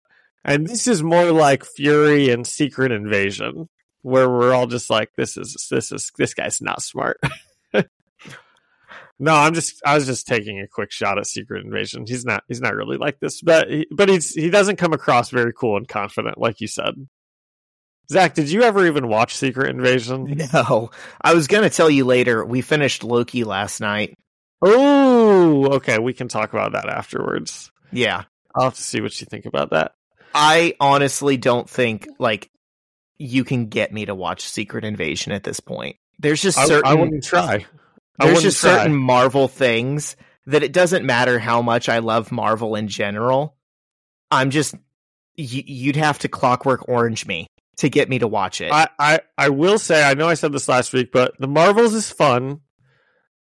and 0.45 0.67
this 0.67 0.89
is 0.89 1.03
more 1.03 1.31
like 1.31 1.65
Fury 1.65 2.31
and 2.31 2.47
Secret 2.47 2.91
Invasion, 2.91 3.69
where 4.03 4.31
we're 4.31 4.55
all 4.55 4.67
just 4.67 4.89
like, 4.89 5.11
this 5.17 5.37
is 5.37 5.67
this 5.71 5.93
is 5.93 6.11
this 6.17 6.33
guy's 6.33 6.63
not 6.63 6.83
smart. 6.83 7.21
no, 9.19 9.35
I'm 9.35 9.55
just 9.55 9.83
I 9.85 9.95
was 9.95 10.07
just 10.07 10.27
taking 10.27 10.61
a 10.61 10.69
quick 10.69 10.93
shot 10.93 11.19
at 11.19 11.27
Secret 11.27 11.65
Invasion. 11.65 12.05
He's 12.07 12.25
not 12.25 12.45
he's 12.47 12.61
not 12.61 12.75
really 12.75 12.97
like 12.97 13.19
this, 13.19 13.41
but 13.43 13.69
he, 13.69 13.87
but 13.91 14.09
he's 14.09 14.33
he 14.33 14.51
doesn't 14.51 14.77
come 14.77 14.93
across 14.93 15.31
very 15.31 15.53
cool 15.53 15.77
and 15.77 15.89
confident, 15.89 16.39
like 16.39 16.61
you 16.61 16.69
said. 16.69 16.95
Zach, 18.11 18.35
did 18.35 18.51
you 18.51 18.63
ever 18.63 18.87
even 18.87 19.09
watch 19.09 19.37
Secret 19.37 19.71
Invasion? 19.71 20.41
No, 20.53 20.91
I 21.21 21.35
was 21.35 21.47
gonna 21.47 21.71
tell 21.71 21.91
you 21.91 22.05
later. 22.05 22.45
We 22.45 22.61
finished 22.61 23.03
Loki 23.03 23.45
last 23.45 23.81
night. 23.81 24.15
Oh, 24.63 25.77
okay. 25.77 25.99
We 25.99 26.15
can 26.15 26.29
talk 26.29 26.53
about 26.53 26.73
that 26.73 26.89
afterwards. 26.89 27.71
Yeah, 27.93 28.25
I'll 28.55 28.65
have 28.65 28.75
to 28.75 28.83
see 28.83 29.01
what 29.01 29.21
you 29.21 29.27
think 29.27 29.47
about 29.47 29.71
that. 29.71 29.93
I 30.35 30.75
honestly 30.81 31.37
don't 31.37 31.69
think 31.69 32.07
like 32.19 32.51
you 33.19 33.43
can 33.43 33.67
get 33.67 33.93
me 33.93 34.07
to 34.07 34.15
watch 34.15 34.49
Secret 34.49 34.85
Invasion 34.85 35.33
at 35.33 35.43
this 35.43 35.59
point. 35.59 35.97
There's 36.21 36.41
just 36.41 36.59
certain 36.59 36.87
I, 36.87 36.93
I 36.93 36.95
wouldn't 36.95 37.25
try. 37.25 37.67
There's 38.27 38.43
just 38.43 38.61
try. 38.61 38.77
certain 38.79 38.97
Marvel 38.97 39.49
things 39.49 40.17
that 40.47 40.63
it 40.63 40.73
doesn't 40.73 41.05
matter 41.05 41.39
how 41.39 41.63
much 41.63 41.89
I 41.89 41.99
love 41.99 42.33
Marvel 42.33 42.75
in 42.75 42.89
general. 42.89 43.57
I'm 44.31 44.51
just 44.51 44.75
y- 44.75 44.81
you'd 45.37 45.97
have 45.97 46.19
to 46.21 46.29
Clockwork 46.29 46.89
Orange 46.89 47.27
me 47.27 47.47
to 47.79 47.89
get 47.89 48.09
me 48.09 48.19
to 48.19 48.27
watch 48.29 48.61
it. 48.61 48.73
I, 48.73 48.89
I 48.99 49.21
I 49.37 49.49
will 49.51 49.79
say 49.79 50.03
I 50.03 50.15
know 50.15 50.29
I 50.29 50.35
said 50.35 50.53
this 50.53 50.69
last 50.69 50.93
week, 50.93 51.11
but 51.13 51.35
the 51.39 51.47
Marvels 51.49 51.95
is 51.95 52.11
fun. 52.11 52.61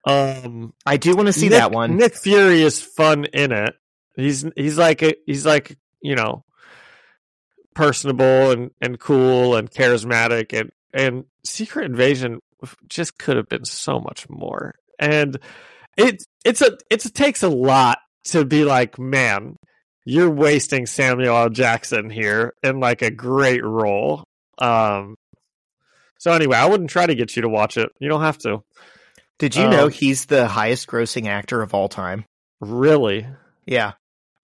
Um, 0.05 0.75
I 0.85 0.97
do 0.97 1.15
want 1.15 1.27
to 1.29 1.33
see 1.33 1.49
Nick- 1.49 1.59
that 1.59 1.71
one. 1.73 1.97
Nick 1.97 2.15
Fury 2.17 2.63
is 2.63 2.81
fun 2.81 3.25
in 3.27 3.53
it. 3.53 3.75
He's 4.17 4.45
he's 4.57 4.77
like 4.79 5.03
a, 5.03 5.15
he's 5.27 5.47
like 5.47 5.77
you 6.03 6.15
know 6.15 6.45
personable 7.75 8.51
and 8.51 8.71
and 8.81 8.99
cool 8.99 9.57
and 9.57 9.71
charismatic 9.71 10.59
and 10.59 10.71
and 10.93 11.25
Secret 11.45 11.87
Invasion 11.87 12.41
just 12.89 13.19
could 13.19 13.37
have 13.37 13.49
been 13.49 13.65
so 13.65 14.01
much 14.01 14.29
more. 14.29 14.75
And 14.99 15.39
it 15.97 16.25
it's 16.45 16.63
a 16.63 16.77
it's, 16.91 17.07
it 17.07 17.15
takes 17.15 17.43
a 17.43 17.49
lot 17.49 17.99
to 18.25 18.45
be 18.45 18.65
like, 18.65 18.99
man, 18.99 19.57
you're 20.05 20.31
wasting 20.31 20.87
Samuel 20.87 21.37
L. 21.37 21.49
Jackson 21.49 22.11
here 22.11 22.55
in 22.63 22.81
like 22.81 23.03
a 23.03 23.11
great 23.11 23.65
role. 23.65 24.25
Um 24.59 25.17
so 26.19 26.33
anyway, 26.33 26.57
I 26.57 26.67
wouldn't 26.67 26.91
try 26.91 27.07
to 27.07 27.15
get 27.15 27.35
you 27.35 27.43
to 27.43 27.49
watch 27.49 27.77
it. 27.77 27.91
You 27.99 28.09
don't 28.09 28.21
have 28.21 28.39
to. 28.39 28.63
Did 29.39 29.57
you 29.57 29.69
know 29.69 29.87
um, 29.87 29.91
he's 29.91 30.27
the 30.27 30.47
highest 30.47 30.87
grossing 30.87 31.27
actor 31.27 31.63
of 31.63 31.75
all 31.75 31.89
time? 31.89 32.25
Really? 32.61 33.27
Yeah. 33.67 33.95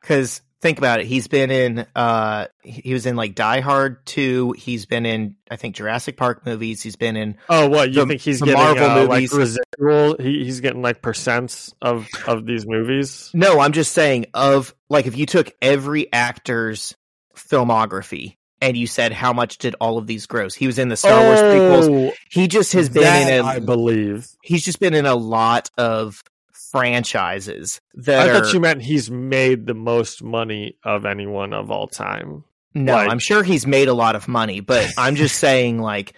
Cuz 0.02 0.40
think 0.60 0.78
about 0.78 1.00
it, 1.00 1.06
he's 1.06 1.28
been 1.28 1.50
in 1.50 1.86
uh 1.94 2.46
he 2.62 2.92
was 2.92 3.06
in 3.06 3.14
like 3.16 3.34
Die 3.34 3.60
Hard 3.60 4.04
2, 4.06 4.52
he's 4.58 4.86
been 4.86 5.06
in 5.06 5.36
I 5.50 5.56
think 5.56 5.76
Jurassic 5.76 6.16
Park 6.16 6.44
movies, 6.44 6.82
he's 6.82 6.96
been 6.96 7.16
in 7.16 7.36
Oh, 7.48 7.68
what 7.68 7.88
you 7.90 8.00
The- 8.02 8.06
think 8.06 8.20
he's 8.20 8.40
getting 8.40 8.54
Marvel 8.54 8.84
uh, 8.84 8.94
movies- 9.06 9.32
like 9.32 9.38
residual? 9.38 10.16
He, 10.18 10.44
he's 10.44 10.60
getting 10.60 10.82
like 10.82 11.00
percents 11.02 11.72
of 11.80 12.06
of 12.26 12.44
these 12.46 12.66
movies. 12.66 13.30
No, 13.34 13.60
I'm 13.60 13.72
just 13.72 13.92
saying 13.92 14.26
of 14.34 14.74
like 14.88 15.06
if 15.06 15.16
you 15.16 15.26
took 15.26 15.50
every 15.62 16.12
actor's 16.12 16.94
filmography 17.36 18.36
and 18.60 18.76
you 18.76 18.86
said 18.86 19.12
how 19.12 19.32
much 19.32 19.58
did 19.58 19.74
all 19.80 19.98
of 19.98 20.06
these 20.06 20.26
gross? 20.26 20.54
He 20.54 20.66
was 20.66 20.78
in 20.78 20.88
the 20.88 20.96
Star 20.96 21.22
Wars 21.22 21.40
prequels. 21.40 22.10
Oh, 22.10 22.14
He 22.30 22.48
just 22.48 22.72
has 22.72 22.88
been 22.88 23.28
in 23.28 23.44
a 23.44 23.46
I 23.46 23.58
believe. 23.60 24.26
he's 24.42 24.64
just 24.64 24.80
been 24.80 24.94
in 24.94 25.06
a 25.06 25.14
lot 25.14 25.70
of 25.78 26.22
franchises 26.70 27.80
that 27.94 28.28
I 28.28 28.30
are 28.30 28.44
thought 28.44 28.52
you 28.52 28.60
meant 28.60 28.82
he's 28.82 29.10
made 29.10 29.66
the 29.66 29.74
most 29.74 30.22
money 30.22 30.76
of 30.84 31.04
anyone 31.06 31.52
of 31.52 31.70
all 31.70 31.86
time. 31.86 32.44
no 32.74 32.94
like- 32.94 33.10
i'm 33.10 33.18
sure 33.18 33.42
he's 33.42 33.66
made 33.66 33.88
a 33.88 33.94
lot 33.94 34.14
of 34.16 34.28
money 34.28 34.60
but 34.60 34.88
i'm 34.98 35.14
just 35.16 35.36
saying 35.38 35.78
like 35.80 36.12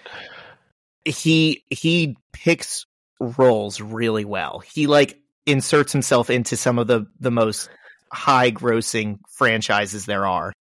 he 1.04 1.64
he 1.70 2.16
picks 2.32 2.86
roles 3.18 3.80
really 3.80 4.24
well 4.24 4.60
he 4.60 4.86
like 4.86 5.18
inserts 5.46 5.92
himself 5.92 6.30
into 6.30 6.56
some 6.56 6.78
of 6.78 6.86
the 6.86 7.06
the 7.20 7.30
most 7.30 7.68
high 8.12 8.50
grossing 8.50 9.18
franchises 9.28 10.04
there 10.06 10.26
are 10.26 10.52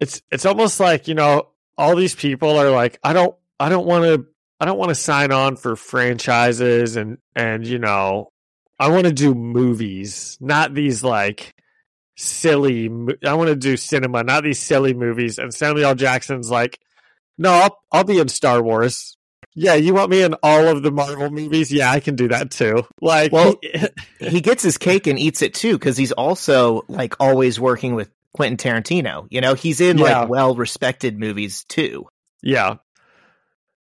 It's 0.00 0.20
it's 0.30 0.46
almost 0.46 0.78
like, 0.78 1.08
you 1.08 1.14
know, 1.14 1.48
all 1.76 1.96
these 1.96 2.14
people 2.14 2.58
are 2.58 2.70
like, 2.70 2.98
I 3.02 3.12
don't 3.12 3.34
I 3.58 3.68
don't 3.68 3.86
want 3.86 4.04
to 4.04 4.26
I 4.60 4.64
don't 4.64 4.78
want 4.78 4.90
to 4.90 4.94
sign 4.94 5.32
on 5.32 5.56
for 5.56 5.74
franchises 5.76 6.96
and 6.96 7.18
and 7.34 7.66
you 7.66 7.78
know, 7.78 8.28
I 8.78 8.88
want 8.90 9.04
to 9.04 9.12
do 9.12 9.34
movies, 9.34 10.36
not 10.40 10.74
these 10.74 11.02
like 11.04 11.54
silly 12.16 12.86
I 13.24 13.34
want 13.34 13.48
to 13.48 13.56
do 13.56 13.76
cinema, 13.76 14.22
not 14.24 14.44
these 14.44 14.58
silly 14.60 14.94
movies. 14.94 15.38
And 15.38 15.52
Samuel 15.52 15.86
L. 15.88 15.94
Jackson's 15.94 16.50
like, 16.50 16.78
"No, 17.36 17.50
I'll 17.52 17.78
I'll 17.92 18.04
be 18.04 18.18
in 18.18 18.28
Star 18.28 18.62
Wars." 18.62 19.16
Yeah, 19.54 19.74
you 19.74 19.92
want 19.94 20.10
me 20.10 20.22
in 20.22 20.34
all 20.42 20.68
of 20.68 20.82
the 20.84 20.92
Marvel 20.92 21.30
movies? 21.30 21.72
Yeah, 21.72 21.90
I 21.90 21.98
can 22.00 22.14
do 22.14 22.28
that 22.28 22.50
too. 22.52 22.84
Like, 23.00 23.32
Well- 23.32 23.56
he- 24.20 24.40
gets 24.40 24.62
his 24.62 24.78
cake 24.78 25.08
and 25.08 25.18
eats 25.18 25.42
it 25.42 25.54
too 25.54 25.72
because 25.72 25.96
he's 25.96 26.12
also 26.12 26.82
like 26.88 27.14
always 27.20 27.58
working 27.58 27.94
with 27.96 28.10
quentin 28.34 28.56
tarantino 28.58 29.26
you 29.30 29.40
know 29.40 29.54
he's 29.54 29.80
in 29.80 29.98
Yeah. 29.98 30.20
like 30.20 30.28
well 30.28 30.54
respected 30.54 31.18
movies 31.18 31.64
too 31.64 32.06
Yeah. 32.42 32.76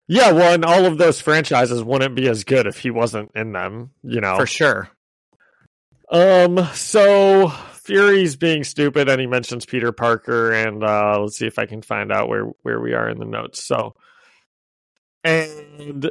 Yeah, 0.07 0.31
well, 0.31 0.53
and 0.53 0.63
all 0.63 0.85
of 0.85 0.97
those 0.97 1.19
franchises 1.19 1.83
wouldn't 1.83 2.15
be 2.15 2.29
as 2.29 2.43
good 2.45 2.65
if 2.65 2.77
he 2.79 2.91
wasn't 2.91 3.31
in 3.35 3.51
them, 3.51 3.91
you 4.03 4.21
know. 4.21 4.37
for 4.37 4.47
sure 4.47 4.89
Um, 6.09 6.65
so 6.73 7.49
Fury's 7.83 8.35
being 8.37 8.63
stupid 8.63 9.09
and 9.09 9.19
he 9.19 9.27
mentions 9.27 9.65
Peter 9.65 9.91
Parker 9.91 10.51
and 10.53 10.83
uh 10.83 11.19
let's 11.21 11.37
see 11.37 11.47
if 11.47 11.59
I 11.59 11.65
can 11.65 11.81
find 11.81 12.11
out 12.11 12.29
where 12.29 12.45
where 12.61 12.79
we 12.79 12.93
are 12.93 13.09
in 13.09 13.19
the 13.19 13.25
notes. 13.25 13.63
So 13.63 13.95
and 15.23 16.09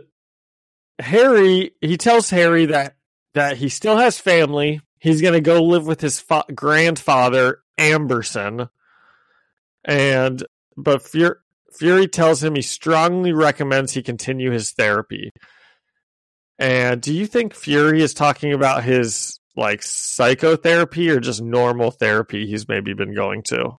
Harry, 0.99 1.72
he 1.80 1.97
tells 1.97 2.30
Harry 2.30 2.66
that 2.66 2.97
that 3.34 3.57
he 3.59 3.68
still 3.68 3.97
has 3.97 4.18
family. 4.18 4.80
He's 4.99 5.20
going 5.20 5.34
to 5.34 5.40
go 5.40 5.62
live 5.62 5.86
with 5.86 6.01
his 6.01 6.18
fa- 6.20 6.44
grandfather 6.55 7.61
Amberson. 7.78 8.68
And 9.84 10.42
but 10.76 11.03
Fury 11.03 11.36
Fury 11.79 12.09
tells 12.09 12.43
him 12.43 12.55
he 12.55 12.62
strongly 12.62 13.33
recommends 13.33 13.93
he 13.93 14.03
continue 14.03 14.51
his 14.51 14.72
therapy. 14.72 15.31
And 16.59 17.03
do 17.03 17.12
you 17.12 17.27
think 17.27 17.55
Fury 17.55 18.03
is 18.03 18.14
talking 18.14 18.53
about 18.53 18.85
his 18.85 19.39
like 19.57 19.83
psychotherapy 19.83 21.11
or 21.11 21.20
just 21.20 21.43
normal 21.43 21.91
therapy 21.91 22.47
he's 22.47 22.68
maybe 22.68 22.95
been 22.95 23.14
going 23.14 23.43
to? 23.45 23.77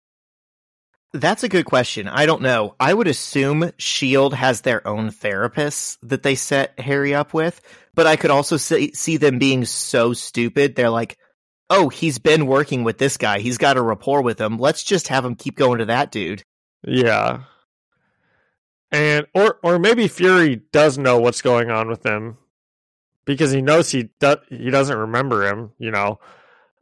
That's 1.14 1.44
a 1.44 1.50
good 1.50 1.66
question. 1.66 2.08
I 2.08 2.26
don't 2.26 2.42
know. 2.42 2.76
I 2.80 2.94
would 2.94 3.08
assume 3.08 3.72
Shield 3.78 4.34
has 4.34 4.62
their 4.62 4.86
own 4.86 5.10
therapists 5.10 5.98
that 6.04 6.22
they 6.22 6.36
set 6.36 6.78
Harry 6.80 7.16
up 7.16 7.34
with, 7.34 7.62
but 7.96 8.06
I 8.06 8.18
could 8.18 8.30
also 8.30 8.58
see, 8.58 8.94
see 8.94 9.18
them 9.18 9.40
being 9.40 9.66
so 9.66 10.14
stupid. 10.14 10.76
They're 10.76 10.90
like, 10.90 11.18
"Oh, 11.70 11.90
he's 11.90 12.20
been 12.20 12.46
working 12.46 12.84
with 12.84 12.98
this 12.98 13.18
guy. 13.18 13.40
He's 13.40 13.58
got 13.58 13.78
a 13.78 13.82
rapport 13.82 14.22
with 14.22 14.40
him. 14.40 14.58
Let's 14.58 14.84
just 14.84 15.08
have 15.08 15.24
him 15.24 15.36
keep 15.36 15.56
going 15.56 15.80
to 15.80 15.86
that 15.86 16.12
dude." 16.12 16.44
Yeah. 16.86 17.44
And 18.92 19.28
or 19.34 19.60
or 19.64 19.80
maybe 19.80 20.08
Fury 20.08 20.62
does 20.72 20.98
know 20.98 21.20
what's 21.20 21.42
going 21.42 21.70
on 21.70 21.90
with 21.90 22.06
him 22.06 22.38
because 23.26 23.52
he 23.52 23.62
knows 23.62 23.92
he 23.92 24.10
do- 24.20 24.38
he 24.50 24.70
doesn't 24.70 24.98
remember 24.98 25.46
him, 25.46 25.72
you 25.78 25.92
know. 25.92 26.20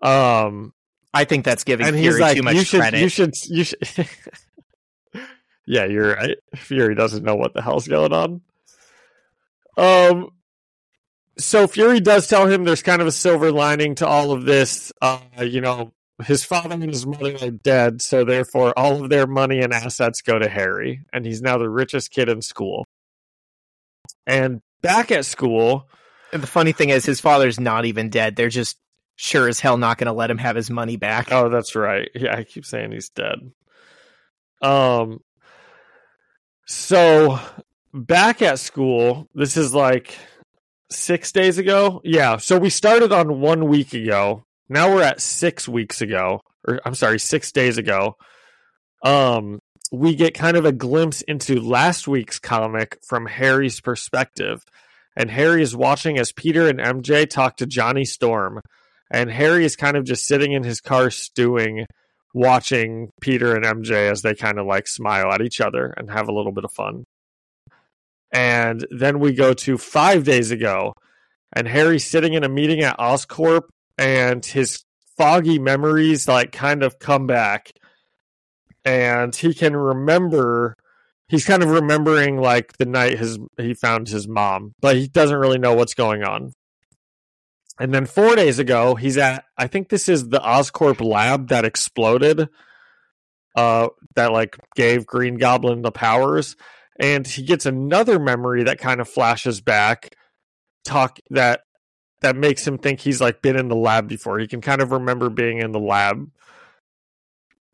Um 0.02 0.74
I 1.14 1.24
think 1.26 1.46
that's 1.46 1.64
giving 1.64 1.88
and 1.88 1.96
Fury 1.96 2.14
he's 2.14 2.20
like 2.22 2.38
too 2.38 2.44
much 2.44 2.56
you 2.56 2.64
should 2.64 2.80
credit. 2.82 3.00
you 3.02 3.10
should 3.10 3.34
you 3.48 3.64
should 3.64 3.80
Yeah, 5.66 5.86
you're 5.86 6.14
right. 6.14 6.38
Fury 6.56 6.94
doesn't 6.94 7.24
know 7.24 7.36
what 7.36 7.54
the 7.56 7.62
hell's 7.64 7.88
going 7.88 8.14
on. 8.14 8.42
Um 9.78 10.30
so 11.38 11.68
Fury 11.68 12.00
does 12.00 12.28
tell 12.28 12.48
him 12.48 12.64
there's 12.64 12.84
kind 12.84 13.02
of 13.02 13.08
a 13.08 13.12
silver 13.12 13.52
lining 13.52 13.96
to 13.96 14.08
all 14.08 14.32
of 14.32 14.46
this. 14.46 14.94
Uh, 15.02 15.20
you 15.42 15.60
know, 15.60 15.92
his 16.24 16.46
father 16.46 16.76
and 16.76 16.84
his 16.84 17.06
mother 17.06 17.36
are 17.42 17.52
dead, 17.52 18.02
so 18.02 18.24
therefore 18.24 18.74
all 18.78 19.04
of 19.04 19.10
their 19.10 19.28
money 19.28 19.60
and 19.60 19.74
assets 19.74 20.22
go 20.22 20.40
to 20.40 20.48
Harry, 20.48 21.02
and 21.12 21.26
he's 21.26 21.42
now 21.42 21.58
the 21.58 21.70
richest 21.70 22.12
kid 22.12 22.30
in 22.30 22.42
school. 22.42 22.86
And 24.26 24.62
back 24.82 25.12
at 25.12 25.26
school, 25.26 25.88
And 26.36 26.44
the 26.44 26.48
funny 26.48 26.74
thing 26.74 26.90
is, 26.90 27.06
his 27.06 27.22
father's 27.22 27.62
not 27.62 27.86
even 27.86 28.10
dead. 28.10 28.36
They're 28.36 28.50
just 28.50 28.78
sure 29.16 29.48
as 29.48 29.62
hell 29.62 29.78
not 29.78 29.98
going 29.98 30.08
to 30.08 30.14
let 30.14 30.30
him 30.30 30.38
have 30.38 30.58
his 30.58 30.70
money 30.70 30.98
back. 30.98 31.32
Oh, 31.32 31.48
that's 31.48 31.76
right. 31.76 32.10
Yeah, 32.14 32.36
I 32.36 32.44
keep 32.44 32.66
saying 32.66 32.92
he's 32.92 33.10
dead. 33.10 33.52
Um 34.62 35.20
so 36.66 37.40
back 37.94 38.42
at 38.42 38.60
school, 38.60 39.30
this 39.34 39.56
is 39.56 39.74
like 39.74 40.18
6 40.90 41.32
days 41.32 41.58
ago. 41.58 42.02
Yeah, 42.04 42.38
so 42.38 42.58
we 42.58 42.70
started 42.70 43.12
on 43.12 43.40
1 43.40 43.68
week 43.68 43.94
ago. 43.94 44.44
Now 44.70 44.94
we're 44.94 45.04
at 45.04 45.22
6 45.22 45.68
weeks 45.68 46.02
ago 46.02 46.42
or 46.68 46.80
I'm 46.86 46.96
sorry, 46.96 47.20
6 47.20 47.52
days 47.52 47.78
ago. 47.78 48.16
Um 49.04 49.60
we 49.92 50.16
get 50.16 50.34
kind 50.34 50.58
of 50.58 50.66
a 50.66 50.72
glimpse 50.72 51.22
into 51.22 51.62
last 51.62 52.08
week's 52.08 52.40
comic 52.40 52.98
from 53.08 53.28
Harry's 53.28 53.80
perspective. 53.80 54.64
And 55.16 55.30
Harry 55.30 55.62
is 55.62 55.76
watching 55.76 56.18
as 56.18 56.32
Peter 56.32 56.68
and 56.68 56.80
MJ 56.80 57.30
talk 57.30 57.58
to 57.58 57.66
Johnny 57.66 58.04
Storm. 58.04 58.62
And 59.12 59.30
Harry 59.32 59.64
is 59.64 59.76
kind 59.76 59.96
of 59.96 60.04
just 60.04 60.26
sitting 60.26 60.52
in 60.52 60.64
his 60.64 60.82
car 60.82 61.12
stewing, 61.12 61.86
watching 62.34 63.12
Peter 63.22 63.56
and 63.56 63.64
MJ 63.64 64.12
as 64.12 64.24
they 64.24 64.34
kind 64.34 64.60
of 64.60 64.66
like 64.66 64.88
smile 64.88 65.32
at 65.32 65.42
each 65.42 65.62
other 65.62 65.94
and 65.96 66.10
have 66.10 66.28
a 66.28 66.34
little 66.34 66.52
bit 66.52 66.66
of 66.66 66.72
fun. 66.72 67.06
And 68.34 68.86
then 68.90 69.20
we 69.20 69.34
go 69.34 69.54
to 69.54 69.78
five 69.78 70.26
days 70.26 70.52
ago, 70.52 70.94
and 71.54 71.68
Harry's 71.68 72.06
sitting 72.06 72.34
in 72.34 72.44
a 72.44 72.50
meeting 72.50 72.82
at 72.82 72.98
Oscorp, 72.98 73.62
and 73.98 74.46
his 74.46 74.84
foggy 75.18 75.60
memories 75.60 76.28
like 76.28 76.52
kind 76.52 76.84
of 76.84 77.00
come 77.00 77.28
back, 77.28 77.72
and 78.84 79.36
he 79.36 79.54
can 79.54 79.76
remember. 79.76 80.76
He's 81.28 81.46
kind 81.46 81.64
of 81.64 81.70
remembering 81.70 82.38
like 82.40 82.78
the 82.78 82.86
night 82.86 83.18
his 83.18 83.40
he 83.58 83.74
found 83.74 84.08
his 84.10 84.28
mom, 84.28 84.74
but 84.80 84.96
he 84.96 85.08
doesn't 85.08 85.38
really 85.38 85.58
know 85.58 85.74
what's 85.74 85.96
going 85.96 86.24
on. 86.24 86.52
And 87.80 87.94
then 87.94 88.06
four 88.06 88.36
days 88.36 88.60
ago, 88.60 88.96
he's 88.96 89.18
at 89.18 89.44
I 89.58 89.68
think 89.68 89.90
this 89.90 90.08
is 90.08 90.30
the 90.30 90.40
Oscorp 90.40 91.02
lab 91.02 91.50
that 91.50 91.66
exploded, 91.66 92.48
uh, 93.56 93.88
that 94.16 94.32
like 94.32 94.58
gave 94.76 95.08
Green 95.08 95.38
Goblin 95.38 95.82
the 95.82 95.92
powers 95.92 96.56
and 97.00 97.28
he 97.28 97.44
gets 97.44 97.66
another 97.66 98.20
memory 98.20 98.64
that 98.64 98.80
kind 98.80 99.02
of 99.02 99.10
flashes 99.10 99.62
back 99.62 100.16
talk 100.84 101.20
that 101.30 101.62
that 102.26 102.36
makes 102.36 102.66
him 102.68 102.80
think 102.80 103.00
he's 103.00 103.22
like 103.22 103.44
been 103.44 103.56
in 103.56 103.68
the 103.68 103.76
lab 103.76 104.08
before. 104.08 104.40
He 104.40 104.48
can 104.48 104.60
kind 104.60 104.82
of 104.82 104.92
remember 104.92 105.30
being 105.30 105.60
in 105.60 105.72
the 105.72 105.80
lab. 105.80 106.28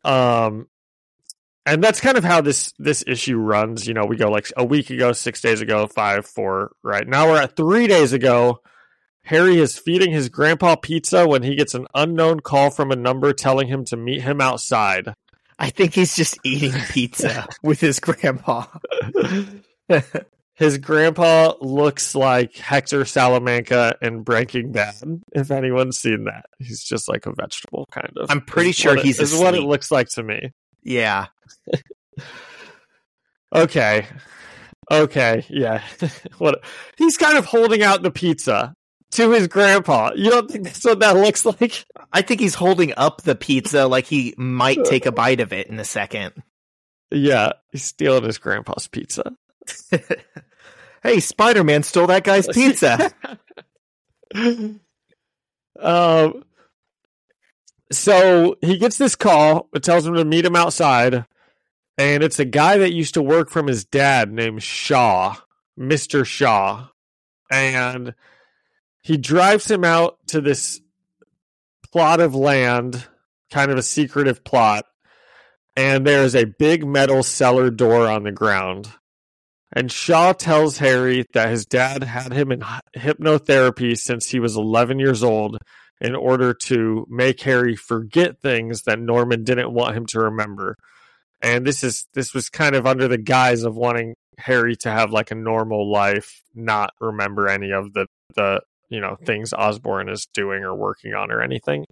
Um 0.04 0.68
and 1.64 1.82
that's 1.82 2.00
kind 2.00 2.18
of 2.18 2.24
how 2.24 2.42
this 2.42 2.74
this 2.78 3.02
issue 3.06 3.38
runs 3.38 3.86
you 3.86 3.94
know 3.94 4.04
we 4.04 4.16
go 4.16 4.28
like 4.28 4.52
a 4.56 4.64
week 4.64 4.90
ago 4.90 5.12
six 5.12 5.40
days 5.40 5.62
ago 5.62 5.86
five 5.86 6.26
four 6.26 6.72
right? 6.82 7.08
Now 7.08 7.28
we're 7.28 7.40
at 7.40 7.56
three 7.56 7.86
days 7.86 8.12
ago. 8.12 8.60
Harry 9.24 9.56
is 9.58 9.78
feeding 9.78 10.10
his 10.10 10.28
grandpa 10.28 10.76
pizza 10.76 11.26
when 11.26 11.44
he 11.44 11.54
gets 11.54 11.74
an 11.74 11.86
unknown 11.94 12.40
call 12.40 12.70
from 12.70 12.90
a 12.90 12.96
number 12.96 13.32
telling 13.32 13.68
him 13.68 13.84
to 13.86 13.96
meet 13.96 14.20
him 14.20 14.40
outside. 14.40 15.14
I 15.58 15.70
think 15.70 15.94
he's 15.94 16.14
just 16.14 16.38
eating 16.44 16.72
pizza 16.90 17.46
with 17.62 17.80
his 17.80 18.00
grandpa. 18.00 18.66
his 20.54 20.78
grandpa 20.78 21.54
looks 21.60 22.14
like 22.14 22.56
Hector 22.56 23.04
Salamanca 23.04 23.96
in 24.02 24.22
Breaking 24.22 24.72
Bad. 24.72 24.94
If 25.32 25.50
anyone's 25.50 25.98
seen 25.98 26.24
that, 26.24 26.46
he's 26.58 26.84
just 26.84 27.08
like 27.08 27.26
a 27.26 27.34
vegetable, 27.34 27.86
kind 27.90 28.12
of. 28.16 28.30
I'm 28.30 28.42
pretty 28.42 28.72
sure 28.72 28.96
it, 28.96 29.04
he's 29.04 29.18
is 29.18 29.34
what 29.34 29.54
it 29.54 29.62
looks 29.62 29.90
like 29.90 30.08
to 30.10 30.22
me. 30.22 30.52
Yeah. 30.82 31.26
okay. 33.54 34.06
Okay. 34.90 35.44
Yeah. 35.48 35.82
what? 36.38 36.62
He's 36.98 37.16
kind 37.16 37.38
of 37.38 37.46
holding 37.46 37.82
out 37.82 38.02
the 38.02 38.10
pizza 38.10 38.74
to 39.12 39.30
his 39.30 39.48
grandpa. 39.48 40.12
You 40.14 40.30
don't 40.30 40.50
think 40.50 40.64
that's 40.64 40.84
what 40.84 41.00
that 41.00 41.16
looks 41.16 41.46
like? 41.46 41.86
I 42.12 42.22
think 42.22 42.40
he's 42.40 42.54
holding 42.54 42.92
up 42.96 43.22
the 43.22 43.34
pizza 43.34 43.86
like 43.86 44.06
he 44.06 44.34
might 44.36 44.84
take 44.84 45.06
a 45.06 45.12
bite 45.12 45.40
of 45.40 45.52
it 45.52 45.68
in 45.68 45.78
a 45.78 45.84
second. 45.84 46.34
Yeah, 47.10 47.52
he's 47.70 47.84
stealing 47.84 48.24
his 48.24 48.38
grandpa's 48.38 48.88
pizza. 48.88 49.34
hey, 51.02 51.20
Spider 51.20 51.64
Man 51.64 51.82
stole 51.82 52.06
that 52.08 52.24
guy's 52.24 52.46
pizza. 52.52 53.12
um, 55.80 56.44
so 57.90 58.56
he 58.60 58.78
gets 58.78 58.98
this 58.98 59.14
call. 59.14 59.68
It 59.74 59.82
tells 59.82 60.06
him 60.06 60.14
to 60.14 60.24
meet 60.24 60.44
him 60.44 60.56
outside, 60.56 61.26
and 61.98 62.22
it's 62.22 62.38
a 62.38 62.44
guy 62.44 62.78
that 62.78 62.92
used 62.92 63.14
to 63.14 63.22
work 63.22 63.50
from 63.50 63.66
his 63.66 63.84
dad 63.84 64.32
named 64.32 64.62
Shaw, 64.62 65.36
Mister 65.76 66.24
Shaw, 66.24 66.88
and 67.50 68.14
he 69.02 69.16
drives 69.16 69.70
him 69.70 69.84
out 69.84 70.18
to 70.28 70.40
this 70.40 70.80
plot 71.92 72.20
of 72.20 72.34
land, 72.34 73.06
kind 73.50 73.70
of 73.70 73.76
a 73.76 73.82
secretive 73.82 74.44
plot, 74.44 74.86
and 75.76 76.06
there's 76.06 76.34
a 76.34 76.44
big 76.44 76.86
metal 76.86 77.22
cellar 77.22 77.70
door 77.70 78.08
on 78.08 78.22
the 78.22 78.32
ground. 78.32 78.90
And 79.72 79.90
Shaw 79.90 80.32
tells 80.32 80.78
Harry 80.78 81.24
that 81.32 81.48
his 81.48 81.64
dad 81.64 82.02
had 82.02 82.32
him 82.32 82.52
in 82.52 82.62
hypnotherapy 82.96 83.96
since 83.96 84.28
he 84.28 84.38
was 84.38 84.56
11 84.56 84.98
years 84.98 85.22
old 85.22 85.58
in 86.00 86.14
order 86.14 86.52
to 86.52 87.06
make 87.08 87.40
Harry 87.42 87.76
forget 87.76 88.40
things 88.40 88.82
that 88.82 88.98
Norman 88.98 89.44
didn't 89.44 89.72
want 89.72 89.96
him 89.96 90.04
to 90.06 90.20
remember. 90.20 90.76
And 91.40 91.66
this 91.66 91.82
is 91.82 92.06
this 92.12 92.34
was 92.34 92.48
kind 92.50 92.74
of 92.74 92.86
under 92.86 93.08
the 93.08 93.18
guise 93.18 93.62
of 93.62 93.74
wanting 93.74 94.14
Harry 94.38 94.76
to 94.76 94.90
have 94.90 95.10
like 95.10 95.30
a 95.30 95.36
normal 95.36 95.90
life, 95.90 96.42
not 96.54 96.92
remember 97.00 97.48
any 97.48 97.70
of 97.70 97.92
the 97.92 98.06
the 98.34 98.60
you 98.88 99.00
know 99.00 99.16
things 99.24 99.52
Osborn 99.52 100.08
is 100.08 100.26
doing 100.34 100.64
or 100.64 100.74
working 100.74 101.14
on 101.14 101.30
or 101.30 101.40
anything. 101.40 101.86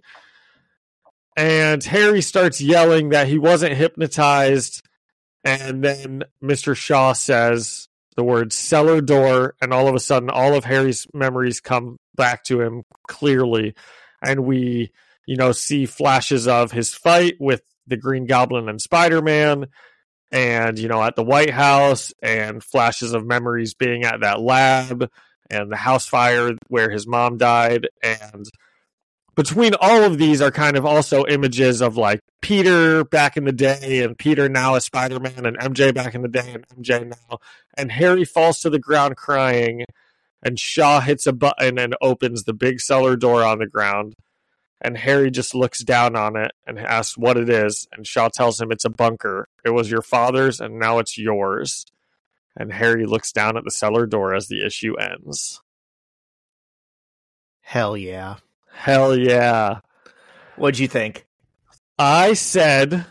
And 1.37 1.83
Harry 1.85 2.21
starts 2.21 2.59
yelling 2.59 3.09
that 3.09 3.27
he 3.27 3.37
wasn't 3.37 3.73
hypnotized, 3.73 4.81
and 5.43 5.83
then 5.83 6.23
Mr. 6.43 6.75
Shaw 6.75 7.13
says 7.13 7.87
the 8.15 8.23
word 8.23 8.53
cellar 8.53 9.01
door, 9.01 9.55
and 9.61 9.73
all 9.73 9.87
of 9.87 9.95
a 9.95 9.99
sudden, 9.99 10.29
all 10.29 10.53
of 10.55 10.65
Harry's 10.65 11.07
memories 11.13 11.59
come 11.59 11.97
back 12.15 12.43
to 12.45 12.61
him 12.61 12.83
clearly, 13.07 13.73
and 14.21 14.41
we, 14.41 14.91
you 15.25 15.37
know, 15.37 15.51
see 15.51 15.85
flashes 15.85 16.47
of 16.47 16.71
his 16.71 16.93
fight 16.93 17.35
with 17.39 17.61
the 17.87 17.97
Green 17.97 18.25
Goblin 18.25 18.69
and 18.69 18.81
Spider 18.81 19.21
Man, 19.21 19.67
and 20.31 20.77
you 20.77 20.87
know, 20.87 21.01
at 21.01 21.15
the 21.15 21.23
White 21.23 21.51
House, 21.51 22.13
and 22.21 22.63
flashes 22.63 23.13
of 23.13 23.25
memories 23.25 23.73
being 23.73 24.03
at 24.03 24.21
that 24.21 24.41
lab 24.41 25.09
and 25.51 25.71
the 25.71 25.77
house 25.77 26.07
fire 26.07 26.53
where 26.69 26.89
his 26.89 27.05
mom 27.05 27.37
died 27.37 27.87
and 28.01 28.45
between 29.35 29.73
all 29.79 30.03
of 30.03 30.17
these 30.17 30.41
are 30.41 30.51
kind 30.51 30.77
of 30.77 30.85
also 30.85 31.25
images 31.25 31.81
of 31.81 31.97
like 31.97 32.19
Peter 32.41 33.03
back 33.03 33.37
in 33.37 33.45
the 33.45 33.51
day 33.51 34.03
and 34.03 34.17
Peter 34.17 34.49
now 34.49 34.75
as 34.75 34.85
Spider-Man 34.85 35.45
and 35.45 35.57
MJ 35.57 35.93
back 35.93 36.15
in 36.15 36.21
the 36.21 36.27
day 36.27 36.53
and 36.53 36.67
MJ 36.67 37.07
now. 37.07 37.39
And 37.77 37.91
Harry 37.91 38.25
falls 38.25 38.59
to 38.61 38.69
the 38.69 38.79
ground 38.79 39.15
crying 39.15 39.85
and 40.43 40.59
Shaw 40.59 40.99
hits 40.99 41.27
a 41.27 41.33
button 41.33 41.77
and 41.77 41.95
opens 42.01 42.43
the 42.43 42.53
big 42.53 42.81
cellar 42.81 43.15
door 43.15 43.43
on 43.43 43.59
the 43.59 43.67
ground. 43.67 44.15
And 44.81 44.97
Harry 44.97 45.29
just 45.29 45.53
looks 45.53 45.83
down 45.83 46.15
on 46.15 46.35
it 46.35 46.51
and 46.65 46.79
asks 46.79 47.17
what 47.17 47.37
it 47.37 47.49
is. 47.49 47.87
And 47.91 48.05
Shaw 48.05 48.29
tells 48.29 48.59
him 48.59 48.71
it's 48.71 48.85
a 48.85 48.89
bunker. 48.89 49.47
It 49.63 49.69
was 49.69 49.91
your 49.91 50.01
father's 50.01 50.59
and 50.59 50.79
now 50.79 50.97
it's 50.99 51.17
yours. 51.17 51.85
And 52.57 52.73
Harry 52.73 53.05
looks 53.05 53.31
down 53.31 53.55
at 53.55 53.63
the 53.63 53.71
cellar 53.71 54.05
door 54.07 54.33
as 54.33 54.47
the 54.47 54.65
issue 54.65 54.95
ends. 54.95 55.61
Hell 57.61 57.95
yeah. 57.95 58.37
Hell 58.71 59.15
yeah. 59.15 59.79
What'd 60.55 60.79
you 60.79 60.87
think? 60.87 61.25
I 61.97 62.33
said 62.33 63.05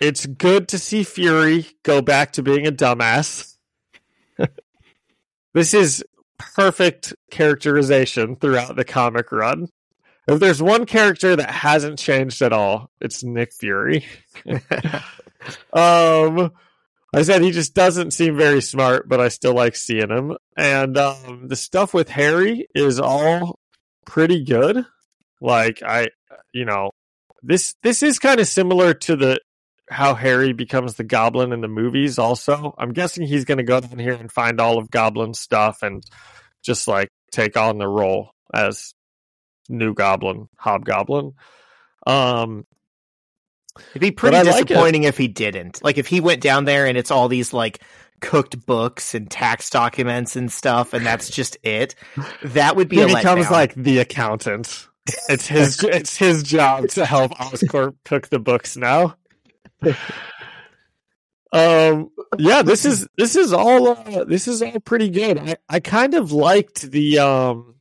it's 0.00 0.26
good 0.26 0.68
to 0.68 0.78
see 0.78 1.04
Fury 1.04 1.66
go 1.82 2.02
back 2.02 2.32
to 2.32 2.42
being 2.42 2.66
a 2.66 2.72
dumbass. 2.72 3.56
this 5.54 5.74
is 5.74 6.04
perfect 6.38 7.14
characterization 7.30 8.36
throughout 8.36 8.76
the 8.76 8.84
comic 8.84 9.32
run. 9.32 9.68
If 10.28 10.40
there's 10.40 10.62
one 10.62 10.86
character 10.86 11.36
that 11.36 11.50
hasn't 11.50 11.98
changed 11.98 12.42
at 12.42 12.52
all, 12.52 12.90
it's 13.00 13.22
Nick 13.22 13.52
Fury. 13.54 14.04
um 15.72 16.50
I 17.14 17.22
said 17.22 17.40
he 17.40 17.50
just 17.50 17.74
doesn't 17.74 18.10
seem 18.10 18.36
very 18.36 18.60
smart, 18.60 19.08
but 19.08 19.20
I 19.20 19.28
still 19.28 19.54
like 19.54 19.76
seeing 19.76 20.10
him. 20.10 20.36
And 20.56 20.98
um, 20.98 21.48
the 21.48 21.56
stuff 21.56 21.94
with 21.94 22.10
Harry 22.10 22.66
is 22.74 23.00
all 23.00 23.58
pretty 24.06 24.44
good. 24.44 24.86
Like 25.40 25.82
I, 25.82 26.08
you 26.52 26.64
know, 26.64 26.90
this 27.42 27.74
this 27.82 28.02
is 28.02 28.18
kind 28.18 28.40
of 28.40 28.46
similar 28.46 28.94
to 28.94 29.16
the 29.16 29.40
how 29.88 30.14
Harry 30.14 30.52
becomes 30.52 30.94
the 30.94 31.04
Goblin 31.04 31.52
in 31.52 31.60
the 31.60 31.68
movies. 31.68 32.18
Also, 32.18 32.74
I'm 32.78 32.92
guessing 32.92 33.26
he's 33.26 33.44
going 33.44 33.58
to 33.58 33.64
go 33.64 33.80
down 33.80 33.98
here 33.98 34.14
and 34.14 34.32
find 34.32 34.60
all 34.60 34.78
of 34.78 34.90
Goblin 34.90 35.34
stuff 35.34 35.82
and 35.82 36.02
just 36.64 36.88
like 36.88 37.08
take 37.30 37.56
on 37.56 37.78
the 37.78 37.86
role 37.86 38.30
as 38.52 38.94
new 39.68 39.94
Goblin, 39.94 40.48
Hobgoblin. 40.58 41.34
Um, 42.06 42.64
It'd 43.90 44.00
be 44.00 44.10
pretty 44.10 44.42
disappointing 44.42 45.02
like 45.02 45.08
if 45.10 45.18
he 45.18 45.28
didn't. 45.28 45.84
Like 45.84 45.98
if 45.98 46.06
he 46.06 46.20
went 46.20 46.40
down 46.40 46.64
there 46.64 46.86
and 46.86 46.96
it's 46.96 47.10
all 47.10 47.28
these 47.28 47.52
like 47.52 47.82
cooked 48.20 48.64
books 48.66 49.14
and 49.14 49.30
tax 49.30 49.70
documents 49.70 50.36
and 50.36 50.50
stuff, 50.50 50.92
and 50.92 51.04
that's 51.04 51.30
just 51.30 51.56
it. 51.62 51.94
That 52.42 52.76
would 52.76 52.88
be. 52.88 52.96
He 52.96 53.14
becomes 53.14 53.50
like 53.50 53.74
the 53.74 53.98
accountant. 53.98 54.88
It's 55.28 55.46
his. 55.46 55.82
it's 55.82 56.16
his 56.16 56.42
job 56.42 56.88
to 56.90 57.04
help 57.04 57.32
Oscorp 57.32 57.96
cook 58.04 58.28
the 58.28 58.38
books 58.38 58.76
now. 58.76 59.16
um. 61.52 62.10
Yeah. 62.38 62.62
This 62.62 62.84
is. 62.84 63.08
This 63.16 63.36
is 63.36 63.52
all. 63.52 63.88
Uh, 63.88 64.24
this 64.24 64.48
is 64.48 64.62
all 64.62 64.80
pretty 64.80 65.10
good. 65.10 65.38
I. 65.38 65.56
I 65.68 65.80
kind 65.80 66.14
of 66.14 66.32
liked 66.32 66.90
the. 66.90 67.18
Um. 67.18 67.74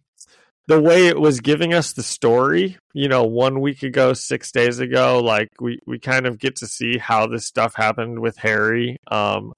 the 0.68 0.82
way 0.82 1.08
it 1.08 1.20
was 1.20 1.42
giving 1.42 1.74
us 1.74 1.94
the 1.94 2.02
story, 2.04 2.78
you 2.94 3.08
know, 3.08 3.24
one 3.24 3.62
week 3.62 3.84
ago, 3.84 4.14
six 4.14 4.52
days 4.52 4.80
ago, 4.80 5.20
like 5.20 5.50
we, 5.62 5.80
we 5.86 6.00
kind 6.00 6.26
of 6.26 6.40
get 6.40 6.56
to 6.58 6.68
see 6.68 6.98
how 6.98 7.28
this 7.28 7.46
stuff 7.46 7.76
happened 7.76 8.20
with 8.20 8.36
Harry 8.38 8.98
um, 9.12 9.54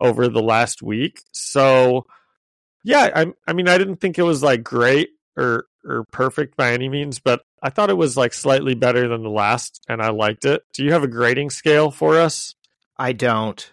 over 0.00 0.28
the 0.28 0.42
last 0.42 0.82
week. 0.82 1.20
So, 1.32 2.06
yeah, 2.82 3.10
I, 3.14 3.26
I 3.46 3.52
mean, 3.52 3.68
I 3.68 3.78
didn't 3.78 3.96
think 3.96 4.18
it 4.18 4.22
was 4.22 4.42
like 4.42 4.62
great 4.62 5.10
or 5.36 5.66
or 5.86 6.04
perfect 6.12 6.56
by 6.56 6.72
any 6.72 6.88
means, 6.88 7.18
but 7.18 7.42
I 7.62 7.70
thought 7.70 7.90
it 7.90 7.96
was 7.96 8.16
like 8.16 8.34
slightly 8.34 8.74
better 8.74 9.08
than 9.08 9.22
the 9.22 9.30
last, 9.30 9.80
and 9.88 10.02
I 10.02 10.10
liked 10.10 10.44
it. 10.44 10.62
Do 10.72 10.84
you 10.84 10.92
have 10.92 11.04
a 11.04 11.08
grading 11.08 11.50
scale 11.50 11.90
for 11.90 12.18
us? 12.18 12.54
I 12.96 13.12
don't. 13.12 13.70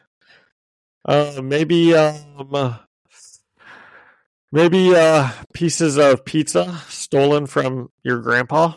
Uh, 1.06 1.42
maybe 1.44 1.96
um, 1.96 2.80
maybe 4.52 4.96
uh, 4.96 5.30
pieces 5.54 5.98
of 5.98 6.26
pizza 6.26 6.82
stolen 6.90 7.48
from 7.48 7.90
your 8.04 8.20
grandpa. 8.20 8.74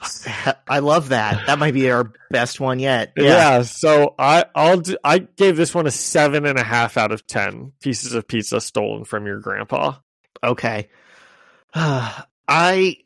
I 0.68 0.78
love 0.78 1.08
that. 1.08 1.46
That 1.46 1.58
might 1.58 1.74
be 1.74 1.90
our 1.90 2.12
best 2.30 2.60
one 2.60 2.78
yet. 2.78 3.12
Yeah. 3.16 3.24
Yeah. 3.24 3.62
so 3.62 4.14
I 4.18 4.44
I'll 4.54 4.78
do, 4.78 4.96
I 5.02 5.18
gave 5.18 5.56
this 5.56 5.74
one 5.74 5.86
a 5.86 5.90
seven 5.90 6.46
and 6.46 6.58
a 6.58 6.62
half 6.62 6.96
out 6.96 7.12
of 7.12 7.26
ten 7.26 7.72
pieces 7.80 8.14
of 8.14 8.28
pizza 8.28 8.60
stolen 8.60 9.04
from 9.04 9.26
your 9.26 9.40
grandpa. 9.40 9.94
Okay. 10.42 10.88
I 11.74 12.96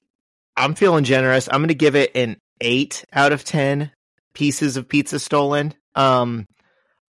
I'm 0.56 0.74
feeling 0.74 1.04
generous. 1.04 1.48
I'm 1.50 1.60
going 1.60 1.68
to 1.68 1.74
give 1.74 1.96
it 1.96 2.14
an 2.14 2.36
8 2.60 3.06
out 3.12 3.32
of 3.32 3.42
10 3.42 3.90
pieces 4.34 4.76
of 4.76 4.88
pizza 4.88 5.18
stolen. 5.18 5.74
Um 5.94 6.46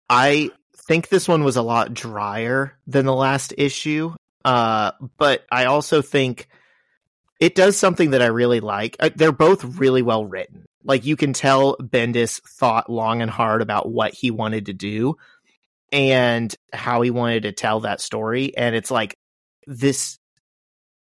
I 0.09 0.51
think 0.89 1.09
this 1.09 1.28
one 1.28 1.45
was 1.45 1.57
a 1.57 1.62
lot 1.62 1.95
drier 1.95 2.76
than 2.87 3.07
the 3.07 3.14
last 3.14 3.55
issue. 3.57 4.14
Uh 4.45 4.93
but 5.18 5.45
I 5.51 5.64
also 5.66 6.03
think 6.03 6.49
it 7.41 7.55
does 7.55 7.76
something 7.76 8.11
that 8.11 8.22
I 8.22 8.26
really 8.26 8.61
like. 8.61 8.97
Uh, 9.01 9.11
They're 9.14 9.32
both 9.32 9.64
really 9.64 10.03
well 10.03 10.24
written. 10.24 10.66
Like 10.84 11.05
you 11.05 11.16
can 11.16 11.32
tell 11.32 11.76
Bendis 11.76 12.41
thought 12.43 12.88
long 12.88 13.22
and 13.22 13.30
hard 13.30 13.62
about 13.62 13.91
what 13.91 14.14
he 14.14 14.30
wanted 14.30 14.66
to 14.66 14.72
do 14.72 15.16
and 15.93 16.55
how 16.72 17.03
he 17.03 17.11
wanted 17.11 17.43
to 17.43 17.53
tell 17.53 17.80
that 17.80 18.01
story 18.01 18.57
and 18.57 18.76
it's 18.76 18.91
like 18.93 19.16
this 19.66 20.20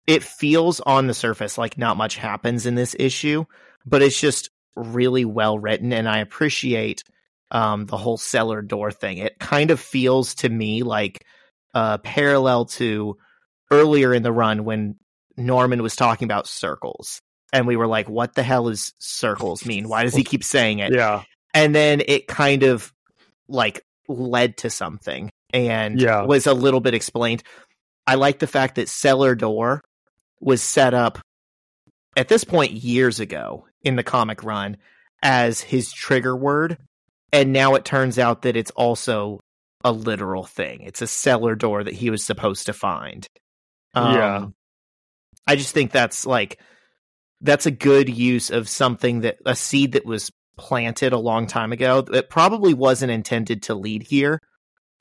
it 0.07 0.23
feels 0.23 0.81
on 0.81 1.07
the 1.07 1.15
surface 1.15 1.59
like 1.59 1.79
not 1.79 1.97
much 1.97 2.17
happens 2.17 2.67
in 2.67 2.75
this 2.75 2.97
issue, 2.99 3.45
but 3.87 4.03
it's 4.03 4.21
just 4.21 4.51
really 4.75 5.25
well 5.25 5.59
written, 5.59 5.93
and 5.93 6.09
I 6.09 6.19
appreciate 6.19 7.05
um, 7.51 7.87
the 7.87 7.97
whole 7.97 8.17
cellar 8.17 8.63
door 8.63 8.91
thing. 8.91 9.19
It 9.19 9.39
kind 9.39 9.71
of 9.71 9.79
feels 9.79 10.35
to 10.37 10.49
me 10.49 10.83
like 10.83 11.25
uh, 11.75 11.99
parallel 11.99 12.67
to 12.67 13.17
earlier 13.71 14.13
in 14.13 14.23
the 14.23 14.33
run 14.33 14.65
when 14.65 14.97
Norman 15.37 15.83
was 15.83 15.97
talking 15.97 16.27
about 16.27 16.47
circles, 16.47 17.21
and 17.53 17.67
we 17.67 17.77
were 17.77 17.87
like, 17.87 18.09
"What 18.09 18.35
the 18.35 18.43
hell 18.43 18.69
is 18.69 18.93
circles 18.99 19.65
mean? 19.67 19.89
Why 19.89 20.03
does 20.05 20.15
he 20.15 20.25
keep 20.25 20.45
saying 20.45 20.79
it?" 20.81 20.93
Yeah. 20.95 21.23
and 21.55 21.75
then 21.75 22.03
it 22.09 22.27
kind 22.29 22.63
of 22.63 22.91
like 23.47 23.83
led 24.09 24.57
to 24.59 24.71
something 24.71 25.31
and 25.53 26.01
Yeah. 26.01 26.23
was 26.23 26.47
a 26.47 26.55
little 26.55 26.81
bit 26.81 26.95
explained. 26.95 27.43
I 28.07 28.15
like 28.15 28.39
the 28.39 28.47
fact 28.47 28.77
that 28.77 28.89
cellar 28.89 29.35
door 29.35 29.83
was 30.41 30.63
set 30.63 30.95
up 30.95 31.19
at 32.17 32.29
this 32.29 32.43
point 32.45 32.73
years 32.73 33.21
ago 33.21 33.67
in 33.83 33.97
the 33.97 34.03
comic 34.03 34.43
run 34.43 34.79
as 35.23 35.61
his 35.61 35.93
trigger 35.93 36.35
word 36.35 36.79
and 37.33 37.53
now 37.53 37.75
it 37.75 37.85
turns 37.85 38.19
out 38.19 38.43
that 38.43 38.57
it's 38.57 38.71
also 38.73 39.41
a 39.85 39.93
literal 39.93 40.45
thing. 40.45 40.81
It's 40.83 41.03
a 41.03 41.07
cellar 41.07 41.55
door 41.55 41.85
that 41.85 41.95
he 41.95 42.09
was 42.11 42.25
supposed 42.25 42.67
to 42.67 42.73
find. 42.73 43.27
Yeah. 43.95 44.37
Um, 44.37 44.55
I 45.47 45.57
just 45.57 45.75
think 45.75 45.91
that's 45.91 46.27
like 46.27 46.59
that's 47.41 47.67
a 47.67 47.71
good 47.71 48.09
use 48.09 48.51
of 48.51 48.69
something 48.69 49.21
that 49.23 49.39
a 49.45 49.57
seed 49.57 49.93
that 49.93 50.07
was 50.07 50.31
planted 50.57 51.13
a 51.13 51.19
long 51.19 51.47
time 51.47 51.73
ago 51.73 52.03
that 52.03 52.31
probably 52.31 52.75
wasn't 52.75 53.11
intended 53.11 53.63
to 53.65 53.75
lead 53.75 54.03
here 54.03 54.41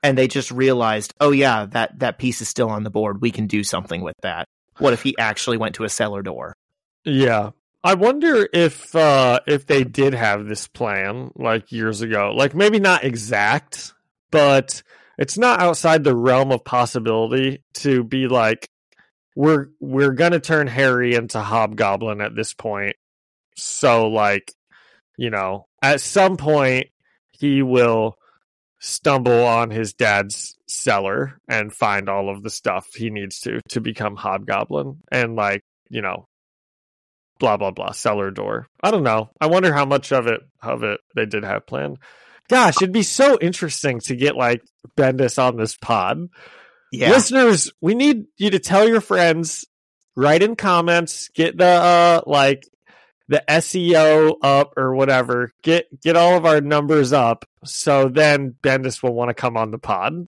and 0.02 0.16
they 0.16 0.26
just 0.26 0.50
realized 0.50 1.14
oh 1.20 1.30
yeah 1.30 1.66
that 1.66 1.96
that 1.98 2.18
piece 2.18 2.40
is 2.40 2.48
still 2.48 2.70
on 2.70 2.82
the 2.82 2.90
board 2.90 3.20
we 3.20 3.30
can 3.30 3.46
do 3.46 3.62
something 3.62 4.00
with 4.00 4.16
that 4.22 4.48
what 4.78 4.94
if 4.94 5.02
he 5.02 5.16
actually 5.18 5.58
went 5.58 5.74
to 5.74 5.84
a 5.84 5.88
cellar 5.88 6.22
door 6.22 6.56
Yeah. 7.04 7.50
I 7.84 7.94
wonder 7.94 8.48
if 8.52 8.94
uh 8.94 9.40
if 9.46 9.66
they 9.66 9.84
did 9.84 10.14
have 10.14 10.46
this 10.46 10.68
plan 10.68 11.32
like 11.34 11.72
years 11.72 12.00
ago. 12.00 12.32
Like 12.34 12.54
maybe 12.54 12.78
not 12.78 13.04
exact, 13.04 13.92
but 14.30 14.82
it's 15.18 15.36
not 15.36 15.60
outside 15.60 16.04
the 16.04 16.14
realm 16.16 16.52
of 16.52 16.64
possibility 16.64 17.64
to 17.74 18.04
be 18.04 18.28
like 18.28 18.68
we're 19.34 19.68
we're 19.80 20.12
to 20.14 20.40
turn 20.40 20.66
Harry 20.66 21.14
into 21.14 21.40
Hobgoblin 21.40 22.20
at 22.20 22.34
this 22.34 22.54
point. 22.54 22.96
So 23.56 24.08
like, 24.08 24.52
you 25.16 25.30
know, 25.30 25.66
at 25.82 26.00
some 26.00 26.36
point 26.36 26.88
he 27.32 27.62
will 27.62 28.16
stumble 28.80 29.44
on 29.44 29.70
his 29.70 29.94
dad's 29.94 30.56
cellar 30.66 31.38
and 31.48 31.72
find 31.72 32.08
all 32.08 32.28
of 32.28 32.42
the 32.42 32.50
stuff 32.50 32.86
he 32.94 33.10
needs 33.10 33.40
to 33.40 33.60
to 33.70 33.80
become 33.80 34.16
Hobgoblin 34.16 35.00
and 35.10 35.36
like, 35.36 35.62
you 35.88 36.02
know, 36.02 36.26
blah 37.38 37.56
blah 37.56 37.70
blah 37.70 37.92
cellar 37.92 38.30
door. 38.30 38.66
I 38.82 38.90
don't 38.90 39.02
know. 39.02 39.30
I 39.40 39.46
wonder 39.46 39.72
how 39.72 39.84
much 39.84 40.12
of 40.12 40.26
it 40.26 40.40
of 40.62 40.82
it 40.82 41.00
they 41.14 41.26
did 41.26 41.44
have 41.44 41.66
planned. 41.66 41.98
Gosh, 42.48 42.76
it'd 42.82 42.92
be 42.92 43.02
so 43.02 43.38
interesting 43.40 44.00
to 44.00 44.16
get 44.16 44.36
like 44.36 44.62
Bendis 44.96 45.42
on 45.42 45.56
this 45.56 45.76
pod. 45.76 46.28
Yeah 46.92 47.10
Listeners, 47.10 47.72
we 47.80 47.94
need 47.94 48.26
you 48.36 48.50
to 48.50 48.58
tell 48.60 48.86
your 48.88 49.00
friends, 49.00 49.64
write 50.14 50.42
in 50.42 50.54
comments, 50.54 51.28
get 51.34 51.56
the 51.58 51.64
uh 51.66 52.20
like 52.26 52.68
the 53.28 53.42
SEO 53.48 54.34
up 54.42 54.74
or 54.76 54.94
whatever. 54.94 55.50
Get 55.62 55.86
get 56.02 56.16
all 56.16 56.36
of 56.36 56.44
our 56.44 56.60
numbers 56.60 57.12
up 57.12 57.44
so 57.64 58.08
then 58.08 58.54
Bendis 58.62 59.02
will 59.02 59.14
want 59.14 59.30
to 59.30 59.34
come 59.34 59.56
on 59.56 59.70
the 59.70 59.78
pod. 59.78 60.26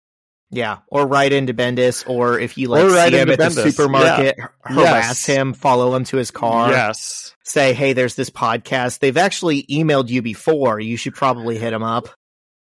yeah 0.51 0.79
or 0.89 1.07
write 1.07 1.33
into 1.33 1.53
bendis 1.53 2.09
or 2.09 2.39
if 2.39 2.57
you 2.57 2.69
like 2.69 2.85
write 2.91 3.13
see 3.13 3.19
him 3.19 3.29
at 3.31 3.39
the 3.39 3.45
Bendis, 3.47 3.73
supermarket 3.73 4.39
har- 4.39 4.55
Yes. 4.71 4.77
harass 4.79 5.27
him 5.27 5.53
follow 5.53 5.95
him 5.97 6.05
to 6.05 6.17
his 6.17 6.31
car 6.31 6.71
Yes. 6.71 7.35
say 7.43 7.73
hey 7.75 7.93
there's 7.93 8.15
this 8.15 8.31
podcast 8.31 9.01
they've 9.01 9.17
actually 9.17 9.65
emailed 9.65 10.09
you 10.11 10.23
before 10.23 10.79
you 10.79 10.97
should 10.97 11.15
probably 11.15 11.59
hit 11.59 11.73
him 11.73 11.83
up 11.83 12.09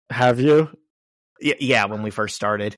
Have 0.09 0.39
you? 0.39 0.69
Y- 1.43 1.55
yeah 1.59 1.85
when 1.85 2.01
we 2.01 2.11
first 2.11 2.35
started 2.35 2.77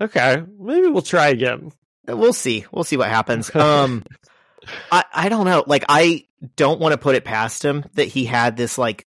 Okay. 0.00 0.42
Maybe 0.58 0.86
we'll 0.88 1.02
try 1.02 1.28
again. 1.28 1.72
we'll 2.06 2.32
see. 2.32 2.64
We'll 2.72 2.84
see 2.84 2.96
what 2.96 3.08
happens. 3.08 3.50
Um 3.54 4.04
i 4.92 5.04
i 5.14 5.28
don't 5.28 5.46
know. 5.46 5.64
Like 5.66 5.84
i 5.88 6.24
don't 6.56 6.80
want 6.80 6.92
to 6.92 6.98
put 6.98 7.14
it 7.14 7.24
past 7.24 7.64
him 7.64 7.84
that 7.94 8.06
he 8.06 8.24
had 8.24 8.56
this 8.56 8.76
like 8.78 9.06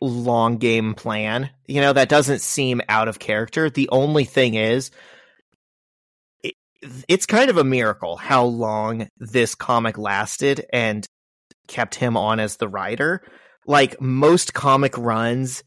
long 0.00 0.58
game 0.58 0.94
plan. 0.94 1.50
You 1.66 1.80
know 1.80 1.92
that 1.92 2.08
doesn't 2.08 2.40
seem 2.40 2.80
out 2.88 3.08
of 3.08 3.18
character. 3.18 3.70
The 3.70 3.88
only 3.90 4.24
thing 4.24 4.54
is 4.54 4.90
it, 6.42 6.54
it's 7.08 7.26
kind 7.26 7.50
of 7.50 7.56
a 7.56 7.64
miracle 7.64 8.16
how 8.16 8.44
long 8.44 9.08
this 9.18 9.54
comic 9.54 9.98
lasted 9.98 10.64
and 10.72 11.06
kept 11.68 11.94
him 11.94 12.16
on 12.16 12.40
as 12.40 12.56
the 12.56 12.68
writer. 12.68 13.22
Like 13.66 14.00
most 14.00 14.54
comic 14.54 14.96
runs 14.96 15.62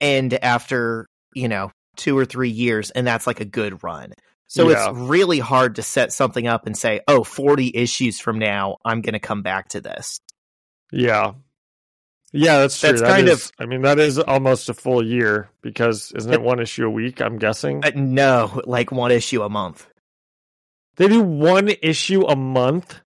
end 0.00 0.34
after 0.34 1.06
you 1.34 1.48
know 1.48 1.70
two 1.96 2.16
or 2.16 2.24
three 2.24 2.50
years 2.50 2.90
and 2.90 3.06
that's 3.06 3.26
like 3.26 3.40
a 3.40 3.44
good 3.44 3.82
run 3.82 4.12
so 4.46 4.68
Yeah. 4.70 4.90
it's 4.90 4.98
really 4.98 5.38
hard 5.38 5.76
to 5.76 5.82
set 5.82 6.12
something 6.12 6.46
up 6.46 6.66
and 6.66 6.76
say, 6.76 7.00
oh, 7.08 7.24
40 7.24 7.70
issues 7.74 8.20
from 8.20 8.38
now, 8.38 8.76
I'm 8.84 9.00
going 9.00 9.14
to 9.14 9.18
come 9.18 9.40
back 9.40 9.68
to 9.70 9.80
this. 9.80 10.20
Yeah. 10.92 11.32
Yeah, 12.34 12.58
that's 12.58 12.78
true. 12.78 12.90
That's 12.90 13.00
That 13.00 13.08
kind 13.08 13.28
is- 13.30 13.50
I 13.58 13.64
mean, 13.64 13.80
that 13.82 13.98
is 13.98 14.18
almost 14.18 14.68
a 14.68 14.74
full 14.74 15.02
year 15.02 15.48
because 15.62 16.12
isn't 16.14 16.30
it 16.30 16.42
one 16.42 16.60
issue 16.60 16.84
a 16.86 16.90
week? 16.90 17.22
I'm 17.22 17.38
guessing 17.38 17.82
Uh, 17.82 17.92
no, 17.94 18.60
like 18.66 18.92
one 18.92 19.10
issue 19.10 19.42
a 19.42 19.48
month. 19.48 19.86
they 20.96 21.08
do 21.08 21.22
one 21.22 21.70
issue 21.82 22.26
a 22.26 22.36
month. 22.36 23.00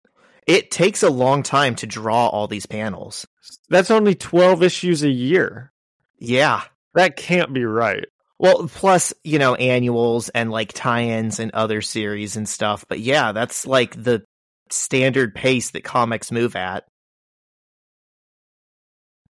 It 0.48 0.72
takes 0.72 1.04
a 1.04 1.10
long 1.10 1.44
time 1.44 1.76
to 1.76 1.86
draw 1.86 2.26
all 2.26 2.48
these 2.48 2.66
panels. 2.66 3.24
That's 3.68 3.92
only 3.92 4.16
12 4.16 4.64
issues 4.64 5.04
a 5.04 5.10
year. 5.10 5.70
Yeah. 6.18 6.62
That 6.94 7.14
can't 7.16 7.52
be 7.52 7.64
right. 7.64 8.06
Well, 8.38 8.68
plus, 8.68 9.14
you 9.24 9.38
know, 9.38 9.54
annuals 9.54 10.28
and 10.28 10.50
like 10.50 10.72
tie 10.74 11.04
ins 11.04 11.40
and 11.40 11.50
other 11.52 11.80
series 11.80 12.36
and 12.36 12.48
stuff. 12.48 12.84
But 12.88 13.00
yeah, 13.00 13.32
that's 13.32 13.66
like 13.66 14.00
the 14.02 14.24
standard 14.70 15.34
pace 15.34 15.70
that 15.70 15.84
comics 15.84 16.30
move 16.30 16.54
at. 16.56 16.84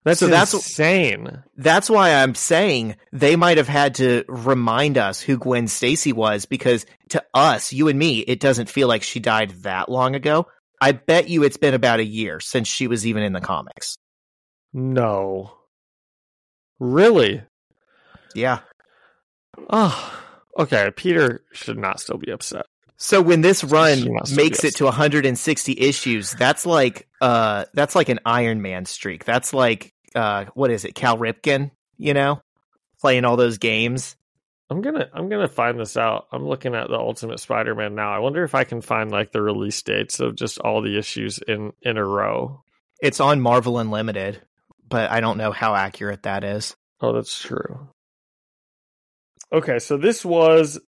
That's 0.03 0.19
So 0.19 0.27
that's- 0.27 0.53
insane. 0.53 1.43
That's 1.57 1.89
why 1.89 2.13
I'm 2.13 2.35
saying 2.35 2.95
they 3.11 3.35
might 3.35 3.57
have 3.57 3.67
had 3.67 3.95
to 3.95 4.23
remind 4.27 4.97
us 4.99 5.19
who 5.19 5.37
Gwen 5.37 5.67
Stacy 5.67 6.13
was 6.13 6.45
because 6.45 6.85
to 7.09 7.23
us, 7.33 7.73
you 7.73 7.87
and 7.87 7.97
me, 7.97 8.19
it 8.19 8.39
doesn't 8.39 8.69
feel 8.69 8.87
like 8.87 9.01
she 9.03 9.19
died 9.19 9.51
that 9.63 9.89
long 9.89 10.13
ago. 10.15 10.47
I 10.79 10.91
bet 10.91 11.27
you 11.29 11.43
it's 11.43 11.57
been 11.57 11.73
about 11.73 11.99
a 11.99 12.05
year 12.05 12.39
since 12.39 12.67
she 12.67 12.87
was 12.87 13.07
even 13.07 13.23
in 13.23 13.33
the 13.33 13.41
comics. 13.41 13.97
No. 14.73 15.53
Really? 16.79 17.41
Yeah. 18.35 18.59
Oh, 19.69 20.19
okay. 20.57 20.91
Peter 20.95 21.43
should 21.53 21.77
not 21.77 21.99
still 21.99 22.17
be 22.17 22.31
upset. 22.31 22.65
So 22.97 23.21
when 23.21 23.41
this 23.41 23.63
run 23.63 24.07
makes 24.35 24.63
it 24.63 24.75
to 24.77 24.85
160 24.85 25.79
issues, 25.79 26.31
that's 26.31 26.65
like 26.65 27.07
uh 27.21 27.65
that's 27.73 27.95
like 27.95 28.09
an 28.09 28.19
Iron 28.25 28.61
Man 28.61 28.85
streak. 28.85 29.25
That's 29.25 29.53
like 29.53 29.93
uh 30.15 30.45
what 30.53 30.71
is 30.71 30.85
it, 30.85 30.95
Cal 30.95 31.17
Ripken, 31.17 31.71
you 31.97 32.13
know? 32.13 32.41
Playing 33.01 33.25
all 33.25 33.35
those 33.35 33.57
games. 33.57 34.15
I'm 34.69 34.81
gonna 34.81 35.09
I'm 35.13 35.29
gonna 35.29 35.47
find 35.47 35.79
this 35.79 35.97
out. 35.97 36.27
I'm 36.31 36.47
looking 36.47 36.73
at 36.73 36.87
the 36.87 36.97
Ultimate 36.97 37.39
Spider-Man 37.39 37.93
now. 37.93 38.11
I 38.11 38.19
wonder 38.19 38.43
if 38.43 38.55
I 38.55 38.63
can 38.63 38.81
find 38.81 39.11
like 39.11 39.31
the 39.31 39.41
release 39.41 39.81
dates 39.83 40.19
of 40.19 40.35
just 40.35 40.57
all 40.59 40.81
the 40.81 40.97
issues 40.97 41.37
in 41.37 41.73
in 41.81 41.97
a 41.97 42.05
row. 42.05 42.63
It's 43.01 43.19
on 43.19 43.41
Marvel 43.41 43.77
Unlimited, 43.77 44.41
but 44.87 45.11
I 45.11 45.19
don't 45.19 45.37
know 45.37 45.51
how 45.51 45.75
accurate 45.75 46.23
that 46.23 46.43
is. 46.43 46.75
Oh, 47.01 47.13
that's 47.13 47.39
true. 47.39 47.89
Okay, 49.53 49.79
so 49.79 49.97
this 49.97 50.25
was 50.25 50.79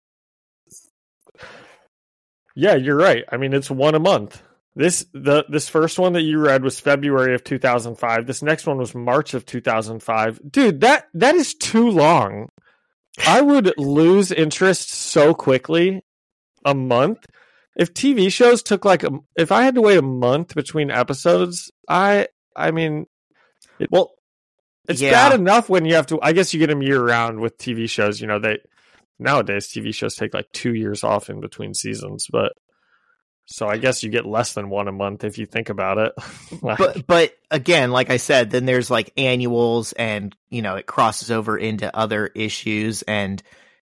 Yeah, 2.54 2.74
you're 2.74 2.96
right. 2.96 3.24
I 3.30 3.36
mean, 3.36 3.52
it's 3.52 3.70
one 3.70 3.94
a 3.94 4.00
month. 4.00 4.42
This 4.74 5.07
the 5.14 5.44
this 5.48 5.68
first 5.68 5.98
one 5.98 6.14
that 6.14 6.22
you 6.22 6.38
read 6.38 6.62
was 6.62 6.80
February 6.80 7.34
of 7.34 7.44
2005. 7.44 8.26
This 8.26 8.42
next 8.42 8.66
one 8.66 8.78
was 8.78 8.94
March 8.94 9.34
of 9.34 9.46
2005. 9.46 10.40
Dude, 10.50 10.80
that 10.82 11.07
that 11.14 11.34
is 11.34 11.54
too 11.54 11.90
long. 11.90 12.48
I 13.26 13.40
would 13.42 13.74
lose 13.78 14.32
interest 14.32 14.90
so 14.92 15.34
quickly. 15.34 16.02
A 16.64 16.74
month. 16.74 17.26
If 17.76 17.94
TV 17.94 18.32
shows 18.32 18.62
took 18.62 18.84
like 18.84 19.04
a, 19.04 19.11
if 19.36 19.52
I 19.52 19.62
had 19.62 19.76
to 19.76 19.82
wait 19.82 19.98
a 19.98 20.02
month 20.02 20.54
between 20.54 20.90
episodes, 20.90 21.70
I 21.88 22.28
I 22.57 22.70
mean, 22.72 23.07
it, 23.78 23.90
Well, 23.92 24.12
it's 24.89 25.01
Yeah. 25.01 25.11
bad 25.12 25.39
enough 25.39 25.68
when 25.68 25.84
you 25.84 25.95
have 25.95 26.07
to. 26.09 26.20
I 26.22 26.32
guess 26.32 26.53
you 26.55 26.61
get 26.61 26.68
them 26.68 26.82
year 26.82 27.03
round 27.03 27.41
with 27.41 27.59
TV 27.59 27.89
shows. 27.89 28.20
You 28.20 28.26
know, 28.26 28.39
they 28.39 28.59
nowadays 29.18 29.68
TV 29.68 29.95
shows 29.95 30.14
take 30.14 30.34
like 30.34 30.51
two 30.53 30.74
years 30.74 31.03
off 31.05 31.30
in 31.30 31.41
between 31.41 31.74
seasons, 31.74 32.26
but 32.30 32.53
so 33.47 33.68
I 33.68 33.76
guess 33.76 34.03
you 34.03 34.11
get 34.11 34.26
less 34.26 34.55
than 34.55 34.68
one 34.70 34.89
a 34.89 34.93
month 34.93 35.22
if 35.22 35.39
you 35.39 35.47
think 35.47 35.68
about 35.68 35.99
it. 35.99 36.12
Like, 36.62 36.78
but 36.78 37.07
but 37.07 37.32
again, 37.51 37.91
like 37.91 38.11
I 38.11 38.16
said, 38.16 38.51
then 38.51 38.64
there's 38.66 38.91
like 38.91 39.12
annuals 39.16 39.93
and 39.93 40.34
you 40.51 40.62
know, 40.62 40.76
it 40.76 40.87
crosses 40.87 41.30
over 41.30 41.57
into 41.57 41.95
other 41.97 42.26
issues 42.26 43.03
and 43.03 43.43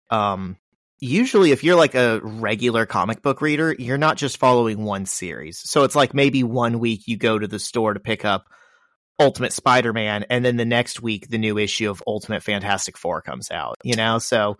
um 0.09 0.57
usually 0.99 1.51
if 1.51 1.63
you're 1.63 1.75
like 1.75 1.93
a 1.95 2.19
regular 2.23 2.85
comic 2.85 3.21
book 3.21 3.41
reader, 3.41 3.73
you're 3.77 3.97
not 3.97 4.17
just 4.17 4.37
following 4.37 4.83
one 4.83 5.05
series. 5.05 5.59
So 5.69 5.83
it's 5.83 5.95
like 5.95 6.13
maybe 6.13 6.43
one 6.43 6.79
week 6.79 7.03
you 7.07 7.17
go 7.17 7.37
to 7.37 7.47
the 7.47 7.59
store 7.59 7.93
to 7.93 7.99
pick 7.99 8.25
up 8.25 8.45
Ultimate 9.19 9.53
Spider-Man 9.53 10.25
and 10.29 10.43
then 10.43 10.57
the 10.57 10.65
next 10.65 11.01
week 11.01 11.29
the 11.29 11.37
new 11.37 11.57
issue 11.57 11.89
of 11.89 12.03
Ultimate 12.05 12.43
Fantastic 12.43 12.97
4 12.97 13.21
comes 13.21 13.49
out, 13.51 13.77
you 13.83 13.95
know? 13.95 14.19
So 14.19 14.57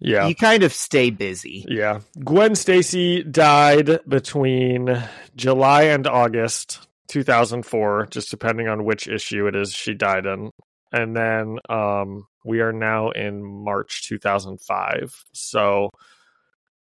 yeah, 0.00 0.26
you 0.26 0.34
kind 0.34 0.64
of 0.64 0.72
stay 0.72 1.10
busy. 1.10 1.64
yeah. 1.68 2.00
Gwen 2.24 2.56
Stacy 2.56 3.22
died 3.22 4.00
between 4.08 5.00
July 5.36 5.82
and 5.84 6.08
August 6.08 6.88
2004, 7.08 8.06
just 8.10 8.30
depending 8.30 8.66
on 8.66 8.84
which 8.84 9.06
issue 9.06 9.46
it 9.46 9.54
is 9.54 9.72
she 9.72 9.94
died 9.94 10.26
in, 10.26 10.50
and 10.90 11.14
then 11.14 11.58
um 11.68 12.26
we 12.44 12.60
are 12.60 12.72
now 12.72 13.10
in 13.10 13.44
March 13.44 14.02
2005. 14.08 15.24
So 15.32 15.90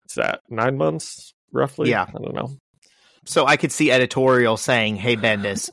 it's 0.05 0.13
that 0.15 0.41
nine 0.47 0.77
months 0.77 1.33
roughly. 1.51 1.89
Yeah. 1.89 2.05
I 2.07 2.11
don't 2.11 2.35
know. 2.35 2.57
So 3.25 3.47
I 3.47 3.57
could 3.57 3.71
see 3.71 3.91
editorial 3.91 4.57
saying, 4.57 4.97
"Hey 4.97 5.15
Bendis, 5.15 5.71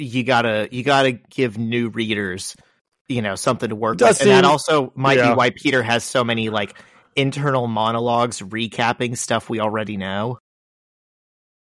you 0.00 0.24
gotta 0.24 0.68
you 0.70 0.82
gotta 0.82 1.12
give 1.12 1.58
new 1.58 1.88
readers, 1.88 2.56
you 3.08 3.22
know, 3.22 3.34
something 3.34 3.68
to 3.68 3.76
work 3.76 3.98
Does 3.98 4.18
with." 4.18 4.28
And 4.28 4.30
that 4.30 4.44
also 4.44 4.92
might 4.94 5.18
yeah. 5.18 5.30
be 5.30 5.36
why 5.36 5.50
Peter 5.50 5.82
has 5.82 6.04
so 6.04 6.24
many 6.24 6.48
like 6.48 6.74
internal 7.16 7.66
monologues 7.66 8.40
recapping 8.40 9.16
stuff 9.16 9.50
we 9.50 9.60
already 9.60 9.96
know. 9.96 10.38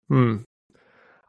Hmm. 0.10 0.38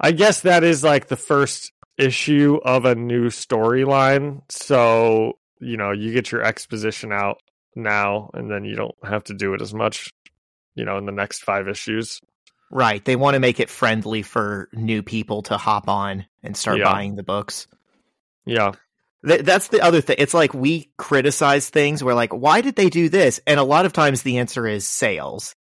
I 0.00 0.12
guess 0.12 0.42
that 0.42 0.64
is 0.64 0.82
like 0.82 1.08
the 1.08 1.16
first 1.16 1.72
issue 1.98 2.58
of 2.64 2.84
a 2.84 2.94
new 2.94 3.28
storyline. 3.28 4.40
So, 4.50 5.38
you 5.60 5.76
know, 5.76 5.92
you 5.92 6.12
get 6.12 6.32
your 6.32 6.42
exposition 6.42 7.12
out 7.12 7.38
now 7.76 8.30
and 8.34 8.50
then 8.50 8.64
you 8.64 8.76
don't 8.76 8.94
have 9.04 9.24
to 9.24 9.34
do 9.34 9.54
it 9.54 9.62
as 9.62 9.72
much, 9.72 10.10
you 10.74 10.84
know, 10.84 10.98
in 10.98 11.06
the 11.06 11.12
next 11.12 11.44
five 11.44 11.68
issues. 11.68 12.20
Right. 12.74 13.02
They 13.04 13.14
want 13.14 13.34
to 13.34 13.40
make 13.40 13.60
it 13.60 13.70
friendly 13.70 14.22
for 14.22 14.68
new 14.72 15.02
people 15.04 15.42
to 15.44 15.56
hop 15.56 15.88
on 15.88 16.26
and 16.42 16.56
start 16.56 16.78
Yeah. 16.78 16.92
buying 16.92 17.14
the 17.14 17.22
books. 17.22 17.68
Yeah. 18.44 18.72
Th- 19.26 19.42
that's 19.42 19.68
the 19.68 19.80
other 19.80 20.00
thing. 20.00 20.16
It's 20.18 20.34
like 20.34 20.52
we 20.52 20.90
criticize 20.98 21.70
things. 21.70 22.02
We're 22.02 22.14
like, 22.14 22.32
why 22.32 22.60
did 22.62 22.74
they 22.74 22.90
do 22.90 23.08
this? 23.08 23.40
And 23.46 23.60
a 23.60 23.64
lot 23.64 23.86
of 23.86 23.92
times 23.92 24.22
the 24.22 24.38
answer 24.38 24.66
is 24.66 24.86
sales. 24.88 25.54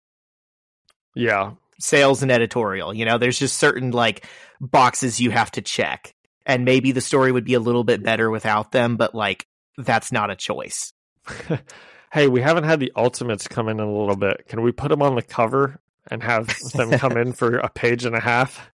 Yeah. 1.14 1.52
sales 1.80 2.22
and 2.24 2.32
editorial. 2.32 2.94
You 2.94 3.04
know, 3.06 3.18
there's 3.18 3.40
just 3.40 3.58
certain 3.58 3.92
like 3.92 4.26
boxes 4.62 5.20
you 5.20 5.32
have 5.32 5.52
to 5.52 5.62
check. 5.62 6.14
And 6.46 6.64
maybe 6.64 6.92
the 6.94 7.02
story 7.02 7.32
would 7.32 7.44
be 7.44 7.56
a 7.56 7.60
little 7.60 7.84
bit 7.84 8.04
better 8.04 8.30
without 8.32 8.72
them, 8.72 8.96
but 8.98 9.14
like 9.14 9.46
that's 9.78 10.12
not 10.14 10.30
a 10.32 10.36
choice. 10.36 10.94
hey, 12.14 12.28
we 12.30 12.40
haven't 12.42 12.64
had 12.64 12.80
the 12.80 12.92
Ultimates 12.96 13.48
come 13.50 13.68
in 13.68 13.80
in 13.80 13.86
a 13.86 13.92
little 14.00 14.16
bit. 14.16 14.46
Can 14.48 14.62
we 14.62 14.72
put 14.72 14.90
them 14.90 15.02
on 15.02 15.16
the 15.16 15.22
cover 15.22 15.80
and 16.10 16.24
have 16.24 16.48
them 16.74 16.92
come 16.98 17.18
in 17.18 17.34
for 17.34 17.58
a 17.58 17.70
page 17.70 18.06
and 18.06 18.16
a 18.16 18.20
half? 18.20 18.72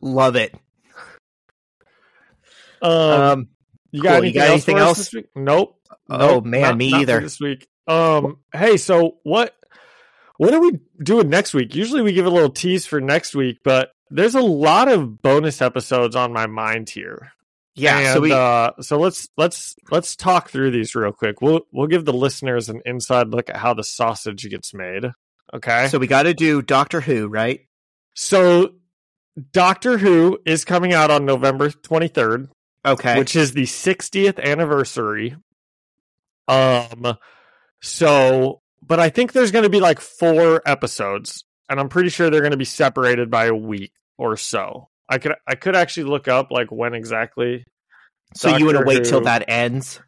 Love 0.00 0.36
it. 0.36 0.54
Um, 2.82 2.90
Um, 2.92 3.48
You 3.92 4.02
Cool. 4.02 4.10
got 4.10 4.12
You 4.12 4.18
anything 4.22 4.34
got 4.34 4.42
else 4.48 4.52
anything 4.52 4.76
for 4.76 4.82
us 4.82 4.88
else? 4.88 4.98
this 4.98 5.12
week? 5.14 5.26
Nope. 5.34 5.76
Oh, 6.08 6.16
Nope, 6.18 6.44
man, 6.44 6.60
not- 6.62 6.76
me 6.76 6.90
not 6.90 7.00
either. 7.02 7.20
This 7.20 7.40
week. 7.40 7.68
Um. 7.86 8.38
Hey, 8.54 8.76
so 8.76 9.18
what? 9.24 9.54
What 10.36 10.54
are 10.54 10.60
we 10.60 10.78
doing 11.02 11.28
next 11.28 11.52
week? 11.54 11.74
Usually 11.74 12.02
we 12.02 12.12
give 12.12 12.24
a 12.26 12.30
little 12.30 12.50
tease 12.50 12.86
for 12.86 13.00
next 13.00 13.34
week, 13.34 13.58
but 13.64 13.90
there's 14.10 14.34
a 14.34 14.40
lot 14.40 14.88
of 14.88 15.20
bonus 15.20 15.60
episodes 15.60 16.16
on 16.16 16.32
my 16.32 16.46
mind 16.46 16.88
here. 16.88 17.32
yeah. 17.74 17.98
And, 17.98 18.14
so 18.14 18.20
we, 18.20 18.32
uh, 18.32 18.70
so 18.80 18.98
let's 18.98 19.28
let's 19.36 19.74
let's 19.90 20.16
talk 20.16 20.48
through 20.50 20.70
these 20.70 20.94
real 20.94 21.12
quick. 21.12 21.42
We'll 21.42 21.62
we'll 21.72 21.88
give 21.88 22.04
the 22.04 22.12
listeners 22.12 22.68
an 22.68 22.80
inside 22.86 23.28
look 23.28 23.50
at 23.50 23.56
how 23.56 23.74
the 23.74 23.84
sausage 23.84 24.48
gets 24.48 24.72
made. 24.72 25.06
Okay. 25.52 25.88
so 25.88 25.98
we 25.98 26.06
got 26.06 26.24
to 26.24 26.34
do 26.34 26.62
Doctor 26.62 27.00
Who, 27.00 27.26
right? 27.26 27.60
So 28.14 28.74
Doctor 29.52 29.98
Who 29.98 30.38
is 30.46 30.64
coming 30.64 30.92
out 30.92 31.10
on 31.10 31.24
November 31.24 31.70
23rd. 31.70 32.48
Okay. 32.84 33.18
which 33.18 33.36
is 33.36 33.52
the 33.52 33.64
60th 33.64 34.42
anniversary. 34.42 35.36
Um, 36.48 37.16
so, 37.82 38.62
but 38.82 38.98
I 38.98 39.10
think 39.10 39.32
there's 39.32 39.52
going 39.52 39.64
to 39.64 39.70
be 39.70 39.80
like 39.80 40.00
four 40.00 40.62
episodes, 40.66 41.44
and 41.68 41.78
I'm 41.78 41.88
pretty 41.88 42.08
sure 42.08 42.30
they're 42.30 42.40
going 42.40 42.52
to 42.52 42.56
be 42.56 42.64
separated 42.64 43.30
by 43.30 43.46
a 43.46 43.54
week 43.54 43.92
or 44.18 44.36
so. 44.36 44.88
I 45.08 45.18
could 45.18 45.34
I 45.46 45.56
could 45.56 45.76
actually 45.76 46.04
look 46.04 46.28
up 46.28 46.50
like 46.50 46.70
when 46.70 46.94
exactly. 46.94 47.64
so 48.34 48.56
you 48.56 48.64
want 48.64 48.78
to 48.78 48.84
Doctor 48.84 48.98
wait 48.98 49.04
till 49.04 49.20
that 49.22 49.44
ends? 49.48 50.00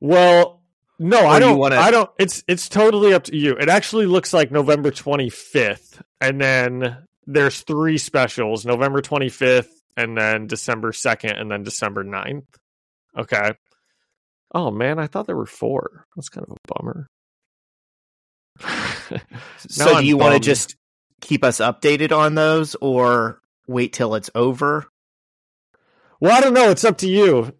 Well, 0.00 0.61
no, 1.02 1.22
Or 1.24 1.26
I 1.26 1.38
don't. 1.38 1.58
wanna- 1.58 1.76
I 1.76 1.90
don't. 1.90 2.10
It's 2.18 2.42
it's 2.48 2.68
totally 2.68 3.12
up 3.14 3.24
to 3.24 3.36
you. 3.36 3.52
It 3.56 3.68
actually 3.68 4.06
looks 4.06 4.32
like 4.32 4.50
November 4.50 4.90
25th, 4.90 6.00
and 6.20 6.40
then 6.40 6.98
there's 7.26 7.60
three 7.60 7.98
specials: 7.98 8.64
November 8.64 9.02
25th, 9.02 9.68
and 9.96 10.16
then 10.16 10.46
December 10.46 10.92
2nd, 10.92 11.40
and 11.40 11.50
then 11.50 11.62
December 11.62 12.04
9th. 12.04 12.46
Okay. 13.18 13.52
Oh 14.54 14.70
man, 14.70 14.98
I 14.98 15.06
thought 15.06 15.26
there 15.26 15.36
were 15.36 15.46
four. 15.46 16.06
That's 16.16 16.28
kind 16.28 16.46
of 16.48 16.56
a 16.56 16.74
bummer. 16.74 17.06
So 19.68 20.00
do 20.00 20.06
you 20.06 20.16
want 20.16 20.34
to 20.34 20.40
just 20.40 20.76
keep 21.20 21.44
us 21.44 21.58
updated 21.58 22.16
on 22.16 22.34
those 22.34 22.74
or 22.80 23.40
wait 23.66 23.92
till 23.92 24.14
it's 24.14 24.30
over? 24.34 24.86
Well, 26.20 26.32
I 26.32 26.40
don't 26.40 26.54
know. 26.54 26.70
It's 26.70 26.84
up 26.84 26.98
to 26.98 27.08
you. 27.08 27.52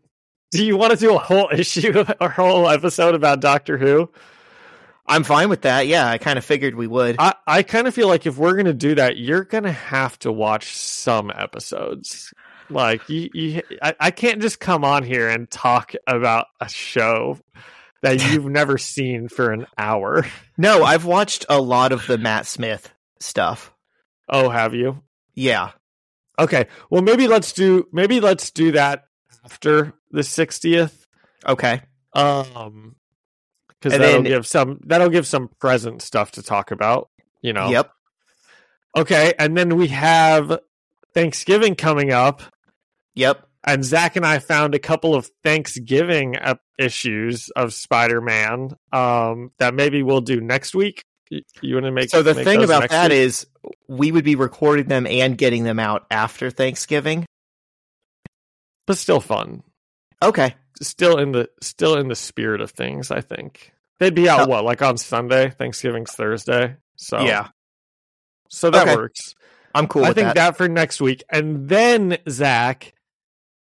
Do 0.52 0.64
you 0.64 0.76
want 0.76 0.92
to 0.92 0.98
do 0.98 1.14
a 1.14 1.18
whole 1.18 1.48
issue 1.52 2.04
or 2.20 2.26
a 2.26 2.28
whole 2.28 2.68
episode 2.68 3.14
about 3.14 3.40
Doctor 3.40 3.78
Who? 3.78 4.10
I'm 5.06 5.24
fine 5.24 5.48
with 5.48 5.62
that. 5.62 5.86
Yeah, 5.86 6.06
I 6.06 6.18
kind 6.18 6.38
of 6.38 6.44
figured 6.44 6.74
we 6.74 6.86
would. 6.86 7.16
I, 7.18 7.34
I 7.46 7.62
kind 7.62 7.88
of 7.88 7.94
feel 7.94 8.06
like 8.06 8.26
if 8.26 8.36
we're 8.36 8.54
gonna 8.54 8.72
do 8.74 8.94
that, 8.94 9.16
you're 9.16 9.44
gonna 9.44 9.72
have 9.72 10.18
to 10.20 10.30
watch 10.30 10.76
some 10.76 11.32
episodes. 11.34 12.32
Like 12.70 13.08
you, 13.08 13.30
you 13.32 13.62
I, 13.82 13.94
I 13.98 14.10
can't 14.10 14.40
just 14.40 14.60
come 14.60 14.84
on 14.84 15.02
here 15.02 15.28
and 15.28 15.50
talk 15.50 15.94
about 16.06 16.46
a 16.60 16.68
show 16.68 17.38
that 18.02 18.22
you've 18.30 18.44
never 18.44 18.78
seen 18.78 19.28
for 19.28 19.50
an 19.52 19.66
hour. 19.78 20.26
no, 20.58 20.84
I've 20.84 21.06
watched 21.06 21.46
a 21.48 21.60
lot 21.60 21.92
of 21.92 22.06
the 22.06 22.18
Matt 22.18 22.46
Smith 22.46 22.92
stuff. 23.20 23.72
Oh, 24.28 24.50
have 24.50 24.74
you? 24.74 25.02
Yeah. 25.34 25.70
Okay. 26.38 26.66
Well, 26.90 27.02
maybe 27.02 27.26
let's 27.26 27.52
do 27.52 27.88
maybe 27.90 28.20
let's 28.20 28.50
do 28.50 28.72
that 28.72 29.04
after 29.44 29.94
the 30.12 30.22
sixtieth. 30.22 31.06
Okay. 31.46 31.82
Um, 32.14 32.96
because 33.68 33.94
And 33.94 34.02
that'll 34.02 34.22
then- 34.22 34.30
give 34.30 34.46
some 34.46 34.78
that'll 34.84 35.08
give 35.08 35.26
some 35.26 35.48
present 35.60 36.02
stuff 36.02 36.32
to 36.32 36.42
talk 36.42 36.70
about. 36.70 37.08
You 37.40 37.52
know. 37.52 37.68
Yep. 37.70 37.90
Okay, 38.96 39.32
and 39.38 39.56
then 39.56 39.76
we 39.76 39.88
have 39.88 40.60
Thanksgiving 41.14 41.74
coming 41.74 42.12
up. 42.12 42.42
Yep. 43.14 43.46
and 43.64 43.84
Zach 43.84 44.16
and 44.16 44.24
I 44.26 44.38
found 44.38 44.74
a 44.74 44.78
couple 44.78 45.14
of 45.14 45.30
Thanksgiving 45.44 46.36
issues 46.78 47.48
of 47.50 47.72
Spider 47.72 48.20
Man 48.20 48.76
um, 48.92 49.50
that 49.58 49.74
maybe 49.74 50.02
we'll 50.02 50.20
do 50.20 50.40
next 50.40 50.74
week. 50.74 51.04
You, 51.30 51.74
want 51.74 51.86
to 51.86 51.92
make 51.92 52.10
So 52.10 52.22
the 52.22 52.34
make 52.34 52.44
thing 52.44 52.62
about 52.62 52.90
that 52.90 53.10
week? 53.10 53.18
is, 53.18 53.46
we 53.88 54.12
would 54.12 54.24
be 54.24 54.34
recording 54.34 54.86
them 54.88 55.06
and 55.06 55.38
getting 55.38 55.64
them 55.64 55.78
out 55.78 56.04
after 56.10 56.50
Thanksgiving. 56.50 57.24
but 58.86 58.98
still 58.98 59.20
fun. 59.20 59.62
Okay. 60.22 60.54
Still 60.80 61.18
in 61.18 61.32
the 61.32 61.48
still 61.60 61.96
in 61.96 62.08
the 62.08 62.14
spirit 62.16 62.60
of 62.60 62.70
things. 62.70 63.10
I 63.10 63.20
think 63.20 63.72
they'd 64.00 64.14
be 64.14 64.28
out 64.28 64.42
Oh. 64.42 64.46
what 64.46 64.64
like 64.64 64.82
on 64.82 64.96
Sunday. 64.98 65.50
Thanksgiving's 65.50 66.12
Thursday, 66.12 66.76
so 66.96 67.20
Yeah, 67.20 67.48
so 68.48 68.70
that 68.70 68.82
Okay. 68.88 68.96
works. 68.96 69.34
I'm 69.74 69.86
cool 69.86 70.04
I 70.04 70.12
think 70.12 70.26
that. 70.28 70.34
that. 70.34 70.56
for 70.56 70.68
next 70.68 71.00
week, 71.00 71.22
and 71.30 71.68
then 71.68 72.18
Zach, 72.28 72.94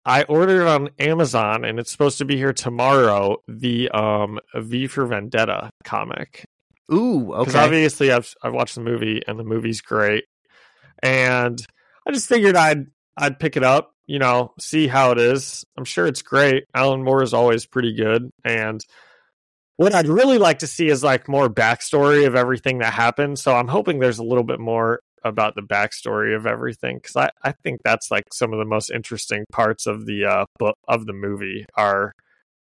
I 0.05 0.25
ordered 0.25 0.63
it 0.63 0.67
on 0.69 0.91
Amazon, 0.99 1.65
and 1.65 1.79
it's 1.79 1.91
supposed 1.91 2.19
to 2.19 2.25
be 2.27 2.37
here 2.37 2.53
tomorrow. 2.53 3.39
The 3.49 3.89
um 3.91 4.39
V 4.55 4.87
for 4.87 5.07
Vendetta 5.07 5.71
comic. 5.85 6.45
Ooh, 6.93 7.33
okay. 7.33 7.39
because 7.41 7.55
obviously 7.55 8.13
I've 8.13 8.35
I've 8.43 8.53
watched 8.53 8.75
the 8.75 8.83
movie 8.83 9.23
and 9.27 9.39
the 9.39 9.45
movie's 9.45 9.81
great, 9.81 10.25
and 11.03 11.59
I 12.07 12.13
just 12.13 12.29
figured 12.29 12.57
I'd 12.57 12.87
I'd 13.17 13.39
pick 13.39 13.57
it 13.57 13.63
up, 13.63 13.94
you 14.07 14.19
know, 14.19 14.53
see 14.59 14.87
how 14.87 15.13
it 15.13 15.19
is. 15.19 15.65
I'm 15.77 15.85
sure 15.85 16.07
it's 16.07 16.23
great. 16.23 16.65
Alan 16.75 17.03
Moore 17.03 17.23
is 17.23 17.35
always 17.35 17.67
pretty 17.67 17.95
good, 17.95 18.31
and 18.45 18.85
what 19.77 19.95
I'd 19.95 20.09
really 20.09 20.39
like 20.39 20.61
to 20.61 20.67
see 20.67 20.89
is 20.89 21.03
like 21.03 21.29
more 21.29 21.49
backstory 21.49 22.27
of 22.27 22.37
everything 22.37 22.79
that 22.79 22.93
happened. 22.93 23.39
So 23.39 23.55
I'm 23.55 23.69
hoping 23.69 23.99
there's 23.99 24.19
a 24.19 24.25
little 24.25 24.45
bit 24.45 24.61
more 24.61 25.01
about 25.25 25.55
the 25.55 25.63
backstory 25.63 26.37
of 26.37 26.47
everything 26.47 26.97
because 26.97 27.17
I 27.17 27.31
I 27.43 27.53
think 27.63 27.81
that's 27.83 28.11
like 28.11 28.25
some 28.33 28.53
of 28.53 28.59
the 28.59 28.65
most 28.67 28.91
interesting 28.91 29.45
parts 29.51 29.87
of 29.87 30.07
the 30.07 30.27
uh 30.27 30.45
book 30.59 30.77
of 30.87 31.07
the 31.07 31.15
movie 31.15 31.65
are 31.75 32.13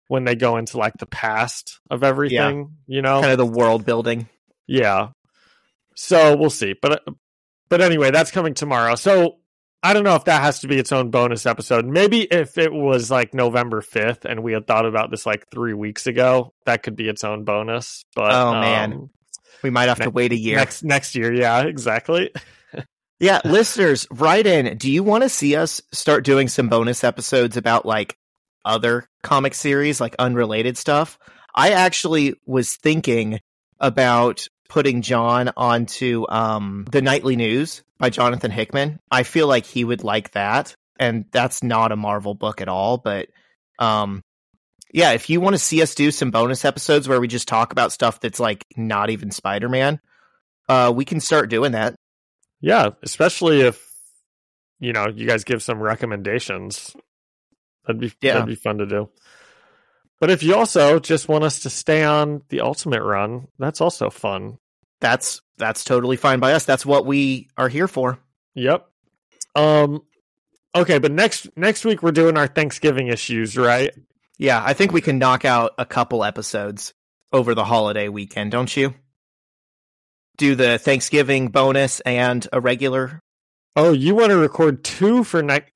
when 0.08 0.24
they 0.24 0.34
go 0.34 0.56
into 0.56 0.76
like 0.76 0.92
the 0.98 1.06
past 1.06 1.80
of 1.90 2.02
everything, 2.02 2.76
you 2.86 3.00
know. 3.00 3.20
kind 3.20 3.32
of 3.32 3.38
the 3.38 3.46
world 3.46 3.86
building. 3.86 4.28
Yeah. 4.66 5.10
So 5.96 6.36
we'll 6.36 6.50
see. 6.50 6.74
But 6.80 7.02
but 7.68 7.80
anyway, 7.80 8.10
that's 8.10 8.30
coming 8.30 8.54
tomorrow. 8.54 8.94
So 8.94 9.38
I 9.82 9.92
don't 9.94 10.04
know 10.04 10.14
if 10.16 10.24
that 10.26 10.42
has 10.42 10.60
to 10.60 10.68
be 10.68 10.78
its 10.78 10.92
own 10.92 11.10
bonus 11.10 11.46
episode. 11.46 11.86
Maybe 11.86 12.20
if 12.22 12.58
it 12.58 12.72
was 12.72 13.10
like 13.10 13.32
November 13.32 13.80
5th 13.80 14.26
and 14.26 14.42
we 14.42 14.52
had 14.52 14.66
thought 14.66 14.84
about 14.84 15.10
this 15.10 15.24
like 15.24 15.46
3 15.50 15.72
weeks 15.74 16.06
ago, 16.06 16.52
that 16.66 16.82
could 16.82 16.96
be 16.96 17.08
its 17.08 17.24
own 17.24 17.44
bonus. 17.44 18.04
But 18.14 18.32
Oh, 18.32 18.52
man. 18.52 18.92
um, 18.92 19.10
We 19.62 19.70
might 19.70 19.88
have 19.88 20.00
to 20.00 20.10
wait 20.10 20.32
a 20.32 20.36
year. 20.36 20.56
next 20.56 20.82
next 20.84 21.14
year, 21.14 21.32
yeah, 21.32 21.62
exactly. 21.62 22.30
Yeah, 23.22 23.42
listeners, 23.44 24.06
write 24.10 24.46
in. 24.46 24.78
Do 24.78 24.90
you 24.90 25.02
want 25.02 25.24
to 25.24 25.28
see 25.28 25.54
us 25.54 25.82
start 25.92 26.24
doing 26.24 26.48
some 26.48 26.70
bonus 26.70 27.04
episodes 27.04 27.58
about 27.58 27.84
like 27.84 28.16
other 28.64 29.06
comic 29.22 29.52
series, 29.52 30.00
like 30.00 30.16
unrelated 30.18 30.78
stuff? 30.78 31.18
I 31.54 31.72
actually 31.72 32.32
was 32.46 32.76
thinking 32.76 33.40
about 33.78 34.48
putting 34.70 35.02
John 35.02 35.50
onto 35.56 36.24
um 36.28 36.86
the 36.90 37.02
nightly 37.02 37.36
news 37.36 37.82
by 37.98 38.08
Jonathan 38.08 38.50
Hickman. 38.50 39.00
I 39.10 39.24
feel 39.24 39.46
like 39.48 39.66
he 39.66 39.84
would 39.84 40.02
like 40.04 40.30
that. 40.30 40.74
And 40.98 41.26
that's 41.32 41.62
not 41.62 41.92
a 41.92 41.96
Marvel 41.96 42.34
book 42.34 42.60
at 42.62 42.68
all, 42.68 42.96
but 42.96 43.28
um 43.78 44.22
yeah, 44.92 45.12
if 45.12 45.28
you 45.28 45.40
want 45.40 45.54
to 45.54 45.58
see 45.58 45.82
us 45.82 45.94
do 45.94 46.10
some 46.10 46.30
bonus 46.30 46.64
episodes 46.64 47.08
where 47.08 47.20
we 47.20 47.28
just 47.28 47.46
talk 47.48 47.72
about 47.72 47.92
stuff 47.92 48.20
that's 48.20 48.40
like 48.40 48.64
not 48.76 49.10
even 49.10 49.30
Spider-Man, 49.30 50.00
uh 50.68 50.92
we 50.94 51.04
can 51.04 51.20
start 51.20 51.50
doing 51.50 51.72
that. 51.72 51.96
Yeah, 52.60 52.90
especially 53.02 53.62
if 53.62 53.84
you 54.78 54.92
know, 54.92 55.08
you 55.08 55.26
guys 55.26 55.44
give 55.44 55.62
some 55.62 55.80
recommendations. 55.80 56.94
That'd 57.86 58.00
be 58.00 58.12
Yeah. 58.22 58.34
that'd 58.34 58.46
be 58.46 58.54
fun 58.54 58.78
to 58.78 58.86
do. 58.86 59.10
But 60.20 60.30
if 60.30 60.42
you 60.42 60.54
also 60.54 60.98
just 60.98 61.28
want 61.28 61.44
us 61.44 61.60
to 61.60 61.70
stay 61.70 62.04
on 62.04 62.42
the 62.50 62.60
ultimate 62.60 63.02
run, 63.02 63.48
that's 63.58 63.80
also 63.80 64.10
fun. 64.10 64.58
that's 65.00 65.40
that's 65.56 65.82
totally 65.84 66.16
fine 66.16 66.40
by 66.40 66.52
us. 66.52 66.64
That's 66.64 66.84
what 66.86 67.06
we 67.06 67.48
are 67.56 67.68
here 67.68 67.88
for. 67.88 68.18
Yep. 68.54 68.86
Um 69.54 70.02
okay, 70.74 70.98
but 70.98 71.10
next 71.12 71.48
next 71.56 71.84
week 71.84 72.02
we're 72.02 72.12
doing 72.12 72.36
our 72.36 72.46
Thanksgiving 72.46 73.08
issues, 73.08 73.56
right? 73.56 73.90
Yeah, 74.38 74.62
I 74.64 74.74
think 74.74 74.92
we 74.92 75.00
can 75.00 75.18
knock 75.18 75.44
out 75.44 75.72
a 75.78 75.84
couple 75.86 76.24
episodes 76.24 76.94
over 77.32 77.54
the 77.54 77.64
holiday 77.64 78.08
weekend, 78.08 78.50
don't 78.52 78.74
you? 78.76 78.94
Do 80.36 80.54
the 80.54 80.78
Thanksgiving 80.78 81.48
bonus 81.48 82.00
and 82.00 82.46
a 82.52 82.60
regular. 82.60 83.20
Oh, 83.76 83.92
you 83.92 84.14
want 84.14 84.30
to 84.30 84.36
record 84.36 84.82
two 84.84 85.24
for 85.24 85.42
next 85.42 85.72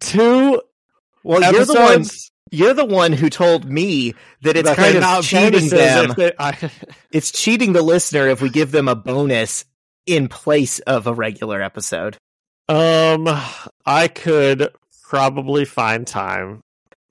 two 0.00 0.62
Well, 1.24 1.52
you're 1.52 1.64
the 1.64 1.74
one. 1.74 2.04
You're 2.52 2.74
the 2.74 2.84
one 2.84 3.12
who 3.12 3.28
told 3.30 3.64
me 3.64 4.14
that 4.42 4.56
it's 4.56 4.72
kind 4.74 4.98
of 5.02 5.24
cheating 5.24 5.68
them. 5.70 6.14
I- 6.38 6.70
It's 7.10 7.32
cheating 7.32 7.72
the 7.72 7.82
listener 7.82 8.28
if 8.28 8.40
we 8.40 8.48
give 8.50 8.70
them 8.72 8.88
a 8.88 8.94
bonus 8.94 9.64
in 10.06 10.28
place 10.28 10.78
of 10.80 11.06
a 11.06 11.12
regular 11.14 11.60
episode. 11.62 12.16
Um, 12.68 13.26
I 13.84 14.08
could 14.08 14.68
probably 15.02 15.64
find 15.64 16.06
time 16.06 16.60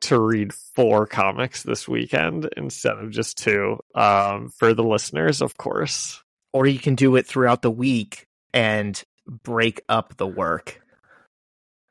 to 0.02 0.20
read 0.20 0.54
four 0.54 1.06
comics 1.06 1.62
this 1.64 1.88
weekend 1.88 2.50
instead 2.58 2.98
of 2.98 3.12
just 3.12 3.38
two. 3.38 3.80
Um, 3.94 4.50
for 4.50 4.74
the 4.74 4.84
listeners, 4.84 5.42
of 5.42 5.58
course. 5.58 6.22
Or 6.54 6.66
you 6.68 6.80
can 6.80 6.96
do 6.96 7.16
it 7.16 7.26
throughout 7.28 7.62
the 7.62 7.70
week 7.72 8.26
and 8.54 9.02
break 9.44 9.82
up 9.88 10.18
the 10.18 10.28
work. 10.28 10.82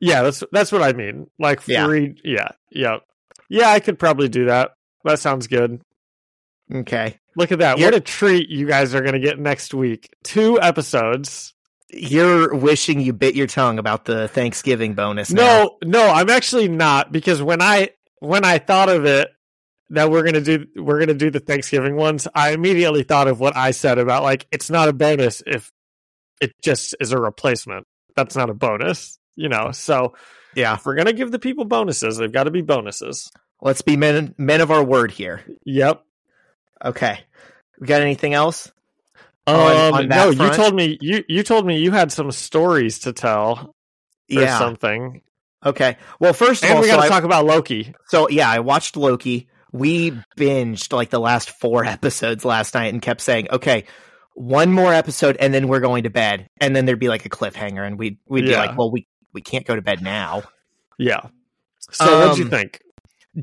Yeah, 0.00 0.22
that's 0.22 0.42
that's 0.52 0.72
what 0.72 0.82
I 0.82 0.92
mean. 0.92 1.28
Like 1.38 1.66
Yeah. 1.68 1.84
three. 1.86 2.16
Yeah, 2.24 2.48
yeah, 2.70 2.98
yeah. 3.50 3.68
I 3.68 3.80
could 3.80 3.98
probably 3.98 4.28
do 4.30 4.46
that. 4.46 4.70
That 5.04 5.18
sounds 5.18 5.46
good. 5.46 5.82
Okay. 6.72 7.18
Look 7.36 7.52
at 7.52 7.58
that! 7.60 7.78
You're- 7.78 7.88
What 7.92 7.94
a 7.94 8.00
treat 8.00 8.48
you 8.48 8.66
guys 8.66 8.94
are 8.94 9.00
going 9.00 9.12
to 9.14 9.20
get 9.20 9.38
next 9.38 9.72
week. 9.74 10.08
Two 10.24 10.60
episodes. 10.60 11.54
You're 11.92 12.54
wishing 12.54 13.00
you 13.00 13.12
bit 13.12 13.34
your 13.34 13.48
tongue 13.48 13.78
about 13.80 14.04
the 14.04 14.28
Thanksgiving 14.28 14.94
bonus. 14.94 15.32
now. 15.32 15.42
No, 15.42 15.78
no, 15.84 16.08
I'm 16.08 16.30
actually 16.30 16.68
not 16.68 17.10
because 17.10 17.42
when 17.42 17.60
I 17.60 17.90
when 18.20 18.44
I 18.44 18.58
thought 18.58 18.88
of 18.88 19.04
it 19.06 19.28
that 19.90 20.08
we're 20.10 20.22
gonna 20.22 20.40
do 20.40 20.66
we're 20.76 21.00
gonna 21.00 21.14
do 21.14 21.30
the 21.30 21.40
Thanksgiving 21.40 21.96
ones, 21.96 22.28
I 22.34 22.52
immediately 22.52 23.02
thought 23.02 23.26
of 23.26 23.40
what 23.40 23.56
I 23.56 23.72
said 23.72 23.98
about 23.98 24.22
like 24.22 24.46
it's 24.52 24.70
not 24.70 24.88
a 24.88 24.92
bonus 24.92 25.42
if 25.46 25.72
it 26.40 26.52
just 26.62 26.94
is 27.00 27.10
a 27.12 27.18
replacement. 27.20 27.86
That's 28.14 28.36
not 28.36 28.50
a 28.50 28.54
bonus, 28.54 29.18
you 29.34 29.48
know. 29.48 29.72
So 29.72 30.14
Yeah. 30.54 30.74
if 30.74 30.86
we're 30.86 30.94
gonna 30.94 31.12
give 31.12 31.32
the 31.32 31.40
people 31.40 31.64
bonuses, 31.64 32.18
they've 32.18 32.30
got 32.30 32.44
to 32.44 32.50
be 32.52 32.62
bonuses. 32.62 33.30
Let's 33.62 33.82
be 33.82 33.96
men 33.96 34.34
men 34.38 34.60
of 34.60 34.70
our 34.70 34.82
word 34.82 35.10
here. 35.10 35.42
Yep. 35.64 36.02
Okay. 36.84 37.20
We 37.80 37.86
got 37.86 38.02
anything 38.02 38.34
else? 38.34 38.70
Um, 39.46 39.56
On- 39.94 40.08
no, 40.08 40.30
you 40.30 40.50
told 40.52 40.74
me 40.74 40.98
you 41.00 41.24
you 41.28 41.42
told 41.42 41.66
me 41.66 41.78
you 41.78 41.90
had 41.90 42.12
some 42.12 42.30
stories 42.30 43.00
to 43.00 43.12
tell 43.12 43.74
or 44.34 44.42
Yeah. 44.42 44.58
something, 44.58 45.22
Okay. 45.64 45.96
Well, 46.18 46.32
first 46.32 46.64
of 46.64 46.70
all, 46.70 46.80
we 46.80 46.88
so, 46.88 46.94
got 46.96 47.00
to 47.02 47.06
I- 47.06 47.08
talk 47.08 47.24
about 47.24 47.44
Loki. 47.44 47.94
so 48.08 48.28
yeah, 48.30 48.48
I 48.50 48.60
watched 48.60 48.96
Loki. 48.96 49.48
We 49.72 50.12
binged 50.38 50.92
like 50.92 51.10
the 51.10 51.20
last 51.20 51.50
four 51.50 51.84
episodes 51.96 52.44
last 52.44 52.74
night 52.74 52.92
and 52.92 53.02
kept 53.02 53.20
saying, 53.20 53.48
"Okay, 53.52 53.84
one 54.34 54.72
more 54.72 54.92
episode, 54.94 55.36
and 55.38 55.52
then 55.52 55.68
we're 55.68 55.80
going 55.80 56.04
to 56.04 56.10
bed." 56.10 56.48
And 56.60 56.74
then 56.74 56.86
there'd 56.86 56.98
be 56.98 57.08
like 57.08 57.26
a 57.26 57.28
cliffhanger, 57.30 57.86
and 57.86 57.98
we'd 57.98 58.18
we'd 58.26 58.46
be 58.46 58.56
like, 58.56 58.76
"Well, 58.78 58.90
we 58.90 59.06
we 59.34 59.42
can't 59.42 59.66
go 59.66 59.76
to 59.76 59.82
bed 59.82 60.00
now." 60.02 60.42
Yeah. 60.98 61.20
So 61.90 62.20
what'd 62.20 62.38
you 62.38 62.44
Um, 62.44 62.50
think? 62.50 62.80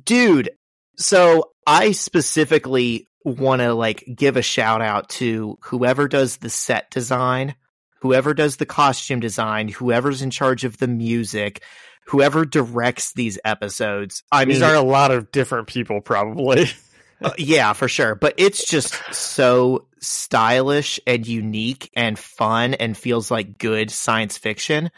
Dude 0.03 0.49
so 0.95 1.51
i 1.65 1.91
specifically 1.91 3.07
want 3.23 3.61
to 3.61 3.73
like 3.73 4.03
give 4.15 4.38
a 4.38 4.41
shout 4.41 4.81
out 4.81 5.09
to 5.09 5.57
whoever 5.61 6.07
does 6.07 6.38
the 6.38 6.49
set 6.49 6.89
design 6.91 7.55
whoever 8.01 8.34
does 8.34 8.57
the 8.57 8.65
costume 8.65 9.19
design 9.19 9.68
whoever's 9.68 10.22
in 10.22 10.30
charge 10.30 10.64
of 10.64 10.77
the 10.77 10.88
music 10.88 11.64
whoever 12.07 12.45
directs 12.45 13.14
these 13.14 13.38
episodes 13.43 14.23
i 14.31 14.45
mean 14.45 14.49
These 14.49 14.61
mean 14.61 14.69
are 14.69 14.76
a 14.76 14.81
lot 14.81 15.11
of 15.11 15.31
different 15.31 15.68
people, 15.68 16.01
probably. 16.01 16.68
uh, 17.22 17.31
yeah 17.38 17.73
for 17.73 17.88
sure 17.88 18.15
but 18.15 18.34
it's 18.38 18.65
just 18.65 18.95
so 19.14 19.88
stylish 19.99 20.99
and 21.07 21.26
unique 21.26 21.89
and 21.95 22.18
fun 22.18 22.76
and 22.76 22.95
feels 22.95 23.31
like 23.31 23.57
good 23.57 23.89
science 23.89 24.38
fiction 24.38 24.91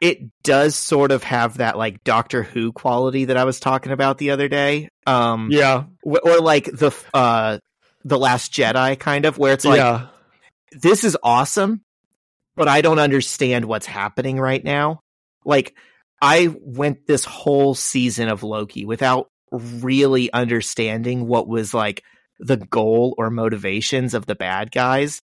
it 0.00 0.18
does 0.42 0.74
sort 0.74 1.10
of 1.10 1.22
have 1.24 1.58
that 1.58 1.76
like 1.76 2.04
doctor 2.04 2.42
who 2.42 2.72
quality 2.72 3.26
that 3.26 3.36
i 3.36 3.44
was 3.44 3.60
talking 3.60 3.92
about 3.92 4.18
the 4.18 4.30
other 4.30 4.48
day. 4.48 4.88
Um 5.06 5.48
yeah, 5.50 5.84
or 6.02 6.40
like 6.40 6.64
the 6.64 6.94
uh 7.12 7.58
the 8.04 8.18
last 8.18 8.52
jedi 8.52 8.98
kind 8.98 9.24
of 9.24 9.38
where 9.38 9.52
it's 9.52 9.64
like 9.64 9.78
yeah, 9.78 10.06
this 10.72 11.04
is 11.04 11.16
awesome 11.22 11.82
but 12.56 12.68
i 12.68 12.80
don't 12.80 12.98
understand 12.98 13.64
what's 13.64 13.86
happening 13.86 14.38
right 14.38 14.62
now. 14.62 15.00
Like 15.44 15.74
i 16.20 16.54
went 16.60 17.06
this 17.06 17.24
whole 17.24 17.74
season 17.74 18.28
of 18.28 18.42
loki 18.42 18.84
without 18.84 19.30
really 19.50 20.32
understanding 20.32 21.26
what 21.26 21.48
was 21.48 21.72
like 21.72 22.02
the 22.38 22.56
goal 22.56 23.14
or 23.18 23.30
motivations 23.30 24.14
of 24.14 24.26
the 24.26 24.34
bad 24.34 24.70
guys. 24.70 25.20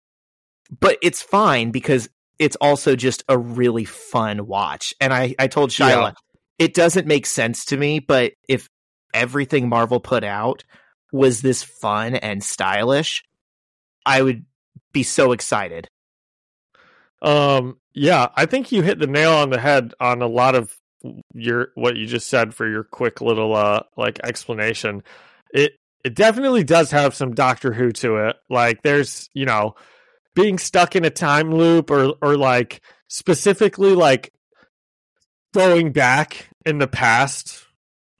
But 0.80 0.98
it's 1.02 1.22
fine 1.22 1.70
because 1.70 2.08
it's 2.38 2.56
also 2.56 2.94
just 2.96 3.24
a 3.28 3.36
really 3.38 3.84
fun 3.84 4.46
watch 4.46 4.94
and 5.00 5.12
i 5.12 5.34
i 5.38 5.46
told 5.46 5.70
Shyla 5.70 5.88
Yeah. 5.88 6.12
it 6.58 6.74
doesn't 6.74 7.06
make 7.06 7.26
sense 7.26 7.64
to 7.66 7.76
me 7.76 7.98
but 7.98 8.32
if 8.48 8.68
everything 9.14 9.68
marvel 9.68 10.00
put 10.00 10.24
out 10.24 10.64
was 11.12 11.40
this 11.40 11.62
fun 11.62 12.14
and 12.14 12.42
stylish 12.44 13.24
i 14.06 14.22
would 14.22 14.44
be 14.92 15.02
so 15.02 15.32
excited. 15.32 15.88
Um, 17.20 17.78
yeah, 17.94 18.28
I 18.36 18.46
think 18.46 18.70
you 18.72 18.82
hit 18.82 18.98
the 18.98 19.06
nail 19.06 19.32
on 19.32 19.50
the 19.50 19.58
head 19.60 19.92
on 20.00 20.22
a 20.22 20.26
lot 20.26 20.54
of 20.54 20.72
your 21.34 21.68
what 21.74 21.96
you 21.96 22.06
just 22.06 22.28
said 22.28 22.54
for 22.54 22.68
your 22.68 22.84
quick 22.84 23.20
little 23.20 23.54
uh 23.54 23.82
like 23.96 24.20
explanation. 24.24 25.02
It 25.52 25.72
it 26.04 26.14
definitely 26.14 26.64
does 26.64 26.90
have 26.92 27.14
some 27.14 27.34
Doctor 27.34 27.72
Who 27.72 27.90
to 27.92 28.28
it. 28.28 28.36
Like 28.48 28.82
there's, 28.82 29.28
you 29.34 29.46
know, 29.46 29.74
being 30.38 30.56
stuck 30.56 30.94
in 30.94 31.04
a 31.04 31.10
time 31.10 31.52
loop 31.52 31.90
or 31.90 32.14
or 32.22 32.36
like 32.36 32.80
specifically 33.08 33.94
like 33.94 34.32
going 35.52 35.90
back 35.90 36.48
in 36.64 36.78
the 36.78 36.86
past 36.86 37.66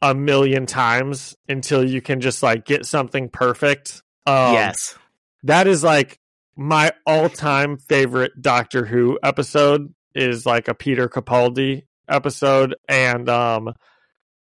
a 0.03 0.15
million 0.15 0.67
times 0.67 1.37
until 1.49 1.89
you 1.89 2.01
can 2.03 2.21
just 2.21 2.43
like 2.43 2.65
get 2.65 2.85
something 2.85 3.29
perfect. 3.29 4.03
Um, 4.27 4.53
yes. 4.53 4.97
That 5.45 5.69
is 5.69 5.85
like 5.85 6.19
my 6.57 6.91
all-time 7.07 7.79
favorite 7.79 8.33
Doctor 8.41 8.85
Who 8.85 9.19
episode 9.23 9.95
is 10.13 10.45
like 10.45 10.67
a 10.67 10.75
Peter 10.75 11.09
Capaldi 11.09 11.85
episode 12.09 12.75
and 12.89 13.29
um 13.29 13.75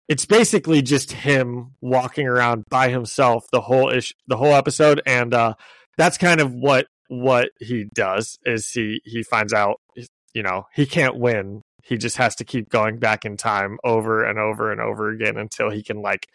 it's 0.07 0.25
basically 0.25 0.83
just 0.83 1.11
him 1.11 1.71
walking 1.81 2.27
around 2.27 2.63
by 2.69 2.89
himself 2.89 3.43
the 3.51 3.59
whole 3.59 3.89
ish 3.89 4.13
the 4.27 4.37
whole 4.37 4.53
episode 4.53 5.01
and 5.07 5.33
uh 5.33 5.55
that's 5.97 6.17
kind 6.19 6.39
of 6.39 6.53
what 6.53 6.85
what 7.21 7.49
he 7.59 7.85
does 7.93 8.37
is 8.45 8.69
he 8.71 9.01
he 9.05 9.23
finds 9.23 9.53
out 9.53 9.79
you 10.33 10.43
know 10.43 10.65
he 10.73 10.85
can't 10.85 11.17
win 11.17 11.61
he 11.83 11.97
just 11.97 12.17
has 12.17 12.35
to 12.35 12.43
keep 12.43 12.69
going 12.69 12.97
back 12.97 13.25
in 13.25 13.37
time 13.37 13.77
over 13.83 14.23
and 14.23 14.39
over 14.39 14.71
and 14.71 14.81
over 14.81 15.09
again 15.09 15.37
until 15.37 15.69
he 15.69 15.83
can 15.83 16.01
like 16.01 16.27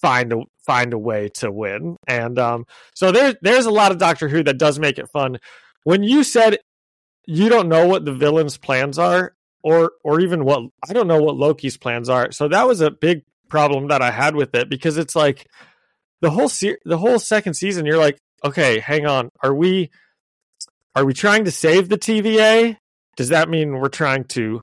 find 0.00 0.32
a 0.32 0.36
find 0.64 0.92
a 0.92 0.98
way 0.98 1.28
to 1.28 1.50
win 1.50 1.96
and 2.06 2.38
um 2.38 2.64
so 2.94 3.10
there 3.10 3.34
there's 3.42 3.66
a 3.66 3.70
lot 3.70 3.90
of 3.90 3.98
doctor 3.98 4.28
who 4.28 4.42
that 4.42 4.58
does 4.58 4.78
make 4.78 4.98
it 4.98 5.10
fun 5.10 5.38
when 5.84 6.02
you 6.02 6.22
said 6.22 6.58
you 7.26 7.48
don't 7.48 7.68
know 7.68 7.86
what 7.86 8.04
the 8.04 8.14
villain's 8.14 8.56
plans 8.56 8.98
are 8.98 9.34
or 9.62 9.92
or 10.04 10.20
even 10.20 10.44
what 10.44 10.62
I 10.88 10.92
don't 10.92 11.08
know 11.08 11.22
what 11.22 11.36
Loki's 11.36 11.76
plans 11.76 12.08
are. 12.08 12.32
So 12.32 12.48
that 12.48 12.66
was 12.66 12.80
a 12.80 12.90
big 12.90 13.22
problem 13.48 13.88
that 13.88 14.02
I 14.02 14.10
had 14.10 14.34
with 14.34 14.54
it 14.54 14.68
because 14.68 14.96
it's 14.96 15.16
like 15.16 15.46
the 16.20 16.30
whole 16.30 16.48
se- 16.48 16.78
the 16.84 16.98
whole 16.98 17.18
second 17.18 17.54
season 17.54 17.86
you're 17.86 17.98
like, 17.98 18.18
okay, 18.44 18.78
hang 18.78 19.06
on. 19.06 19.30
Are 19.42 19.54
we 19.54 19.90
are 20.98 21.04
we 21.04 21.14
trying 21.14 21.44
to 21.44 21.50
save 21.50 21.88
the 21.88 21.98
TVA? 21.98 22.76
Does 23.16 23.28
that 23.30 23.48
mean 23.48 23.78
we're 23.78 23.88
trying 23.88 24.24
to 24.24 24.62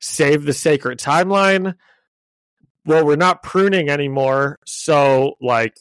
save 0.00 0.44
the 0.44 0.52
sacred 0.52 0.98
timeline? 0.98 1.74
Well, 2.86 3.04
we're 3.06 3.16
not 3.16 3.42
pruning 3.42 3.88
anymore, 3.88 4.58
so 4.66 5.34
like 5.40 5.74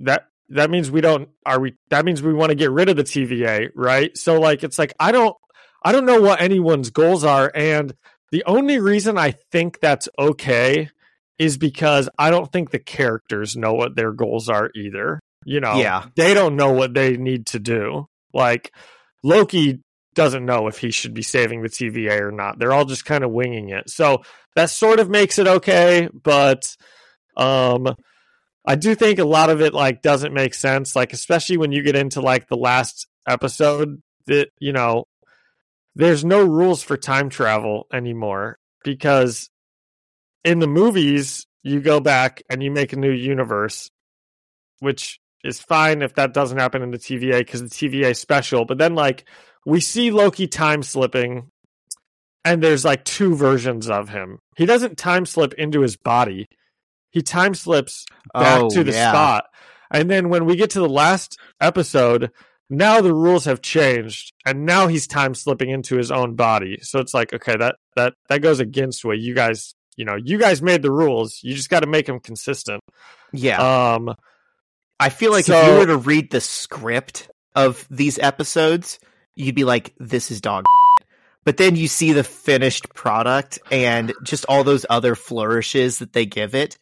that 0.00 0.26
that 0.50 0.70
means 0.70 0.90
we 0.90 1.00
don't 1.00 1.28
are 1.44 1.60
we 1.60 1.74
that 1.90 2.04
means 2.04 2.22
we 2.22 2.32
want 2.34 2.50
to 2.50 2.54
get 2.56 2.70
rid 2.70 2.88
of 2.88 2.96
the 2.96 3.04
TVA, 3.04 3.70
right? 3.74 4.16
So 4.16 4.40
like 4.40 4.62
it's 4.62 4.78
like 4.78 4.92
I 5.00 5.10
don't 5.12 5.36
I 5.82 5.92
don't 5.92 6.06
know 6.06 6.20
what 6.20 6.40
anyone's 6.40 6.90
goals 6.90 7.24
are. 7.24 7.50
And 7.54 7.94
the 8.30 8.44
only 8.46 8.78
reason 8.78 9.18
I 9.18 9.32
think 9.52 9.80
that's 9.80 10.08
okay 10.18 10.90
is 11.38 11.56
because 11.56 12.08
I 12.18 12.30
don't 12.30 12.52
think 12.52 12.70
the 12.70 12.78
characters 12.78 13.56
know 13.56 13.72
what 13.74 13.96
their 13.96 14.12
goals 14.12 14.48
are 14.48 14.70
either. 14.74 15.18
You 15.44 15.60
know, 15.60 15.76
Yeah. 15.80 16.06
they 16.16 16.34
don't 16.34 16.54
know 16.54 16.70
what 16.72 16.94
they 16.94 17.16
need 17.16 17.46
to 17.46 17.58
do. 17.58 18.06
Like 18.34 18.72
Loki 19.22 19.80
doesn't 20.14 20.44
know 20.44 20.66
if 20.66 20.78
he 20.78 20.90
should 20.90 21.14
be 21.14 21.22
saving 21.22 21.62
the 21.62 21.68
TVA 21.68 22.20
or 22.20 22.32
not. 22.32 22.58
They're 22.58 22.72
all 22.72 22.84
just 22.84 23.04
kind 23.04 23.24
of 23.24 23.30
winging 23.30 23.70
it. 23.70 23.88
So 23.90 24.22
that 24.56 24.70
sort 24.70 25.00
of 25.00 25.08
makes 25.08 25.38
it 25.38 25.46
okay, 25.46 26.08
but 26.12 26.76
um 27.36 27.94
I 28.66 28.74
do 28.74 28.94
think 28.94 29.18
a 29.18 29.24
lot 29.24 29.50
of 29.50 29.60
it 29.60 29.72
like 29.72 30.02
doesn't 30.02 30.34
make 30.34 30.54
sense 30.54 30.94
like 30.94 31.12
especially 31.12 31.56
when 31.56 31.72
you 31.72 31.82
get 31.82 31.96
into 31.96 32.20
like 32.20 32.48
the 32.48 32.56
last 32.56 33.06
episode 33.26 34.02
that 34.26 34.48
you 34.58 34.72
know 34.72 35.06
there's 35.94 36.24
no 36.24 36.44
rules 36.44 36.82
for 36.82 36.96
time 36.96 37.30
travel 37.30 37.86
anymore 37.92 38.58
because 38.84 39.50
in 40.44 40.58
the 40.58 40.66
movies 40.66 41.46
you 41.62 41.80
go 41.80 42.00
back 42.00 42.42
and 42.50 42.62
you 42.62 42.70
make 42.70 42.92
a 42.92 42.98
new 42.98 43.10
universe 43.10 43.90
which 44.80 45.20
is 45.44 45.60
fine 45.60 46.02
if 46.02 46.14
that 46.14 46.34
doesn't 46.34 46.58
happen 46.58 46.82
in 46.82 46.90
the 46.90 46.98
TVA 46.98 47.38
because 47.38 47.62
the 47.62 47.68
TVA 47.68 48.10
is 48.10 48.18
special 48.18 48.64
but 48.64 48.78
then 48.78 48.94
like 48.94 49.24
we 49.66 49.80
see 49.80 50.10
Loki 50.10 50.46
time 50.46 50.82
slipping 50.82 51.50
and 52.44 52.62
there's 52.62 52.84
like 52.84 53.04
two 53.04 53.34
versions 53.36 53.90
of 53.90 54.08
him. 54.08 54.38
He 54.56 54.64
doesn't 54.64 54.96
time 54.96 55.26
slip 55.26 55.52
into 55.54 55.82
his 55.82 55.96
body. 55.96 56.46
He 57.10 57.20
time 57.22 57.54
slips 57.54 58.06
back 58.32 58.62
Oh, 58.62 58.70
to 58.70 58.82
the 58.82 58.92
yeah. 58.92 59.10
spot. 59.12 59.44
And 59.90 60.08
then 60.10 60.30
when 60.30 60.46
we 60.46 60.56
get 60.56 60.70
to 60.70 60.80
the 60.80 60.88
last 60.88 61.38
episode 61.60 62.30
now 62.72 63.00
the 63.00 63.12
rules 63.12 63.46
have 63.46 63.60
changed 63.60 64.32
and 64.46 64.64
now 64.64 64.86
he's 64.86 65.06
time 65.08 65.34
slipping 65.34 65.70
into 65.70 65.96
his 65.96 66.10
own 66.12 66.36
body. 66.36 66.78
So 66.82 67.00
it's 67.00 67.12
like 67.12 67.32
okay 67.34 67.56
that 67.56 67.76
that 67.96 68.14
that 68.28 68.40
goes 68.42 68.60
against 68.60 69.04
what 69.04 69.18
you 69.18 69.34
guys 69.34 69.74
you 69.96 70.04
know 70.04 70.16
you 70.16 70.38
guys 70.38 70.62
made 70.62 70.80
the 70.82 70.92
rules. 70.92 71.40
You 71.42 71.54
just 71.54 71.68
got 71.68 71.80
to 71.80 71.86
make 71.88 72.06
them 72.06 72.20
consistent. 72.20 72.80
Yeah. 73.32 73.58
um 73.94 74.14
I 75.00 75.08
feel 75.08 75.32
like 75.32 75.48
if 75.48 75.66
you 75.66 75.78
were 75.78 75.86
to 75.86 75.96
read 75.96 76.30
the 76.30 76.40
script 76.40 77.30
of 77.56 77.86
these 77.90 78.18
episodes, 78.18 79.00
you'd 79.34 79.54
be 79.54 79.64
like, 79.64 79.94
this 79.98 80.30
is 80.30 80.40
dog. 80.40 80.64
But 81.44 81.56
then 81.56 81.74
you 81.74 81.88
see 81.88 82.12
the 82.12 82.22
finished 82.22 82.92
product 82.94 83.58
and 83.72 84.12
just 84.22 84.44
all 84.48 84.62
those 84.62 84.84
other 84.90 85.14
flourishes 85.14 85.98
that 85.98 86.12
they 86.12 86.26
give 86.26 86.54
it. 86.54 86.78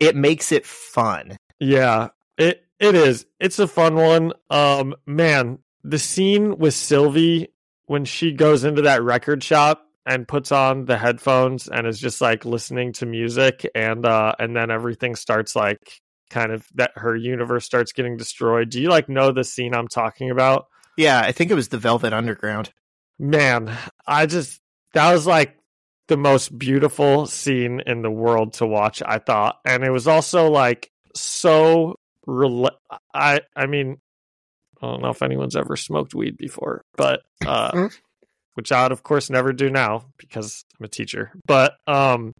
It 0.00 0.16
makes 0.16 0.50
it 0.52 0.66
fun. 0.66 1.36
yeah 1.60 2.08
it 2.38 2.64
it 2.78 2.94
is 2.94 3.26
it's 3.38 3.58
a 3.58 3.68
fun 3.68 3.94
one 3.94 4.32
um 4.48 4.94
man 5.06 5.58
the 5.84 5.98
scene 5.98 6.56
with 6.56 6.72
sylvie 6.72 7.48
when 7.86 8.04
she 8.06 8.32
goes 8.32 8.64
into 8.64 8.82
that 8.82 9.02
record 9.02 9.44
shop 9.44 9.86
and 10.06 10.26
puts 10.26 10.50
on 10.50 10.86
the 10.86 10.96
headphones 10.96 11.68
and 11.68 11.86
is 11.86 12.00
just 12.00 12.20
like 12.22 12.46
listening 12.46 12.92
to 12.94 13.04
music 13.04 13.68
and 13.74 14.06
uh 14.06 14.32
and 14.38 14.56
then 14.56 14.70
everything 14.70 15.14
starts 15.14 15.54
like 15.54 15.99
kind 16.30 16.52
of 16.52 16.66
that 16.76 16.92
her 16.96 17.14
universe 17.16 17.64
starts 17.66 17.92
getting 17.92 18.16
destroyed. 18.16 18.70
Do 18.70 18.80
you 18.80 18.88
like 18.88 19.08
know 19.08 19.32
the 19.32 19.44
scene 19.44 19.74
i'm 19.74 19.88
talking 19.88 20.30
about? 20.30 20.66
Yeah, 20.96 21.20
I 21.20 21.32
think 21.32 21.50
it 21.50 21.54
was 21.54 21.68
the 21.68 21.78
Velvet 21.78 22.12
Underground. 22.12 22.72
man 23.18 23.70
i 24.06 24.24
just 24.26 24.60
that 24.94 25.12
was 25.12 25.26
like 25.26 25.56
the 26.08 26.16
most 26.16 26.56
beautiful 26.58 27.26
scene 27.26 27.80
in 27.86 28.02
the 28.02 28.10
world 28.10 28.54
to 28.54 28.66
watch 28.66 29.02
i 29.04 29.18
thought. 29.18 29.56
And 29.66 29.84
it 29.84 29.90
was 29.90 30.08
also 30.08 30.48
like 30.50 30.90
so 31.14 31.96
rela- 32.26 32.76
i 33.14 33.40
i 33.54 33.66
mean 33.66 33.98
i 34.80 34.86
don't 34.86 35.02
know 35.02 35.10
if 35.10 35.22
anyone's 35.22 35.56
ever 35.56 35.76
smoked 35.76 36.14
weed 36.14 36.36
before 36.38 36.82
but 36.96 37.20
uh 37.46 37.88
which 38.54 38.72
i 38.72 38.82
would 38.82 38.92
of 38.92 39.02
course 39.02 39.28
never 39.30 39.52
do 39.52 39.68
now 39.70 40.04
because 40.18 40.64
i'm 40.78 40.84
a 40.84 40.88
teacher. 40.88 41.32
But 41.46 41.74
um 41.86 42.34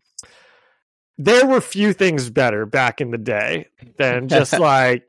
there 1.21 1.47
were 1.47 1.61
few 1.61 1.93
things 1.93 2.31
better 2.31 2.65
back 2.65 3.03
in 3.03 3.11
the 3.11 3.19
day 3.19 3.67
than 3.99 4.27
just 4.29 4.53
like 4.59 5.07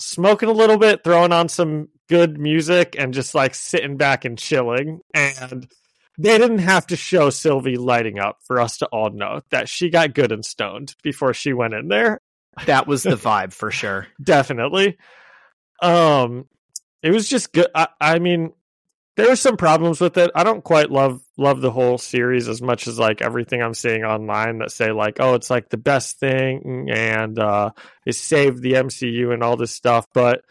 smoking 0.00 0.48
a 0.48 0.52
little 0.52 0.78
bit, 0.78 1.04
throwing 1.04 1.32
on 1.32 1.48
some 1.48 1.88
good 2.08 2.38
music, 2.38 2.96
and 2.98 3.14
just 3.14 3.34
like 3.34 3.54
sitting 3.54 3.96
back 3.96 4.24
and 4.24 4.36
chilling. 4.36 5.00
And 5.14 5.68
they 6.18 6.38
didn't 6.38 6.58
have 6.58 6.88
to 6.88 6.96
show 6.96 7.30
Sylvie 7.30 7.76
lighting 7.76 8.18
up 8.18 8.38
for 8.42 8.60
us 8.60 8.78
to 8.78 8.86
all 8.86 9.10
know 9.10 9.42
that 9.50 9.68
she 9.68 9.90
got 9.90 10.12
good 10.12 10.32
and 10.32 10.44
stoned 10.44 10.96
before 11.04 11.32
she 11.32 11.52
went 11.52 11.74
in 11.74 11.86
there. 11.86 12.20
That 12.64 12.88
was 12.88 13.04
the 13.04 13.10
vibe 13.16 13.52
for 13.52 13.70
sure. 13.70 14.08
Definitely. 14.20 14.98
Um, 15.80 16.46
it 17.00 17.12
was 17.12 17.28
just 17.28 17.52
good. 17.52 17.68
I, 17.76 17.88
I 18.00 18.18
mean, 18.18 18.54
there 19.16 19.28
were 19.28 19.36
some 19.36 19.56
problems 19.56 20.00
with 20.00 20.16
it. 20.18 20.30
I 20.34 20.44
don't 20.44 20.62
quite 20.62 20.90
love 20.90 21.20
love 21.38 21.60
the 21.60 21.70
whole 21.70 21.98
series 21.98 22.48
as 22.48 22.60
much 22.62 22.86
as 22.86 22.98
like 22.98 23.22
everything 23.22 23.62
I'm 23.62 23.74
seeing 23.74 24.04
online 24.04 24.58
that 24.58 24.70
say 24.70 24.92
like, 24.92 25.16
oh, 25.20 25.34
it's 25.34 25.50
like 25.50 25.68
the 25.68 25.76
best 25.78 26.18
thing 26.20 26.88
and 26.90 27.38
uh 27.38 27.70
it 28.04 28.14
saved 28.14 28.62
the 28.62 28.74
MCU 28.74 29.32
and 29.32 29.42
all 29.42 29.56
this 29.56 29.72
stuff, 29.72 30.06
but 30.12 30.44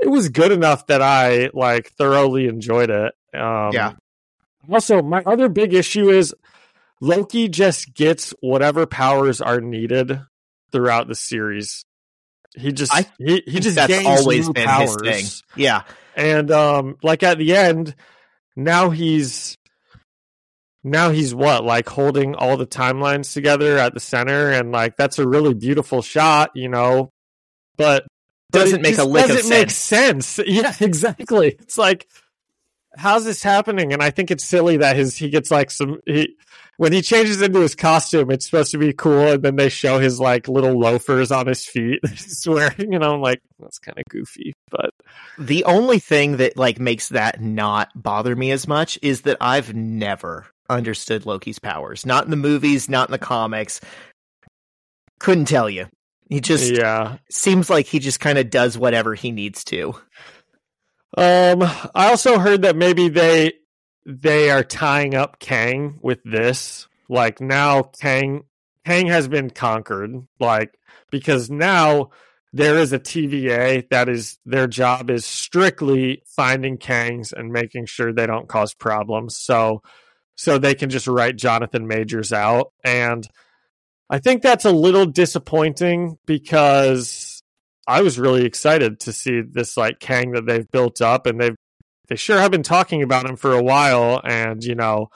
it 0.00 0.08
was 0.08 0.30
good 0.30 0.52
enough 0.52 0.86
that 0.86 1.02
I 1.02 1.50
like 1.54 1.90
thoroughly 1.92 2.46
enjoyed 2.48 2.90
it. 2.90 3.14
Um 3.34 3.70
Yeah. 3.72 3.92
Also, 4.70 5.02
my 5.02 5.22
other 5.26 5.48
big 5.48 5.74
issue 5.74 6.08
is 6.08 6.34
Loki 7.00 7.48
just 7.48 7.92
gets 7.94 8.32
whatever 8.40 8.86
powers 8.86 9.40
are 9.40 9.60
needed 9.60 10.20
throughout 10.70 11.08
the 11.08 11.14
series. 11.16 11.84
He 12.54 12.72
just 12.72 12.94
I 12.94 13.06
he, 13.18 13.42
he 13.46 13.60
just 13.60 13.76
That's 13.76 13.92
gains 13.92 14.06
always 14.06 14.46
new 14.46 14.54
been 14.54 14.66
powers. 14.68 14.96
his 15.04 15.40
thing. 15.40 15.62
Yeah. 15.62 15.82
And 16.16 16.50
um 16.50 16.96
like 17.02 17.22
at 17.22 17.38
the 17.38 17.56
end, 17.56 17.94
now 18.56 18.90
he's 18.90 19.56
now 20.84 21.10
he's 21.10 21.34
what 21.34 21.64
like 21.64 21.88
holding 21.88 22.34
all 22.34 22.56
the 22.56 22.66
timelines 22.66 23.32
together 23.32 23.78
at 23.78 23.94
the 23.94 24.00
center 24.00 24.50
and 24.50 24.72
like 24.72 24.96
that's 24.96 25.18
a 25.18 25.28
really 25.28 25.54
beautiful 25.54 26.02
shot, 26.02 26.50
you 26.54 26.68
know. 26.68 27.10
But 27.76 28.06
but 28.50 28.64
Doesn't 28.64 28.80
it 28.80 28.82
make 28.82 28.98
a 28.98 29.04
lick 29.04 29.28
doesn't 29.28 29.48
make 29.48 29.70
sense. 29.70 30.38
Yeah, 30.46 30.74
exactly. 30.80 31.56
It's 31.60 31.78
like 31.78 32.06
how's 32.96 33.24
this 33.24 33.42
happening? 33.42 33.92
And 33.92 34.02
I 34.02 34.10
think 34.10 34.30
it's 34.30 34.44
silly 34.44 34.78
that 34.78 34.96
his 34.96 35.16
he 35.16 35.30
gets 35.30 35.50
like 35.50 35.70
some 35.70 36.00
he 36.06 36.36
when 36.78 36.92
he 36.92 37.02
changes 37.02 37.40
into 37.42 37.60
his 37.60 37.74
costume, 37.74 38.30
it's 38.30 38.46
supposed 38.46 38.72
to 38.72 38.78
be 38.78 38.92
cool, 38.92 39.28
and 39.28 39.42
then 39.42 39.56
they 39.56 39.68
show 39.68 39.98
his 39.98 40.18
like 40.18 40.48
little 40.48 40.78
loafers 40.78 41.30
on 41.30 41.46
his 41.46 41.64
feet 41.64 42.00
that 42.02 42.10
he's 42.18 42.46
wearing, 42.46 42.94
and 42.94 43.04
I'm 43.04 43.20
like, 43.20 43.40
that's 43.58 43.78
kind 43.78 43.98
of 43.98 44.04
goofy. 44.08 44.54
But 44.70 44.90
The 45.38 45.64
only 45.64 45.98
thing 45.98 46.36
that 46.38 46.56
like 46.56 46.78
makes 46.78 47.08
that 47.08 47.40
not 47.40 47.90
bother 47.94 48.36
me 48.36 48.50
as 48.50 48.68
much 48.68 48.98
is 49.02 49.22
that 49.22 49.38
I've 49.40 49.74
never 49.74 50.46
understood 50.68 51.26
Loki's 51.26 51.58
powers. 51.58 52.04
Not 52.04 52.24
in 52.24 52.30
the 52.30 52.36
movies, 52.36 52.88
not 52.88 53.08
in 53.08 53.12
the 53.12 53.18
comics. 53.18 53.80
Couldn't 55.18 55.46
tell 55.46 55.70
you. 55.70 55.86
He 56.28 56.40
just 56.40 56.72
yeah. 56.72 57.18
seems 57.30 57.68
like 57.68 57.86
he 57.86 57.98
just 57.98 58.20
kind 58.20 58.38
of 58.38 58.50
does 58.50 58.78
whatever 58.78 59.14
he 59.14 59.30
needs 59.32 59.64
to. 59.64 59.94
Um, 61.16 61.62
I 61.94 62.08
also 62.08 62.38
heard 62.38 62.62
that 62.62 62.76
maybe 62.76 63.08
they 63.08 63.52
they 64.06 64.50
are 64.50 64.64
tying 64.64 65.14
up 65.14 65.38
Kang 65.38 65.98
with 66.02 66.20
this. 66.24 66.88
Like 67.08 67.40
now, 67.40 67.82
Kang 67.82 68.44
Kang 68.86 69.08
has 69.08 69.28
been 69.28 69.50
conquered. 69.50 70.26
Like 70.40 70.74
because 71.10 71.50
now 71.50 72.10
there 72.52 72.78
is 72.78 72.92
a 72.92 72.98
TVA 72.98 73.88
that 73.90 74.08
is 74.08 74.38
their 74.44 74.66
job 74.66 75.10
is 75.10 75.24
strictly 75.24 76.22
finding 76.26 76.76
Kangs 76.76 77.32
and 77.32 77.50
making 77.50 77.86
sure 77.86 78.12
they 78.12 78.26
don't 78.26 78.48
cause 78.48 78.74
problems. 78.74 79.36
So 79.36 79.82
so 80.34 80.58
they 80.58 80.74
can 80.74 80.90
just 80.90 81.06
write 81.06 81.36
Jonathan 81.36 81.86
Majors 81.86 82.32
out. 82.32 82.72
And 82.84 83.26
I 84.10 84.18
think 84.18 84.42
that's 84.42 84.64
a 84.64 84.72
little 84.72 85.06
disappointing 85.06 86.18
because 86.26 87.42
I 87.86 88.02
was 88.02 88.18
really 88.18 88.44
excited 88.44 89.00
to 89.00 89.12
see 89.12 89.40
this 89.40 89.76
like 89.76 89.98
Kang 89.98 90.32
that 90.32 90.46
they've 90.46 90.70
built 90.70 91.00
up. 91.00 91.26
And 91.26 91.40
they've 91.40 91.56
they 92.08 92.16
sure 92.16 92.38
have 92.38 92.50
been 92.50 92.62
talking 92.62 93.02
about 93.02 93.28
him 93.28 93.36
for 93.36 93.52
a 93.52 93.62
while. 93.62 94.20
And 94.22 94.62
you 94.62 94.74
know 94.74 95.08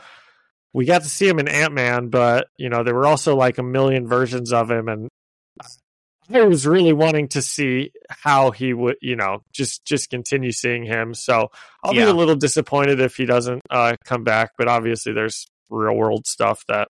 we 0.72 0.86
got 0.86 1.02
to 1.02 1.08
see 1.08 1.28
him 1.28 1.38
in 1.38 1.48
Ant-Man 1.48 2.08
but 2.08 2.48
you 2.58 2.68
know 2.68 2.82
there 2.82 2.94
were 2.94 3.06
also 3.06 3.34
like 3.36 3.58
a 3.58 3.62
million 3.62 4.06
versions 4.06 4.54
of 4.54 4.70
him. 4.70 4.88
And 4.88 5.10
I 6.32 6.42
was 6.42 6.66
really 6.66 6.92
wanting 6.92 7.28
to 7.28 7.42
see 7.42 7.92
how 8.08 8.50
he 8.50 8.72
would, 8.72 8.96
you 9.00 9.16
know, 9.16 9.42
just 9.52 9.84
just 9.84 10.10
continue 10.10 10.52
seeing 10.52 10.84
him. 10.84 11.14
So 11.14 11.50
I'll 11.84 11.94
Yeah. 11.94 12.06
be 12.06 12.10
a 12.10 12.14
little 12.14 12.36
disappointed 12.36 13.00
if 13.00 13.16
he 13.16 13.26
doesn't 13.26 13.62
uh, 13.70 13.96
come 14.04 14.24
back. 14.24 14.52
But 14.58 14.68
obviously, 14.68 15.12
there's 15.12 15.46
real 15.70 15.94
world 15.94 16.26
stuff 16.26 16.64
that 16.68 16.88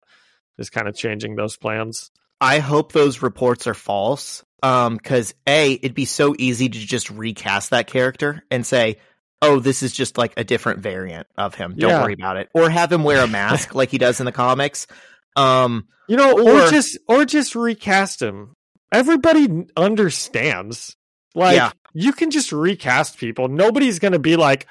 is 0.58 0.70
kind 0.70 0.88
of 0.88 0.94
changing 0.96 1.36
those 1.36 1.56
plans. 1.56 2.10
I 2.40 2.58
hope 2.58 2.92
those 2.92 3.22
reports 3.22 3.66
are 3.66 3.74
false. 3.74 4.42
Um, 4.62 4.96
because 4.98 5.32
A, 5.46 5.72
it'd 5.72 5.94
be 5.94 6.04
so 6.04 6.34
easy 6.38 6.68
to 6.68 6.78
just 6.78 7.08
recast 7.08 7.70
that 7.70 7.86
character 7.86 8.42
and 8.50 8.66
say, 8.66 8.98
oh, 9.40 9.58
this 9.58 9.82
is 9.82 9.90
just 9.92 10.18
like 10.18 10.34
a 10.36 10.44
different 10.44 10.80
variant 10.80 11.26
of 11.38 11.54
him. 11.54 11.76
Don't 11.78 11.88
Yeah. 11.90 12.02
worry 12.02 12.12
about 12.12 12.36
it. 12.36 12.50
Or 12.52 12.68
have 12.68 12.92
him 12.92 13.02
wear 13.02 13.24
a 13.24 13.26
mask 13.26 13.74
like 13.74 13.90
he 13.90 13.96
does 13.96 14.20
in 14.20 14.26
the 14.26 14.32
comics. 14.32 14.86
Um, 15.34 15.88
You 16.08 16.16
know, 16.16 16.32
or, 16.32 16.66
Or- 16.66 16.70
just 16.70 16.98
or 17.08 17.24
just 17.24 17.54
recast 17.54 18.20
him. 18.20 18.54
Everybody 18.92 19.66
understands. 19.76 20.96
Like 21.34 21.56
Yeah. 21.56 21.72
you 21.94 22.12
can 22.12 22.30
just 22.30 22.52
recast 22.52 23.18
people. 23.18 23.48
Nobody's 23.48 23.98
going 23.98 24.12
to 24.12 24.18
be 24.18 24.36
like, 24.36 24.66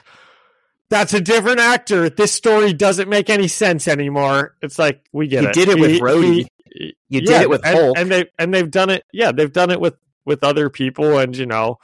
"That's 0.89 1.13
a 1.13 1.21
different 1.21 1.59
actor. 1.59 2.09
This 2.09 2.33
story 2.33 2.73
doesn't 2.73 3.07
make 3.09 3.29
any 3.29 3.47
sense 3.47 3.87
anymore." 3.87 4.55
It's 4.61 4.77
like 4.77 5.01
we 5.13 5.27
get 5.27 5.43
You 5.43 5.49
it. 5.49 5.53
did 5.53 5.69
it 5.69 5.79
with 5.79 5.91
He- 5.91 5.99
Rhodey. 6.01 6.47
he- 6.71 6.95
You 7.09 7.21
did 7.21 7.41
it 7.43 7.49
with 7.49 7.65
and, 7.65 7.77
Hulk. 7.77 7.97
and 7.97 8.11
they 8.11 8.25
and 8.37 8.53
they've 8.53 8.69
done 8.69 8.89
it. 8.89 9.03
Yeah, 9.13 9.31
they've 9.31 9.51
done 9.51 9.71
it 9.71 9.79
with 9.79 9.95
with 10.25 10.43
other 10.43 10.69
people, 10.69 11.17
and 11.17 11.35
you 11.35 11.45
know, 11.45 11.77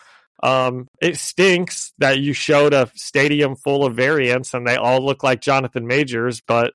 um, 0.44 0.88
it 1.02 1.18
stinks 1.18 1.94
that 1.98 2.20
you 2.20 2.34
showed 2.34 2.74
a 2.74 2.92
stadium 2.96 3.56
full 3.56 3.86
of 3.86 3.96
variants 3.96 4.54
and 4.54 4.68
they 4.68 4.76
all 4.76 5.04
look 5.04 5.24
like 5.24 5.42
Jonathan 5.42 5.88
Majors, 5.88 6.42
but 6.46 6.74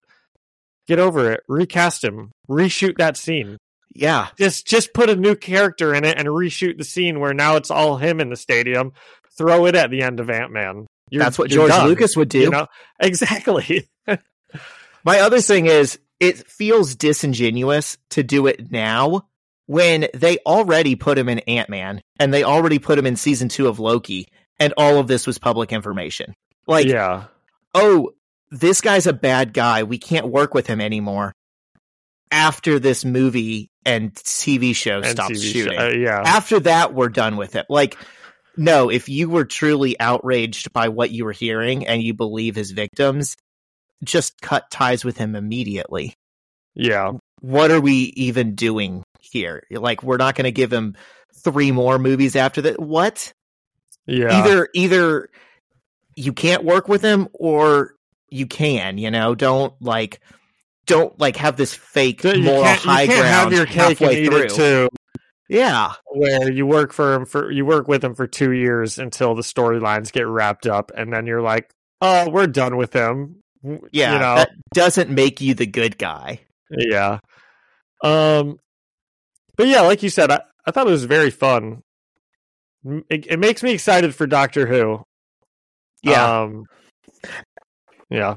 get 0.88 0.98
over 0.98 1.30
it. 1.30 1.42
Recast 1.46 2.02
him. 2.02 2.32
Reshoot 2.48 2.96
that 2.98 3.16
scene. 3.16 3.58
Yeah. 3.92 4.28
Just 4.38 4.66
just 4.66 4.94
put 4.94 5.10
a 5.10 5.16
new 5.16 5.34
character 5.34 5.94
in 5.94 6.04
it 6.04 6.16
and 6.18 6.28
reshoot 6.28 6.78
the 6.78 6.84
scene 6.84 7.20
where 7.20 7.34
now 7.34 7.56
it's 7.56 7.70
all 7.70 7.96
him 7.96 8.20
in 8.20 8.30
the 8.30 8.36
stadium. 8.36 8.92
Throw 9.36 9.66
it 9.66 9.74
at 9.74 9.90
the 9.90 10.02
end 10.02 10.20
of 10.20 10.30
Ant 10.30 10.52
Man. 10.52 10.86
That's 11.10 11.38
what 11.38 11.50
George 11.50 11.72
Lucas 11.82 12.16
would 12.16 12.28
do. 12.28 12.40
You 12.40 12.50
know 12.50 12.66
exactly. 13.00 13.88
My 15.04 15.20
other 15.20 15.40
thing 15.40 15.66
is, 15.66 15.98
it 16.20 16.46
feels 16.48 16.94
disingenuous 16.94 17.96
to 18.10 18.22
do 18.22 18.46
it 18.46 18.70
now 18.70 19.26
when 19.66 20.08
they 20.14 20.38
already 20.44 20.94
put 20.94 21.16
him 21.16 21.28
in 21.28 21.38
Ant 21.40 21.70
Man 21.70 22.02
and 22.18 22.32
they 22.32 22.44
already 22.44 22.78
put 22.78 22.98
him 22.98 23.06
in 23.06 23.16
season 23.16 23.48
two 23.48 23.66
of 23.66 23.80
Loki, 23.80 24.28
and 24.58 24.74
all 24.76 24.98
of 24.98 25.06
this 25.06 25.26
was 25.26 25.38
public 25.38 25.72
information. 25.72 26.34
Like, 26.66 26.86
yeah, 26.86 27.24
oh, 27.74 28.12
this 28.50 28.80
guy's 28.80 29.06
a 29.06 29.12
bad 29.12 29.52
guy. 29.52 29.82
We 29.82 29.98
can't 29.98 30.28
work 30.28 30.54
with 30.54 30.66
him 30.66 30.80
anymore. 30.80 31.32
After 32.32 32.78
this 32.78 33.04
movie 33.04 33.69
and 33.84 34.14
TV 34.14 34.74
show 34.74 34.96
and 34.98 35.06
stops 35.06 35.30
TV 35.32 35.42
show- 35.42 35.52
shooting, 35.52 35.78
uh, 35.78 35.86
yeah, 35.88 36.22
after 36.24 36.60
that, 36.60 36.94
we're 36.94 37.08
done 37.08 37.36
with 37.36 37.56
it. 37.56 37.66
Like, 37.68 37.96
no, 38.56 38.90
if 38.90 39.08
you 39.08 39.28
were 39.30 39.44
truly 39.44 39.98
outraged 39.98 40.72
by 40.72 40.88
what 40.88 41.10
you 41.10 41.24
were 41.24 41.32
hearing 41.32 41.86
and 41.86 42.02
you 42.02 42.14
believe 42.14 42.54
his 42.56 42.72
victims, 42.72 43.36
just 44.04 44.40
cut 44.40 44.70
ties 44.70 45.04
with 45.04 45.16
him 45.16 45.34
immediately. 45.34 46.14
yeah, 46.74 47.12
What 47.40 47.70
are 47.70 47.80
we 47.80 48.12
even 48.16 48.54
doing 48.54 49.02
here? 49.20 49.62
Like, 49.70 50.02
we're 50.02 50.16
not 50.16 50.34
going 50.34 50.44
to 50.44 50.52
give 50.52 50.72
him 50.72 50.94
three 51.42 51.70
more 51.72 51.98
movies 51.98 52.36
after 52.36 52.62
that. 52.62 52.80
What? 52.80 53.32
yeah. 54.06 54.40
Either, 54.42 54.68
either 54.74 55.28
you 56.16 56.32
can't 56.32 56.64
work 56.64 56.88
with 56.88 57.02
him 57.02 57.28
or 57.32 57.94
you 58.28 58.46
can, 58.46 58.98
you 58.98 59.10
know, 59.10 59.34
don't 59.34 59.72
like, 59.80 60.20
don't 60.90 61.18
like 61.18 61.36
have 61.36 61.56
this 61.56 61.72
fake 61.74 62.24
moral 62.24 62.64
high 62.64 63.06
can't 63.06 63.20
ground 63.20 63.32
have 63.32 63.52
your 63.52 63.66
cake 63.66 64.00
and 64.00 64.10
halfway 64.10 64.22
eat 64.22 64.26
through. 64.26 64.42
it 64.42 64.50
too. 64.50 64.88
Yeah. 65.48 65.92
where 66.12 66.50
you 66.52 66.66
work 66.66 66.92
for 66.92 67.14
him 67.14 67.24
for 67.26 67.50
you 67.50 67.64
work 67.66 67.88
with 67.88 68.04
him 68.04 68.14
for 68.14 68.26
two 68.26 68.52
years 68.52 68.98
until 68.98 69.34
the 69.34 69.42
storylines 69.42 70.12
get 70.12 70.26
wrapped 70.26 70.66
up, 70.66 70.92
and 70.96 71.12
then 71.12 71.26
you're 71.26 71.42
like, 71.42 71.70
"Oh, 72.00 72.30
we're 72.30 72.46
done 72.46 72.76
with 72.76 72.92
him." 72.92 73.40
Yeah. 73.90 74.12
you 74.14 74.18
know, 74.20 74.34
That 74.36 74.50
doesn't 74.74 75.10
make 75.10 75.40
you 75.40 75.54
the 75.54 75.66
good 75.66 75.98
guy. 75.98 76.40
yeah. 76.70 77.18
Um, 78.02 78.58
but 79.56 79.66
yeah, 79.68 79.82
like 79.82 80.02
you 80.02 80.08
said, 80.08 80.30
I, 80.30 80.40
I 80.64 80.70
thought 80.70 80.86
it 80.86 80.90
was 80.90 81.04
very 81.04 81.30
fun. 81.30 81.82
It, 83.10 83.26
it 83.26 83.38
makes 83.38 83.62
me 83.62 83.72
excited 83.72 84.14
for 84.14 84.26
Doctor 84.26 84.66
Who. 84.66 85.02
Yeah. 86.02 86.40
Um, 86.42 86.64
yeah, 88.08 88.36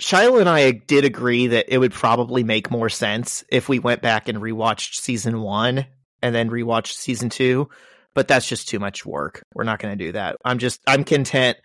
Shiloh 0.00 0.38
and 0.38 0.48
I 0.48 0.70
did 0.70 1.04
agree 1.04 1.48
that 1.48 1.66
it 1.68 1.78
would 1.78 1.92
probably 1.92 2.44
make 2.44 2.70
more 2.70 2.88
sense 2.88 3.44
if 3.48 3.68
we 3.68 3.78
went 3.78 4.02
back 4.02 4.28
and 4.28 4.38
rewatched 4.38 4.94
season 4.94 5.40
one 5.40 5.86
and 6.22 6.34
then 6.34 6.50
rewatched 6.50 6.94
season 6.94 7.28
two, 7.30 7.68
but 8.14 8.28
that's 8.28 8.48
just 8.48 8.68
too 8.68 8.78
much 8.78 9.04
work. 9.04 9.42
We're 9.54 9.64
not 9.64 9.80
going 9.80 9.96
to 9.96 10.04
do 10.04 10.12
that. 10.12 10.36
I'm 10.44 10.58
just, 10.58 10.80
I'm 10.86 11.04
content 11.04 11.58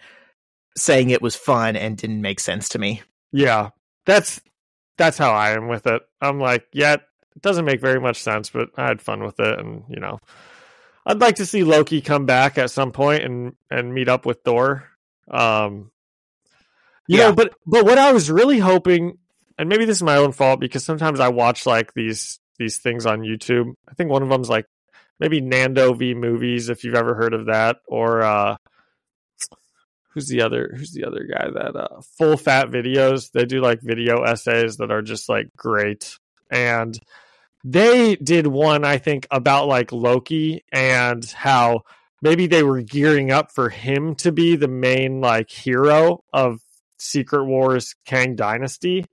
saying 0.76 1.11
it 1.11 1.22
was 1.22 1.35
fun 1.35 1.76
and 1.76 1.95
didn't 1.97 2.22
make 2.22 2.39
sense 2.39 2.69
to 2.69 2.80
me. 2.80 3.01
yeah. 3.31 3.69
That's 4.05 4.41
that's 4.97 5.18
how 5.18 5.31
I 5.31 5.51
am 5.51 5.69
with 5.69 5.88
it. 5.88 6.01
I'm 6.22 6.39
like, 6.39 6.68
yeah, 6.73 6.95
it 6.95 7.41
doesn't 7.41 7.64
make 7.64 7.80
very 7.80 8.01
much 8.01 8.22
sense, 8.22 8.49
but 8.49 8.69
I 8.76 8.85
had 8.85 9.01
fun 9.01 9.23
with 9.23 9.39
it, 9.39 9.60
and 9.60 9.84
you 9.88 9.99
know, 9.99 10.19
I'd 11.05 11.22
like 11.22 11.35
to 11.38 11.45
see 11.45 11.64
Loki 11.64 12.01
come 12.01 12.26
back 12.26 12.57
at 12.57 12.69
some 12.69 12.91
point 12.91 13.23
and 13.23 13.55
and 13.72 13.93
meet 13.93 14.10
up 14.10 14.26
with 14.26 14.41
Thor. 14.43 14.89
Um, 15.31 15.91
you 17.07 17.17
Yeah. 17.19 17.30
know, 17.30 17.34
but 17.34 17.53
but 17.65 17.85
what 17.85 17.97
I 17.97 18.11
was 18.11 18.30
really 18.31 18.59
hoping, 18.59 19.17
and 19.57 19.69
maybe 19.69 19.85
this 19.85 19.97
is 19.97 20.03
my 20.03 20.17
own 20.17 20.31
fault 20.31 20.59
because 20.59 20.84
sometimes 20.85 21.19
I 21.19 21.30
watch 21.30 21.65
like 21.65 21.93
these 21.93 22.39
these 22.59 22.77
things 22.80 23.05
on 23.05 23.21
YouTube. 23.21 23.73
I 23.89 23.93
think 23.93 24.09
one 24.09 24.23
of 24.23 24.30
them's 24.30 24.49
like 24.49 24.65
maybe 25.19 25.41
Nando 25.41 25.93
v 25.93 26.13
movies, 26.13 26.69
if 26.69 26.84
you've 26.84 26.95
ever 26.95 27.15
heard 27.15 27.34
of 27.34 27.45
that, 27.47 27.77
or 27.88 28.21
uh, 28.23 28.55
who's 30.13 30.27
the 30.27 30.41
other 30.41 30.73
who's 30.77 30.91
the 30.91 31.05
other 31.05 31.23
guy 31.31 31.49
that 31.53 31.75
uh, 31.75 32.01
full 32.17 32.38
fat 32.38 32.67
videos. 32.69 33.31
They 33.31 33.45
do 33.45 33.61
like 33.61 33.81
video 33.81 34.23
essays 34.23 34.77
that 34.77 34.91
are 34.91 35.01
just 35.01 35.30
like 35.30 35.47
great, 35.57 36.17
and 36.51 36.97
they 37.63 38.15
did 38.15 38.47
one 38.47 38.84
I 38.85 38.97
think 38.97 39.27
about 39.31 39.67
like 39.67 39.91
Loki 39.91 40.63
and 40.71 41.23
how 41.25 41.81
maybe 42.21 42.47
they 42.47 42.63
were 42.63 42.81
gearing 42.81 43.31
up 43.31 43.51
for 43.51 43.69
him 43.69 44.15
to 44.15 44.31
be 44.31 44.55
the 44.55 44.67
main 44.67 45.21
like 45.21 45.49
hero 45.49 46.23
of 46.34 46.59
Secret 47.03 47.45
Wars 47.45 47.95
Kang 48.05 48.35
Dynasty 48.35 49.05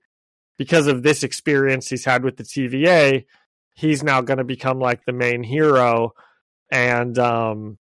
because 0.57 0.87
of 0.87 1.03
this 1.03 1.23
experience 1.23 1.89
he's 1.89 2.05
had 2.05 2.23
with 2.23 2.37
the 2.37 2.43
TVA. 2.43 3.25
He's 3.73 4.03
now 4.03 4.21
going 4.21 4.37
to 4.37 4.43
become 4.43 4.79
like 4.79 5.05
the 5.05 5.13
main 5.13 5.43
hero, 5.43 6.13
and 6.71 7.17
um, 7.17 7.77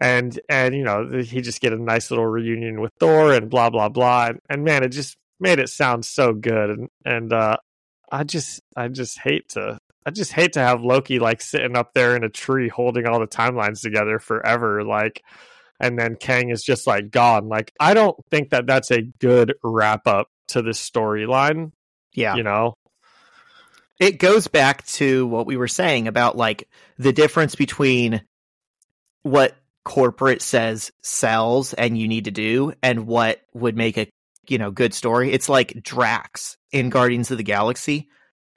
and 0.00 0.38
and 0.48 0.74
you 0.74 0.84
know 0.84 1.22
he 1.22 1.40
just 1.40 1.60
get 1.60 1.72
a 1.72 1.82
nice 1.82 2.10
little 2.10 2.26
reunion 2.26 2.80
with 2.80 2.92
Thor 3.00 3.32
and 3.32 3.50
blah 3.50 3.70
blah 3.70 3.88
blah. 3.88 4.26
And, 4.28 4.40
and 4.48 4.64
man, 4.64 4.84
it 4.84 4.90
just 4.90 5.16
made 5.38 5.58
it 5.58 5.68
sound 5.68 6.04
so 6.04 6.32
good. 6.32 6.70
And 6.70 6.88
and 7.04 7.32
uh, 7.32 7.56
I 8.10 8.24
just 8.24 8.62
I 8.76 8.88
just 8.88 9.18
hate 9.18 9.48
to 9.50 9.78
I 10.06 10.10
just 10.10 10.32
hate 10.32 10.52
to 10.54 10.60
have 10.60 10.82
Loki 10.82 11.18
like 11.18 11.40
sitting 11.40 11.76
up 11.76 11.92
there 11.92 12.14
in 12.14 12.24
a 12.24 12.28
tree 12.28 12.68
holding 12.68 13.06
all 13.06 13.20
the 13.20 13.26
timelines 13.26 13.82
together 13.82 14.18
forever, 14.18 14.84
like. 14.84 15.22
And 15.80 15.98
then 15.98 16.16
Kang 16.16 16.50
is 16.50 16.62
just 16.62 16.86
like 16.86 17.10
gone. 17.10 17.48
Like 17.48 17.72
I 17.80 17.94
don't 17.94 18.16
think 18.30 18.50
that 18.50 18.66
that's 18.66 18.90
a 18.90 19.02
good 19.02 19.54
wrap 19.62 20.06
up 20.06 20.28
to 20.48 20.62
this 20.62 20.78
storyline. 20.78 21.72
Yeah. 22.12 22.34
You 22.34 22.42
know, 22.42 22.74
it 23.98 24.18
goes 24.18 24.48
back 24.48 24.84
to 24.86 25.26
what 25.26 25.46
we 25.46 25.56
were 25.56 25.68
saying 25.68 26.08
about 26.08 26.36
like 26.36 26.68
the 26.98 27.12
difference 27.12 27.54
between 27.54 28.22
what 29.22 29.54
corporate 29.84 30.42
says 30.42 30.90
sells 31.02 31.74
and 31.74 31.96
you 31.98 32.08
need 32.08 32.24
to 32.24 32.30
do 32.30 32.72
and 32.82 33.06
what 33.06 33.40
would 33.54 33.76
make 33.76 33.96
a 33.96 34.08
you 34.48 34.58
know 34.58 34.70
good 34.70 34.94
story. 34.94 35.32
It's 35.32 35.48
like 35.48 35.82
Drax 35.82 36.56
in 36.72 36.90
Guardians 36.90 37.30
of 37.30 37.38
the 37.38 37.44
Galaxy. 37.44 38.08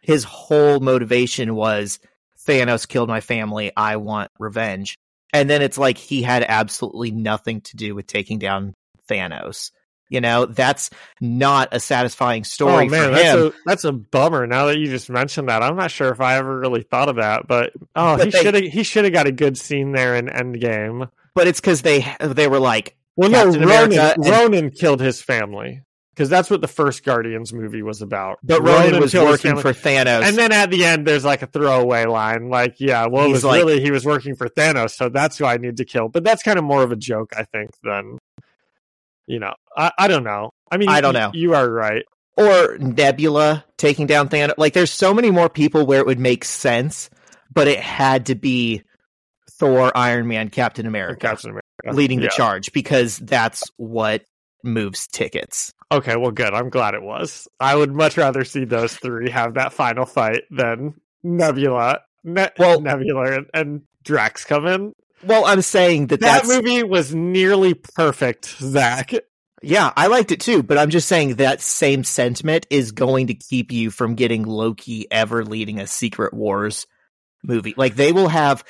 His 0.01 0.23
whole 0.23 0.79
motivation 0.79 1.55
was 1.55 1.99
Thanos 2.45 2.87
killed 2.87 3.09
my 3.09 3.21
family, 3.21 3.71
I 3.75 3.97
want 3.97 4.31
revenge. 4.37 4.97
And 5.33 5.49
then 5.49 5.61
it's 5.61 5.77
like 5.77 5.97
he 5.97 6.21
had 6.21 6.45
absolutely 6.47 7.11
nothing 7.11 7.61
to 7.61 7.75
do 7.75 7.95
with 7.95 8.07
taking 8.07 8.39
down 8.39 8.75
Thanos. 9.09 9.71
You 10.09 10.21
know, 10.21 10.45
that's 10.45 10.91
not 11.19 11.69
a 11.71 11.79
satisfying 11.79 12.43
story 12.43 12.85
oh 12.85 12.89
man, 12.89 13.09
for 13.09 13.15
that's 13.15 13.35
a 13.35 13.53
that's 13.65 13.83
a 13.83 13.91
bummer. 13.91 14.45
Now 14.45 14.67
that 14.67 14.77
you 14.77 14.85
just 14.85 15.09
mentioned 15.09 15.49
that, 15.49 15.63
I'm 15.63 15.75
not 15.75 15.89
sure 15.89 16.09
if 16.09 16.21
I 16.21 16.37
ever 16.37 16.59
really 16.59 16.83
thought 16.83 17.09
of 17.09 17.15
that. 17.15 17.47
But 17.47 17.73
oh, 17.95 18.17
But 18.17 18.25
he 18.25 18.31
should 18.31 18.53
have 18.53 18.63
he 18.63 18.83
should 18.83 19.05
have 19.05 19.13
got 19.13 19.25
a 19.25 19.31
good 19.31 19.57
scene 19.57 19.91
there 19.91 20.15
in 20.15 20.27
Endgame. 20.27 21.09
but 21.33 21.47
it's 21.47 21.59
because 21.59 21.81
they 21.81 22.05
they 22.19 22.47
were 22.47 22.59
like, 22.59 22.95
Well, 23.15 23.31
Captain 23.31 23.61
no, 23.61 23.67
Ronan, 23.67 24.21
Ronan 24.21 24.69
killed 24.69 25.01
his 25.01 25.19
family 25.19 25.81
because 26.13 26.29
that's 26.29 26.49
what 26.49 26.61
the 26.61 26.67
first 26.67 27.03
Guardians 27.03 27.51
movie 27.51 27.81
was 27.81 28.01
about. 28.01 28.37
but 28.43 28.61
Ronan 28.61 28.99
was 28.99 29.13
working 29.13 29.57
for 29.57 29.73
Thanos. 29.73 30.23
And 30.23 30.37
then 30.37 30.51
at 30.51 30.69
the 30.69 30.85
end, 30.85 31.07
there's 31.07 31.25
like 31.25 31.41
a 31.41 31.47
throwaway 31.47 32.05
line, 32.05 32.49
like, 32.49 32.75
"Yeah, 32.79 33.07
well, 33.07 33.25
it 33.25 33.27
He's 33.27 33.33
was 33.35 33.43
like- 33.45 33.57
really 33.59 33.81
he 33.81 33.91
was 33.91 34.05
working 34.05 34.35
for 34.35 34.47
Thanos, 34.47 34.91
so 34.91 35.09
that's 35.09 35.37
who 35.37 35.45
I 35.45 35.57
need 35.57 35.77
to 35.77 35.85
kill." 35.85 36.09
But 36.09 36.23
that's 36.23 36.43
kind 36.43 36.59
of 36.59 36.65
more 36.65 36.83
of 36.83 36.91
a 36.91 36.95
joke, 36.95 37.33
I 37.35 37.43
think, 37.43 37.71
than 37.83 38.19
you 39.27 39.39
know. 39.39 39.53
I, 39.75 39.91
I 39.97 40.07
don't 40.07 40.23
know. 40.23 40.51
I 40.71 40.77
mean, 40.77 40.89
I 40.89 41.01
don't 41.01 41.13
know. 41.13 41.31
You 41.33 41.53
are 41.55 41.69
right. 41.69 42.03
or 42.37 42.77
Nebula 42.79 43.63
taking 43.77 44.07
down 44.07 44.29
Thanos. 44.29 44.53
Like, 44.57 44.73
there's 44.73 44.91
so 44.91 45.13
many 45.13 45.29
more 45.31 45.49
people 45.49 45.85
where 45.85 45.99
it 45.99 46.05
would 46.05 46.19
make 46.19 46.43
sense, 46.45 47.09
but 47.51 47.67
it 47.67 47.79
had 47.79 48.27
to 48.27 48.35
be 48.35 48.81
Thor, 49.59 49.91
Iron 49.95 50.27
Man, 50.27 50.49
Captain 50.49 50.85
America 50.87 51.19
Captain 51.27 51.51
America 51.51 51.61
leading 51.91 52.19
the 52.21 52.29
charge 52.29 52.71
because 52.73 53.17
that's 53.17 53.63
what 53.77 54.23
moves 54.63 55.07
tickets. 55.07 55.73
Okay, 55.91 56.15
well, 56.15 56.31
good. 56.31 56.53
I'm 56.53 56.69
glad 56.69 56.95
it 56.95 57.03
was. 57.03 57.47
I 57.59 57.75
would 57.75 57.93
much 57.93 58.17
rather 58.17 58.43
see 58.43 58.65
those 58.65 58.95
three 58.95 59.29
have 59.29 59.55
that 59.55 59.73
final 59.73 60.05
fight 60.05 60.43
than 60.49 60.95
Nebula, 61.23 61.99
ne- 62.23 62.49
Well- 62.57 62.81
Nebula, 62.81 63.33
and, 63.37 63.45
and 63.53 63.81
Drax 64.03 64.45
come 64.45 64.65
in. 64.65 64.93
Well, 65.23 65.45
I'm 65.45 65.61
saying 65.61 66.07
that 66.07 66.19
That 66.19 66.45
movie 66.45 66.83
was 66.83 67.13
nearly 67.15 67.75
perfect, 67.75 68.45
Zach. 68.59 69.13
yeah, 69.61 69.93
I 69.95 70.07
liked 70.07 70.31
it 70.33 70.41
too, 70.41 70.63
but 70.63 70.77
I'm 70.77 70.89
just 70.89 71.07
saying 71.07 71.35
that 71.35 71.61
same 71.61 72.03
sentiment 72.03 72.67
is 72.69 72.91
going 72.91 73.27
to 73.27 73.33
keep 73.33 73.71
you 73.71 73.89
from 73.89 74.15
getting 74.15 74.43
Loki 74.43 75.07
ever 75.09 75.45
leading 75.45 75.79
a 75.79 75.87
Secret 75.87 76.33
Wars 76.33 76.87
movie. 77.41 77.73
Like 77.77 77.95
they 77.95 78.11
will 78.11 78.27
have 78.27 78.65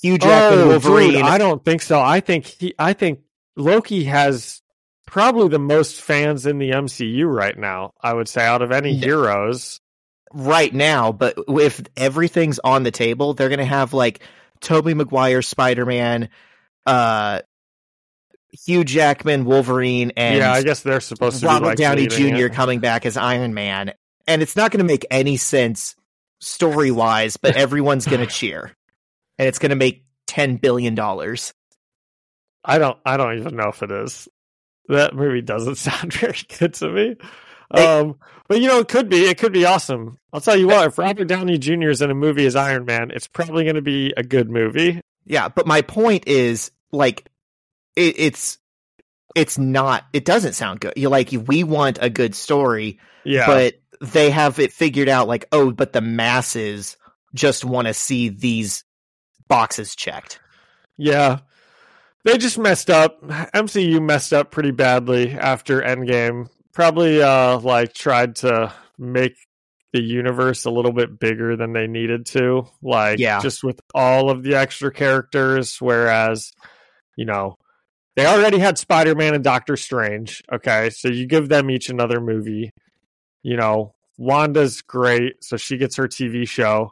Hugh 0.00 0.16
Jackman 0.16 0.60
oh, 0.60 0.68
Wolverine. 0.68 1.12
dude, 1.12 1.22
I 1.22 1.36
don't 1.36 1.62
think 1.62 1.82
so. 1.82 2.00
I 2.00 2.20
think 2.20 2.46
he. 2.46 2.74
I 2.78 2.94
think 2.94 3.20
Loki 3.56 4.04
has 4.04 4.62
probably 5.10 5.48
the 5.48 5.58
most 5.58 6.00
fans 6.00 6.46
in 6.46 6.58
the 6.58 6.70
MCU 6.70 7.26
right 7.26 7.56
now. 7.58 7.92
I 8.00 8.12
would 8.14 8.28
say 8.28 8.44
out 8.46 8.62
of 8.62 8.72
any 8.72 8.92
Yeah. 8.92 9.04
heroes. 9.06 9.80
right 10.32 10.72
now, 10.72 11.10
but 11.10 11.36
if 11.48 11.82
everything's 11.96 12.60
on 12.60 12.84
the 12.84 12.92
table, 12.92 13.34
they're 13.34 13.48
gonna 13.48 13.64
have 13.64 13.92
like 13.92 14.20
Tobey 14.60 14.94
Maguire 14.94 15.42
Spider 15.42 15.84
Man, 15.84 16.28
uh 16.86 17.40
Hugh 18.64 18.84
Jackman 18.84 19.44
Wolverine, 19.44 20.12
and 20.16 20.38
yeah, 20.38 20.52
I 20.52 20.62
guess 20.62 20.82
they're 20.82 21.00
supposed 21.00 21.36
to 21.40 21.42
be 21.42 21.46
Robert 21.48 21.66
like 21.66 21.78
Downey 21.78 22.06
Jr. 22.06 22.46
it. 22.46 22.52
coming 22.52 22.78
back 22.78 23.06
as 23.06 23.16
Iron 23.16 23.54
Man. 23.54 23.92
And 24.28 24.40
it's 24.42 24.54
not 24.54 24.70
gonna 24.70 24.84
make 24.84 25.04
any 25.10 25.36
sense 25.36 25.96
story 26.40 26.92
wise, 26.92 27.36
but 27.36 27.56
everyone's 27.56 28.06
gonna 28.06 28.26
cheer. 28.26 28.72
And 29.38 29.48
it's 29.48 29.58
gonna 29.58 29.74
make 29.74 30.04
ten 30.28 30.56
billion 30.56 30.94
dollars. 30.94 31.52
I 32.64 32.78
don't. 32.78 32.98
I 33.04 33.16
don't 33.16 33.36
even 33.38 33.56
know 33.56 33.68
if 33.70 33.82
it 33.82 33.90
is. 33.90 34.28
That 34.90 35.14
movie 35.14 35.42
doesn't 35.42 35.76
sound 35.76 36.12
very 36.12 36.38
good 36.58 36.74
to 36.74 36.90
me. 36.90 37.16
Um, 37.72 38.18
but 38.48 38.60
you 38.60 38.68
know, 38.68 38.80
it 38.80 38.88
could 38.88 39.08
be. 39.08 39.24
It 39.24 39.38
could 39.38 39.52
be 39.52 39.64
awesome. 39.64 40.18
I'll 40.32 40.40
tell 40.40 40.56
you 40.56 40.66
what. 40.66 40.86
If 40.88 40.98
Robert 40.98 41.26
Downey 41.26 41.58
Jr. 41.58 41.90
is 41.90 42.02
in 42.02 42.10
a 42.10 42.14
movie 42.14 42.46
as 42.46 42.56
Iron 42.56 42.84
Man, 42.84 43.10
it's 43.10 43.28
probably 43.28 43.64
going 43.64 43.76
to 43.76 43.82
be 43.82 44.12
a 44.16 44.22
good 44.22 44.50
movie. 44.50 45.00
Yeah, 45.24 45.48
but 45.48 45.66
my 45.66 45.82
point 45.82 46.26
is 46.26 46.72
like 46.90 47.28
it, 47.94 48.18
it's 48.18 48.58
it's 49.36 49.58
not 49.58 50.04
it 50.12 50.24
doesn't 50.24 50.54
sound 50.54 50.80
good. 50.80 50.94
You 50.96 51.08
like 51.08 51.30
we 51.46 51.62
want 51.62 51.98
a 52.02 52.10
good 52.10 52.34
story, 52.34 52.98
Yeah, 53.24 53.46
but 53.46 53.74
they 54.00 54.30
have 54.30 54.58
it 54.58 54.72
figured 54.72 55.08
out 55.08 55.28
like 55.28 55.44
oh 55.52 55.70
but 55.70 55.92
the 55.92 56.00
masses 56.00 56.96
just 57.34 57.64
want 57.64 57.86
to 57.86 57.94
see 57.94 58.30
these 58.30 58.82
boxes 59.46 59.94
checked 59.94 60.40
Yeah. 60.96 61.40
They 62.24 62.36
just 62.38 62.58
messed 62.58 62.90
up. 62.90 63.22
MCU 63.22 64.02
messed 64.02 64.32
up 64.32 64.50
pretty 64.50 64.70
badly 64.72 65.32
after 65.32 65.80
Endgame. 65.80 66.48
Probably 66.72 67.22
uh 67.22 67.58
like 67.60 67.94
tried 67.94 68.36
to 68.36 68.72
make 68.98 69.34
the 69.92 70.02
universe 70.02 70.66
a 70.66 70.70
little 70.70 70.92
bit 70.92 71.18
bigger 71.18 71.56
than 71.56 71.72
they 71.72 71.86
needed 71.86 72.26
to. 72.26 72.66
Like 72.82 73.18
Yeah. 73.18 73.40
just 73.40 73.64
with 73.64 73.80
all 73.94 74.30
of 74.30 74.42
the 74.42 74.54
extra 74.54 74.92
characters 74.92 75.78
whereas 75.80 76.52
you 77.16 77.24
know 77.24 77.56
they 78.16 78.26
already 78.26 78.58
had 78.58 78.76
Spider-Man 78.76 79.34
and 79.34 79.44
Doctor 79.44 79.76
Strange. 79.76 80.42
Okay? 80.52 80.90
So 80.90 81.08
you 81.08 81.26
give 81.26 81.48
them 81.48 81.70
each 81.70 81.88
another 81.88 82.20
movie. 82.20 82.70
You 83.42 83.56
know, 83.56 83.94
Wanda's 84.18 84.82
great, 84.82 85.42
so 85.42 85.56
she 85.56 85.78
gets 85.78 85.96
her 85.96 86.06
TV 86.08 86.46
show. 86.46 86.90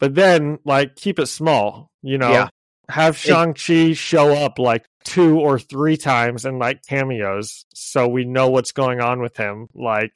But 0.00 0.14
then 0.14 0.58
like 0.64 0.96
keep 0.96 1.18
it 1.18 1.26
small, 1.26 1.90
you 2.02 2.18
know. 2.18 2.30
Yeah. 2.32 2.48
Have 2.88 3.16
Shang-Chi 3.16 3.92
show 3.92 4.34
up 4.34 4.58
like 4.58 4.86
two 5.04 5.38
or 5.38 5.58
three 5.58 5.96
times 5.96 6.44
in 6.44 6.58
like 6.58 6.84
cameos 6.86 7.64
so 7.74 8.08
we 8.08 8.24
know 8.24 8.48
what's 8.48 8.72
going 8.72 9.00
on 9.00 9.20
with 9.20 9.36
him. 9.36 9.68
Like 9.74 10.12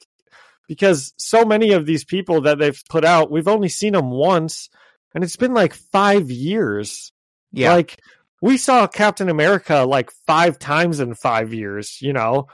because 0.67 1.13
so 1.17 1.45
many 1.45 1.73
of 1.73 1.85
these 1.85 2.03
people 2.03 2.41
that 2.41 2.57
they've 2.57 2.81
put 2.89 3.03
out, 3.05 3.29
we've 3.31 3.47
only 3.47 3.69
seen 3.69 3.93
them 3.93 4.09
once 4.09 4.69
and 5.13 5.23
it's 5.23 5.35
been 5.35 5.53
like 5.53 5.73
5 5.73 6.31
years. 6.31 7.11
yeah 7.51 7.73
Like 7.73 7.99
we 8.41 8.57
saw 8.57 8.87
Captain 8.87 9.29
America 9.29 9.85
like 9.87 10.11
5 10.25 10.57
times 10.59 10.99
in 10.99 11.13
5 11.15 11.53
years, 11.53 12.01
you 12.01 12.13
know. 12.13 12.47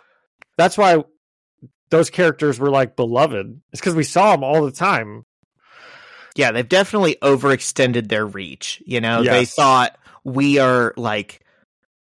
That's 0.57 0.77
why 0.77 1.03
those 1.89 2.09
characters 2.09 2.59
were 2.59 2.69
like 2.69 2.95
beloved. 2.95 3.61
It's 3.71 3.81
cuz 3.81 3.95
we 3.95 4.03
saw 4.03 4.31
them 4.33 4.43
all 4.43 4.63
the 4.65 4.71
time. 4.71 5.25
yeah 6.35 6.51
they've 6.51 6.67
definitely 6.69 7.15
overextended 7.21 8.07
their 8.09 8.25
reach 8.25 8.81
you 8.85 9.01
know 9.01 9.23
they 9.23 9.41
Yes. 9.41 9.55
thought 9.55 9.97
we 10.23 10.59
are 10.59 10.93
like 10.97 11.41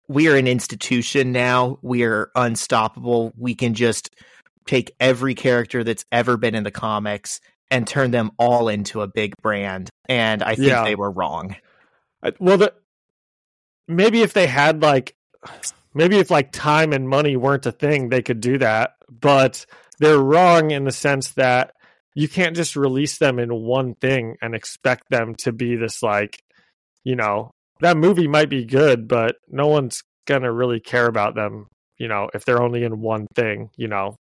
we 0.07 0.27
are 0.27 0.35
an 0.35 0.47
institution 0.47 1.31
now 1.31 1.77
we 1.81 2.03
are 2.03 2.31
unstoppable 2.35 3.31
we 3.37 3.55
can 3.55 3.73
just 3.73 4.09
take 4.65 4.91
every 4.99 5.35
character 5.35 5.83
that's 5.83 6.05
ever 6.11 6.37
been 6.37 6.55
in 6.55 6.63
the 6.63 6.71
comics 6.71 7.39
and 7.71 7.87
turn 7.87 8.11
them 8.11 8.31
all 8.37 8.67
into 8.69 9.01
a 9.01 9.07
big 9.07 9.33
brand 9.41 9.89
and 10.07 10.41
i 10.43 10.55
think 10.55 10.67
Yeah. 10.69 10.83
they 10.83 10.95
were 10.95 11.11
wrong 11.11 11.55
I- 12.23 12.33
Well, 12.39 12.57
the, 12.57 12.73
maybe 13.87 14.21
if 14.21 14.33
they 14.33 14.45
had 14.47 14.81
like, 14.81 15.15
maybe 15.93 16.17
if 16.17 16.29
like 16.29 16.51
time 16.51 16.91
and 16.93 17.07
money 17.07 17.37
weren't 17.37 17.65
a 17.65 17.71
thing, 17.71 18.09
they 18.09 18.21
could 18.21 18.41
do 18.41 18.57
that. 18.57 18.91
But 19.09 19.65
they're 19.99 20.19
wrong 20.19 20.71
in 20.71 20.83
the 20.83 20.91
sense 20.91 21.31
that 21.33 21.71
you 22.15 22.27
can't 22.27 22.55
just 22.55 22.75
release 22.75 23.17
them 23.19 23.39
in 23.39 23.49
one 23.53 23.95
thing 23.95 24.35
and 24.41 24.53
expect 24.53 25.03
them 25.09 25.33
to 25.39 25.51
be 25.53 25.75
this 25.77 26.03
like, 26.03 26.43
you 27.05 27.15
know, 27.15 27.51
that 27.81 27.97
movie 27.97 28.27
might 28.27 28.49
be 28.49 28.65
good, 28.65 29.07
but 29.07 29.35
no 29.47 29.67
one's 29.67 30.01
gonna 30.27 30.51
really 30.51 30.79
care 30.79 31.05
about 31.07 31.35
them, 31.35 31.67
you 31.97 32.07
know, 32.07 32.29
if 32.33 32.45
they're 32.45 32.61
only 32.61 32.83
in 32.83 33.01
one 33.01 33.27
thing, 33.35 33.69
you 33.77 33.87
know. 33.87 34.15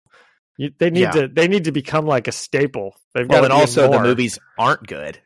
You, 0.57 0.71
they 0.79 0.89
need 0.89 1.01
Yeah. 1.01 1.11
to 1.11 1.27
they 1.27 1.47
need 1.47 1.65
to 1.65 1.71
become 1.71 2.05
like 2.07 2.27
a 2.27 2.31
staple. 2.31 2.95
They've 3.13 3.27
well 3.29 3.41
got 3.41 3.51
and 3.51 3.53
also 3.53 3.91
the 3.91 3.99
movies 4.01 4.39
aren't 4.57 4.87
good 4.87 5.19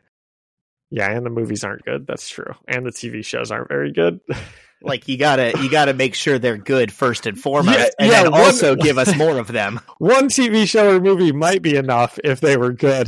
Yeah, 0.90 1.10
and 1.10 1.26
the 1.26 1.30
movies 1.30 1.64
aren't 1.64 1.86
good. 1.86 2.06
That's 2.06 2.28
true. 2.28 2.53
And 2.68 2.86
the 2.86 2.91
TV 2.91 3.24
shows 3.24 3.49
aren't 3.52 3.70
very 3.70 3.94
good. 3.94 4.20
like 4.82 5.08
you 5.08 5.16
gotta 5.18 5.53
you 5.62 5.70
gotta 5.70 5.94
make 5.94 6.16
sure 6.16 6.38
they're 6.40 6.58
good 6.58 6.91
first 6.91 7.28
and 7.28 7.40
foremost 7.40 7.78
Yeah, 7.78 7.86
and 7.99 8.10
yeah, 8.12 8.24
then 8.24 8.32
one- 8.32 8.41
also 8.41 8.76
give 8.76 8.98
us 8.98 9.16
more 9.16 9.38
of 9.38 9.48
them 9.48 9.80
One 9.99 10.28
TV 10.28 10.68
show 10.68 10.95
or 10.95 10.99
movie 10.99 11.32
might 11.32 11.62
be 11.62 11.76
enough 11.78 12.18
if 12.24 12.40
they 12.41 12.58
were 12.58 12.74
good. 12.74 13.08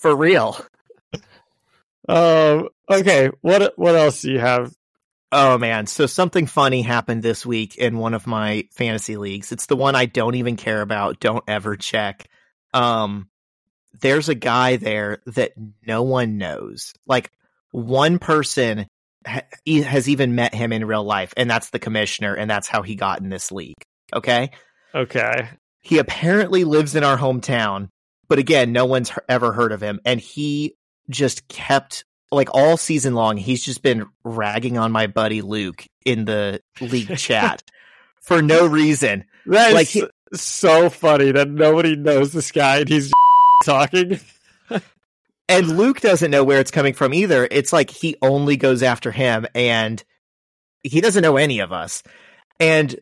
for 0.00 0.14
real 0.14 0.56
Um. 2.08 2.68
Okay. 2.90 3.30
What 3.40 3.72
What 3.76 3.94
else 3.94 4.22
do 4.22 4.32
you 4.32 4.38
have? 4.38 4.72
oh 5.32 5.58
man 5.58 5.86
so 5.86 6.06
something 6.06 6.46
funny 6.46 6.82
happened 6.82 7.20
this 7.20 7.44
week 7.44 7.76
in 7.76 7.98
one 7.98 8.14
of 8.14 8.24
my 8.24 8.68
fantasy 8.70 9.16
leagues 9.16 9.50
it's 9.50 9.66
the 9.66 9.74
one 9.74 9.96
i 9.96 10.06
don't 10.06 10.36
even 10.36 10.54
care 10.54 10.80
about 10.80 11.18
don't 11.18 11.42
ever 11.48 11.76
check 11.76 12.28
um 12.72 13.28
there's 14.00 14.28
a 14.28 14.34
guy 14.36 14.76
there 14.76 15.22
that 15.26 15.52
no 15.84 16.02
one 16.04 16.36
knows 16.38 16.92
like 17.04 17.32
one 17.72 18.20
person 18.20 18.86
ha- 19.26 19.40
has 19.66 20.08
even 20.08 20.36
met 20.36 20.54
him 20.54 20.72
in 20.72 20.84
real 20.84 21.02
life 21.02 21.34
and 21.36 21.50
that's 21.50 21.70
the 21.70 21.80
commissioner 21.80 22.34
and 22.34 22.48
that's 22.48 22.68
how 22.68 22.82
he 22.82 22.94
got 22.94 23.20
in 23.20 23.28
this 23.28 23.50
league 23.50 23.82
okay 24.14 24.50
Okay. 24.94 25.48
He 25.80 25.98
apparently 25.98 26.64
lives 26.64 26.94
in 26.94 27.02
our 27.04 27.18
hometown, 27.18 27.88
but 28.28 28.38
again, 28.38 28.72
no 28.72 28.86
one's 28.86 29.10
ever 29.28 29.52
heard 29.52 29.72
of 29.72 29.82
him. 29.82 30.00
And 30.04 30.20
he 30.20 30.76
just 31.10 31.48
kept 31.48 32.04
like 32.34 32.48
all 32.54 32.76
season 32.76 33.14
long, 33.14 33.36
he's 33.36 33.64
just 33.64 33.82
been 33.82 34.06
ragging 34.24 34.78
on 34.78 34.92
my 34.92 35.06
buddy 35.06 35.42
Luke 35.42 35.86
in 36.04 36.24
the 36.24 36.60
league 36.80 37.16
chat 37.16 37.62
for 38.20 38.42
no 38.42 38.66
reason. 38.66 39.24
That 39.46 39.72
Like, 39.74 39.88
he- 39.88 40.06
so 40.32 40.90
funny 40.90 41.30
that 41.32 41.48
nobody 41.48 41.94
knows 41.96 42.32
this 42.32 42.50
guy 42.50 42.78
and 42.78 42.88
he's 42.88 43.12
talking. 43.64 44.18
And 45.48 45.76
Luke 45.76 46.00
doesn't 46.00 46.30
know 46.30 46.42
where 46.42 46.58
it's 46.58 46.70
coming 46.70 46.94
from 46.94 47.12
either. 47.12 47.46
It's 47.50 47.72
like 47.72 47.90
he 47.90 48.16
only 48.22 48.56
goes 48.56 48.82
after 48.82 49.10
him 49.12 49.46
and 49.54 50.02
he 50.82 51.00
doesn't 51.02 51.22
know 51.22 51.36
any 51.36 51.60
of 51.60 51.70
us. 51.70 52.02
And 52.58 52.98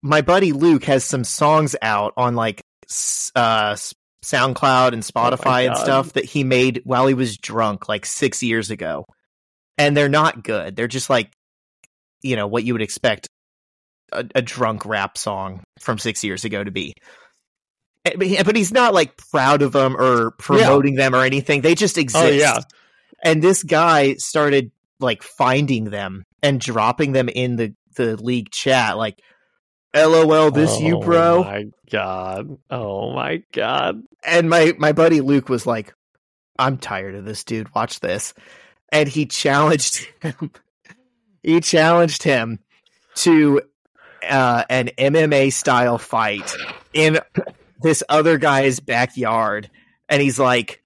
my 0.00 0.22
buddy 0.22 0.52
Luke 0.52 0.84
has 0.84 1.04
some 1.04 1.24
songs 1.24 1.74
out 1.82 2.12
on 2.16 2.36
like 2.36 2.62
uh 3.34 3.76
SoundCloud 4.24 4.92
and 4.92 5.02
Spotify 5.02 5.66
and 5.66 5.76
stuff 5.76 6.12
that 6.14 6.24
he 6.24 6.44
made 6.44 6.82
while 6.84 7.06
he 7.06 7.14
was 7.14 7.36
drunk 7.38 7.88
like 7.88 8.06
6 8.06 8.42
years 8.42 8.70
ago. 8.70 9.04
And 9.78 9.96
they're 9.96 10.08
not 10.08 10.44
good. 10.44 10.76
They're 10.76 10.88
just 10.88 11.10
like 11.10 11.32
you 12.22 12.36
know 12.36 12.46
what 12.46 12.62
you 12.64 12.72
would 12.74 12.82
expect 12.82 13.28
a, 14.12 14.24
a 14.36 14.42
drunk 14.42 14.86
rap 14.86 15.18
song 15.18 15.62
from 15.80 15.98
6 15.98 16.22
years 16.22 16.44
ago 16.44 16.62
to 16.62 16.70
be. 16.70 16.94
Eh, 18.04 18.12
But 18.16 18.26
he- 18.26 18.42
but 18.42 18.56
he's 18.56 18.72
not 18.72 18.94
like 18.94 19.16
proud 19.30 19.62
of 19.62 19.72
them 19.72 19.96
or 19.96 20.32
promoting 20.32 20.94
them 20.94 21.14
or 21.14 21.22
anything. 21.24 21.60
They 21.62 21.74
just 21.74 21.98
exist. 21.98 22.24
Oh 22.24 22.28
yeah. 22.28 22.58
And 23.24 23.42
this 23.42 23.62
guy 23.62 24.14
started 24.14 24.70
like 25.00 25.22
finding 25.22 25.84
them 25.84 26.22
and 26.42 26.60
dropping 26.60 27.12
them 27.12 27.28
in 27.28 27.56
the 27.56 27.74
the 27.96 28.16
league 28.16 28.50
chat 28.50 28.96
like 28.96 29.18
LOL 29.94 30.50
this 30.50 30.80
you 30.80 30.96
Oh 30.96 31.00
bro. 31.00 31.44
my 31.44 31.64
god. 31.90 32.58
Oh 32.70 33.12
my 33.12 33.42
god. 33.52 34.02
And 34.24 34.48
my 34.48 34.72
my 34.78 34.92
buddy 34.92 35.20
Luke 35.20 35.48
was 35.48 35.66
like 35.66 35.94
I'm 36.58 36.78
tired 36.78 37.14
of 37.14 37.24
this 37.24 37.44
dude. 37.44 37.74
Watch 37.74 38.00
this. 38.00 38.34
And 38.90 39.08
he 39.08 39.26
challenged 39.26 40.06
him. 40.20 40.52
he 41.42 41.60
challenged 41.60 42.22
him 42.22 42.58
to 43.16 43.62
uh, 44.28 44.64
an 44.70 44.90
MMA 44.98 45.52
style 45.52 45.98
fight 45.98 46.54
in 46.92 47.18
this 47.82 48.02
other 48.08 48.38
guy's 48.38 48.80
backyard. 48.80 49.68
And 50.08 50.22
he's 50.22 50.38
like, 50.38 50.82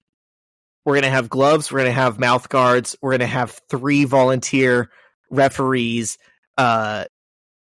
We're 0.85 0.95
going 0.95 1.03
to 1.03 1.09
have 1.09 1.29
gloves. 1.29 1.71
We're 1.71 1.79
going 1.79 1.91
to 1.91 2.01
have 2.01 2.19
mouth 2.19 2.49
guards. 2.49 2.95
We're 3.01 3.11
going 3.11 3.19
to 3.19 3.27
have 3.27 3.61
three 3.69 4.05
volunteer 4.05 4.89
referees. 5.29 6.17
Uh, 6.57 7.05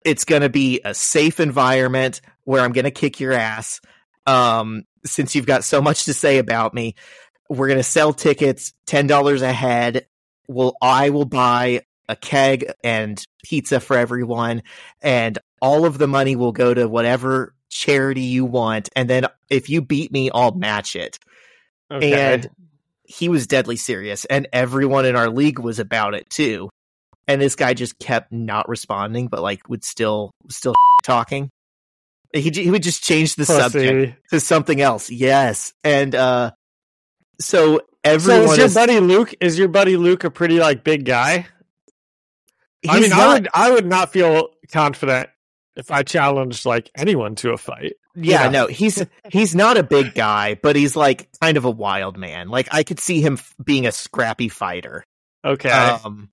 it's 0.06 0.26
going 0.26 0.42
to 0.42 0.50
be 0.50 0.82
a 0.84 0.94
safe 0.94 1.40
environment 1.40 2.22
where 2.44 2.62
I'm 2.62 2.74
going 2.74 2.86
to 2.86 2.92
kick 2.92 3.20
your 3.20 3.34
ass. 3.34 3.82
Um, 4.26 4.84
since 5.06 5.36
you've 5.36 5.46
got 5.46 5.64
so 5.64 5.82
much 5.82 6.06
to 6.06 6.14
say 6.14 6.38
about 6.38 6.74
me, 6.74 6.96
we're 7.50 7.68
going 7.68 7.80
to 7.80 7.84
sell 7.84 8.14
tickets 8.14 8.74
$10 8.88 9.42
a 9.42 9.54
head. 9.54 10.08
Well, 10.48 10.76
I 10.82 11.10
will 11.10 11.26
buy 11.26 11.82
a 12.10 12.16
keg 12.16 12.72
and 12.84 13.26
pizza 13.44 13.80
for 13.80 13.98
everyone 13.98 14.64
and 15.02 15.40
all 15.62 15.86
of 15.86 15.98
the 15.98 16.08
money 16.08 16.36
will 16.36 16.52
go 16.52 16.74
to 16.74 16.88
whatever 16.88 17.56
charity 17.70 18.22
you 18.22 18.46
want 18.46 18.90
and 18.96 19.10
then 19.10 19.26
if 19.50 19.70
you 19.70 19.82
beat 19.82 20.12
me 20.12 20.30
I'll 20.34 20.54
match 20.54 20.96
it. 20.96 21.18
Okay. 21.92 22.14
And 22.14 22.50
he 23.04 23.30
was 23.30 23.48
deadly 23.48 23.78
serious 23.78 24.26
and 24.26 24.48
everyone 24.52 25.06
in 25.06 25.16
our 25.16 25.30
league 25.30 25.60
was 25.60 25.80
about 25.80 26.14
it 26.14 26.30
too. 26.30 26.70
And 27.28 27.42
this 27.42 27.56
guy 27.56 27.74
just 27.74 27.98
kept 28.00 28.32
not 28.32 28.68
responding 28.68 29.28
but 29.28 29.42
like 29.42 29.68
would 29.70 29.84
still 29.84 30.32
still 30.50 30.76
talking. 31.04 31.50
He 32.34 32.50
he 32.50 32.72
would 32.72 32.84
just 32.84 33.04
change 33.04 33.36
the 33.36 33.46
subject 33.46 34.18
to 34.32 34.40
something 34.40 34.82
else. 34.82 35.10
Yes. 35.10 35.74
And 35.84 36.16
uh 36.16 36.52
so 37.40 37.78
So 37.78 37.82
everyone 38.04 38.50
is 38.50 38.58
your 38.58 38.66
is, 38.68 38.74
buddy 38.74 39.00
Luke? 39.00 39.34
Is 39.40 39.58
your 39.58 39.68
buddy 39.68 39.98
Luke 39.98 40.24
a 40.24 40.32
pretty 40.32 40.60
like 40.60 40.84
big 40.84 41.06
guy? 41.06 41.48
I 42.88 43.00
mean, 43.00 43.14
I 43.14 43.34
would 43.34 43.48
I 43.54 43.72
would 43.72 43.86
not 43.86 44.12
feel 44.12 44.50
confident 44.72 45.30
if 45.76 45.92
I 45.92 46.04
challenged 46.04 46.66
like 46.66 46.92
anyone 46.96 47.36
to 47.36 47.52
a 47.52 47.58
fight. 47.58 47.94
yeah, 48.16 48.44
yeah. 48.44 48.50
no, 48.50 48.68
he's 48.68 49.04
he's 49.32 49.56
not 49.56 49.78
a 49.78 49.84
big 49.84 50.14
guy, 50.14 50.56
but 50.62 50.76
he's 50.76 50.96
like 50.96 51.30
kind 51.42 51.58
of 51.58 51.66
a 51.66 51.72
wild 51.72 52.18
man. 52.18 52.50
Like 52.50 52.68
I 52.72 52.84
could 52.84 53.00
see 53.00 53.22
him 53.22 53.34
f- 53.34 53.56
being 53.64 53.88
a 53.88 53.92
scrappy 53.92 54.50
fighter. 54.50 55.04
Okay. 55.46 55.70
um, 55.70 56.30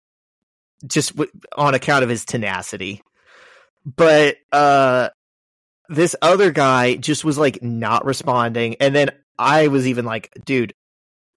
just 0.86 1.16
w- 1.16 1.30
on 1.56 1.74
account 1.74 2.04
of 2.04 2.10
his 2.10 2.24
tenacity. 2.24 3.02
But 3.84 4.36
uh, 4.52 5.10
this 5.88 6.14
other 6.20 6.50
guy 6.50 6.96
just 6.96 7.24
was 7.24 7.38
like 7.38 7.62
not 7.62 8.04
responding, 8.04 8.76
and 8.80 8.94
then 8.94 9.10
I 9.38 9.68
was 9.68 9.86
even 9.86 10.04
like, 10.04 10.30
"Dude, 10.44 10.74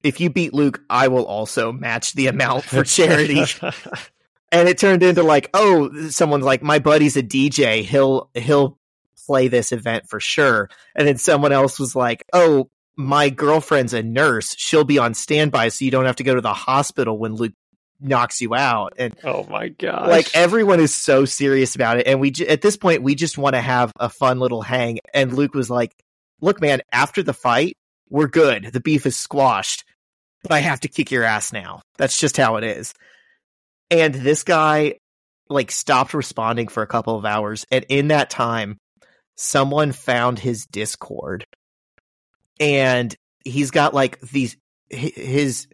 if 0.03 0.20
you 0.20 0.30
beat 0.30 0.53
Luke, 0.53 0.82
I 0.90 1.07
will 1.07 1.26
also 1.26 1.72
match 1.72 2.14
the 2.14 2.28
amount 2.28 2.65
for 2.65 2.84
charity." 2.84 3.44
and 4.52 4.70
it 4.70 4.78
turned 4.78 5.03
into 5.03 5.24
like, 5.24 5.49
"Oh, 5.53 6.10
someone's 6.10 6.45
like, 6.45 6.61
my 6.61 6.80
buddy's 6.80 7.18
a 7.18 7.24
DJ. 7.24 7.84
He'll 7.84 8.30
he'll 8.34 8.78
play 9.26 9.48
this 9.48 9.72
event 9.72 10.10
for 10.10 10.20
sure." 10.20 10.70
And 10.95 11.07
then 11.07 11.18
someone 11.18 11.52
else 11.52 11.80
was 11.80 11.95
like, 11.95 12.24
"Oh." 12.34 12.70
My 12.95 13.32
girlfriend's 13.32 13.95
a 13.95 14.03
nurse. 14.03 14.56
She'll 14.56 14.84
be 14.84 14.99
on 14.99 15.15
standby 15.15 15.70
so 15.70 15.84
you 15.84 15.90
don't 15.90 16.06
have 16.06 16.18
to 16.18 16.24
go 16.24 16.36
to 16.36 16.41
the 16.41 16.53
hospital 16.53 17.18
when 17.18 17.34
Luke 17.34 17.53
knocks 18.04 18.42
you 18.42 18.54
out. 18.54 18.94
And 18.98 19.16
oh 19.24 19.46
my 19.50 19.70
god. 19.70 20.10
like 20.10 20.36
everyone 20.36 20.80
is 20.80 20.94
so 20.96 21.26
serious 21.26 21.76
about 21.76 22.00
it. 22.00 22.08
And 22.08 22.20
we 22.20 22.32
j- 22.32 22.48
at 22.48 22.62
this 22.62 22.78
point 22.78 23.04
we 23.04 23.16
just 23.16 23.38
want 23.38 23.56
to 23.56 23.62
have 23.62 23.92
a 24.00 24.10
fun 24.10 24.40
little 24.40 24.62
hang. 24.62 25.00
And 25.14 25.34
luke 25.34 25.54
was 25.54 25.70
like 25.70 25.94
look 26.42 26.62
man 26.62 26.82
after 26.92 27.24
the 27.24 27.34
fight 27.34 27.78
we're 28.10 28.28
good. 28.28 28.66
The 28.66 28.82
beef 28.82 29.06
is 29.06 29.16
squashed 29.16 29.86
but 30.44 30.52
i 30.52 30.60
have 30.60 30.82
to 30.82 30.90
kick 30.90 31.10
your 31.10 31.24
ass 31.24 31.54
now. 31.54 31.82
That's 31.98 32.20
just 32.20 32.38
how 32.38 32.58
it 32.58 32.64
is. 32.64 32.94
And 33.90 34.14
this 34.14 34.44
guy 34.44 34.96
like 35.50 35.72
stopped 35.72 36.14
responding 36.14 36.68
for 36.68 36.84
a 36.84 36.88
couple 36.88 37.18
of 37.18 37.26
hours. 37.26 37.66
And 37.72 37.86
in 37.90 38.10
that 38.10 38.30
time 38.30 38.78
someone 39.36 39.92
found 39.92 40.40
his 40.40 40.66
discord. 40.66 41.46
And 42.60 43.16
he's 43.44 43.72
got 43.72 43.94
like 43.94 44.20
these 44.22 44.58
his 44.90 45.68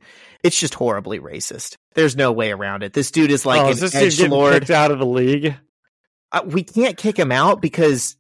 it's 0.44 0.60
just 0.60 0.74
horribly 0.74 1.20
racist. 1.20 1.78
There's 1.96 2.16
no 2.16 2.32
way 2.32 2.52
around 2.52 2.84
it. 2.84 2.94
This 2.94 3.12
dude 3.12 3.32
is 3.32 3.46
like 3.46 3.60
oh, 3.62 3.66
an 3.66 3.72
is 3.72 3.80
this 3.80 4.18
dude 4.18 4.30
lord 4.32 4.54
kicked 4.54 4.70
out 4.72 4.92
of 4.92 5.00
the 5.00 5.06
league? 5.06 5.56
uh, 6.32 6.42
we 6.46 6.64
can't 6.64 6.98
kick 6.98 7.18
him 7.18 7.32
out 7.32 7.62
because 7.62 8.16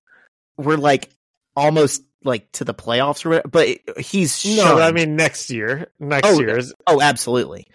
we're 0.57 0.77
like 0.77 1.09
almost 1.55 2.03
like 2.23 2.51
to 2.53 2.65
the 2.65 2.73
playoffs 2.73 3.25
or 3.25 3.29
whatever, 3.29 3.47
but 3.47 3.67
he's 4.03 4.43
No, 4.57 4.77
I 4.79 4.91
mean 4.91 5.15
next 5.15 5.49
year. 5.49 5.87
Next 5.99 6.27
Oh, 6.27 6.39
year 6.39 6.57
is 6.57 6.73
oh 6.87 7.01
absolutely. 7.01 7.67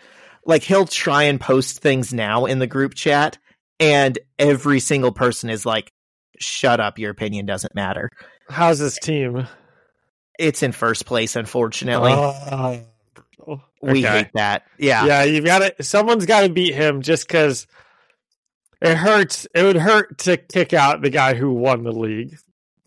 Like 0.44 0.62
he'll 0.62 0.86
try 0.86 1.22
and 1.24 1.40
post 1.40 1.78
things 1.80 2.12
now 2.12 2.44
in 2.44 2.58
the 2.58 2.66
group 2.66 2.94
chat 2.94 3.38
and 3.80 4.18
every 4.38 4.80
single 4.80 5.12
person 5.12 5.48
is 5.48 5.64
like 5.64 5.90
shut 6.38 6.80
up 6.80 6.98
your 6.98 7.10
opinion 7.10 7.46
doesn't 7.46 7.74
matter. 7.74 8.10
How's 8.50 8.78
this 8.78 8.98
team? 8.98 9.46
it's 10.38 10.62
in 10.62 10.72
first 10.72 11.06
place 11.06 11.36
unfortunately. 11.36 12.12
Oh, 12.12 12.82
we 13.93 14.06
okay. 14.06 14.19
hate 14.19 14.31
that 14.35 14.66
yeah 14.78 15.06
Yeah, 15.06 15.24
you've 15.24 15.44
got 15.44 15.59
to. 15.59 15.82
Someone's 15.82 16.27
got 16.27 16.43
to 16.43 16.48
beat 16.48 16.74
him 16.74 17.02
just 17.02 17.27
because 17.27 17.66
it 18.81 18.97
hurts. 18.97 19.47
It 19.55 19.62
would 19.62 19.77
hurt 19.77 20.19
to 20.19 20.36
kick 20.36 20.73
out 20.73 21.02
the 21.02 21.11
guy 21.11 21.35
who 21.35 21.52
won 21.52 21.85
the 21.85 21.93
league. 21.93 22.36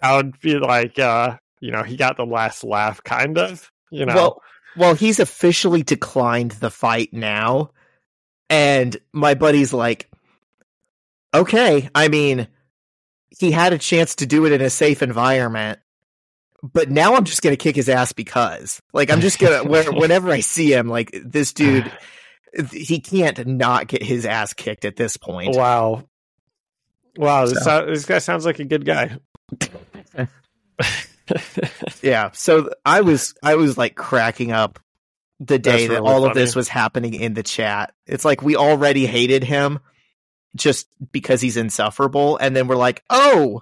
I 0.02 0.16
would 0.16 0.38
feel 0.38 0.62
like, 0.62 1.00
uh, 1.00 1.38
you 1.60 1.72
know, 1.72 1.84
he 1.84 1.98
got 1.98 2.18
the 2.18 2.26
last 2.26 2.64
laugh, 2.64 3.04
kind 3.04 3.38
of. 3.38 3.72
You 3.90 4.06
know, 4.06 4.14
Well, 4.14 4.42
well, 4.76 4.94
he's 4.96 5.20
officially 5.20 5.82
declined 5.82 6.52
the 6.52 6.70
fight 6.70 7.14
now, 7.14 7.72
and 8.50 8.96
my 9.14 9.34
buddy's 9.34 9.74
like, 9.74 10.10
"Okay, 11.34 11.90
I 11.96 12.10
mean, 12.10 12.48
he 13.30 13.52
had 13.52 13.74
a 13.74 13.78
chance 13.78 14.16
to 14.16 14.26
do 14.26 14.46
it 14.46 14.52
in 14.52 14.62
a 14.62 14.70
safe 14.70 15.02
environment, 15.02 15.80
but 16.64 16.90
now 16.90 17.16
I'm 17.16 17.24
just 17.24 17.42
gonna 17.42 17.56
kick 17.56 17.76
his 17.76 17.90
ass 17.90 18.12
because, 18.14 18.82
like, 18.94 19.12
I'm 19.12 19.22
just 19.22 19.40
gonna 19.40 19.64
where, 19.64 19.92
whenever 19.92 20.30
I 20.32 20.40
see 20.42 20.74
him, 20.74 20.88
like 20.88 21.12
this 21.24 21.54
dude, 21.54 21.92
he 22.72 23.00
can't 23.00 23.46
not 23.48 23.88
get 23.88 24.04
his 24.04 24.26
ass 24.26 24.54
kicked 24.54 24.86
at 24.86 24.96
this 24.96 25.18
point. 25.18 25.56
wow, 25.56 26.04
wow. 27.18 27.46
This, 27.46 27.64
So- 27.64 27.82
sou- 27.82 27.92
this 27.94 28.06
guy 28.06 28.20
sounds 28.20 28.46
like 28.46 28.60
a 28.60 28.66
good 28.66 28.86
guy. 28.86 29.18
Yeah, 32.02 32.32
so 32.32 32.70
I 32.86 33.02
was 33.02 33.34
I 33.44 33.56
was 33.56 33.78
like 33.78 33.96
cracking 33.96 34.54
up 34.54 34.80
the 35.42 35.60
day 35.60 35.72
That's 35.72 35.84
that 35.88 35.94
really 35.96 36.08
all 36.10 36.26
of 36.26 36.34
this 36.34 36.56
was 36.56 36.70
happening 36.70 37.14
in 37.16 37.34
the 37.34 37.44
chat. 37.44 37.94
It's 38.06 38.24
like 38.24 38.42
we 38.42 38.56
already 38.56 39.06
hated 39.06 39.44
him 39.44 39.80
just 40.56 40.88
because 41.12 41.42
he's 41.42 41.58
insufferable 41.58 42.38
and 42.38 42.56
then 42.56 42.68
we're 42.68 42.78
like, 42.78 43.04
"Oh, 43.10 43.62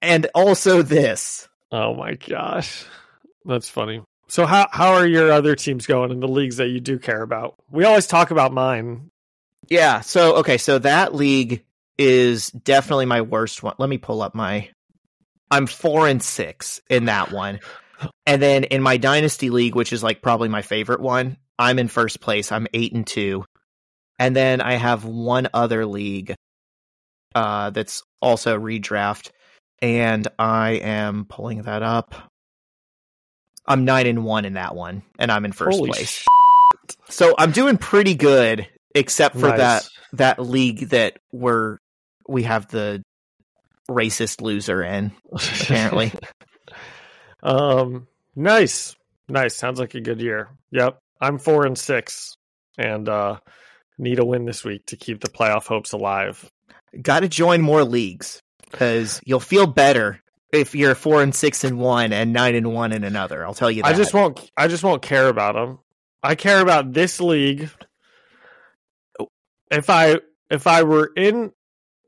and 0.00 0.26
also 0.34 0.80
this." 0.80 1.48
Oh 1.72 1.94
my 1.94 2.14
gosh, 2.14 2.84
that's 3.44 3.68
funny. 3.68 4.02
So 4.28 4.46
how 4.46 4.68
how 4.70 4.94
are 4.94 5.06
your 5.06 5.32
other 5.32 5.56
teams 5.56 5.86
going 5.86 6.10
in 6.10 6.20
the 6.20 6.28
leagues 6.28 6.58
that 6.58 6.68
you 6.68 6.80
do 6.80 6.98
care 6.98 7.22
about? 7.22 7.56
We 7.70 7.84
always 7.84 8.06
talk 8.06 8.30
about 8.30 8.52
mine. 8.52 9.10
Yeah, 9.68 10.00
so 10.00 10.36
okay, 10.36 10.58
so 10.58 10.78
that 10.78 11.14
league 11.14 11.64
is 11.98 12.50
definitely 12.50 13.06
my 13.06 13.20
worst 13.22 13.62
one. 13.62 13.74
Let 13.78 13.88
me 13.88 13.98
pull 13.98 14.22
up 14.22 14.34
my 14.34 14.70
I'm 15.50 15.66
4 15.66 16.06
and 16.06 16.22
6 16.22 16.80
in 16.88 17.06
that 17.06 17.32
one. 17.32 17.58
And 18.24 18.40
then 18.40 18.64
in 18.64 18.82
my 18.82 18.96
dynasty 18.96 19.50
league, 19.50 19.74
which 19.74 19.92
is 19.92 20.02
like 20.02 20.22
probably 20.22 20.48
my 20.48 20.62
favorite 20.62 21.00
one, 21.00 21.36
I'm 21.58 21.78
in 21.78 21.88
first 21.88 22.20
place. 22.20 22.52
I'm 22.52 22.66
eight 22.72 22.94
and 22.94 23.06
two. 23.06 23.44
And 24.18 24.34
then 24.34 24.60
I 24.60 24.74
have 24.74 25.04
one 25.04 25.48
other 25.52 25.84
league 25.84 26.34
uh, 27.34 27.70
that's 27.70 28.02
also 28.22 28.58
redraft, 28.58 29.30
and 29.82 30.26
I 30.38 30.72
am 30.72 31.24
pulling 31.24 31.62
that 31.62 31.82
up. 31.82 32.14
I'm 33.66 33.84
nine 33.84 34.06
and 34.06 34.24
one 34.24 34.44
in 34.44 34.54
that 34.54 34.74
one, 34.74 35.02
and 35.18 35.30
I'm 35.30 35.44
in 35.44 35.52
first 35.52 35.76
Holy 35.78 35.90
place. 35.90 36.08
sh- 36.10 36.24
So 37.08 37.34
I'm 37.38 37.52
doing 37.52 37.76
pretty 37.76 38.14
good, 38.14 38.66
except 38.94 39.36
for 39.36 39.48
Nice. 39.48 39.58
that 39.58 39.88
that 40.14 40.38
league 40.40 40.88
that 40.90 41.18
we're 41.32 41.78
we 42.26 42.42
have 42.44 42.68
the 42.68 43.02
racist 43.88 44.40
loser 44.40 44.82
in. 44.82 45.12
Apparently. 45.32 46.12
um, 47.42 48.06
nice, 48.34 48.94
nice. 49.28 49.54
Sounds 49.56 49.78
like 49.78 49.94
a 49.94 50.00
good 50.00 50.20
year. 50.20 50.48
Yep, 50.72 50.98
I'm 51.20 51.38
four 51.38 51.66
and 51.66 51.78
six, 51.78 52.34
and 52.78 53.08
uh, 53.08 53.38
need 53.98 54.18
a 54.18 54.24
win 54.24 54.44
this 54.46 54.64
week 54.64 54.86
to 54.86 54.96
keep 54.96 55.20
the 55.20 55.30
playoff 55.30 55.66
hopes 55.66 55.92
alive. 55.92 56.48
Got 57.00 57.20
to 57.20 57.28
join 57.28 57.60
more 57.60 57.84
leagues 57.84 58.40
because 58.70 59.20
you'll 59.24 59.40
feel 59.40 59.66
better 59.66 60.20
if 60.52 60.74
you're 60.74 60.94
four 60.94 61.22
and 61.22 61.34
six 61.34 61.64
and 61.64 61.78
one 61.78 62.12
and 62.12 62.32
nine 62.32 62.54
and 62.54 62.72
one 62.72 62.92
in 62.92 63.04
another. 63.04 63.44
I'll 63.44 63.54
tell 63.54 63.70
you 63.70 63.82
that. 63.82 63.88
I 63.88 63.96
just 63.96 64.14
won't. 64.14 64.50
I 64.56 64.68
just 64.68 64.84
won't 64.84 65.02
care 65.02 65.28
about 65.28 65.54
them. 65.54 65.78
I 66.22 66.34
care 66.34 66.60
about 66.60 66.92
this 66.92 67.20
league. 67.20 67.70
If 69.70 69.88
I 69.88 70.20
if 70.50 70.66
I 70.66 70.82
were 70.82 71.10
in 71.16 71.52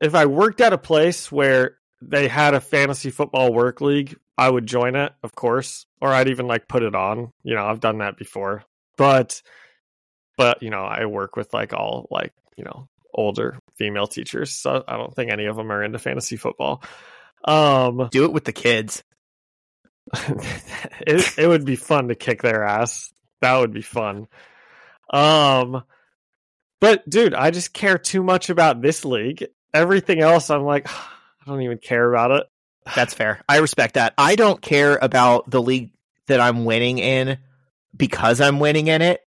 if 0.01 0.15
I 0.15 0.25
worked 0.25 0.61
at 0.61 0.73
a 0.73 0.77
place 0.77 1.31
where 1.31 1.77
they 2.01 2.27
had 2.27 2.53
a 2.53 2.59
fantasy 2.59 3.09
football 3.09 3.53
work 3.53 3.79
league, 3.79 4.17
I 4.37 4.49
would 4.49 4.65
join 4.65 4.95
it, 4.95 5.13
of 5.23 5.35
course, 5.35 5.85
or 6.01 6.09
I'd 6.09 6.27
even 6.27 6.47
like 6.47 6.67
put 6.67 6.83
it 6.83 6.95
on. 6.95 7.31
You 7.43 7.55
know, 7.55 7.65
I've 7.65 7.79
done 7.79 7.99
that 7.99 8.17
before. 8.17 8.65
But 8.97 9.41
but 10.37 10.61
you 10.61 10.69
know, 10.69 10.83
I 10.83 11.05
work 11.05 11.35
with 11.35 11.53
like 11.53 11.73
all 11.73 12.07
like, 12.11 12.33
you 12.57 12.63
know, 12.63 12.87
older 13.13 13.57
female 13.77 14.07
teachers, 14.07 14.51
so 14.51 14.83
I 14.87 14.97
don't 14.97 15.15
think 15.15 15.31
any 15.31 15.45
of 15.45 15.55
them 15.55 15.71
are 15.71 15.83
into 15.83 15.99
fantasy 15.99 16.37
football. 16.37 16.83
Um 17.45 18.09
do 18.11 18.23
it 18.23 18.33
with 18.33 18.45
the 18.45 18.53
kids. 18.53 19.03
it 20.13 21.37
it 21.37 21.47
would 21.47 21.65
be 21.65 21.75
fun 21.75 22.07
to 22.07 22.15
kick 22.15 22.41
their 22.41 22.63
ass. 22.63 23.13
That 23.41 23.59
would 23.59 23.73
be 23.73 23.81
fun. 23.81 24.27
Um 25.11 25.83
but 26.79 27.07
dude, 27.09 27.33
I 27.33 27.51
just 27.51 27.73
care 27.73 27.97
too 27.97 28.23
much 28.23 28.49
about 28.49 28.81
this 28.81 29.05
league. 29.05 29.45
Everything 29.73 30.19
else 30.19 30.49
I'm 30.49 30.63
like 30.63 30.87
I 31.45 31.45
don't 31.45 31.61
even 31.61 31.77
care 31.77 32.11
about 32.11 32.31
it. 32.31 32.47
That's 32.95 33.13
fair. 33.13 33.41
I 33.47 33.57
respect 33.57 33.95
that. 33.95 34.13
I 34.17 34.35
don't 34.35 34.61
care 34.61 34.97
about 35.01 35.49
the 35.49 35.61
league 35.61 35.91
that 36.27 36.39
I'm 36.39 36.65
winning 36.65 36.99
in 36.99 37.37
because 37.95 38.41
I'm 38.41 38.59
winning 38.59 38.87
in 38.87 39.01
it. 39.01 39.21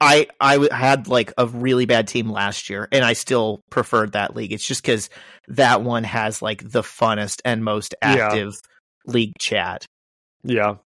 I 0.00 0.26
I 0.40 0.68
had 0.72 1.08
like 1.08 1.32
a 1.36 1.46
really 1.46 1.84
bad 1.86 2.08
team 2.08 2.30
last 2.30 2.70
year, 2.70 2.88
and 2.90 3.04
I 3.04 3.12
still 3.12 3.62
preferred 3.70 4.12
that 4.12 4.34
league. 4.34 4.52
It's 4.52 4.66
just 4.66 4.82
because 4.82 5.10
that 5.48 5.82
one 5.82 6.04
has 6.04 6.40
like 6.40 6.62
the 6.68 6.82
funnest 6.82 7.40
and 7.44 7.62
most 7.64 7.94
Yeah. 8.02 8.08
active 8.28 8.60
league 9.06 9.36
chat. 9.38 9.86
Yeah. 10.42 10.76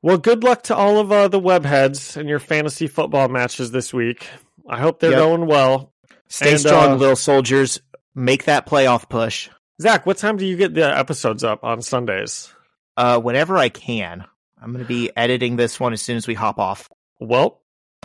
Well, 0.00 0.18
good 0.18 0.44
luck 0.44 0.62
to 0.64 0.76
all 0.76 0.98
of 1.00 1.10
uh, 1.10 1.28
the 1.28 1.40
webheads 1.40 2.16
in 2.16 2.28
your 2.28 2.38
fantasy 2.38 2.86
football 2.86 3.28
matches 3.28 3.72
this 3.72 3.92
week. 3.92 4.28
I 4.68 4.78
hope 4.78 5.00
they're 5.00 5.10
Yep. 5.12 5.18
going 5.20 5.46
well. 5.46 5.92
Stay 6.28 6.52
And, 6.52 6.60
strong, 6.60 6.92
uh, 6.92 6.94
little 6.96 7.16
soldiers. 7.16 7.80
Make 8.14 8.44
that 8.44 8.66
playoff 8.66 9.08
push. 9.08 9.48
Zach, 9.80 10.06
what 10.06 10.18
time 10.18 10.36
do 10.36 10.46
you 10.46 10.56
get 10.56 10.74
the 10.74 10.96
episodes 10.96 11.42
up 11.42 11.64
on 11.64 11.82
Sundays? 11.82 12.52
Uh, 12.96 13.18
whenever 13.20 13.56
I 13.56 13.68
can. 13.70 14.24
I'm 14.60 14.72
going 14.72 14.84
to 14.84 14.88
be 14.88 15.10
editing 15.16 15.56
this 15.56 15.78
one 15.80 15.92
as 15.92 16.02
soon 16.02 16.16
as 16.16 16.26
we 16.26 16.34
hop 16.34 16.58
off. 16.58 16.88
Well, 17.20 17.60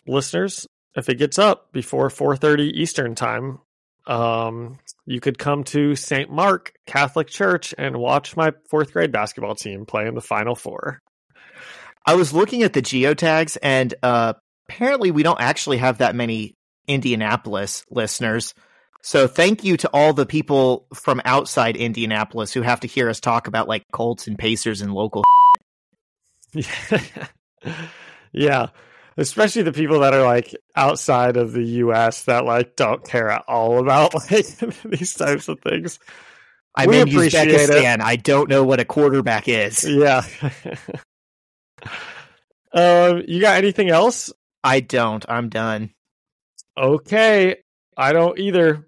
listeners, 0.07 0.67
if 0.95 1.09
it 1.09 1.15
gets 1.15 1.39
up 1.39 1.71
before 1.71 2.09
4:30 2.09 2.71
Eastern 2.71 3.15
time, 3.15 3.59
um, 4.07 4.79
you 5.05 5.19
could 5.19 5.37
come 5.37 5.63
to 5.65 5.95
St. 5.95 6.29
Mark 6.29 6.73
Catholic 6.85 7.27
Church 7.27 7.73
and 7.77 7.97
watch 7.97 8.35
my 8.35 8.51
fourth 8.69 8.93
grade 8.93 9.11
basketball 9.11 9.55
team 9.55 9.85
play 9.85 10.07
in 10.07 10.15
the 10.15 10.21
Final 10.21 10.55
Four. 10.55 10.99
I 12.05 12.15
was 12.15 12.33
looking 12.33 12.63
at 12.63 12.73
the 12.73 12.81
geotags, 12.81 13.57
and 13.61 13.93
uh, 14.03 14.33
apparently 14.67 15.11
we 15.11 15.23
don't 15.23 15.39
actually 15.39 15.77
have 15.77 15.99
that 15.99 16.15
many 16.15 16.53
Indianapolis 16.87 17.85
listeners. 17.89 18.53
So 19.01 19.27
thank 19.27 19.63
you 19.63 19.77
to 19.77 19.89
all 19.93 20.13
the 20.13 20.25
people 20.25 20.87
from 20.93 21.21
outside 21.25 21.75
Indianapolis 21.75 22.53
who 22.53 22.61
have 22.61 22.81
to 22.81 22.87
hear 22.87 23.09
us 23.09 23.19
talk 23.19 23.47
about 23.47 23.67
like 23.67 23.83
Colts 23.91 24.27
and 24.27 24.37
Pacers 24.37 24.81
and 24.81 24.93
local. 24.93 25.23
yeah, 28.33 28.67
especially 29.17 29.63
the 29.63 29.73
people 29.73 29.99
that 30.01 30.13
are 30.13 30.23
like 30.25 30.55
outside 30.75 31.37
of 31.37 31.51
the 31.53 31.63
U.S. 31.63 32.23
that 32.23 32.45
like 32.45 32.75
don't 32.75 33.03
care 33.07 33.29
at 33.29 33.43
all 33.47 33.79
about 33.79 34.13
like 34.31 34.45
these 34.83 35.13
types 35.13 35.47
of 35.47 35.59
things. 35.59 35.99
I'm 36.75 36.89
We 36.89 36.99
in 37.01 37.07
appreciate 37.07 37.49
it. 37.49 37.69
Uzbekistan. 37.69 38.01
I 38.01 38.15
don't 38.15 38.49
know 38.49 38.63
what 38.63 38.79
a 38.79 38.85
quarterback 38.85 39.47
is. 39.47 39.83
Yeah. 39.83 40.25
um, 42.73 43.23
you 43.27 43.41
got 43.41 43.57
anything 43.57 43.89
else? 43.89 44.33
I 44.63 44.79
don't. 44.79 45.23
I'm 45.27 45.49
done. 45.49 45.91
Okay, 46.77 47.57
I 47.95 48.13
don't 48.13 48.39
either. 48.39 48.87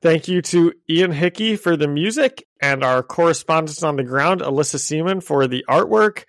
Thank 0.00 0.28
you 0.28 0.42
to 0.42 0.72
Ian 0.88 1.10
Hickey 1.10 1.56
for 1.56 1.76
the 1.76 1.88
music 1.88 2.46
and 2.62 2.84
our 2.84 3.02
correspondent 3.02 3.82
on 3.82 3.96
the 3.96 4.04
ground, 4.04 4.42
Alyssa 4.42 4.78
Seaman, 4.78 5.20
for 5.20 5.48
the 5.48 5.64
artwork. 5.68 6.24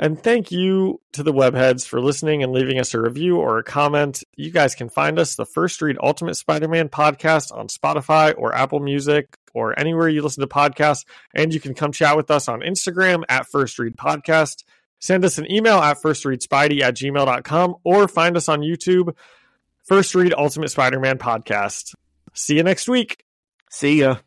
And 0.00 0.22
thank 0.22 0.52
you 0.52 1.00
to 1.12 1.24
the 1.24 1.32
webheads 1.32 1.84
for 1.84 2.00
listening 2.00 2.44
and 2.44 2.52
leaving 2.52 2.78
us 2.78 2.94
a 2.94 3.00
review 3.00 3.38
or 3.38 3.58
a 3.58 3.64
comment. 3.64 4.22
You 4.36 4.52
guys 4.52 4.76
can 4.76 4.88
find 4.88 5.18
us, 5.18 5.34
the 5.34 5.44
First 5.44 5.82
Read 5.82 5.98
Ultimate 6.00 6.36
Spider 6.36 6.68
Man 6.68 6.88
podcast, 6.88 7.52
on 7.52 7.66
Spotify 7.66 8.32
or 8.38 8.54
Apple 8.54 8.78
Music 8.78 9.36
or 9.54 9.76
anywhere 9.76 10.08
you 10.08 10.22
listen 10.22 10.40
to 10.42 10.46
podcasts. 10.46 11.04
And 11.34 11.52
you 11.52 11.58
can 11.58 11.74
come 11.74 11.90
chat 11.90 12.16
with 12.16 12.30
us 12.30 12.48
on 12.48 12.60
Instagram 12.60 13.24
at 13.28 13.48
First 13.48 13.76
Read 13.80 13.96
Podcast. 13.96 14.62
Send 15.00 15.24
us 15.24 15.36
an 15.38 15.50
email 15.50 15.78
at 15.78 15.98
firstreadspidey 15.98 16.80
at 16.80 16.94
gmail.com 16.94 17.76
or 17.82 18.06
find 18.06 18.36
us 18.36 18.48
on 18.48 18.60
YouTube, 18.60 19.16
First 19.84 20.14
Read 20.14 20.32
Ultimate 20.36 20.70
Spider 20.70 21.00
Man 21.00 21.18
podcast. 21.18 21.94
See 22.34 22.56
you 22.56 22.62
next 22.62 22.88
week. 22.88 23.24
See 23.68 24.00
ya. 24.00 24.18